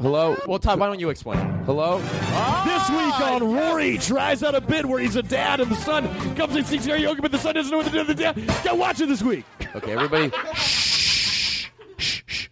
Hello. 0.00 0.34
well, 0.46 0.58
Todd, 0.58 0.80
why 0.80 0.86
don't 0.86 0.98
you 0.98 1.10
explain? 1.10 1.38
Hello. 1.64 1.98
This 1.98 2.88
week 2.88 3.20
on 3.20 3.52
Rory 3.52 3.98
tries 3.98 4.42
out 4.42 4.54
a 4.54 4.60
bit 4.60 4.86
where 4.86 4.98
he's 4.98 5.16
a 5.16 5.22
dad 5.22 5.60
and 5.60 5.70
the 5.70 5.76
son 5.76 6.08
comes 6.36 6.56
and 6.56 6.66
sings 6.66 6.86
karaoke, 6.86 7.20
but 7.20 7.32
the 7.32 7.38
son 7.38 7.54
doesn't 7.54 7.70
know 7.70 7.76
what 7.76 7.86
to 7.86 7.92
do 7.92 7.98
with 7.98 8.08
the 8.08 8.14
dad. 8.14 8.42
Go 8.64 8.76
watch 8.76 9.00
it 9.00 9.08
this 9.08 9.22
week. 9.22 9.44
Okay, 9.76 9.92
everybody. 9.92 10.30
shh, 10.54 11.68
shh, 11.98 12.22
shh. 12.24 12.48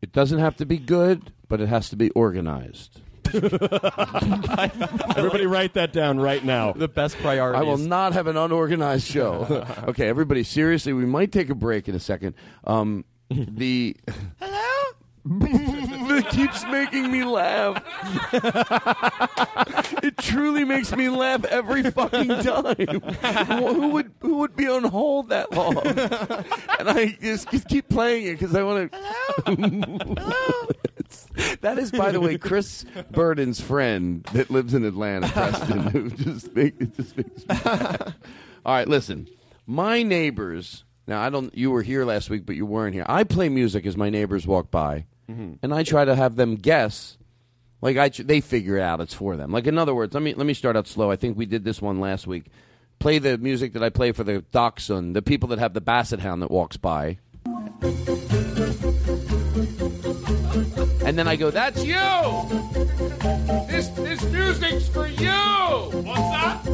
It 0.00 0.12
doesn't 0.12 0.38
have 0.38 0.56
to 0.56 0.66
be 0.66 0.78
good, 0.78 1.30
but 1.48 1.60
it 1.60 1.68
has 1.68 1.90
to 1.90 1.96
be 1.96 2.08
organized. 2.10 3.00
Everybody 3.34 5.46
write 5.46 5.74
that 5.74 5.92
down 5.92 6.20
right 6.20 6.44
now. 6.44 6.72
The 6.72 6.88
best 6.88 7.16
priority. 7.16 7.58
I 7.58 7.62
will 7.62 7.78
not 7.78 8.12
have 8.14 8.28
an 8.28 8.36
unorganized 8.36 9.06
show. 9.06 9.66
okay, 9.88 10.08
everybody, 10.08 10.42
seriously, 10.42 10.92
we 10.92 11.04
might 11.04 11.32
take 11.32 11.50
a 11.50 11.54
break 11.54 11.88
in 11.88 11.94
a 11.94 12.00
second. 12.00 12.34
Um, 12.64 13.04
the 13.28 13.96
it 15.26 16.28
keeps 16.28 16.64
making 16.66 17.10
me 17.10 17.24
laugh. 17.24 17.82
it 20.02 20.18
truly 20.18 20.64
makes 20.64 20.94
me 20.94 21.08
laugh 21.08 21.44
every 21.46 21.82
fucking 21.90 22.28
time. 22.28 22.76
who 23.58 23.88
would 23.88 24.12
who 24.20 24.36
would 24.38 24.54
be 24.54 24.68
on 24.68 24.84
hold 24.84 25.30
that 25.30 25.50
long? 25.52 25.78
and 26.78 26.90
I 26.90 27.16
just, 27.20 27.50
just 27.50 27.68
keep 27.68 27.88
playing 27.88 28.26
it 28.26 28.32
because 28.38 28.54
I 28.54 28.62
want 28.62 28.92
to. 28.92 28.98
that 31.62 31.78
is, 31.78 31.90
by 31.90 32.10
the 32.10 32.20
way, 32.20 32.36
Chris 32.36 32.84
Burden's 33.10 33.60
friend 33.60 34.24
that 34.32 34.50
lives 34.50 34.74
in 34.74 34.84
Atlanta, 34.84 35.28
Preston, 35.28 35.80
who 35.88 36.10
just 36.10 36.54
make 36.54 36.78
it 36.80 36.94
just 36.94 37.16
makes 37.16 37.48
me 37.48 37.56
laugh. 37.64 38.14
All 38.66 38.74
right, 38.74 38.88
listen. 38.88 39.28
My 39.66 40.02
neighbors. 40.02 40.84
Now 41.06 41.22
I 41.22 41.30
don't. 41.30 41.54
You 41.56 41.70
were 41.70 41.82
here 41.82 42.04
last 42.04 42.28
week, 42.30 42.44
but 42.46 42.56
you 42.56 42.66
weren't 42.66 42.94
here. 42.94 43.06
I 43.08 43.24
play 43.24 43.48
music 43.48 43.86
as 43.86 43.96
my 43.96 44.10
neighbors 44.10 44.46
walk 44.46 44.70
by, 44.70 45.06
Mm-hmm. 45.30 45.54
and 45.62 45.74
I 45.74 45.82
try 45.84 46.04
to 46.04 46.14
have 46.14 46.36
them 46.36 46.56
guess. 46.56 47.16
Like 47.80 47.96
I, 47.96 48.08
they 48.08 48.40
figure 48.40 48.78
it 48.78 48.82
out. 48.82 49.00
It's 49.00 49.14
for 49.14 49.36
them. 49.36 49.52
Like 49.52 49.66
in 49.66 49.78
other 49.78 49.94
words, 49.94 50.14
let 50.14 50.22
me 50.22 50.34
let 50.34 50.46
me 50.46 50.54
start 50.54 50.76
out 50.76 50.86
slow. 50.86 51.10
I 51.10 51.16
think 51.16 51.36
we 51.36 51.46
did 51.46 51.64
this 51.64 51.82
one 51.82 52.00
last 52.00 52.26
week. 52.26 52.46
Play 52.98 53.18
the 53.18 53.36
music 53.38 53.72
that 53.74 53.82
I 53.82 53.90
play 53.90 54.12
for 54.12 54.24
the 54.24 54.40
dachshund, 54.52 55.14
the 55.14 55.22
people 55.22 55.48
that 55.50 55.58
have 55.58 55.74
the 55.74 55.80
basset 55.80 56.20
hound 56.20 56.42
that 56.42 56.50
walks 56.50 56.76
by. 56.76 57.18
And 61.06 61.18
then 61.18 61.28
I 61.28 61.36
go, 61.36 61.50
"That's 61.50 61.84
you. 61.84 61.94
This 63.68 63.88
this 63.88 64.22
music's 64.30 64.88
for 64.88 65.06
you. 65.06 65.30
What's 65.30 66.20
that? 66.32 66.64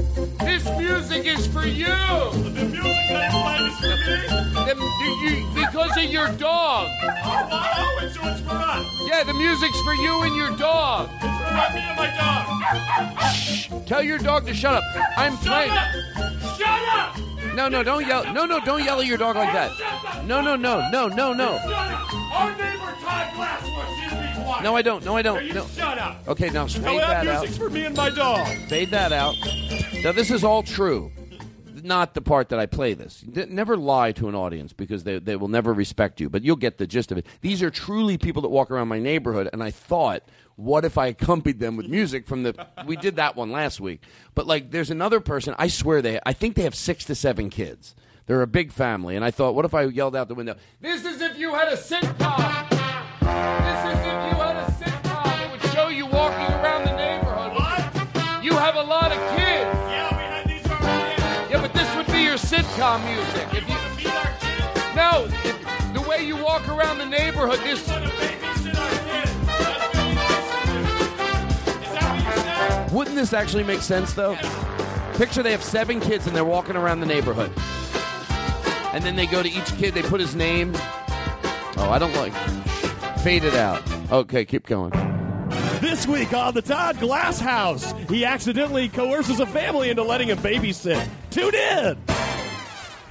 This 0.40 0.64
music 0.78 1.26
is 1.26 1.46
for 1.48 1.66
you. 1.66 1.86
The 1.86 2.50
music 2.50 2.82
that 3.08 3.32
I 3.34 3.42
play 3.42 3.66
is 3.66 3.74
for 3.80 3.96
me? 4.06 4.64
The- 4.66 4.90
you- 5.22 5.46
because 5.54 5.96
of 5.96 6.04
your 6.04 6.28
dog. 6.28 6.88
Oh, 7.02 7.48
oh, 7.50 8.00
it's, 8.02 8.14
so 8.14 8.20
it's 8.28 8.40
for 8.40 8.50
us. 8.50 8.86
Yeah, 9.08 9.24
the 9.24 9.34
music's 9.34 9.80
for 9.82 9.94
you 9.94 10.22
and 10.22 10.36
your 10.36 10.56
dog. 10.56 11.08
It's 11.12 11.20
for 11.22 11.74
me 11.74 11.80
and 11.80 11.96
my 11.96 12.10
dog. 12.16 13.34
Shh. 13.34 13.68
Tell 13.86 14.02
your 14.02 14.18
dog 14.18 14.46
to 14.46 14.54
shut 14.54 14.74
up. 14.74 14.84
I'm 15.16 15.32
Shut 15.38 15.42
playing. 15.46 15.72
up! 15.72 16.56
Shut 16.56 16.82
up! 16.94 17.16
No, 17.54 17.68
no, 17.68 17.82
don't 17.82 18.06
yell. 18.06 18.32
No, 18.32 18.46
no, 18.46 18.60
don't 18.60 18.82
yell 18.84 19.00
at 19.00 19.06
your 19.06 19.18
dog 19.18 19.36
like 19.36 19.52
that. 19.52 20.24
No, 20.26 20.40
no, 20.40 20.56
no, 20.56 20.88
no, 20.90 21.08
no, 21.08 21.32
no. 21.32 21.58
Our 22.32 22.50
neighbor 22.56 22.94
Todd 23.00 23.34
Glass 23.34 23.62
wants 23.62 24.02
you 24.02 24.08
to 24.10 24.56
be. 24.58 24.62
No, 24.64 24.76
I 24.76 24.82
don't. 24.82 25.04
No, 25.04 25.16
I 25.16 25.22
don't. 25.22 25.54
No. 25.54 25.66
shut 25.66 25.98
up. 25.98 26.26
Okay, 26.28 26.50
now 26.50 26.66
fade 26.66 26.84
that 27.00 27.24
that 27.24 27.26
out. 27.26 27.40
music's 27.40 27.58
for 27.58 27.70
me 27.70 27.84
and 27.84 27.96
my 27.96 28.10
dog. 28.10 28.46
Fade 28.68 28.90
that 28.90 29.12
out. 29.12 29.34
Now 30.02 30.12
this 30.12 30.30
is 30.30 30.44
all 30.44 30.62
true. 30.62 31.12
Not 31.82 32.12
the 32.14 32.20
part 32.20 32.50
that 32.50 32.58
I 32.58 32.66
play 32.66 32.92
this. 32.92 33.24
Never 33.26 33.76
lie 33.76 34.12
to 34.12 34.28
an 34.28 34.34
audience 34.34 34.72
because 34.74 35.04
they, 35.04 35.18
they 35.18 35.34
will 35.36 35.48
never 35.48 35.72
respect 35.72 36.20
you, 36.20 36.28
but 36.28 36.42
you'll 36.44 36.56
get 36.56 36.76
the 36.76 36.86
gist 36.86 37.10
of 37.10 37.16
it. 37.16 37.26
These 37.40 37.62
are 37.62 37.70
truly 37.70 38.18
people 38.18 38.42
that 38.42 38.50
walk 38.50 38.70
around 38.70 38.88
my 38.88 38.98
neighborhood, 38.98 39.48
and 39.52 39.62
I 39.62 39.70
thought, 39.70 40.22
what 40.60 40.84
if 40.84 40.98
I 40.98 41.06
accompanied 41.06 41.58
them 41.58 41.76
with 41.76 41.88
music 41.98 42.26
from 42.26 42.42
the 42.42 42.66
we 42.86 42.96
did 42.96 43.16
that 43.16 43.36
one 43.36 43.50
last 43.50 43.80
week. 43.80 44.02
But 44.34 44.46
like 44.46 44.70
there's 44.70 44.90
another 44.90 45.20
person, 45.20 45.54
I 45.58 45.68
swear 45.68 46.02
they 46.02 46.20
I 46.24 46.32
think 46.32 46.54
they 46.56 46.62
have 46.62 46.74
6 46.74 47.04
to 47.06 47.14
7 47.14 47.50
kids. 47.50 47.94
They're 48.26 48.42
a 48.42 48.46
big 48.46 48.72
family 48.72 49.16
and 49.16 49.24
I 49.24 49.30
thought 49.30 49.54
what 49.54 49.64
if 49.64 49.74
I 49.74 49.84
yelled 49.84 50.14
out 50.14 50.28
the 50.28 50.34
window, 50.34 50.56
"This 50.80 51.04
is 51.04 51.20
if 51.20 51.38
you 51.38 51.54
had 51.54 51.68
a 51.68 51.76
sitcom." 51.76 52.68
This 53.20 53.80
is 53.92 54.00
if 54.00 54.06
you 54.06 54.36
had 54.38 54.56
a 54.56 54.72
sitcom. 54.80 55.44
It 55.44 55.50
would 55.52 55.72
show 55.72 55.88
you 55.88 56.06
walking 56.06 56.54
around 56.54 56.84
the 56.84 56.96
neighborhood. 56.96 57.52
What? 57.54 58.44
You 58.44 58.52
have 58.52 58.76
a 58.76 58.82
lot 58.82 59.12
of 59.12 59.18
kids. 59.36 59.74
Yeah, 59.90 60.16
we 60.16 60.22
had 60.22 60.46
these 60.46 60.62
kids. 60.62 61.50
Yeah, 61.50 61.60
but 61.60 61.72
this 61.72 61.94
would 61.96 62.06
be 62.06 62.22
your 62.22 62.36
sitcom 62.36 63.04
music. 63.04 63.46
If 63.52 63.68
you 63.68 64.10
No, 64.96 65.26
if, 65.44 65.94
the 65.94 66.04
way 66.08 66.24
you 66.24 66.36
walk 66.36 66.66
around 66.68 66.98
the 66.98 67.06
neighborhood, 67.06 67.58
this 67.60 67.86
Wouldn't 72.92 73.14
this 73.14 73.32
actually 73.32 73.62
make 73.62 73.82
sense 73.82 74.14
though? 74.14 74.36
Picture 75.14 75.42
they 75.42 75.52
have 75.52 75.62
seven 75.62 76.00
kids 76.00 76.26
and 76.26 76.34
they're 76.34 76.44
walking 76.44 76.76
around 76.76 77.00
the 77.00 77.06
neighborhood. 77.06 77.52
And 78.92 79.04
then 79.04 79.14
they 79.14 79.26
go 79.26 79.42
to 79.42 79.48
each 79.48 79.76
kid, 79.76 79.94
they 79.94 80.02
put 80.02 80.20
his 80.20 80.34
name. 80.34 80.72
Oh, 80.74 81.88
I 81.90 81.98
don't 81.98 82.14
like. 82.16 82.32
Fade 83.20 83.44
it 83.44 83.54
out. 83.54 83.82
Okay, 84.10 84.44
keep 84.44 84.66
going. 84.66 84.90
This 85.80 86.06
week 86.06 86.32
on 86.32 86.54
the 86.54 86.62
Todd 86.62 86.98
Glass 86.98 87.38
House, 87.38 87.92
he 88.08 88.24
accidentally 88.24 88.88
coerces 88.88 89.40
a 89.40 89.46
family 89.46 89.90
into 89.90 90.02
letting 90.02 90.28
him 90.28 90.38
babysit. 90.38 91.06
Tune 91.30 91.54
in. 91.54 91.96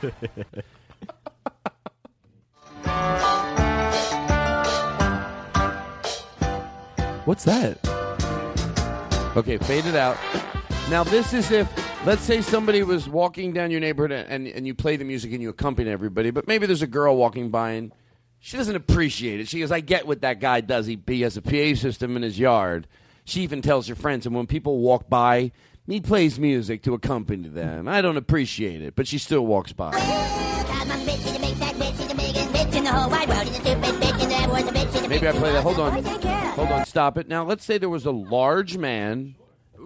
What's 7.26 7.44
that? 7.46 7.99
Okay, 9.36 9.58
fade 9.58 9.86
it 9.86 9.96
out. 9.96 10.18
Now, 10.90 11.04
this 11.04 11.34
is 11.34 11.52
if, 11.52 11.72
let's 12.06 12.24
say 12.24 12.42
somebody 12.42 12.82
was 12.82 13.08
walking 13.08 13.54
down 13.54 13.70
your 13.70 13.80
neighborhood 13.80 14.12
and, 14.12 14.48
and 14.48 14.66
you 14.66 14.74
play 14.74 14.96
the 14.96 15.06
music 15.06 15.32
and 15.32 15.42
you 15.42 15.50
accompany 15.50 15.90
everybody, 15.92 16.32
but 16.32 16.48
maybe 16.48 16.66
there's 16.66 16.82
a 16.82 16.88
girl 16.88 17.16
walking 17.16 17.52
by 17.52 17.72
and 17.72 17.92
she 18.40 18.58
doesn't 18.58 18.76
appreciate 18.76 19.40
it. 19.40 19.48
She 19.48 19.60
goes, 19.60 19.72
I 19.72 19.82
get 19.82 20.08
what 20.08 20.22
that 20.22 20.40
guy 20.40 20.62
does. 20.62 20.88
He, 20.88 21.00
he 21.06 21.22
has 21.22 21.38
a 21.38 21.42
PA 21.42 21.76
system 21.80 22.16
in 22.16 22.24
his 22.24 22.40
yard. 22.40 22.88
She 23.26 23.42
even 23.42 23.62
tells 23.62 23.88
her 23.88 23.96
friends, 23.96 24.26
and 24.26 24.34
when 24.36 24.48
people 24.48 24.80
walk 24.80 25.08
by, 25.10 25.52
he 25.86 26.02
plays 26.02 26.40
music 26.40 26.82
to 26.84 26.94
accompany 26.94 27.50
them. 27.50 27.88
I 27.88 28.02
don't 28.02 28.18
appreciate 28.18 28.82
it, 28.82 28.96
but 28.96 29.08
she 29.08 29.18
still 29.20 29.46
walks 29.46 29.74
by. 29.74 29.92
Maybe 35.10 35.28
I 35.28 35.32
play 35.32 35.52
that. 35.54 35.64
Hold 35.64 35.80
on. 35.80 36.04
Hold 36.04 36.70
on. 36.70 36.86
Stop 36.86 37.18
it. 37.18 37.28
Now, 37.28 37.44
let's 37.44 37.66
say 37.66 37.80
there 37.80 37.90
was 37.90 38.06
a 38.06 38.12
large 38.12 38.78
man 38.78 39.34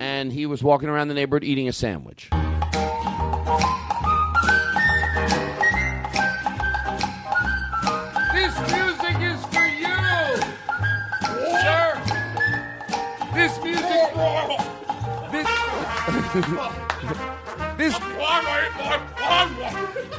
and 0.02 0.34
he 0.34 0.46
was 0.46 0.62
walking 0.62 0.90
around 0.90 1.08
the 1.08 1.14
neighborhood 1.14 1.46
eating 1.46 1.70
a 1.70 1.72
sandwich. 1.72 2.30
This 8.34 8.54
music 8.70 9.16
is 9.22 9.46
for 9.46 9.66
you, 9.66 9.96
sir. 11.62 12.02
This 13.34 13.64
music. 13.64 13.90
This. 17.76 17.94
this. 17.94 18.00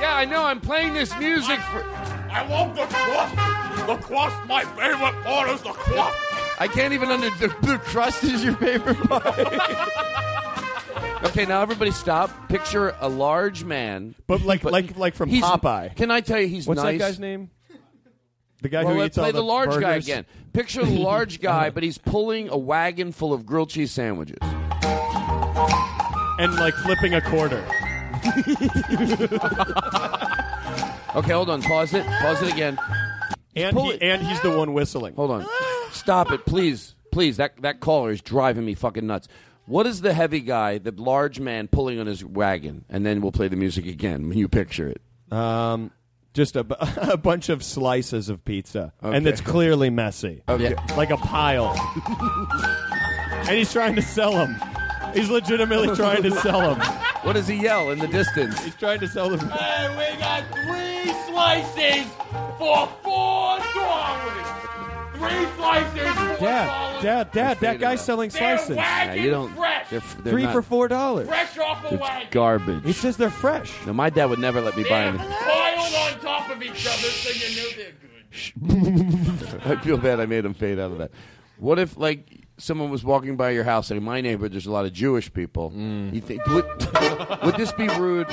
Yeah, 0.01 0.15
I 0.17 0.25
know. 0.29 0.45
I'm 0.45 0.61
playing 0.61 0.95
this 0.95 1.17
music 1.19 1.61
for. 1.61 1.85
I 2.31 2.47
love 2.49 2.75
the 2.75 2.83
crust. 2.87 3.54
The 3.87 3.97
crust, 3.97 4.37
my 4.49 4.65
favorite 4.65 5.23
part 5.25 5.51
is 5.51 5.61
the 5.63 5.73
crust. 5.73 6.19
I 6.59 6.69
can't 6.69 6.95
even 6.95 7.11
under 7.11 7.29
the, 7.31 7.49
the 7.63 7.79
crust 7.79 8.25
is 8.25 8.43
your 8.45 8.55
favorite 8.57 8.97
part. 9.09 9.27
okay, 11.25 11.45
now 11.45 11.61
everybody 11.61 11.91
stop. 11.91 12.49
Picture 12.49 12.95
a 13.01 13.09
large 13.09 13.65
man, 13.65 14.15
but 14.27 14.43
like 14.43 14.65
like 14.65 14.97
like 14.97 15.15
from 15.15 15.29
he's- 15.29 15.45
Popeye. 15.45 15.95
Can 15.97 16.11
I 16.11 16.21
tell 16.21 16.41
you 16.41 16.49
he's 16.49 16.67
What's 16.67 16.83
nice? 16.83 16.99
that 16.99 17.07
guy's 17.07 17.19
name? 17.19 17.51
The 18.63 18.71
guy 18.71 18.85
well, 18.85 18.95
who 18.95 19.01
let's 19.01 19.13
eats 19.13 19.19
all 19.19 19.25
play 19.25 19.33
the, 19.33 19.43
large 19.43 19.79
guy 19.79 19.97
again. 19.97 20.25
Picture 20.55 20.87
the 20.87 20.99
large 20.99 21.41
guy, 21.43 21.69
but 21.69 21.83
he's 21.83 21.99
pulling 21.99 22.49
a 22.49 22.57
wagon 22.57 23.13
full 23.13 23.35
of 23.35 23.45
grilled 23.45 23.69
cheese 23.69 23.91
sandwiches. 23.91 24.39
and 26.39 26.55
like 26.55 26.73
flipping 26.77 27.13
a 27.15 27.21
quarter. 27.21 27.63
Okay, 31.15 31.33
hold 31.33 31.49
on. 31.49 31.63
Pause 31.63 31.95
it. 31.95 32.07
Pause 32.07 32.43
it 32.43 32.53
again. 32.53 32.77
And 33.57 33.79
he, 33.79 34.01
and 34.01 34.27
he's 34.27 34.41
the 34.41 34.57
one 34.57 34.73
whistling. 34.73 35.15
Hold 35.15 35.31
on. 35.31 35.47
Stop 35.93 36.33
it, 36.33 36.45
please. 36.45 36.95
Please. 37.13 37.37
That 37.37 37.63
that 37.63 37.81
caller 37.81 38.11
is 38.11 38.21
driving 38.21 38.65
me 38.65 38.75
fucking 38.75 39.07
nuts. 39.07 39.29
What 39.67 39.87
is 39.87 40.03
the 40.03 40.13
heavy 40.13 40.41
guy, 40.41 40.79
the 40.79 40.93
large 40.93 41.41
man 41.41 41.69
pulling 41.69 41.99
on 41.99 42.07
his 42.07 42.25
wagon? 42.25 42.85
And 42.91 43.07
then 43.07 43.23
we'll 43.23 43.33
play 43.33 43.49
the 43.49 43.57
music 43.57 43.87
again 43.87 44.29
when 44.29 44.37
you 44.37 44.49
picture 44.49 44.89
it. 44.89 45.01
Um, 45.33 45.91
just 46.35 46.57
a, 46.57 46.65
bu- 46.65 46.75
a 46.97 47.17
bunch 47.17 47.49
of 47.49 47.63
slices 47.63 48.29
of 48.29 48.45
pizza, 48.45 48.93
and 49.01 49.27
it's 49.27 49.41
clearly 49.41 49.89
messy. 49.89 50.43
Okay. 50.49 50.75
like 50.97 51.11
a 51.11 51.17
pile. 51.17 51.75
and 53.31 53.57
he's 53.57 53.73
trying 53.73 53.95
to 53.97 54.03
sell 54.03 54.33
them. 54.33 54.57
He's 55.15 55.31
legitimately 55.31 55.95
trying 55.95 56.23
to 56.25 56.31
sell 56.33 56.75
them. 56.75 56.81
What 57.25 57.33
does 57.37 57.49
he 57.49 57.55
yell 57.55 57.91
in 57.91 58.01
the 58.01 58.07
distance? 58.07 58.63
He's 58.63 58.75
trying 58.75 59.01
to 59.01 59.09
sell 59.09 59.31
them. 59.31 59.49
Hey, 59.49 59.89
we 60.13 60.21
got 60.21 60.45
three 60.53 61.11
slices 61.27 62.07
for 62.59 62.89
four 63.03 63.59
dollars. 63.75 64.47
Three 65.15 65.47
slices, 65.57 66.15
four 66.39 66.49
Dad, 66.49 66.67
dollars. 66.67 67.03
Dad, 67.03 67.33
Dad, 67.33 67.61
that 67.61 67.79
guy's 67.79 68.05
selling 68.05 68.31
They're 68.31 68.59
slices. 68.59 68.77
wagon 68.77 69.17
Yeah, 69.17 69.23
you 69.25 69.31
don't. 69.31 69.55
fresh. 69.55 69.89
They're, 69.91 70.01
they're 70.01 70.33
Three 70.33 70.43
not- 70.45 70.53
for 70.53 70.63
four 70.63 70.89
dollars. 70.89 71.29
Fresh 71.29 71.59
off 71.59 71.83
the 71.83 71.95
It's 71.95 72.01
wagon. 72.03 72.29
garbage. 72.31 72.85
He 72.85 72.93
says 72.93 73.17
they're 73.17 73.31
fresh. 73.31 73.73
No, 73.87 73.93
my 73.93 74.11
dad 74.11 74.27
would 74.27 74.39
never 74.41 74.61
let 74.61 74.77
me 74.77 74.83
buy 74.83 74.89
They're 74.89 75.09
anything. 75.11 75.31
piled 75.31 75.95
on 75.95 76.21
top 76.21 76.51
of 76.51 76.63
each 76.63 76.87
other, 76.87 77.09
so 77.09 77.31
you 77.31 77.57
know 77.57 77.71
they're 77.77 77.93
good. 77.93 79.61
I 79.67 79.77
feel 79.83 79.97
bad 79.97 80.19
I 80.21 80.27
made 80.27 80.45
him 80.45 80.55
fade 80.55 80.79
out 80.81 80.91
of 80.91 80.99
that. 80.99 81.13
What 81.59 81.79
if, 81.79 81.97
like, 81.97 82.41
someone 82.59 82.91
was 82.91 83.05
walking 83.05 83.37
by 83.37 83.51
your 83.51 83.63
house, 83.65 83.91
and 83.93 83.99
in 83.99 84.03
my 84.05 84.21
neighborhood 84.21 84.53
there's 84.53 84.67
a 84.67 84.73
lot 84.73 84.85
of 84.85 84.93
Jewish 84.93 85.33
people? 85.33 85.71
Mm. 85.71 86.13
You 86.13 86.21
think 86.21 86.45
would, 86.49 86.65
would 87.45 87.57
this 87.57 87.71
be 87.73 87.87
rude? 87.89 88.27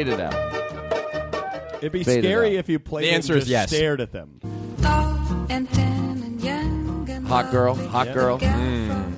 Fade 0.00 0.08
it 0.14 0.20
out. 0.20 1.74
It'd 1.82 1.92
be 1.92 2.04
Fade 2.04 2.24
scary 2.24 2.56
out. 2.56 2.60
if 2.60 2.70
you 2.70 2.78
played 2.78 3.04
The 3.04 3.08
and 3.08 3.16
answer 3.16 3.36
is 3.36 3.50
yes. 3.50 3.68
stared 3.68 4.00
at 4.00 4.12
them. 4.12 4.40
Hot 7.26 7.50
girl, 7.50 7.74
hot 7.74 8.06
Yeah. 8.06 8.14
girl. 8.14 8.38
Hmm. 8.38 9.12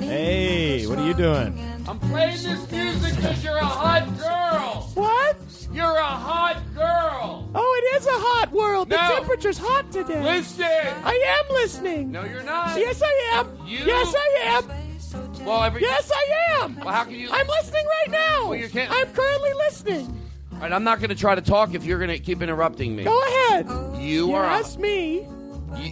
Hey, 0.00 0.86
what 0.86 1.00
are 1.00 1.06
you 1.06 1.14
doing? 1.14 1.58
I'm 1.88 1.98
playing 1.98 2.30
this 2.44 2.70
music 2.70 3.16
because 3.16 3.42
you're 3.42 3.56
a 3.56 3.64
hot 3.64 4.06
girl. 4.18 4.88
What? 4.94 5.36
You're 5.72 5.96
a 5.96 6.02
hot 6.04 6.62
girl. 6.76 7.50
Oh, 7.56 7.82
it 7.82 7.96
is 7.96 8.06
a 8.06 8.10
hot 8.12 8.52
world. 8.52 8.90
The 8.90 8.96
temperature's 8.96 9.58
hot 9.58 9.90
today. 9.90 10.22
Listen. 10.22 10.64
I 10.64 11.40
am 11.42 11.54
listening. 11.56 12.12
No, 12.12 12.22
you're 12.24 12.44
not. 12.44 12.78
Yes, 12.78 13.02
I 13.04 13.32
am. 13.34 13.66
You- 13.66 13.80
Yes, 13.84 14.14
I 14.16 14.38
am. 14.44 14.87
Well, 15.14 15.62
every 15.64 15.82
Yes, 15.82 16.10
I 16.14 16.62
am. 16.62 16.76
Well, 16.76 16.88
how 16.94 17.04
can 17.04 17.14
you? 17.14 17.28
I'm 17.32 17.46
listening 17.46 17.86
right 17.86 18.10
now. 18.10 18.48
Well, 18.50 18.58
you 18.58 18.68
can't- 18.68 18.90
I'm 18.92 19.08
currently 19.12 19.52
listening. 19.54 20.14
All 20.52 20.58
right, 20.60 20.72
I'm 20.72 20.84
not 20.84 20.98
going 20.98 21.10
to 21.10 21.14
try 21.14 21.34
to 21.34 21.40
talk 21.40 21.74
if 21.74 21.84
you're 21.84 21.98
going 21.98 22.10
to 22.10 22.18
keep 22.18 22.42
interrupting 22.42 22.96
me. 22.96 23.04
Go 23.04 23.22
ahead. 23.26 23.68
You 24.00 24.34
are. 24.34 24.44
asked 24.44 24.78
me. 24.78 25.26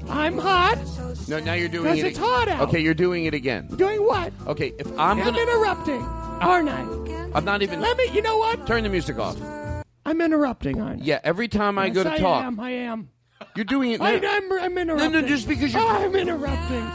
I'm 0.09 0.38
hot. 0.38 0.78
No, 1.28 1.38
now 1.40 1.52
you're 1.52 1.68
doing 1.68 1.86
it. 1.93 1.97
Because 1.97 2.10
it's 2.10 2.18
hot 2.18 2.48
out. 2.48 2.62
Okay, 2.68 2.80
you're 2.80 2.94
doing 2.94 3.26
it 3.26 3.34
again. 3.34 3.68
Doing 3.76 4.02
what? 4.05 4.32
Okay, 4.47 4.72
if 4.78 4.86
I'm 4.98 5.18
I'm 5.18 5.18
gonna, 5.18 5.38
interrupting, 5.38 6.02
aren't 6.02 6.68
I? 6.68 6.80
I'm 7.34 7.44
not 7.44 7.62
even. 7.62 7.80
Let 7.80 7.97
me. 7.97 8.09
You 8.12 8.22
know 8.22 8.38
what? 8.38 8.66
Turn 8.66 8.82
the 8.84 8.88
music 8.88 9.18
off. 9.18 9.36
I'm 10.05 10.20
interrupting, 10.20 10.80
aren't 10.80 11.02
I? 11.02 11.05
Yeah, 11.05 11.20
every 11.22 11.47
time 11.48 11.78
I 11.78 11.90
go 11.90 12.02
to 12.02 12.12
I 12.12 12.18
talk, 12.18 12.44
am. 12.44 12.59
I 12.59 12.70
am. 12.70 13.10
you're 13.55 13.64
doing 13.64 13.93
it 13.93 14.01
now. 14.01 14.06
I, 14.06 14.20
I'm, 14.24 14.52
I'm 14.52 14.78
interrupting. 14.78 15.26
just 15.26 15.47
because 15.47 15.72
you're- 15.74 15.86
I'm 15.86 16.14
interrupting. 16.16 16.86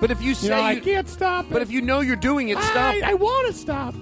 But 0.00 0.10
if 0.10 0.22
you 0.22 0.34
say 0.34 0.46
You 0.48 0.50
know, 0.54 0.60
I 0.60 0.72
you- 0.72 0.80
can't 0.80 1.08
stop 1.08 1.46
it. 1.46 1.52
but 1.52 1.62
if 1.62 1.70
you 1.70 1.80
know 1.80 2.00
you're 2.00 2.16
doing 2.16 2.48
it, 2.50 2.58
stop. 2.58 2.94
I, 2.94 3.10
I 3.10 3.14
want 3.14 3.46
to 3.48 3.52
stop. 3.52 3.94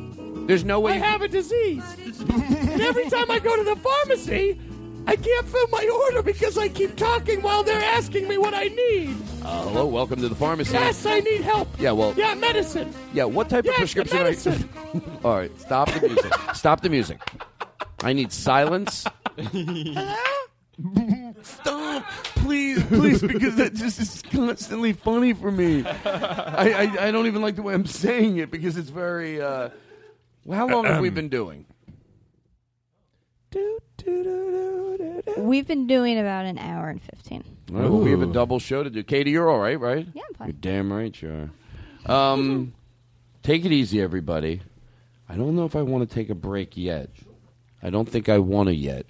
There's 0.47 0.65
no 0.65 0.79
way. 0.81 0.93
I 0.93 0.97
you 0.97 1.03
have 1.03 1.23
a 1.23 1.29
disease. 1.29 1.83
and 2.21 2.81
every 2.81 3.09
time 3.11 3.31
I 3.31 3.39
go 3.41 3.57
to 3.57 3.65
the 3.65 3.77
pharmacy, 3.77 4.59
I 5.09 5.17
can't 5.17 5.47
fill 5.49 5.67
my 5.69 5.89
order 6.05 6.23
because 6.23 6.57
I 6.59 6.69
keep 6.69 6.97
talking 6.97 7.43
while 7.43 7.63
they're 7.65 7.83
asking 7.97 8.29
me 8.29 8.39
what 8.39 8.55
I 8.55 8.65
need. 8.65 9.17
Uh, 9.45 9.63
hello, 9.65 9.87
welcome 9.87 10.21
to 10.21 10.29
the 10.29 10.35
pharmacy. 10.35 10.73
Yes, 10.73 11.05
I 11.07 11.21
need 11.21 11.41
help. 11.41 11.69
Yeah, 11.81 11.93
well- 11.93 12.15
Yeah, 12.17 12.35
medicine. 12.35 12.93
Yeah, 13.13 13.25
what 13.25 13.49
type 13.49 13.65
Yes, 13.65 13.75
of 13.75 13.79
prescription 13.79 14.19
are 14.19 14.31
you? 14.31 15.03
All 15.25 15.37
right, 15.37 15.61
stop 15.61 15.91
the 15.93 16.01
music. 16.09 16.33
stop 16.55 16.81
the 16.81 16.89
music. 16.91 17.21
I 18.03 18.13
need 18.13 18.31
silence. 18.33 18.95
Stop, 19.01 19.15
please, 22.89 23.19
please, 23.21 23.23
because 23.23 23.57
that 23.57 23.75
just 23.75 24.01
is 24.01 24.23
constantly 24.23 24.93
funny 24.93 25.33
for 25.33 25.51
me. 25.51 25.85
I, 25.85 26.73
I, 26.99 27.09
I 27.09 27.11
don't 27.11 27.27
even 27.27 27.43
like 27.43 27.57
the 27.57 27.63
way 27.63 27.75
I'm 27.75 27.87
saying 27.87 28.39
it 28.39 28.51
because 28.51 28.77
it's 28.77 28.91
very. 28.91 29.41
Uh, 29.41 29.71
well, 30.45 30.59
how 30.59 30.69
long 30.69 30.85
have 30.85 31.01
we 31.01 31.11
been 31.11 31.29
doing? 31.29 31.67
We've 35.37 35.67
been 35.67 35.87
doing 35.87 36.19
about 36.19 36.47
an 36.47 36.59
hour 36.59 36.89
and 36.89 37.03
15. 37.03 37.45
Well, 37.71 37.99
we 37.99 38.11
have 38.11 38.23
a 38.23 38.27
double 38.27 38.59
show 38.59 38.83
to 38.83 38.91
do. 38.91 39.03
Katie, 39.03 39.33
you're 39.33 39.51
all 39.51 39.59
right, 39.59 39.79
right? 39.79 40.07
Yeah, 40.15 40.23
I'm 40.29 40.35
fine. 40.35 40.49
You're 40.49 40.57
damn 40.61 40.93
right 40.93 41.23
you 41.23 41.51
are. 42.07 42.33
Um, 42.33 42.75
take 43.43 43.65
it 43.65 43.73
easy, 43.73 44.01
everybody. 44.01 44.63
I 45.29 45.35
don't 45.35 45.57
know 45.57 45.65
if 45.65 45.75
I 45.75 45.83
want 45.83 46.09
to 46.09 46.15
take 46.15 46.31
a 46.31 46.35
break 46.35 46.77
yet. 46.77 47.11
I 47.83 47.91
don't 47.91 48.09
think 48.09 48.29
I 48.29 48.39
want 48.39 48.69
to 48.69 48.75
yet. 48.75 49.07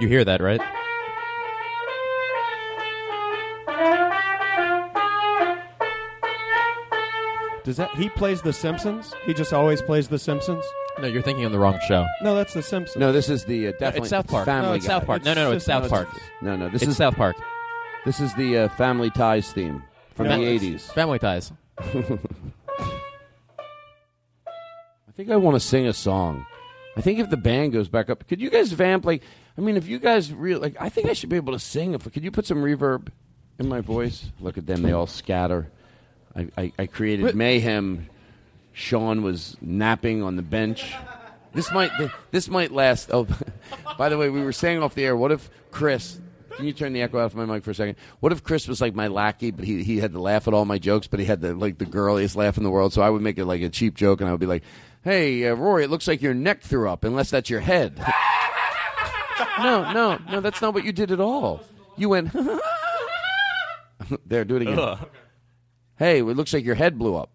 You 0.00 0.06
hear 0.08 0.24
that, 0.24 0.40
right? 0.40 0.60
Does 7.64 7.76
that 7.76 7.90
he 7.96 8.08
plays 8.08 8.40
The 8.40 8.52
Simpsons? 8.52 9.12
He 9.26 9.34
just 9.34 9.52
always 9.52 9.82
plays 9.82 10.08
The 10.08 10.18
Simpsons. 10.18 10.64
No, 11.00 11.06
you're 11.06 11.20
thinking 11.22 11.44
of 11.44 11.52
the 11.52 11.58
wrong 11.58 11.78
show. 11.86 12.06
No, 12.22 12.34
that's 12.34 12.54
The 12.54 12.62
Simpsons. 12.62 12.96
No, 12.98 13.12
this 13.12 13.28
is 13.28 13.44
the 13.44 13.68
uh, 13.68 13.72
definitely 13.72 14.00
it's 14.02 14.10
South 14.10 14.26
Park. 14.26 14.46
Family 14.46 14.68
no, 14.70 14.74
it's 14.74 14.86
Guy. 14.86 14.94
South 14.94 15.06
Park. 15.06 15.24
No, 15.24 15.34
no, 15.34 15.50
no, 15.50 15.56
it's, 15.56 15.64
South 15.66 15.88
Park. 15.90 16.08
No, 16.40 16.56
no, 16.56 16.68
this 16.70 16.82
It's 16.82 16.92
is 16.92 16.96
South 16.96 17.16
Park. 17.16 17.36
This 18.06 18.20
is 18.20 18.32
the 18.34 18.56
uh, 18.58 18.68
Family 18.70 19.10
Ties 19.10 19.52
theme 19.52 19.82
from 20.14 20.28
No, 20.28 20.38
the 20.38 20.44
it's 20.46 20.64
'80s. 20.64 20.92
Family 20.92 21.18
Ties. 21.18 21.52
I 21.78 21.92
think 25.14 25.30
I 25.30 25.36
want 25.36 25.56
to 25.56 25.60
sing 25.60 25.86
a 25.86 25.92
song. 25.92 26.46
I 26.96 27.00
think 27.02 27.18
if 27.18 27.28
the 27.28 27.36
band 27.36 27.72
goes 27.72 27.88
back 27.88 28.08
up, 28.08 28.26
could 28.26 28.40
you 28.40 28.50
guys 28.50 28.72
vamp? 28.72 29.04
Like, 29.04 29.22
I 29.58 29.60
mean, 29.60 29.76
if 29.76 29.88
you 29.88 29.98
guys 29.98 30.32
really 30.32 30.60
like, 30.60 30.76
I 30.80 30.88
think 30.88 31.08
I 31.08 31.14
should 31.14 31.30
be 31.30 31.36
able 31.36 31.52
to 31.52 31.58
sing. 31.58 31.92
If 31.92 32.10
could 32.12 32.22
you 32.22 32.30
put 32.30 32.46
some 32.46 32.58
reverb 32.58 33.08
in 33.58 33.68
my 33.68 33.80
voice? 33.80 34.30
Look 34.40 34.56
at 34.56 34.66
them; 34.66 34.82
they 34.82 34.92
all 34.92 35.08
scatter. 35.08 35.68
I, 36.36 36.48
I, 36.56 36.72
I 36.78 36.86
created 36.86 37.26
But- 37.26 37.34
mayhem. 37.34 38.08
Sean 38.72 39.24
was 39.24 39.56
napping 39.60 40.22
on 40.22 40.36
the 40.36 40.42
bench. 40.42 40.94
This 41.52 41.72
might 41.72 41.90
this 42.30 42.48
might 42.48 42.70
last. 42.70 43.10
Oh, 43.12 43.26
by 43.98 44.08
the 44.08 44.16
way, 44.16 44.28
we 44.28 44.40
were 44.42 44.52
saying 44.52 44.80
off 44.80 44.94
the 44.94 45.04
air. 45.04 45.16
What 45.16 45.32
if 45.32 45.50
Chris? 45.72 46.20
Can 46.54 46.64
you 46.64 46.72
turn 46.72 46.92
the 46.92 47.02
echo 47.02 47.18
off 47.18 47.34
my 47.34 47.44
mic 47.44 47.64
for 47.64 47.72
a 47.72 47.74
second? 47.74 47.96
What 48.20 48.30
if 48.30 48.44
Chris 48.44 48.68
was 48.68 48.80
like 48.80 48.94
my 48.94 49.08
lackey, 49.08 49.50
but 49.50 49.64
he, 49.64 49.82
he 49.82 49.98
had 49.98 50.12
to 50.12 50.20
laugh 50.20 50.46
at 50.46 50.54
all 50.54 50.64
my 50.64 50.78
jokes, 50.78 51.08
but 51.08 51.18
he 51.18 51.26
had 51.26 51.40
the 51.40 51.54
like 51.54 51.78
the 51.78 51.84
girliest 51.86 52.36
laugh 52.36 52.56
in 52.56 52.62
the 52.62 52.70
world. 52.70 52.92
So 52.92 53.02
I 53.02 53.10
would 53.10 53.22
make 53.22 53.38
it 53.38 53.46
like 53.46 53.62
a 53.62 53.68
cheap 53.68 53.96
joke, 53.96 54.20
and 54.20 54.28
I 54.28 54.32
would 54.32 54.40
be 54.40 54.46
like, 54.46 54.62
"Hey, 55.02 55.48
uh, 55.48 55.54
Rory, 55.54 55.82
it 55.82 55.90
looks 55.90 56.06
like 56.06 56.22
your 56.22 56.34
neck 56.34 56.60
threw 56.60 56.88
up, 56.88 57.02
unless 57.02 57.30
that's 57.30 57.50
your 57.50 57.60
head." 57.60 58.00
no, 59.58 59.92
no, 59.92 60.18
no, 60.30 60.40
that's 60.40 60.60
not 60.62 60.74
what 60.74 60.84
you 60.84 60.92
did 60.92 61.10
at 61.10 61.20
all. 61.20 61.60
You 61.96 62.08
went 62.10 62.32
there. 64.26 64.44
Do 64.44 64.56
it 64.56 64.62
again. 64.62 64.78
Ugh. 64.78 65.08
Hey, 65.98 66.18
it 66.20 66.24
looks 66.24 66.52
like 66.52 66.64
your 66.64 66.74
head 66.76 66.98
blew 66.98 67.16
up. 67.16 67.30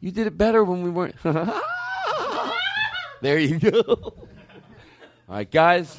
You 0.00 0.10
did 0.10 0.26
it 0.26 0.36
better 0.36 0.62
when 0.62 0.82
we 0.82 0.90
weren't. 0.90 1.14
there 3.22 3.38
you 3.38 3.58
go. 3.58 3.82
All 3.82 4.14
right, 5.28 5.50
guys. 5.50 5.98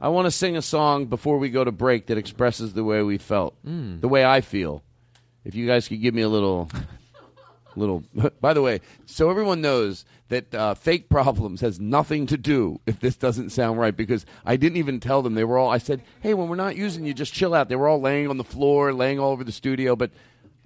I 0.00 0.08
want 0.08 0.26
to 0.26 0.30
sing 0.30 0.56
a 0.56 0.62
song 0.62 1.06
before 1.06 1.38
we 1.38 1.48
go 1.50 1.64
to 1.64 1.72
break 1.72 2.06
that 2.06 2.18
expresses 2.18 2.72
the 2.72 2.84
way 2.84 3.02
we 3.02 3.18
felt, 3.18 3.54
Mm. 3.66 4.00
the 4.00 4.08
way 4.08 4.24
I 4.24 4.40
feel. 4.40 4.82
If 5.44 5.54
you 5.54 5.66
guys 5.66 5.88
could 5.88 6.00
give 6.00 6.14
me 6.14 6.22
a 6.22 6.28
little, 6.28 6.68
little. 7.78 8.02
By 8.40 8.52
the 8.52 8.62
way, 8.62 8.80
so 9.06 9.30
everyone 9.30 9.60
knows 9.60 10.04
that 10.28 10.54
uh, 10.54 10.74
fake 10.74 11.08
problems 11.08 11.60
has 11.60 11.80
nothing 11.80 12.26
to 12.26 12.36
do 12.36 12.80
if 12.86 13.00
this 13.00 13.16
doesn't 13.16 13.50
sound 13.50 13.78
right 13.78 13.96
because 13.96 14.26
I 14.44 14.56
didn't 14.56 14.78
even 14.78 15.00
tell 15.00 15.22
them 15.22 15.34
they 15.34 15.44
were 15.44 15.58
all. 15.58 15.70
I 15.70 15.78
said, 15.78 16.02
"Hey, 16.20 16.34
when 16.34 16.48
we're 16.48 16.56
not 16.56 16.76
using 16.76 17.04
you, 17.04 17.14
just 17.14 17.32
chill 17.32 17.54
out." 17.54 17.68
They 17.68 17.76
were 17.76 17.88
all 17.88 18.00
laying 18.00 18.28
on 18.28 18.36
the 18.36 18.44
floor, 18.44 18.92
laying 18.92 19.18
all 19.18 19.32
over 19.32 19.44
the 19.44 19.52
studio, 19.52 19.96
but. 19.96 20.10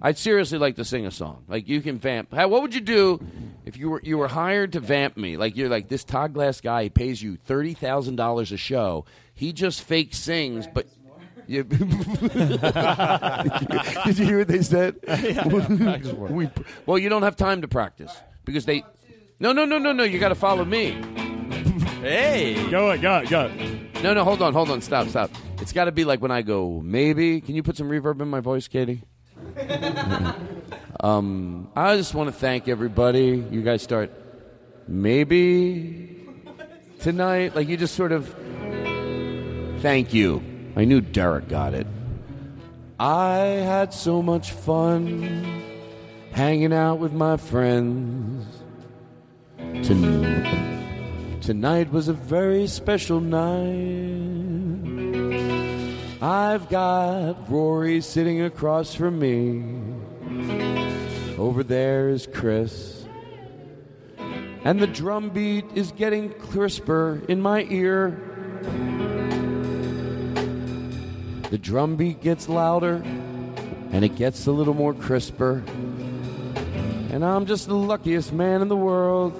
I'd 0.05 0.17
seriously 0.17 0.57
like 0.57 0.75
to 0.75 0.83
sing 0.83 1.05
a 1.05 1.11
song. 1.11 1.45
Like 1.47 1.69
you 1.69 1.79
can 1.79 1.97
vamp. 1.97 2.33
How, 2.33 2.49
what 2.49 2.61
would 2.61 2.75
you 2.75 2.81
do 2.81 3.21
if 3.63 3.77
you 3.77 3.89
were 3.89 4.01
you 4.03 4.17
were 4.17 4.27
hired 4.27 4.73
to 4.73 4.81
vamp 4.81 5.15
me? 5.15 5.37
Like 5.37 5.55
you're 5.55 5.69
like 5.69 5.87
this 5.87 6.03
Todd 6.03 6.33
Glass 6.33 6.59
guy. 6.59 6.83
He 6.83 6.89
pays 6.89 7.21
you 7.23 7.37
thirty 7.37 7.73
thousand 7.73 8.17
dollars 8.17 8.51
a 8.51 8.57
show. 8.57 9.05
He 9.33 9.53
just 9.53 9.81
fake 9.81 10.13
sings, 10.13 10.67
but. 10.67 10.87
You- 11.47 11.63
did, 11.63 11.81
you, 11.81 11.87
did 14.05 14.19
you 14.19 14.25
hear 14.25 14.37
what 14.39 14.47
they 14.47 14.61
said? 14.61 14.95
We- 16.29 16.49
well, 16.85 16.97
you 16.97 17.09
don't 17.09 17.23
have 17.23 17.35
time 17.35 17.61
to 17.61 17.67
practice 17.67 18.11
because 18.45 18.65
they. 18.65 18.83
No, 19.39 19.51
no, 19.51 19.65
no, 19.65 19.77
no, 19.77 19.91
no. 19.91 20.03
You 20.03 20.19
got 20.19 20.29
to 20.29 20.35
follow 20.35 20.63
me. 20.65 20.91
Hey, 22.01 22.69
go 22.69 22.91
it, 22.91 23.01
go 23.01 23.17
it, 23.19 23.29
go 23.29 23.45
it. 23.53 24.03
No, 24.03 24.13
no, 24.13 24.23
hold 24.23 24.41
on, 24.41 24.53
hold 24.53 24.69
on, 24.69 24.81
stop, 24.81 25.07
stop. 25.07 25.31
It's 25.61 25.71
got 25.73 25.85
to 25.85 25.91
be 25.91 26.03
like 26.05 26.21
when 26.21 26.31
I 26.31 26.41
go. 26.41 26.81
Maybe. 26.83 27.39
Can 27.41 27.55
you 27.55 27.63
put 27.63 27.77
some 27.77 27.89
reverb 27.89 28.21
in 28.21 28.27
my 28.29 28.39
voice, 28.41 28.67
Katie? 28.67 29.03
um, 30.99 31.69
I 31.75 31.97
just 31.97 32.13
want 32.13 32.27
to 32.27 32.33
thank 32.33 32.67
everybody. 32.67 33.43
You 33.51 33.61
guys 33.61 33.81
start 33.81 34.11
maybe 34.87 36.25
tonight. 36.99 37.55
Like 37.55 37.67
you 37.67 37.77
just 37.77 37.95
sort 37.95 38.11
of 38.11 38.33
thank 39.81 40.13
you. 40.13 40.43
I 40.75 40.85
knew 40.85 41.01
Derek 41.01 41.47
got 41.47 41.73
it. 41.73 41.85
I 42.99 43.37
had 43.37 43.93
so 43.93 44.21
much 44.21 44.51
fun 44.51 45.61
hanging 46.31 46.73
out 46.73 46.99
with 46.99 47.13
my 47.13 47.37
friends. 47.37 48.45
Ton- 49.57 51.37
tonight 51.41 51.91
was 51.91 52.07
a 52.07 52.13
very 52.13 52.65
special 52.65 53.19
night. 53.19 54.23
I've 56.21 56.69
got 56.69 57.51
Rory 57.51 58.01
sitting 58.01 58.41
across 58.41 58.95
from 58.95 59.19
me. 59.19 59.63
Over 61.37 61.63
there 61.63 62.09
is 62.09 62.27
Chris. 62.33 63.05
And 64.63 64.79
the 64.79 64.87
drum 64.87 65.29
beat 65.29 65.65
is 65.75 65.91
getting 65.91 66.29
crisper 66.31 67.21
in 67.27 67.41
my 67.41 67.67
ear. 67.69 68.32
The 71.53 71.59
drum 71.59 71.97
beat 71.97 72.19
gets 72.19 72.49
louder 72.49 72.95
and 73.91 74.03
it 74.03 74.15
gets 74.15 74.47
a 74.47 74.51
little 74.51 74.73
more 74.73 74.91
crisper. 74.91 75.63
And 77.11 77.23
I'm 77.23 77.45
just 77.45 77.67
the 77.67 77.75
luckiest 77.75 78.33
man 78.33 78.63
in 78.63 78.69
the 78.69 78.75
world. 78.75 79.35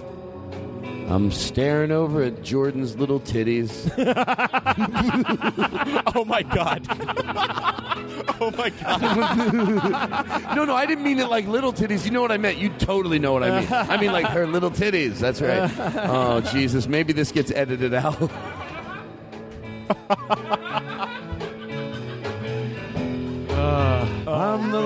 I'm 1.09 1.31
staring 1.31 1.89
over 1.89 2.21
at 2.21 2.43
Jordan's 2.43 2.95
little 2.97 3.19
titties. 3.19 3.91
oh 6.15 6.23
my 6.25 6.43
god. 6.43 6.85
oh 8.39 8.51
my 8.59 8.69
god. 8.69 10.53
no, 10.55 10.65
no, 10.65 10.75
I 10.75 10.85
didn't 10.85 11.03
mean 11.03 11.17
it 11.17 11.31
like 11.31 11.47
little 11.47 11.73
titties. 11.73 12.05
You 12.05 12.11
know 12.11 12.21
what 12.21 12.31
I 12.31 12.37
meant. 12.37 12.59
You 12.59 12.69
totally 12.77 13.17
know 13.17 13.33
what 13.33 13.41
I 13.41 13.61
mean. 13.61 13.69
I 13.71 13.97
mean 13.97 14.11
like 14.11 14.27
her 14.27 14.45
little 14.45 14.69
titties. 14.69 15.17
That's 15.17 15.41
right. 15.41 15.67
Oh 16.07 16.41
Jesus, 16.41 16.87
maybe 16.87 17.11
this 17.11 17.31
gets 17.31 17.49
edited 17.49 17.95
out. 17.95 18.29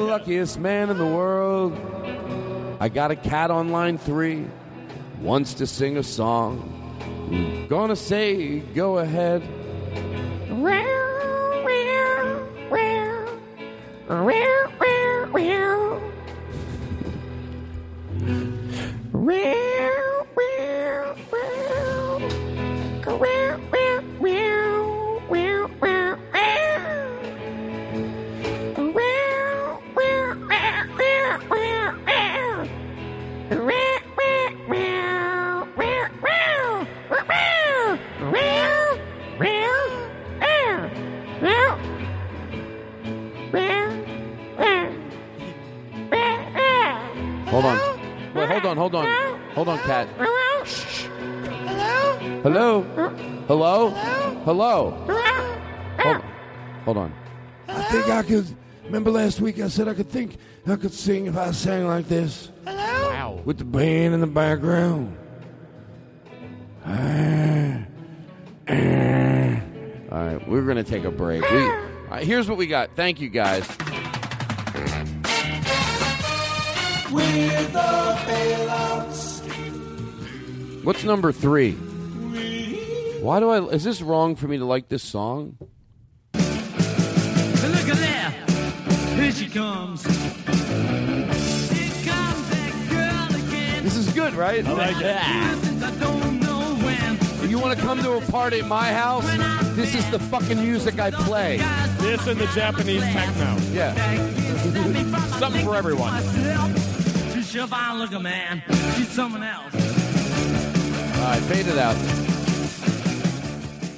Luckiest 0.08 0.58
man 0.58 0.90
in 0.90 0.98
the 0.98 1.06
world. 1.06 1.74
I 2.80 2.88
got 2.88 3.12
a 3.12 3.16
cat 3.16 3.52
on 3.52 3.70
line 3.70 3.98
three, 3.98 4.48
wants 5.20 5.54
to 5.56 5.68
sing 5.68 5.98
a 5.98 6.04
song. 6.04 7.66
Gonna 7.70 7.96
say, 7.98 8.60
go 8.60 9.00
ahead. 9.00 9.44
Hold 19.40 19.67
Hold 49.58 49.70
on, 49.70 49.80
cat. 49.80 50.08
Shh. 50.68 51.08
Hello? 52.44 52.84
Hello? 53.48 53.90
Hello? 54.46 54.92
Hold, 55.98 56.22
hold 56.86 56.98
on. 56.98 57.12
I 57.68 57.82
think 57.86 58.08
I 58.08 58.22
could. 58.22 58.56
Remember 58.84 59.10
last 59.10 59.42
week 59.42 59.60
I 59.60 59.68
said 59.68 59.88
I 59.88 59.96
could 59.96 60.12
think 60.12 60.38
I 60.68 60.76
could 60.76 60.94
sing 60.94 61.26
if 61.26 61.36
I 61.36 61.50
sang 61.50 61.88
like 61.88 62.08
this? 62.08 62.52
Wow. 62.68 63.42
With 63.46 63.58
the 63.58 63.66
band 63.66 64.14
in 64.14 64.22
the 64.22 64.28
background. 64.28 65.18
Ah, 66.86 67.80
ah. 68.70 69.62
All 70.12 70.24
right, 70.24 70.48
we're 70.48 70.66
going 70.66 70.78
to 70.78 70.84
take 70.84 71.04
a 71.04 71.10
break. 71.10 71.42
We, 71.50 71.58
all 71.58 71.80
right, 72.12 72.24
here's 72.24 72.48
what 72.48 72.60
we 72.60 72.68
got. 72.68 72.96
Thank 72.96 73.20
you, 73.20 73.30
guys. 73.30 73.68
With 77.12 77.74
the 77.74 78.18
bailouts. 78.28 79.27
What's 80.88 81.04
number 81.04 81.34
three? 81.34 81.74
Why 83.20 83.42
do 83.42 83.50
I? 83.50 83.62
Is 83.74 83.84
this 83.84 84.02
wrong 84.02 84.38
for 84.38 84.48
me 84.48 84.58
to 84.58 84.64
like 84.64 84.88
this 84.88 85.04
song? 85.04 85.58
Look 86.34 86.46
at 86.46 87.98
there. 87.98 88.32
Here 89.18 89.32
she 89.34 89.50
comes. 89.50 90.04
This 93.84 93.98
is 93.98 94.14
good, 94.14 94.34
right? 94.34 94.66
I 94.66 94.72
like 94.72 94.96
it. 95.02 95.18
If 97.44 97.52
you 97.52 97.60
want 97.60 97.78
to 97.78 97.84
come 97.84 98.02
to 98.02 98.14
a 98.14 98.22
party 98.22 98.60
at 98.60 98.68
my 98.68 98.94
house, 98.94 99.30
this 99.76 99.94
is 99.94 100.10
the 100.10 100.20
fucking 100.20 100.62
music 100.62 101.02
I 101.02 101.12
play. 101.12 101.58
This 101.98 102.26
and 102.28 102.40
the 102.40 102.48
Japanese 102.56 103.04
techno. 103.04 103.58
Yeah. 103.74 103.94
Something 105.38 105.66
for 105.66 105.76
everyone. 105.76 106.14
sure 107.44 107.68
fine 107.68 108.00
looking 108.00 108.22
man. 108.22 108.64
She's 108.96 109.10
someone 109.10 109.44
else. 109.44 109.97
All 111.28 111.34
right, 111.34 111.44
fade 111.44 111.68
it 111.68 111.78
out. 111.78 111.98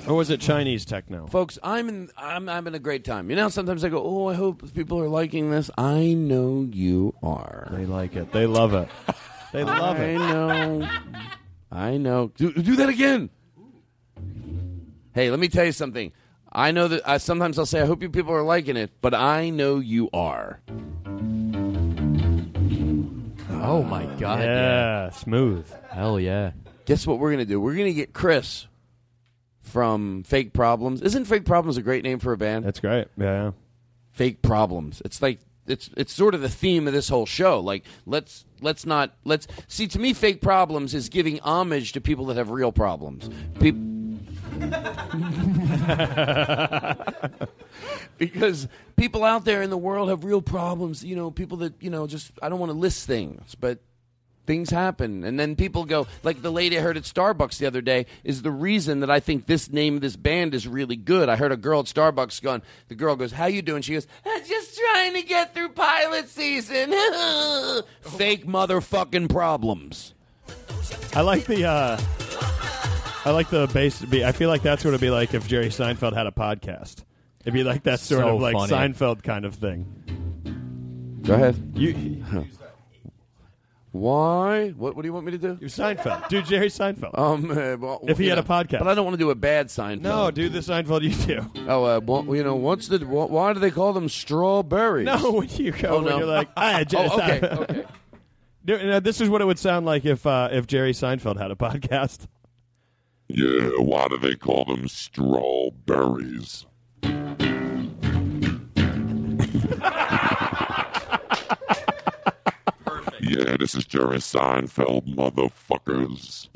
Or 0.09 0.15
was 0.15 0.31
it 0.31 0.41
Chinese 0.41 0.83
techno? 0.83 1.27
Folks, 1.27 1.59
I'm 1.61 1.87
in, 1.87 2.09
I'm 2.17 2.47
having 2.47 2.73
a 2.73 2.79
great 2.79 3.05
time. 3.05 3.29
You 3.29 3.35
know, 3.35 3.49
sometimes 3.49 3.83
I 3.83 3.89
go, 3.89 4.03
"Oh, 4.03 4.29
I 4.29 4.33
hope 4.33 4.73
people 4.73 4.99
are 4.99 5.07
liking 5.07 5.51
this." 5.51 5.69
I 5.77 6.15
know 6.15 6.67
you 6.71 7.13
are. 7.21 7.67
They 7.69 7.85
like 7.85 8.15
it. 8.15 8.31
They 8.31 8.47
love 8.47 8.73
it. 8.73 8.89
They 9.53 9.63
love 9.63 9.99
I 9.99 10.03
it. 10.05 10.17
I 10.17 10.31
know. 10.31 10.89
I 11.71 11.97
know. 11.97 12.31
Do, 12.35 12.51
do 12.51 12.75
that 12.77 12.89
again. 12.89 13.29
Hey, 15.13 15.29
let 15.29 15.39
me 15.39 15.49
tell 15.49 15.65
you 15.65 15.71
something. 15.71 16.11
I 16.51 16.71
know 16.71 16.87
that 16.87 17.07
I, 17.07 17.19
sometimes 17.19 17.59
I'll 17.59 17.67
say, 17.67 17.79
"I 17.79 17.85
hope 17.85 18.01
you 18.01 18.09
people 18.09 18.33
are 18.33 18.41
liking 18.41 18.75
it," 18.75 18.89
but 19.01 19.13
I 19.13 19.51
know 19.51 19.77
you 19.77 20.09
are. 20.13 20.61
Oh 23.51 23.83
my 23.83 24.07
god. 24.17 24.39
Yeah, 24.39 25.11
smooth. 25.11 25.71
Hell 25.91 26.19
yeah. 26.19 26.53
Guess 26.89 27.05
what 27.05 27.19
we're 27.19 27.29
gonna 27.29 27.45
do? 27.45 27.61
We're 27.61 27.75
gonna 27.75 27.93
get 27.93 28.13
Chris 28.13 28.65
from 29.61 30.23
Fake 30.23 30.53
Problems. 30.53 31.03
Isn't 31.03 31.25
Fake 31.25 31.45
Problems 31.45 31.77
a 31.77 31.83
great 31.83 32.03
name 32.03 32.17
for 32.17 32.33
a 32.33 32.37
band? 32.37 32.65
That's 32.65 32.79
great. 32.79 33.07
Yeah. 33.15 33.51
Fake 34.09 34.41
Problems. 34.41 34.99
It's 35.05 35.21
like 35.21 35.37
it's 35.67 35.91
it's 35.95 36.11
sort 36.11 36.33
of 36.33 36.41
the 36.41 36.49
theme 36.49 36.87
of 36.87 36.93
this 36.93 37.07
whole 37.07 37.27
show. 37.27 37.59
Like 37.59 37.83
let's 38.07 38.43
let's 38.59 38.87
not 38.87 39.13
let's 39.23 39.45
see. 39.67 39.85
To 39.85 39.99
me, 39.99 40.13
Fake 40.13 40.41
Problems 40.41 40.95
is 40.95 41.09
giving 41.09 41.39
homage 41.41 41.91
to 41.91 42.01
people 42.01 42.25
that 42.25 42.37
have 42.37 42.49
real 42.49 42.71
problems. 42.71 43.29
People. 43.59 43.81
because 48.17 48.67
people 48.95 49.23
out 49.23 49.45
there 49.45 49.61
in 49.61 49.69
the 49.69 49.77
world 49.77 50.09
have 50.09 50.23
real 50.23 50.41
problems. 50.41 51.05
You 51.05 51.15
know, 51.15 51.29
people 51.29 51.57
that 51.57 51.83
you 51.83 51.91
know 51.91 52.07
just 52.07 52.31
I 52.41 52.49
don't 52.49 52.59
want 52.59 52.71
to 52.71 52.77
list 52.79 53.05
things, 53.05 53.55
but 53.59 53.77
things 54.49 54.71
happen, 54.71 55.23
and 55.23 55.39
then 55.39 55.55
people 55.55 55.85
go 55.85 56.07
like 56.23 56.41
the 56.41 56.51
lady 56.51 56.75
I 56.75 56.81
heard 56.81 56.97
at 56.97 57.03
Starbucks 57.03 57.59
the 57.59 57.67
other 57.67 57.81
day 57.81 58.07
is 58.23 58.41
the 58.41 58.49
reason 58.49 59.01
that 59.01 59.11
I 59.11 59.19
think 59.19 59.45
this 59.45 59.69
name 59.71 59.93
of 59.97 60.01
this 60.01 60.15
band 60.15 60.55
is 60.55 60.67
really 60.67 60.95
good. 60.95 61.29
I 61.29 61.35
heard 61.35 61.51
a 61.51 61.55
girl 61.55 61.81
at 61.81 61.85
Starbucks 61.85 62.41
going. 62.41 62.63
The 62.87 62.95
girl 62.95 63.15
goes, 63.15 63.31
"How 63.33 63.45
you 63.45 63.61
doing?" 63.61 63.83
She 63.83 63.93
goes, 63.93 64.07
"I'm 64.25 64.43
just 64.43 64.75
trying 64.75 65.13
to 65.13 65.21
get 65.21 65.53
through 65.53 65.69
pilot 65.69 66.29
season." 66.29 66.89
Fake 68.01 68.47
motherfucking 68.47 69.29
problems. 69.29 70.15
I 71.15 71.21
like 71.21 71.45
the. 71.45 71.65
uh 71.65 71.99
I 73.25 73.29
like 73.29 73.51
the 73.51 73.67
bass 73.67 73.99
to 73.99 74.07
be. 74.07 74.25
I 74.25 74.31
feel 74.31 74.49
like 74.49 74.63
that's 74.63 74.83
what 74.83 74.89
it'd 74.89 75.01
be 75.01 75.11
like 75.11 75.35
if 75.35 75.47
Jerry 75.47 75.67
Seinfeld 75.67 76.15
had 76.15 76.25
a 76.25 76.31
podcast. 76.31 77.03
It'd 77.41 77.53
be 77.53 77.63
like 77.63 77.83
that 77.83 77.99
sort 77.99 78.21
So 78.21 78.35
of 78.35 78.41
like 78.41 78.55
funny. 78.55 78.71
Seinfeld 78.73 79.21
kind 79.21 79.45
of 79.45 79.53
thing. 79.53 79.85
Go 81.21 81.35
ahead. 81.35 81.55
You. 81.75 81.93
Why? 83.91 84.69
What? 84.69 84.95
What 84.95 85.01
do 85.01 85.07
you 85.07 85.13
want 85.13 85.25
me 85.25 85.31
to 85.31 85.37
do? 85.39 85.57
You're 85.59 85.69
Seinfeld. 85.69 86.27
Do 86.29 86.41
Jerry 86.43 86.67
Seinfeld. 86.67 87.17
Um, 87.17 87.49
uh, 87.49 87.75
well, 87.77 87.99
If 88.07 88.19
he 88.19 88.25
you 88.25 88.29
had 88.29 88.37
a 88.37 88.43
podcast. 88.43 88.77
but 88.79 88.87
I 88.87 88.93
don't 88.93 89.03
want 89.03 89.15
to 89.15 89.23
do 89.23 89.31
a 89.31 89.35
bad 89.35 89.67
Seinfeld. 89.67 90.01
No, 90.01 90.29
do 90.29 90.47
the 90.47 90.59
Seinfeld 90.59 91.01
you 91.01 91.25
do. 91.25 91.51
Oh, 91.67 91.83
uh, 91.85 91.99
well, 92.03 92.23
you 92.35 92.43
know, 92.43 92.55
what's 92.55 92.87
the? 92.87 92.99
wh- 92.99 93.31
Why 93.31 93.51
do 93.53 93.59
they 93.59 93.71
call 93.71 93.93
them 93.93 94.07
strawberries? 94.07 95.05
No, 95.05 95.31
when 95.39 95.49
you 95.49 95.71
go, 95.71 95.89
Oh, 95.89 95.95
when 95.97 96.05
no. 96.05 96.17
you're 96.19 96.27
like, 96.27 96.49
ah, 96.55 96.83
Jerry 96.87 97.09
oh, 97.11 97.15
okay, 97.17 97.39
Seinfeld. 97.39 97.59
okay. 97.69 97.85
Dude, 98.65 98.85
now, 98.85 98.99
this 98.99 99.21
is 99.21 99.29
what 99.29 99.41
it 99.41 99.45
would 99.45 99.57
sound 99.57 99.85
like 99.87 100.05
if 100.05 100.27
uh, 100.27 100.49
if 100.51 100.67
Jerry 100.67 100.91
Seinfeld 100.93 101.39
had 101.39 101.49
a 101.49 101.55
podcast. 101.55 102.27
Yeah, 103.27 103.69
why 103.79 104.07
do 104.07 104.17
they 104.17 104.35
call 104.35 104.65
them 104.65 104.87
strawberries? 104.87 106.65
Yeah, 113.29 113.57
this 113.57 113.75
is 113.75 113.85
Jerry 113.85 114.17
Seinfeld, 114.17 115.05
motherfuckers. 115.15 116.47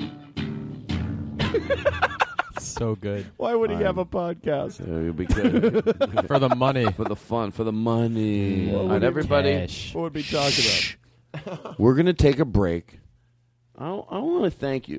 So 2.58 2.96
good. 2.96 3.26
Why 3.36 3.54
would 3.54 3.70
he 3.70 3.76
have 3.76 3.98
a 3.98 4.04
podcast? 4.04 4.84
You'll 4.84 5.12
be 5.12 5.26
good. 5.26 6.24
For 6.26 6.40
the 6.40 6.48
money. 6.56 6.90
for 6.90 7.04
the 7.04 7.14
fun, 7.14 7.52
for 7.52 7.62
the 7.62 7.70
money. 7.72 8.72
What 8.72 8.82
would 8.84 8.90
right, 8.90 9.02
he- 9.02 9.06
everybody, 9.06 9.68
What 9.92 10.02
would 10.02 10.14
we 10.14 10.22
talk 10.24 10.52
about? 10.52 11.78
we're 11.78 11.94
gonna 11.94 12.12
take 12.12 12.40
a 12.40 12.44
break. 12.44 12.98
I, 13.78 13.86
I 13.90 14.18
want 14.18 14.44
to 14.44 14.50
thank 14.50 14.88
you. 14.88 14.98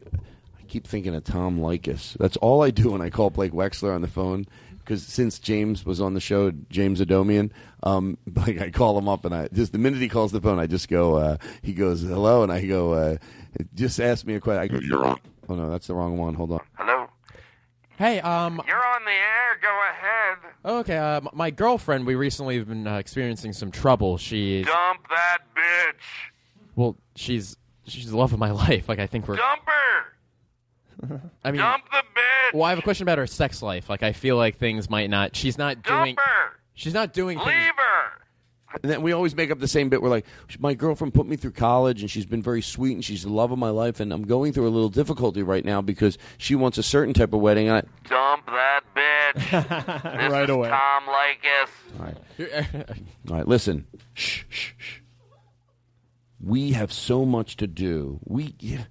I 0.58 0.64
keep 0.68 0.88
thinking 0.88 1.14
of 1.14 1.26
Tom 1.26 1.60
Leykis. 1.60 2.18
That's 2.18 2.38
all 2.38 2.64
I 2.64 2.72
do 2.72 2.92
when 2.92 3.02
I 3.02 3.10
call 3.10 3.30
Blake 3.30 3.52
Wexler 3.52 3.94
on 3.94 4.02
the 4.02 4.08
phone. 4.08 4.46
Because 4.86 5.02
since 5.04 5.40
James 5.40 5.84
was 5.86 6.00
on 6.00 6.14
the 6.14 6.20
show, 6.22 6.52
James 6.70 7.02
Adomian, 7.02 7.50
um, 7.84 8.18
like 8.36 8.62
I 8.62 8.70
call 8.70 8.98
him 8.98 9.10
up 9.10 9.26
and 9.26 9.34
I 9.34 9.48
just 9.52 9.72
the 9.72 9.80
minute 9.80 10.00
he 10.00 10.08
calls 10.08 10.32
the 10.32 10.40
phone, 10.40 10.60
I 10.60 10.68
just 10.68 10.88
go. 10.90 11.16
Uh, 11.16 11.38
he 11.64 11.74
goes 11.74 12.02
hello, 12.02 12.44
and 12.44 12.52
I 12.52 12.64
go. 12.66 12.94
Uh, 12.94 13.18
just 13.74 14.00
ask 14.00 14.26
me 14.26 14.36
a 14.36 14.40
question. 14.40 14.62
I 14.62 14.68
go, 14.68 14.80
You're 14.80 15.06
on. 15.06 15.20
Oh 15.50 15.56
no, 15.56 15.70
that's 15.70 15.88
the 15.88 15.96
wrong 15.96 16.18
one. 16.18 16.36
Hold 16.36 16.52
on. 16.52 16.60
Hello? 16.76 17.08
Hey, 17.98 18.20
um, 18.20 18.62
You're 18.68 18.76
on 18.86 19.06
the 19.06 19.12
air. 19.12 19.58
Go 19.62 19.82
ahead. 19.90 20.38
okay, 20.82 20.98
uh, 20.98 21.18
m- 21.18 21.30
my 21.34 21.50
girlfriend, 21.50 22.06
we 22.06 22.16
recently 22.16 22.58
have 22.58 22.68
been 22.68 22.86
uh, 22.86 22.98
experiencing 22.98 23.54
some 23.54 23.72
trouble. 23.72 24.18
She's, 24.18 24.66
Dump 24.66 25.08
that 25.10 25.38
bitch. 25.56 25.94
well, 26.76 26.98
she's, 27.16 27.56
she's 27.88 28.12
the 28.12 28.18
love 28.18 28.34
of 28.34 28.40
my 28.40 28.52
life. 28.68 28.90
Like, 28.90 29.00
I 29.00 29.08
think 29.08 29.28
we're, 29.30 29.38
Dump 29.38 29.62
her. 29.66 30.14
I 31.44 31.52
mean, 31.52 31.62
Dump 31.62 31.84
the 31.92 31.98
bitch. 31.98 32.54
well, 32.54 32.64
I 32.64 32.70
have 32.70 32.80
a 32.80 32.84
question 32.84 33.04
about 33.04 33.18
her 33.18 33.28
sex 33.28 33.62
life. 33.62 33.90
Like, 33.90 34.04
I 34.04 34.14
feel 34.14 34.38
like 34.38 34.58
things 34.58 34.90
might 34.90 35.10
not, 35.10 35.36
she's 35.36 35.58
not 35.58 35.82
doing, 35.84 36.16
her. 36.18 36.52
she's 36.74 36.94
not 36.94 37.14
doing 37.14 37.38
Leave 37.38 37.48
things. 37.48 37.74
her. 37.78 38.22
And 38.84 38.92
then 38.92 39.02
we 39.04 39.14
always 39.14 39.34
make 39.38 39.52
up 39.52 39.60
the 39.60 39.70
same 39.70 39.88
bit. 39.88 40.02
We're 40.02 40.10
like, 40.10 40.26
my 40.60 40.74
girlfriend 40.74 41.14
put 41.14 41.26
me 41.28 41.38
through 41.38 41.52
college, 41.52 42.02
and 42.02 42.12
she's 42.12 42.26
been 42.26 42.42
very 42.42 42.62
sweet, 42.62 42.92
and 42.94 43.06
she's 43.06 43.24
the 43.24 43.30
love 43.32 43.52
of 43.52 43.58
my 43.58 43.70
life, 43.70 44.02
and 44.02 44.12
I'm 44.12 44.24
going 44.24 44.52
through 44.52 44.68
a 44.68 44.70
little 44.70 44.90
difficulty 44.90 45.44
right 45.44 45.64
now 45.64 45.82
because 45.82 46.18
she 46.38 46.56
wants 46.56 46.78
a 46.78 46.84
certain 46.84 47.14
type 47.14 47.32
of 47.32 47.40
wedding. 47.40 47.70
And 47.70 47.78
I, 47.78 48.10
Dump 48.10 48.46
that 48.48 48.82
bitch. 48.94 50.14
this 50.20 50.32
Right 50.32 50.44
is 50.44 50.50
away. 50.50 50.70
Tom 50.70 51.04
Leykis. 51.04 52.00
all 52.00 52.06
right, 52.06 52.98
all 53.30 53.38
right, 53.38 53.48
listen. 53.48 53.86
Shh, 54.14 54.44
shh, 54.50 54.72
shh. 54.78 55.00
We 56.44 56.74
have 56.74 56.92
so 56.92 57.26
much 57.26 57.56
to 57.58 57.68
do. 57.68 58.20
We, 58.26 58.56
yeah, 58.60 58.84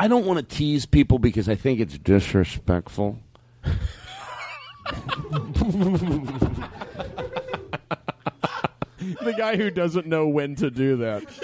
I 0.00 0.06
don't 0.08 0.24
want 0.24 0.38
to 0.38 0.56
tease 0.56 0.86
people 0.86 1.18
because 1.18 1.48
I 1.48 1.54
think 1.56 1.80
it's 1.80 1.98
disrespectful. 1.98 3.18
the 9.22 9.34
guy 9.36 9.56
who 9.56 9.70
doesn't 9.70 10.06
know 10.06 10.28
when 10.28 10.54
to 10.56 10.70
do 10.70 10.96
that. 10.98 11.24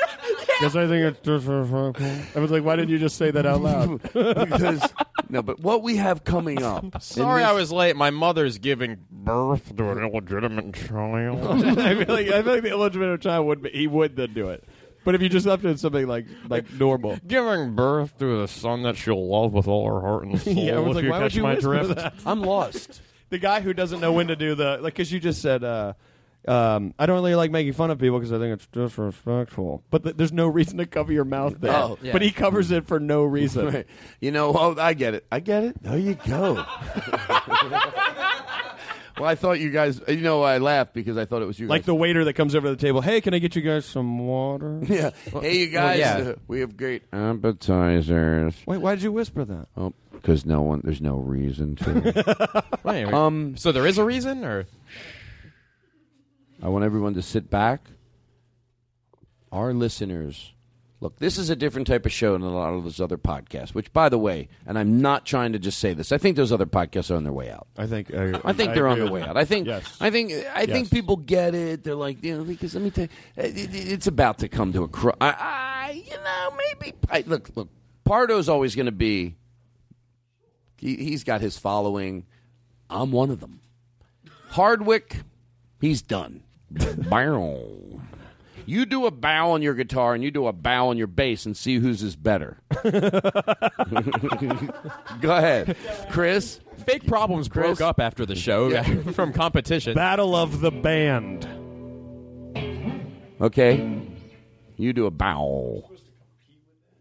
Because 0.60 0.76
I 0.76 0.86
think 0.86 1.04
it's 1.04 1.18
disrespectful. 1.18 2.06
I 2.36 2.38
was 2.38 2.52
like, 2.52 2.62
why 2.62 2.76
didn't 2.76 2.90
you 2.90 2.98
just 3.00 3.16
say 3.16 3.32
that 3.32 3.44
out 3.44 3.60
loud? 3.60 4.00
because 4.12 4.88
no, 5.28 5.42
but 5.42 5.58
what 5.58 5.82
we 5.82 5.96
have 5.96 6.22
coming 6.22 6.62
up. 6.62 6.84
in 6.84 6.92
Sorry 7.00 7.42
this- 7.42 7.50
I 7.50 7.52
was 7.52 7.72
late. 7.72 7.96
My 7.96 8.10
mother's 8.10 8.58
giving 8.58 8.98
birth 9.10 9.76
to 9.76 9.90
an 9.90 9.98
illegitimate 9.98 10.74
child. 10.74 11.44
I 11.44 12.04
feel 12.04 12.14
like 12.14 12.28
I 12.28 12.42
feel 12.42 12.52
like 12.52 12.62
the 12.62 12.70
illegitimate 12.70 13.20
child 13.20 13.46
would 13.48 13.62
be, 13.62 13.70
he 13.70 13.88
would 13.88 14.14
then 14.14 14.32
do 14.32 14.50
it. 14.50 14.62
But 15.04 15.14
if 15.14 15.22
you 15.22 15.28
just 15.28 15.46
left 15.46 15.64
it 15.64 15.68
in 15.68 15.76
something 15.76 16.06
like 16.06 16.26
like 16.48 16.72
normal, 16.72 17.18
giving 17.26 17.74
birth 17.74 18.18
to 18.18 18.42
a 18.42 18.48
son 18.48 18.82
that 18.82 18.96
she'll 18.96 19.28
love 19.28 19.52
with 19.52 19.68
all 19.68 19.86
her 19.86 20.00
heart 20.00 20.24
and 20.24 20.40
soul. 20.40 20.52
yeah, 20.54 20.76
I 20.76 20.78
was 20.78 20.90
if 20.90 20.94
like, 20.96 21.04
you 21.04 21.10
why 21.10 21.18
would 21.18 21.24
catch 21.24 21.36
you 21.36 21.42
my 21.42 21.54
whisper 21.54 21.74
drift. 21.84 21.94
that? 21.96 22.14
I'm 22.26 22.40
lost. 22.42 23.00
the 23.30 23.38
guy 23.38 23.60
who 23.60 23.74
doesn't 23.74 24.00
know 24.00 24.12
when 24.12 24.28
to 24.28 24.36
do 24.36 24.54
the 24.54 24.78
like 24.80 24.94
because 24.94 25.12
you 25.12 25.20
just 25.20 25.42
said 25.42 25.62
uh, 25.62 25.92
um, 26.46 26.92
I 26.98 27.06
don't 27.06 27.16
really 27.16 27.34
like 27.34 27.50
making 27.50 27.72
fun 27.72 27.90
of 27.90 27.98
people 27.98 28.18
because 28.18 28.32
I 28.32 28.38
think 28.38 28.52
it's 28.52 28.66
disrespectful. 28.66 29.82
But 29.90 30.04
th- 30.04 30.16
there's 30.16 30.32
no 30.32 30.46
reason 30.46 30.76
to 30.78 30.86
cover 30.86 31.12
your 31.12 31.24
mouth 31.24 31.58
there. 31.60 31.72
Oh. 31.72 31.98
But 32.12 32.20
he 32.20 32.30
covers 32.30 32.70
it 32.70 32.86
for 32.86 33.00
no 33.00 33.24
reason. 33.24 33.64
Right. 33.74 33.86
You 34.20 34.30
know, 34.30 34.52
oh, 34.54 34.76
I 34.78 34.92
get 34.94 35.14
it. 35.14 35.26
I 35.32 35.40
get 35.40 35.64
it. 35.64 35.82
There 35.82 35.96
you 35.98 36.14
go. 36.26 36.64
Well, 39.18 39.28
I 39.28 39.34
thought 39.34 39.60
you 39.60 39.70
guys. 39.70 40.00
You 40.08 40.16
know, 40.16 40.42
I 40.42 40.58
laughed 40.58 40.92
because 40.94 41.16
I 41.16 41.24
thought 41.24 41.42
it 41.42 41.46
was 41.46 41.58
you. 41.58 41.66
Like 41.66 41.82
guys. 41.82 41.86
the 41.86 41.94
waiter 41.94 42.24
that 42.24 42.34
comes 42.34 42.54
over 42.54 42.68
to 42.68 42.74
the 42.74 42.80
table. 42.80 43.00
Hey, 43.00 43.20
can 43.20 43.34
I 43.34 43.38
get 43.38 43.54
you 43.54 43.62
guys 43.62 43.84
some 43.84 44.18
water? 44.18 44.80
Yeah. 44.94 45.10
Hey, 45.40 45.58
you 45.58 45.66
guys. 45.68 45.98
yeah. 45.98 46.16
uh, 46.16 46.34
we 46.48 46.60
have 46.60 46.76
great 46.76 47.02
appetizers. 47.12 48.54
Wait, 48.66 48.78
why 48.78 48.94
did 48.94 49.02
you 49.02 49.12
whisper 49.12 49.44
that? 49.44 49.68
Oh, 49.76 49.92
because 50.12 50.46
no 50.46 50.62
one. 50.62 50.80
There's 50.84 51.00
no 51.00 51.16
reason 51.16 51.76
to. 51.76 52.64
Wait, 52.84 53.04
um. 53.04 53.56
so 53.56 53.72
there 53.72 53.86
is 53.86 53.98
a 53.98 54.04
reason, 54.04 54.44
or 54.44 54.66
I 56.62 56.68
want 56.68 56.84
everyone 56.84 57.14
to 57.14 57.22
sit 57.22 57.50
back. 57.50 57.90
Our 59.52 59.72
listeners. 59.72 60.53
Look, 61.04 61.18
this 61.18 61.36
is 61.36 61.50
a 61.50 61.54
different 61.56 61.86
type 61.86 62.06
of 62.06 62.12
show 62.12 62.32
than 62.32 62.40
a 62.40 62.48
lot 62.54 62.72
of 62.72 62.82
those 62.82 62.98
other 62.98 63.18
podcasts. 63.18 63.74
Which, 63.74 63.92
by 63.92 64.08
the 64.08 64.16
way, 64.16 64.48
and 64.66 64.78
I'm 64.78 65.02
not 65.02 65.26
trying 65.26 65.52
to 65.52 65.58
just 65.58 65.78
say 65.78 65.92
this. 65.92 66.12
I 66.12 66.16
think 66.16 66.34
those 66.34 66.50
other 66.50 66.64
podcasts 66.64 67.10
are 67.10 67.16
on 67.16 67.24
their 67.24 67.32
way 67.32 67.50
out. 67.50 67.66
I 67.76 67.86
think 67.86 68.14
I, 68.14 68.40
I 68.42 68.54
think 68.54 68.70
I 68.70 68.74
they're 68.74 68.88
on 68.88 68.98
their 68.98 69.12
way 69.12 69.20
that. 69.20 69.28
out. 69.28 69.36
I 69.36 69.44
think. 69.44 69.66
Yes. 69.66 69.98
I 70.00 70.08
think. 70.08 70.32
I 70.32 70.62
Yes. 70.62 70.66
think 70.70 70.90
people 70.90 71.16
get 71.18 71.54
it. 71.54 71.84
They're 71.84 71.94
like, 71.94 72.24
you 72.24 72.38
know, 72.38 72.44
because 72.44 72.74
let 72.74 72.82
me 72.82 72.90
tell 72.90 73.04
you, 73.04 73.10
it, 73.36 73.54
it- 73.74 73.92
it's 73.92 74.06
about 74.06 74.38
to 74.38 74.48
come 74.48 74.72
to 74.72 74.82
a 74.84 74.88
cro 74.88 75.12
I, 75.20 75.28
I, 75.28 76.02
you 76.06 76.16
know, 76.16 76.56
maybe. 76.80 76.96
I, 77.10 77.22
look, 77.26 77.50
look. 77.54 77.68
Pardo's 78.06 78.48
always 78.48 78.74
going 78.74 78.86
to 78.86 78.92
be. 78.92 79.34
He, 80.78 80.96
he's 80.96 81.22
got 81.22 81.42
his 81.42 81.58
following. 81.58 82.24
I'm 82.88 83.12
one 83.12 83.28
of 83.30 83.40
them. 83.40 83.60
Hardwick, 84.48 85.18
he's 85.82 86.00
done. 86.00 86.42
Bow. 88.66 88.72
You 88.72 88.86
do 88.86 89.06
a 89.06 89.10
bow 89.10 89.50
on 89.52 89.62
your 89.62 89.74
guitar 89.74 90.14
and 90.14 90.22
you 90.24 90.30
do 90.30 90.46
a 90.46 90.52
bow 90.52 90.88
on 90.88 90.96
your 90.98 91.06
bass 91.06 91.46
and 91.46 91.56
see 91.56 91.78
whose 91.78 92.02
is 92.02 92.16
better. 92.16 92.58
Go 95.20 95.36
ahead, 95.36 95.76
Chris. 96.10 96.60
Fake 96.86 97.06
problems 97.06 97.48
broke 97.48 97.80
up 97.80 98.00
after 98.00 98.26
the 98.26 98.34
show 98.34 98.68
Yeah. 98.68 98.82
from 99.12 99.32
competition. 99.32 99.94
Battle 99.94 100.34
of 100.34 100.60
the 100.60 100.70
band. 100.70 101.46
Okay, 103.40 104.00
you 104.76 104.92
do 104.92 105.06
a 105.06 105.10
bow. 105.10 105.90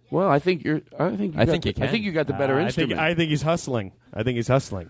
Well, 0.09 0.29
I 0.29 0.39
think 0.39 0.63
you're. 0.63 0.81
I 0.99 1.15
think. 1.15 1.35
You 1.35 1.41
I 1.41 1.45
got 1.45 1.51
think 1.51 1.63
the, 1.63 1.69
you 1.69 1.73
can. 1.73 1.83
I 1.83 1.87
think 1.87 2.03
you 2.05 2.11
got 2.11 2.27
the 2.27 2.33
better 2.33 2.55
Uh, 2.55 2.61
I 2.61 2.63
instrument. 2.65 2.91
think 2.91 2.99
I 3.01 3.15
think 3.15 3.29
he's 3.29 3.41
hustling. 3.41 3.91
I 4.13 4.23
think 4.23 4.35
he's 4.35 4.47
hustling. 4.47 4.89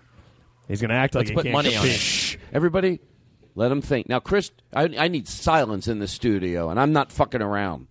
He's 0.67 0.79
going 0.81 0.89
to 0.89 0.95
act 0.95 1.13
like 1.15 1.23
Let's 1.23 1.29
he 1.31 1.35
put 1.35 1.43
can't 1.43 1.53
money 1.53 1.69
on 1.75 1.81
compete. 1.81 1.95
it. 1.95 1.99
Shh. 1.99 2.37
Everybody, 2.53 2.99
let 3.55 3.69
them 3.69 3.81
think. 3.81 4.09
Now, 4.09 4.19
Chris, 4.19 4.51
I, 4.73 4.83
I 4.97 5.07
need 5.07 5.27
silence 5.27 5.87
in 5.87 5.99
the 5.99 6.07
studio, 6.07 6.69
and 6.69 6.79
I'm 6.79 6.93
not 6.93 7.11
fucking 7.11 7.41
around. 7.41 7.87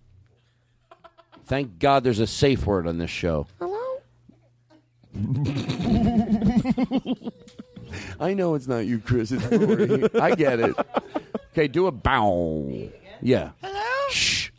Thank 1.45 1.79
God 1.79 2.03
there's 2.03 2.19
a 2.19 2.27
safe 2.27 2.65
word 2.65 2.87
on 2.87 2.97
this 2.97 3.09
show. 3.09 3.47
Hello? 3.59 3.79
I 8.19 8.33
know 8.33 8.55
it's 8.55 8.67
not 8.67 8.85
you, 8.85 8.99
Chris. 8.99 9.31
It's 9.31 9.43
Rory. 9.45 10.09
I 10.19 10.35
get 10.35 10.59
it. 10.59 10.75
Okay, 11.51 11.67
do 11.67 11.87
a 11.87 11.91
bow. 11.91 12.89
Yeah. 13.21 13.51
Hello? 13.61 14.09
Shh. 14.09 14.49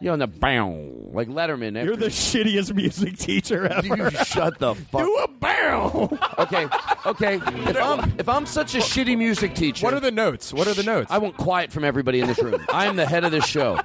You're 0.00 0.12
on 0.12 0.18
the 0.18 0.26
bow. 0.26 1.10
Like 1.12 1.28
Letterman. 1.28 1.82
You're 1.84 1.96
the 1.96 2.06
shittiest 2.06 2.74
music 2.74 3.16
teacher 3.16 3.66
ever. 3.66 3.86
You 3.86 4.10
shut 4.24 4.58
the 4.58 4.74
fuck. 4.74 5.02
Do 5.02 5.16
a 5.16 5.28
bow. 5.28 6.18
Okay, 6.38 6.66
okay. 7.06 7.34
If 7.36 7.76
I'm 7.76 8.12
if 8.18 8.28
I'm 8.28 8.44
such 8.46 8.74
a 8.74 8.78
shitty 8.78 9.16
music 9.16 9.54
teacher, 9.54 9.84
What 9.86 9.94
are 9.94 10.00
the 10.00 10.10
notes? 10.10 10.52
What 10.52 10.66
are 10.66 10.74
the 10.74 10.82
notes? 10.82 11.10
I 11.10 11.18
want 11.18 11.36
quiet 11.36 11.72
from 11.72 11.84
everybody 11.84 12.20
in 12.20 12.26
this 12.26 12.42
room. 12.42 12.64
I 12.72 12.86
am 12.86 12.96
the 12.96 13.06
head 13.06 13.24
of 13.24 13.30
this 13.30 13.46
show. 13.46 13.78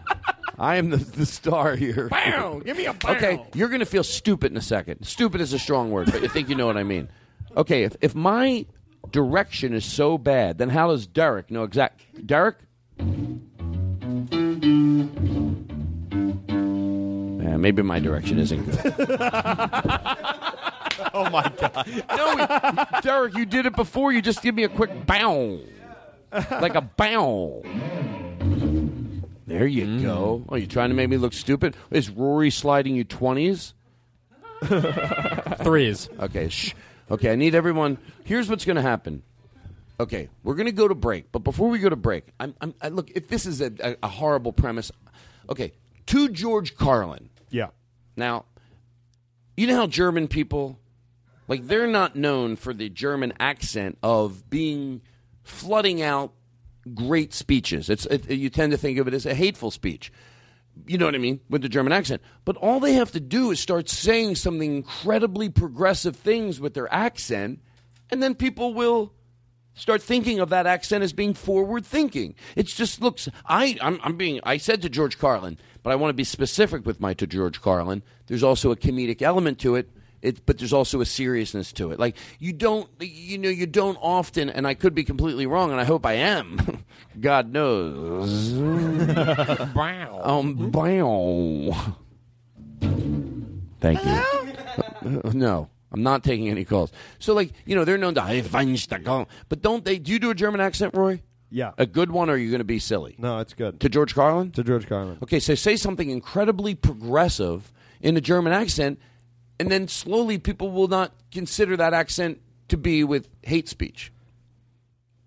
I 0.57 0.75
am 0.75 0.89
the, 0.89 0.97
the 0.97 1.25
star 1.25 1.75
here. 1.77 2.09
Bow. 2.09 2.59
Give 2.65 2.75
me 2.75 2.85
a 2.85 2.93
bow. 2.93 3.13
Okay, 3.13 3.41
you're 3.53 3.69
going 3.69 3.79
to 3.79 3.85
feel 3.85 4.03
stupid 4.03 4.51
in 4.51 4.57
a 4.57 4.61
second. 4.61 5.05
Stupid 5.05 5.39
is 5.39 5.53
a 5.53 5.59
strong 5.59 5.89
word, 5.89 6.11
but 6.11 6.21
you 6.21 6.27
think 6.27 6.49
you 6.49 6.55
know 6.55 6.65
what 6.65 6.75
I 6.75 6.83
mean. 6.83 7.07
Okay, 7.55 7.83
if, 7.83 7.95
if 8.01 8.13
my 8.13 8.65
direction 9.11 9.73
is 9.73 9.85
so 9.85 10.17
bad, 10.17 10.57
then 10.57 10.67
how 10.69 10.89
does 10.89 11.07
Derek 11.07 11.49
know 11.49 11.63
exact? 11.63 12.01
Derek? 12.25 12.57
Yeah, 17.49 17.57
maybe 17.57 17.81
my 17.81 17.99
direction 17.99 18.37
isn't 18.37 18.63
good. 18.63 18.77
oh 21.15 21.27
my 21.31 21.51
god! 21.57 22.03
No, 22.15 22.99
Derek, 23.01 23.33
you 23.33 23.47
did 23.47 23.65
it 23.65 23.75
before. 23.75 24.11
You 24.11 24.21
just 24.21 24.43
give 24.43 24.53
me 24.53 24.65
a 24.65 24.69
quick 24.69 25.07
bow, 25.07 25.59
like 26.31 26.75
a 26.75 26.81
bow. 26.81 27.63
There 29.47 29.65
you 29.65 29.85
mm. 29.85 30.03
go. 30.03 30.45
Oh, 30.47 30.57
you 30.57 30.67
trying 30.67 30.89
to 30.89 30.95
make 30.95 31.09
me 31.09 31.17
look 31.17 31.33
stupid? 31.33 31.75
Is 31.89 32.11
Rory 32.11 32.51
sliding 32.51 32.95
you 32.95 33.03
twenties? 33.03 33.73
Threes. 35.63 36.07
Okay, 36.19 36.49
shh. 36.49 36.75
Okay, 37.09 37.31
I 37.31 37.35
need 37.35 37.55
everyone. 37.55 37.97
Here's 38.25 38.47
what's 38.47 38.63
going 38.63 38.75
to 38.75 38.83
happen. 38.83 39.23
Okay, 39.99 40.29
we're 40.43 40.53
going 40.53 40.67
to 40.67 40.71
go 40.71 40.87
to 40.87 40.93
break, 40.93 41.31
but 41.31 41.39
before 41.39 41.67
we 41.67 41.79
go 41.79 41.89
to 41.89 41.95
break, 41.95 42.25
I'm, 42.39 42.53
I'm 42.61 42.75
I, 42.79 42.89
look. 42.89 43.09
If 43.15 43.27
this 43.27 43.47
is 43.47 43.59
a, 43.59 43.71
a, 43.79 43.95
a 44.03 44.07
horrible 44.07 44.53
premise, 44.53 44.91
okay. 45.49 45.71
To 46.05 46.29
George 46.29 46.75
Carlin. 46.75 47.29
Now, 48.19 48.45
you 49.57 49.65
know 49.67 49.75
how 49.75 49.87
German 49.87 50.27
people, 50.27 50.77
like, 51.47 51.67
they're 51.67 51.87
not 51.87 52.15
known 52.15 52.55
for 52.55 52.73
the 52.73 52.89
German 52.89 53.33
accent 53.39 53.97
of 54.03 54.49
being 54.49 55.01
flooding 55.43 56.01
out 56.01 56.33
great 56.93 57.33
speeches. 57.33 57.89
It's 57.89 58.05
it, 58.05 58.29
you 58.29 58.49
tend 58.49 58.71
to 58.71 58.77
think 58.77 58.99
of 58.99 59.07
it 59.07 59.13
as 59.13 59.25
a 59.25 59.33
hateful 59.33 59.71
speech. 59.71 60.11
You 60.87 60.97
know 60.97 61.05
what 61.05 61.15
I 61.15 61.19
mean 61.19 61.41
with 61.49 61.61
the 61.61 61.69
German 61.69 61.91
accent. 61.91 62.21
But 62.45 62.55
all 62.57 62.79
they 62.79 62.93
have 62.93 63.11
to 63.11 63.19
do 63.19 63.51
is 63.51 63.59
start 63.59 63.89
saying 63.89 64.35
something 64.35 64.75
incredibly 64.77 65.49
progressive 65.49 66.15
things 66.15 66.59
with 66.59 66.73
their 66.73 66.91
accent, 66.93 67.59
and 68.09 68.23
then 68.23 68.35
people 68.35 68.73
will 68.73 69.13
start 69.73 70.01
thinking 70.01 70.39
of 70.39 70.49
that 70.49 70.67
accent 70.67 71.03
as 71.03 71.13
being 71.13 71.33
forward 71.33 71.85
thinking. 71.85 72.35
It 72.55 72.67
just 72.67 73.01
looks. 73.01 73.27
I 73.45 73.77
I'm, 73.81 73.99
I'm 74.03 74.17
being. 74.17 74.39
I 74.43 74.57
said 74.57 74.81
to 74.83 74.89
George 74.89 75.17
Carlin, 75.17 75.57
but 75.83 75.91
I 75.91 75.95
want 75.95 76.09
to 76.09 76.13
be 76.13 76.23
specific 76.23 76.85
with 76.85 76.99
my 76.99 77.13
to 77.15 77.27
George 77.27 77.61
Carlin. 77.61 78.03
There's 78.27 78.43
also 78.43 78.71
a 78.71 78.75
comedic 78.75 79.21
element 79.21 79.59
to 79.59 79.75
it. 79.75 79.89
It, 80.21 80.45
but 80.45 80.57
there's 80.57 80.73
also 80.73 80.99
a 80.99 81.05
seriousness 81.05 81.71
to 81.73 81.91
it. 81.91 81.99
Like 81.99 82.17
you 82.39 82.51
don't, 82.51 82.89
you 82.99 83.37
know, 83.37 83.47
you 83.47 83.65
don't 83.65 83.97
often, 84.01 84.49
and 84.49 84.67
I 84.67 84.73
could 84.73 84.93
be 84.93 85.05
completely 85.05 85.45
wrong, 85.45 85.71
and 85.71 85.79
I 85.79 85.85
hope 85.85 86.05
I 86.05 86.13
am. 86.13 86.83
God 87.19 87.51
knows. 87.51 88.53
Wow. 89.75 90.21
Um, 90.23 90.71
bow. 90.71 91.95
Thank 93.79 94.03
you. 94.03 94.11
Uh, 94.11 95.31
no, 95.33 95.69
I'm 95.91 96.03
not 96.03 96.23
taking 96.23 96.49
any 96.49 96.65
calls. 96.65 96.91
So, 97.19 97.33
like, 97.33 97.51
you 97.65 97.75
know, 97.75 97.85
they're 97.85 97.97
known 97.97 98.15
to 98.15 98.21
"Hey, 98.21 98.41
Feinstein," 98.41 99.27
but 99.47 99.61
don't 99.61 99.85
they? 99.85 99.99
Do 99.99 100.11
you 100.11 100.19
do 100.19 100.29
a 100.31 100.35
German 100.35 100.59
accent, 100.59 100.95
Roy? 100.95 101.21
Yeah. 101.51 101.71
A 101.77 101.85
good 101.85 102.11
one, 102.11 102.29
or 102.29 102.33
are 102.33 102.37
you 102.37 102.49
going 102.51 102.59
to 102.59 102.63
be 102.65 102.79
silly? 102.79 103.15
No, 103.17 103.39
it's 103.39 103.53
good. 103.53 103.79
To 103.79 103.89
George 103.89 104.13
Carlin? 104.13 104.51
To 104.51 104.63
George 104.63 104.87
Carlin. 104.87 105.17
Okay, 105.23 105.39
so 105.39 105.55
say 105.55 105.75
something 105.75 106.09
incredibly 106.09 106.75
progressive 106.75 107.71
in 108.01 108.15
a 108.17 108.21
German 108.21 108.53
accent, 108.53 108.99
and 109.59 109.71
then 109.71 109.87
slowly 109.87 110.37
people 110.37 110.71
will 110.71 110.87
not 110.87 111.11
consider 111.31 111.75
that 111.77 111.93
accent 111.93 112.39
to 112.67 112.77
be 112.77 113.03
with 113.03 113.27
hate 113.41 113.67
speech. 113.67 114.11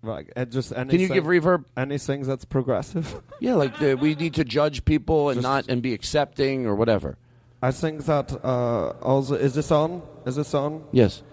Right. 0.01 0.29
And 0.35 0.51
just 0.51 0.73
Can 0.73 0.89
you 0.91 1.07
give 1.07 1.11
anything- 1.27 1.41
reverb? 1.41 1.65
Anything 1.77 2.23
that's 2.23 2.45
progressive. 2.45 3.21
Yeah, 3.39 3.55
like 3.55 3.77
the, 3.77 3.95
we 3.95 4.15
need 4.15 4.35
to 4.35 4.45
judge 4.45 4.85
people 4.85 5.29
and 5.29 5.41
not 5.41 5.67
and 5.67 5.81
be 5.81 5.93
accepting 5.93 6.65
or 6.65 6.75
whatever. 6.75 7.17
I 7.61 7.71
think 7.71 8.05
that 8.05 8.31
uh, 8.43 8.91
also 9.01 9.35
is 9.35 9.53
this 9.53 9.69
on? 9.69 10.01
Is 10.25 10.37
this 10.37 10.53
on? 10.53 10.85
Yes. 10.93 11.23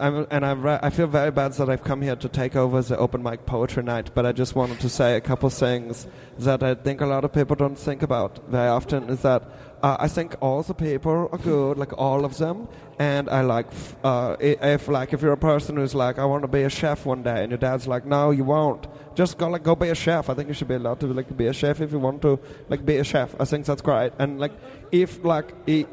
I'm, 0.00 0.26
and 0.30 0.44
I, 0.46 0.52
re- 0.52 0.78
I 0.82 0.90
feel 0.90 1.06
very 1.06 1.30
bad 1.30 1.52
that 1.52 1.68
I've 1.68 1.84
come 1.84 2.00
here 2.00 2.16
to 2.16 2.28
take 2.28 2.56
over 2.56 2.80
the 2.80 2.96
open 2.96 3.22
mic 3.22 3.44
poetry 3.46 3.82
night, 3.82 4.10
but 4.14 4.24
I 4.24 4.32
just 4.32 4.54
wanted 4.54 4.80
to 4.80 4.88
say 4.88 5.16
a 5.16 5.20
couple 5.20 5.50
things 5.50 6.06
that 6.38 6.62
I 6.62 6.74
think 6.74 7.00
a 7.00 7.06
lot 7.06 7.24
of 7.24 7.32
people 7.32 7.54
don't 7.54 7.78
think 7.78 8.02
about 8.02 8.40
very 8.48 8.68
often. 8.68 9.10
Is 9.10 9.20
that 9.22 9.42
uh, 9.82 9.96
I 10.00 10.08
think 10.08 10.36
all 10.40 10.62
the 10.62 10.74
people 10.74 11.28
are 11.30 11.38
good, 11.38 11.78
like 11.78 11.96
all 11.98 12.24
of 12.24 12.38
them, 12.38 12.68
and 12.98 13.28
I 13.28 13.42
like 13.42 13.66
f- 13.68 13.96
uh, 14.04 14.36
if 14.40 14.88
like 14.88 15.12
if 15.12 15.22
you're 15.22 15.32
a 15.32 15.36
person 15.36 15.76
who's 15.76 15.94
like 15.94 16.18
I 16.18 16.24
want 16.24 16.42
to 16.42 16.48
be 16.48 16.62
a 16.62 16.70
chef 16.70 17.04
one 17.04 17.22
day, 17.22 17.42
and 17.42 17.50
your 17.50 17.58
dad's 17.58 17.86
like 17.86 18.06
No, 18.06 18.30
you 18.30 18.44
won't. 18.44 18.86
Just 19.14 19.38
go 19.38 19.48
like 19.48 19.62
go 19.62 19.74
be 19.74 19.88
a 19.90 19.94
chef. 19.94 20.30
I 20.30 20.34
think 20.34 20.48
you 20.48 20.54
should 20.54 20.68
be 20.68 20.74
allowed 20.74 21.00
to 21.00 21.06
like 21.06 21.36
be 21.36 21.46
a 21.46 21.52
chef 21.52 21.80
if 21.80 21.92
you 21.92 21.98
want 21.98 22.22
to 22.22 22.38
like 22.68 22.86
be 22.86 22.96
a 22.96 23.04
chef. 23.04 23.34
I 23.38 23.44
think 23.44 23.66
that's 23.66 23.82
great. 23.82 24.12
And 24.18 24.40
like 24.40 24.52
if 24.92 25.24
like 25.24 25.54
i 25.68 25.86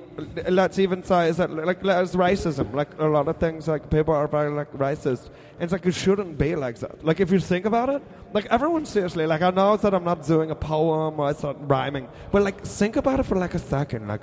let's 0.49 0.79
even 0.79 1.03
say 1.03 1.29
is 1.29 1.37
that 1.37 1.51
like 1.51 1.81
there's 1.81 2.15
racism. 2.15 2.73
Like 2.73 2.89
a 2.99 3.05
lot 3.05 3.27
of 3.27 3.37
things 3.37 3.67
like 3.67 3.89
people 3.89 4.13
are 4.13 4.27
very 4.27 4.51
like 4.51 4.71
racist. 4.73 5.25
And 5.25 5.63
it's 5.63 5.71
like 5.71 5.85
it 5.85 5.93
shouldn't 5.93 6.37
be 6.37 6.55
like 6.55 6.79
that. 6.79 7.03
Like 7.05 7.19
if 7.19 7.31
you 7.31 7.39
think 7.39 7.65
about 7.65 7.89
it, 7.89 8.01
like 8.33 8.45
everyone 8.47 8.85
seriously, 8.85 9.25
like 9.25 9.41
I 9.41 9.51
know 9.51 9.77
that 9.77 9.93
I'm 9.93 10.03
not 10.03 10.25
doing 10.25 10.51
a 10.51 10.55
poem 10.55 11.19
or 11.19 11.29
it's 11.31 11.43
not 11.43 11.69
rhyming, 11.69 12.07
but 12.31 12.41
like 12.43 12.63
think 12.65 12.95
about 12.95 13.19
it 13.19 13.23
for 13.23 13.35
like 13.35 13.53
a 13.53 13.59
second. 13.59 14.07
Like 14.07 14.21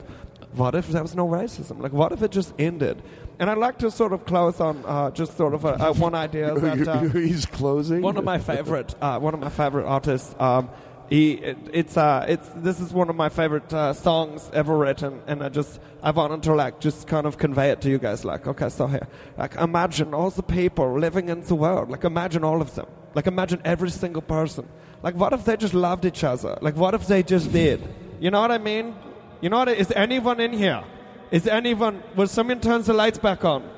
what 0.54 0.74
if 0.74 0.88
there 0.88 1.02
was 1.02 1.14
no 1.14 1.26
racism? 1.26 1.80
Like 1.80 1.92
what 1.92 2.12
if 2.12 2.22
it 2.22 2.30
just 2.30 2.54
ended? 2.58 3.02
And 3.38 3.50
I'd 3.50 3.58
like 3.58 3.78
to 3.78 3.90
sort 3.90 4.12
of 4.12 4.24
close 4.24 4.60
on 4.60 4.84
uh, 4.86 5.10
just 5.10 5.36
sort 5.36 5.54
of 5.54 5.64
a, 5.64 5.88
uh, 5.88 5.92
one 5.94 6.14
idea 6.14 6.54
that 6.58 6.88
uh, 6.88 7.00
He's 7.08 7.46
closing. 7.46 8.00
one 8.00 8.16
of 8.16 8.24
my 8.24 8.38
favorite, 8.38 8.94
uh, 9.00 9.18
one 9.18 9.34
of 9.34 9.40
my 9.40 9.48
favorite 9.48 9.86
artists. 9.86 10.34
Um, 10.38 10.70
he, 11.08 11.32
it, 11.32 11.58
it's, 11.72 11.96
uh, 11.96 12.24
it's, 12.28 12.48
this 12.56 12.80
is 12.80 12.92
one 12.92 13.10
of 13.10 13.16
my 13.16 13.28
favorite 13.28 13.72
uh, 13.72 13.92
songs 13.92 14.50
ever 14.52 14.76
written, 14.76 15.22
and 15.26 15.42
I 15.42 15.48
just, 15.50 15.80
I 16.02 16.10
wanted 16.10 16.42
to 16.44 16.54
like 16.54 16.80
just 16.80 17.06
kind 17.06 17.26
of 17.26 17.36
convey 17.36 17.70
it 17.70 17.80
to 17.82 17.90
you 17.90 17.98
guys. 17.98 18.24
Like, 18.24 18.46
okay, 18.46 18.68
so 18.68 18.86
here, 18.86 19.06
like, 19.36 19.54
imagine 19.56 20.14
all 20.14 20.30
the 20.30 20.42
people 20.42 20.98
living 20.98 21.28
in 21.28 21.42
the 21.42 21.54
world. 21.54 21.90
Like, 21.90 22.04
imagine 22.04 22.42
all 22.42 22.62
of 22.62 22.74
them. 22.74 22.86
Like, 23.14 23.26
imagine 23.26 23.60
every 23.64 23.90
single 23.90 24.22
person. 24.22 24.68
Like, 25.02 25.14
what 25.14 25.32
if 25.32 25.44
they 25.44 25.56
just 25.56 25.74
loved 25.74 26.04
each 26.04 26.24
other? 26.24 26.58
Like, 26.62 26.76
what 26.76 26.94
if 26.94 27.06
they 27.06 27.22
just 27.22 27.52
did? 27.52 27.86
You 28.18 28.30
know 28.30 28.40
what 28.40 28.50
I 28.50 28.58
mean? 28.58 28.94
You 29.40 29.50
know 29.50 29.58
what? 29.58 29.68
Is 29.68 29.92
anyone 29.94 30.40
in 30.40 30.52
here? 30.52 30.82
Is 31.30 31.46
anyone? 31.46 32.02
Will 32.16 32.26
someone 32.26 32.60
turn 32.60 32.82
the 32.82 32.94
lights 32.94 33.18
back 33.18 33.44
on? 33.44 33.70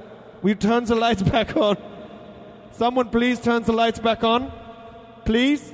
we 0.43 0.55
turn 0.55 0.85
the 0.85 0.95
lights 0.95 1.23
back 1.35 1.57
on? 1.57 1.77
Someone 2.73 3.09
please 3.11 3.41
turn 3.41 3.63
the 3.65 3.73
lights 3.73 3.99
back 3.99 4.23
on. 4.23 4.53
Please. 5.25 5.73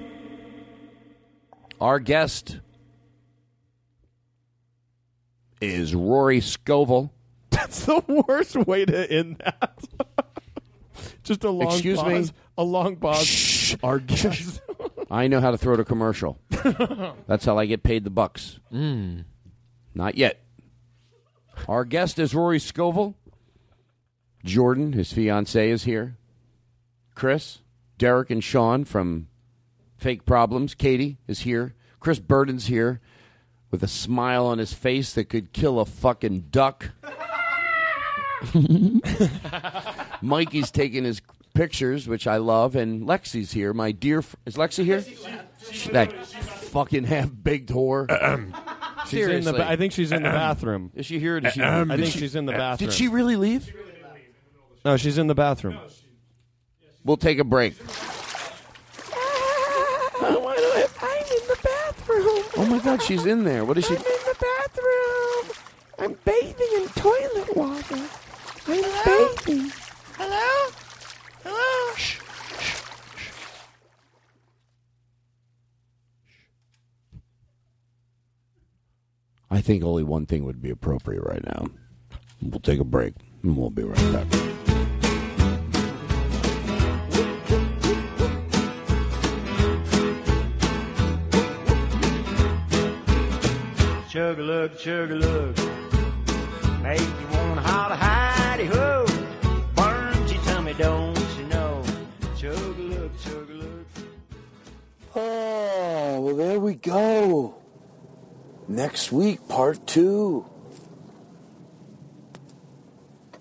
Our 1.82 1.98
guest 1.98 2.60
is 5.60 5.96
Rory 5.96 6.40
Scovel. 6.40 7.12
That's 7.50 7.86
the 7.86 8.24
worst 8.28 8.54
way 8.54 8.84
to 8.84 9.10
end 9.12 9.42
that. 9.44 9.80
Just 11.24 11.42
a 11.42 11.50
long 11.50 11.72
Excuse 11.72 12.00
me? 12.04 12.30
A 12.56 12.62
long 12.62 12.94
pause. 12.94 13.76
Our 13.82 13.98
guest. 13.98 14.60
I 15.10 15.26
know 15.26 15.40
how 15.40 15.50
to 15.50 15.58
throw 15.58 15.74
to 15.74 15.84
commercial. 15.84 16.38
That's 17.26 17.44
how 17.44 17.58
I 17.58 17.66
get 17.66 17.82
paid 17.82 18.04
the 18.04 18.10
bucks. 18.10 18.60
Mm. 18.72 19.24
Not 19.92 20.16
yet. 20.16 20.40
Our 21.66 21.84
guest 21.84 22.20
is 22.20 22.32
Rory 22.32 22.60
Scovel. 22.60 23.16
Jordan, 24.44 24.92
his 24.92 25.12
fiance, 25.12 25.68
is 25.68 25.82
here. 25.82 26.16
Chris, 27.16 27.58
Derek, 27.98 28.30
and 28.30 28.44
Sean 28.44 28.84
from 28.84 29.26
Fake 30.02 30.26
Problems. 30.26 30.74
Katie 30.74 31.18
is 31.28 31.40
here. 31.40 31.74
Chris 32.00 32.18
Burden's 32.18 32.66
here 32.66 33.00
with 33.70 33.84
a 33.84 33.88
smile 33.88 34.46
on 34.46 34.58
his 34.58 34.72
face 34.72 35.12
that 35.14 35.28
could 35.28 35.52
kill 35.52 35.78
a 35.78 35.86
fucking 35.86 36.46
duck. 36.50 36.90
Mikey's 40.20 40.72
taking 40.72 41.04
his 41.04 41.22
pictures, 41.54 42.08
which 42.08 42.26
I 42.26 42.38
love, 42.38 42.74
and 42.74 43.02
Lexi's 43.06 43.52
here. 43.52 43.72
My 43.72 43.92
dear, 43.92 44.22
fr- 44.22 44.36
is 44.44 44.56
Lexi 44.56 44.84
here? 44.84 45.04
that 45.92 46.12
fucking 46.26 47.04
half-baked 47.04 47.70
whore. 47.70 48.08
She's 48.10 48.16
in 48.16 48.50
the 48.50 49.06
Seriously. 49.06 49.52
ba- 49.52 49.68
I 49.68 49.76
think 49.76 49.92
she's 49.92 50.10
in 50.10 50.22
the 50.24 50.30
uh-uh. 50.30 50.36
bathroom. 50.36 50.90
Is 50.96 51.06
she 51.06 51.20
here? 51.20 51.36
Or 51.36 51.40
did 51.40 51.52
she? 51.52 51.62
Uh-uh. 51.62 51.86
I 51.88 51.96
think 51.96 52.12
she's 52.12 52.34
in 52.34 52.46
the 52.46 52.52
uh-uh. 52.52 52.58
bathroom. 52.58 52.90
Did 52.90 52.96
she 52.96 53.06
really 53.06 53.36
leave? 53.36 53.72
No, 54.84 54.96
she's 54.96 55.18
in 55.18 55.28
the 55.28 55.34
bathroom. 55.36 55.78
We'll 57.04 57.16
take 57.16 57.38
a 57.38 57.44
break. 57.44 57.74
I 60.24 60.36
want 60.36 60.56
to. 60.58 60.88
I'm 61.00 61.22
in 61.22 61.48
the 61.48 61.58
bathroom. 61.62 62.44
Oh 62.56 62.66
my 62.68 62.71
God, 62.84 63.02
she's 63.02 63.26
in 63.26 63.44
there. 63.44 63.64
What 63.64 63.78
is 63.78 63.86
she? 63.86 63.94
I'm 63.94 64.00
in 64.00 64.04
the 64.04 64.36
bathroom. 64.40 65.56
I'm 65.98 66.16
bathing 66.24 66.82
in 66.82 66.88
toilet 66.88 67.56
water. 67.56 68.08
I'm 68.66 68.82
bathing. 69.04 69.72
Hello? 70.16 70.72
Hello? 71.44 71.94
I 79.50 79.60
think 79.60 79.84
only 79.84 80.02
one 80.02 80.26
thing 80.26 80.44
would 80.44 80.60
be 80.60 80.70
appropriate 80.70 81.22
right 81.22 81.44
now. 81.44 81.66
We'll 82.40 82.60
take 82.60 82.80
a 82.80 82.84
break, 82.84 83.14
and 83.42 83.56
we'll 83.56 83.70
be 83.70 83.84
right 83.84 84.12
back. 84.12 84.71
Chug 94.12 94.38
a 94.38 94.42
lug, 94.42 94.76
chug 94.76 95.10
a 95.10 95.14
lug. 95.14 95.56
Make 96.82 97.00
you 97.00 97.26
wanna 97.32 97.62
holler, 97.62 97.96
hidey 97.96 98.66
ho. 98.66 99.06
Burns 99.74 100.30
your 100.30 100.42
tummy, 100.42 100.74
don't 100.74 101.18
you 101.38 101.44
know? 101.46 101.82
Chug 102.36 102.78
a 102.78 102.82
lug, 102.82 103.10
chug 103.24 103.50
a 103.50 103.54
lug. 103.54 103.86
Oh, 105.16 106.20
well, 106.20 106.36
there 106.36 106.60
we 106.60 106.74
go. 106.74 107.54
Next 108.68 109.12
week, 109.12 109.48
part 109.48 109.86
two. 109.86 110.44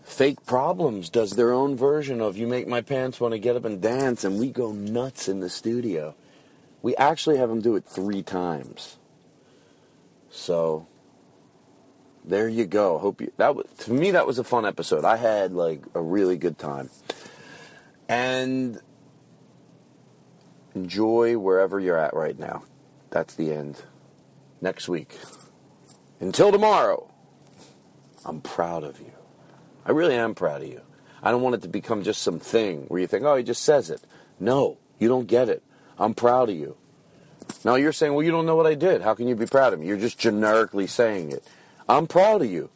Fake 0.04 0.46
Problems 0.46 1.10
does 1.10 1.32
their 1.32 1.52
own 1.52 1.76
version 1.76 2.22
of 2.22 2.38
You 2.38 2.48
Make 2.48 2.70
My 2.70 2.80
Pants 2.80 3.20
Want 3.20 3.34
to 3.34 3.40
Get 3.40 3.58
Up 3.58 3.66
and 3.66 3.82
Dance, 3.82 4.24
and 4.24 4.40
we 4.40 4.48
go 4.48 4.72
nuts 4.72 5.28
in 5.28 5.42
the 5.42 5.50
studio. 5.50 6.16
We 6.82 6.96
actually 6.96 7.40
have 7.40 7.50
them 7.50 7.60
do 7.60 7.76
it 7.76 7.84
three 7.84 8.24
times. 8.24 8.96
So, 10.32 10.88
there 12.24 12.48
you 12.48 12.66
go. 12.66 12.98
Hope 12.98 13.22
you 13.22 13.32
that 13.38 13.56
was 13.56 13.68
to 13.80 13.94
me 13.94 14.12
that 14.12 14.26
was 14.26 14.40
a 14.40 14.44
fun 14.44 14.66
episode. 14.66 15.06
I 15.06 15.18
had 15.18 15.54
like 15.54 15.84
a 15.94 16.02
really 16.02 16.38
good 16.38 16.58
time. 16.58 16.90
And 18.08 18.80
enjoy 20.74 21.38
wherever 21.38 21.80
you're 21.80 21.98
at 21.98 22.14
right 22.14 22.38
now. 22.38 22.64
That's 23.10 23.36
the 23.36 23.52
end. 23.54 23.84
Next 24.62 24.88
week. 24.88 25.18
Until 26.20 26.52
tomorrow. 26.52 27.12
I'm 28.26 28.42
proud 28.42 28.84
of 28.84 29.00
you. 29.00 29.12
I 29.86 29.92
really 29.92 30.16
am 30.16 30.36
proud 30.36 30.62
of 30.62 30.68
you. 30.68 30.82
I 31.24 31.32
don't 31.32 31.42
want 31.42 31.56
it 31.56 31.62
to 31.64 31.68
become 31.68 32.04
just 32.04 32.22
some 32.22 32.40
thing 32.40 32.86
where 32.88 33.02
you 33.02 33.08
think, 33.08 33.24
oh, 33.24 33.36
he 33.36 33.44
just 33.44 33.64
says 33.64 33.90
it. 33.90 34.02
No, 34.40 34.78
you 35.00 35.08
don't 35.08 35.28
get 35.28 35.50
it. 35.50 35.64
I'm 35.98 36.14
proud 36.14 36.50
of 36.50 36.56
you. 36.56 36.78
Now 37.64 37.76
you're 37.76 37.94
saying, 37.94 38.14
well, 38.14 38.24
you 38.24 38.32
don't 38.32 38.46
know 38.46 38.56
what 38.56 38.68
I 38.68 38.76
did. 38.76 39.02
How 39.02 39.14
can 39.14 39.28
you 39.28 39.36
be 39.36 39.46
proud 39.46 39.74
of 39.74 39.80
me? 39.80 39.88
You're 39.88 39.98
just 39.98 40.18
generically 40.18 40.88
saying 40.88 41.32
it. 41.32 41.46
I'm 41.88 42.08
proud 42.08 42.42
of 42.42 42.50
you. 42.50 42.70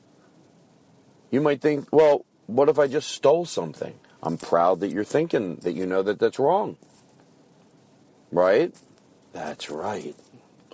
You 1.32 1.42
might 1.42 1.62
think, 1.62 1.88
well, 1.92 2.26
what 2.48 2.70
if 2.70 2.80
I 2.80 2.88
just 2.88 3.10
stole 3.10 3.46
something? 3.46 3.94
I'm 4.22 4.38
proud 4.38 4.80
that 4.80 4.92
you're 4.92 5.04
thinking 5.04 5.58
that 5.58 5.74
you 5.74 5.86
know 5.86 6.02
that 6.04 6.20
that's 6.20 6.40
wrong. 6.40 6.78
Right? 8.32 8.74
That's 9.34 9.70
right. 9.70 10.16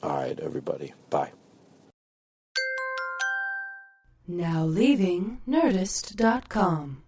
All 0.03 0.15
right, 0.15 0.39
everybody. 0.39 0.93
Bye. 1.09 1.31
Now 4.27 4.65
leaving 4.65 5.41
Nerdist.com. 5.47 7.03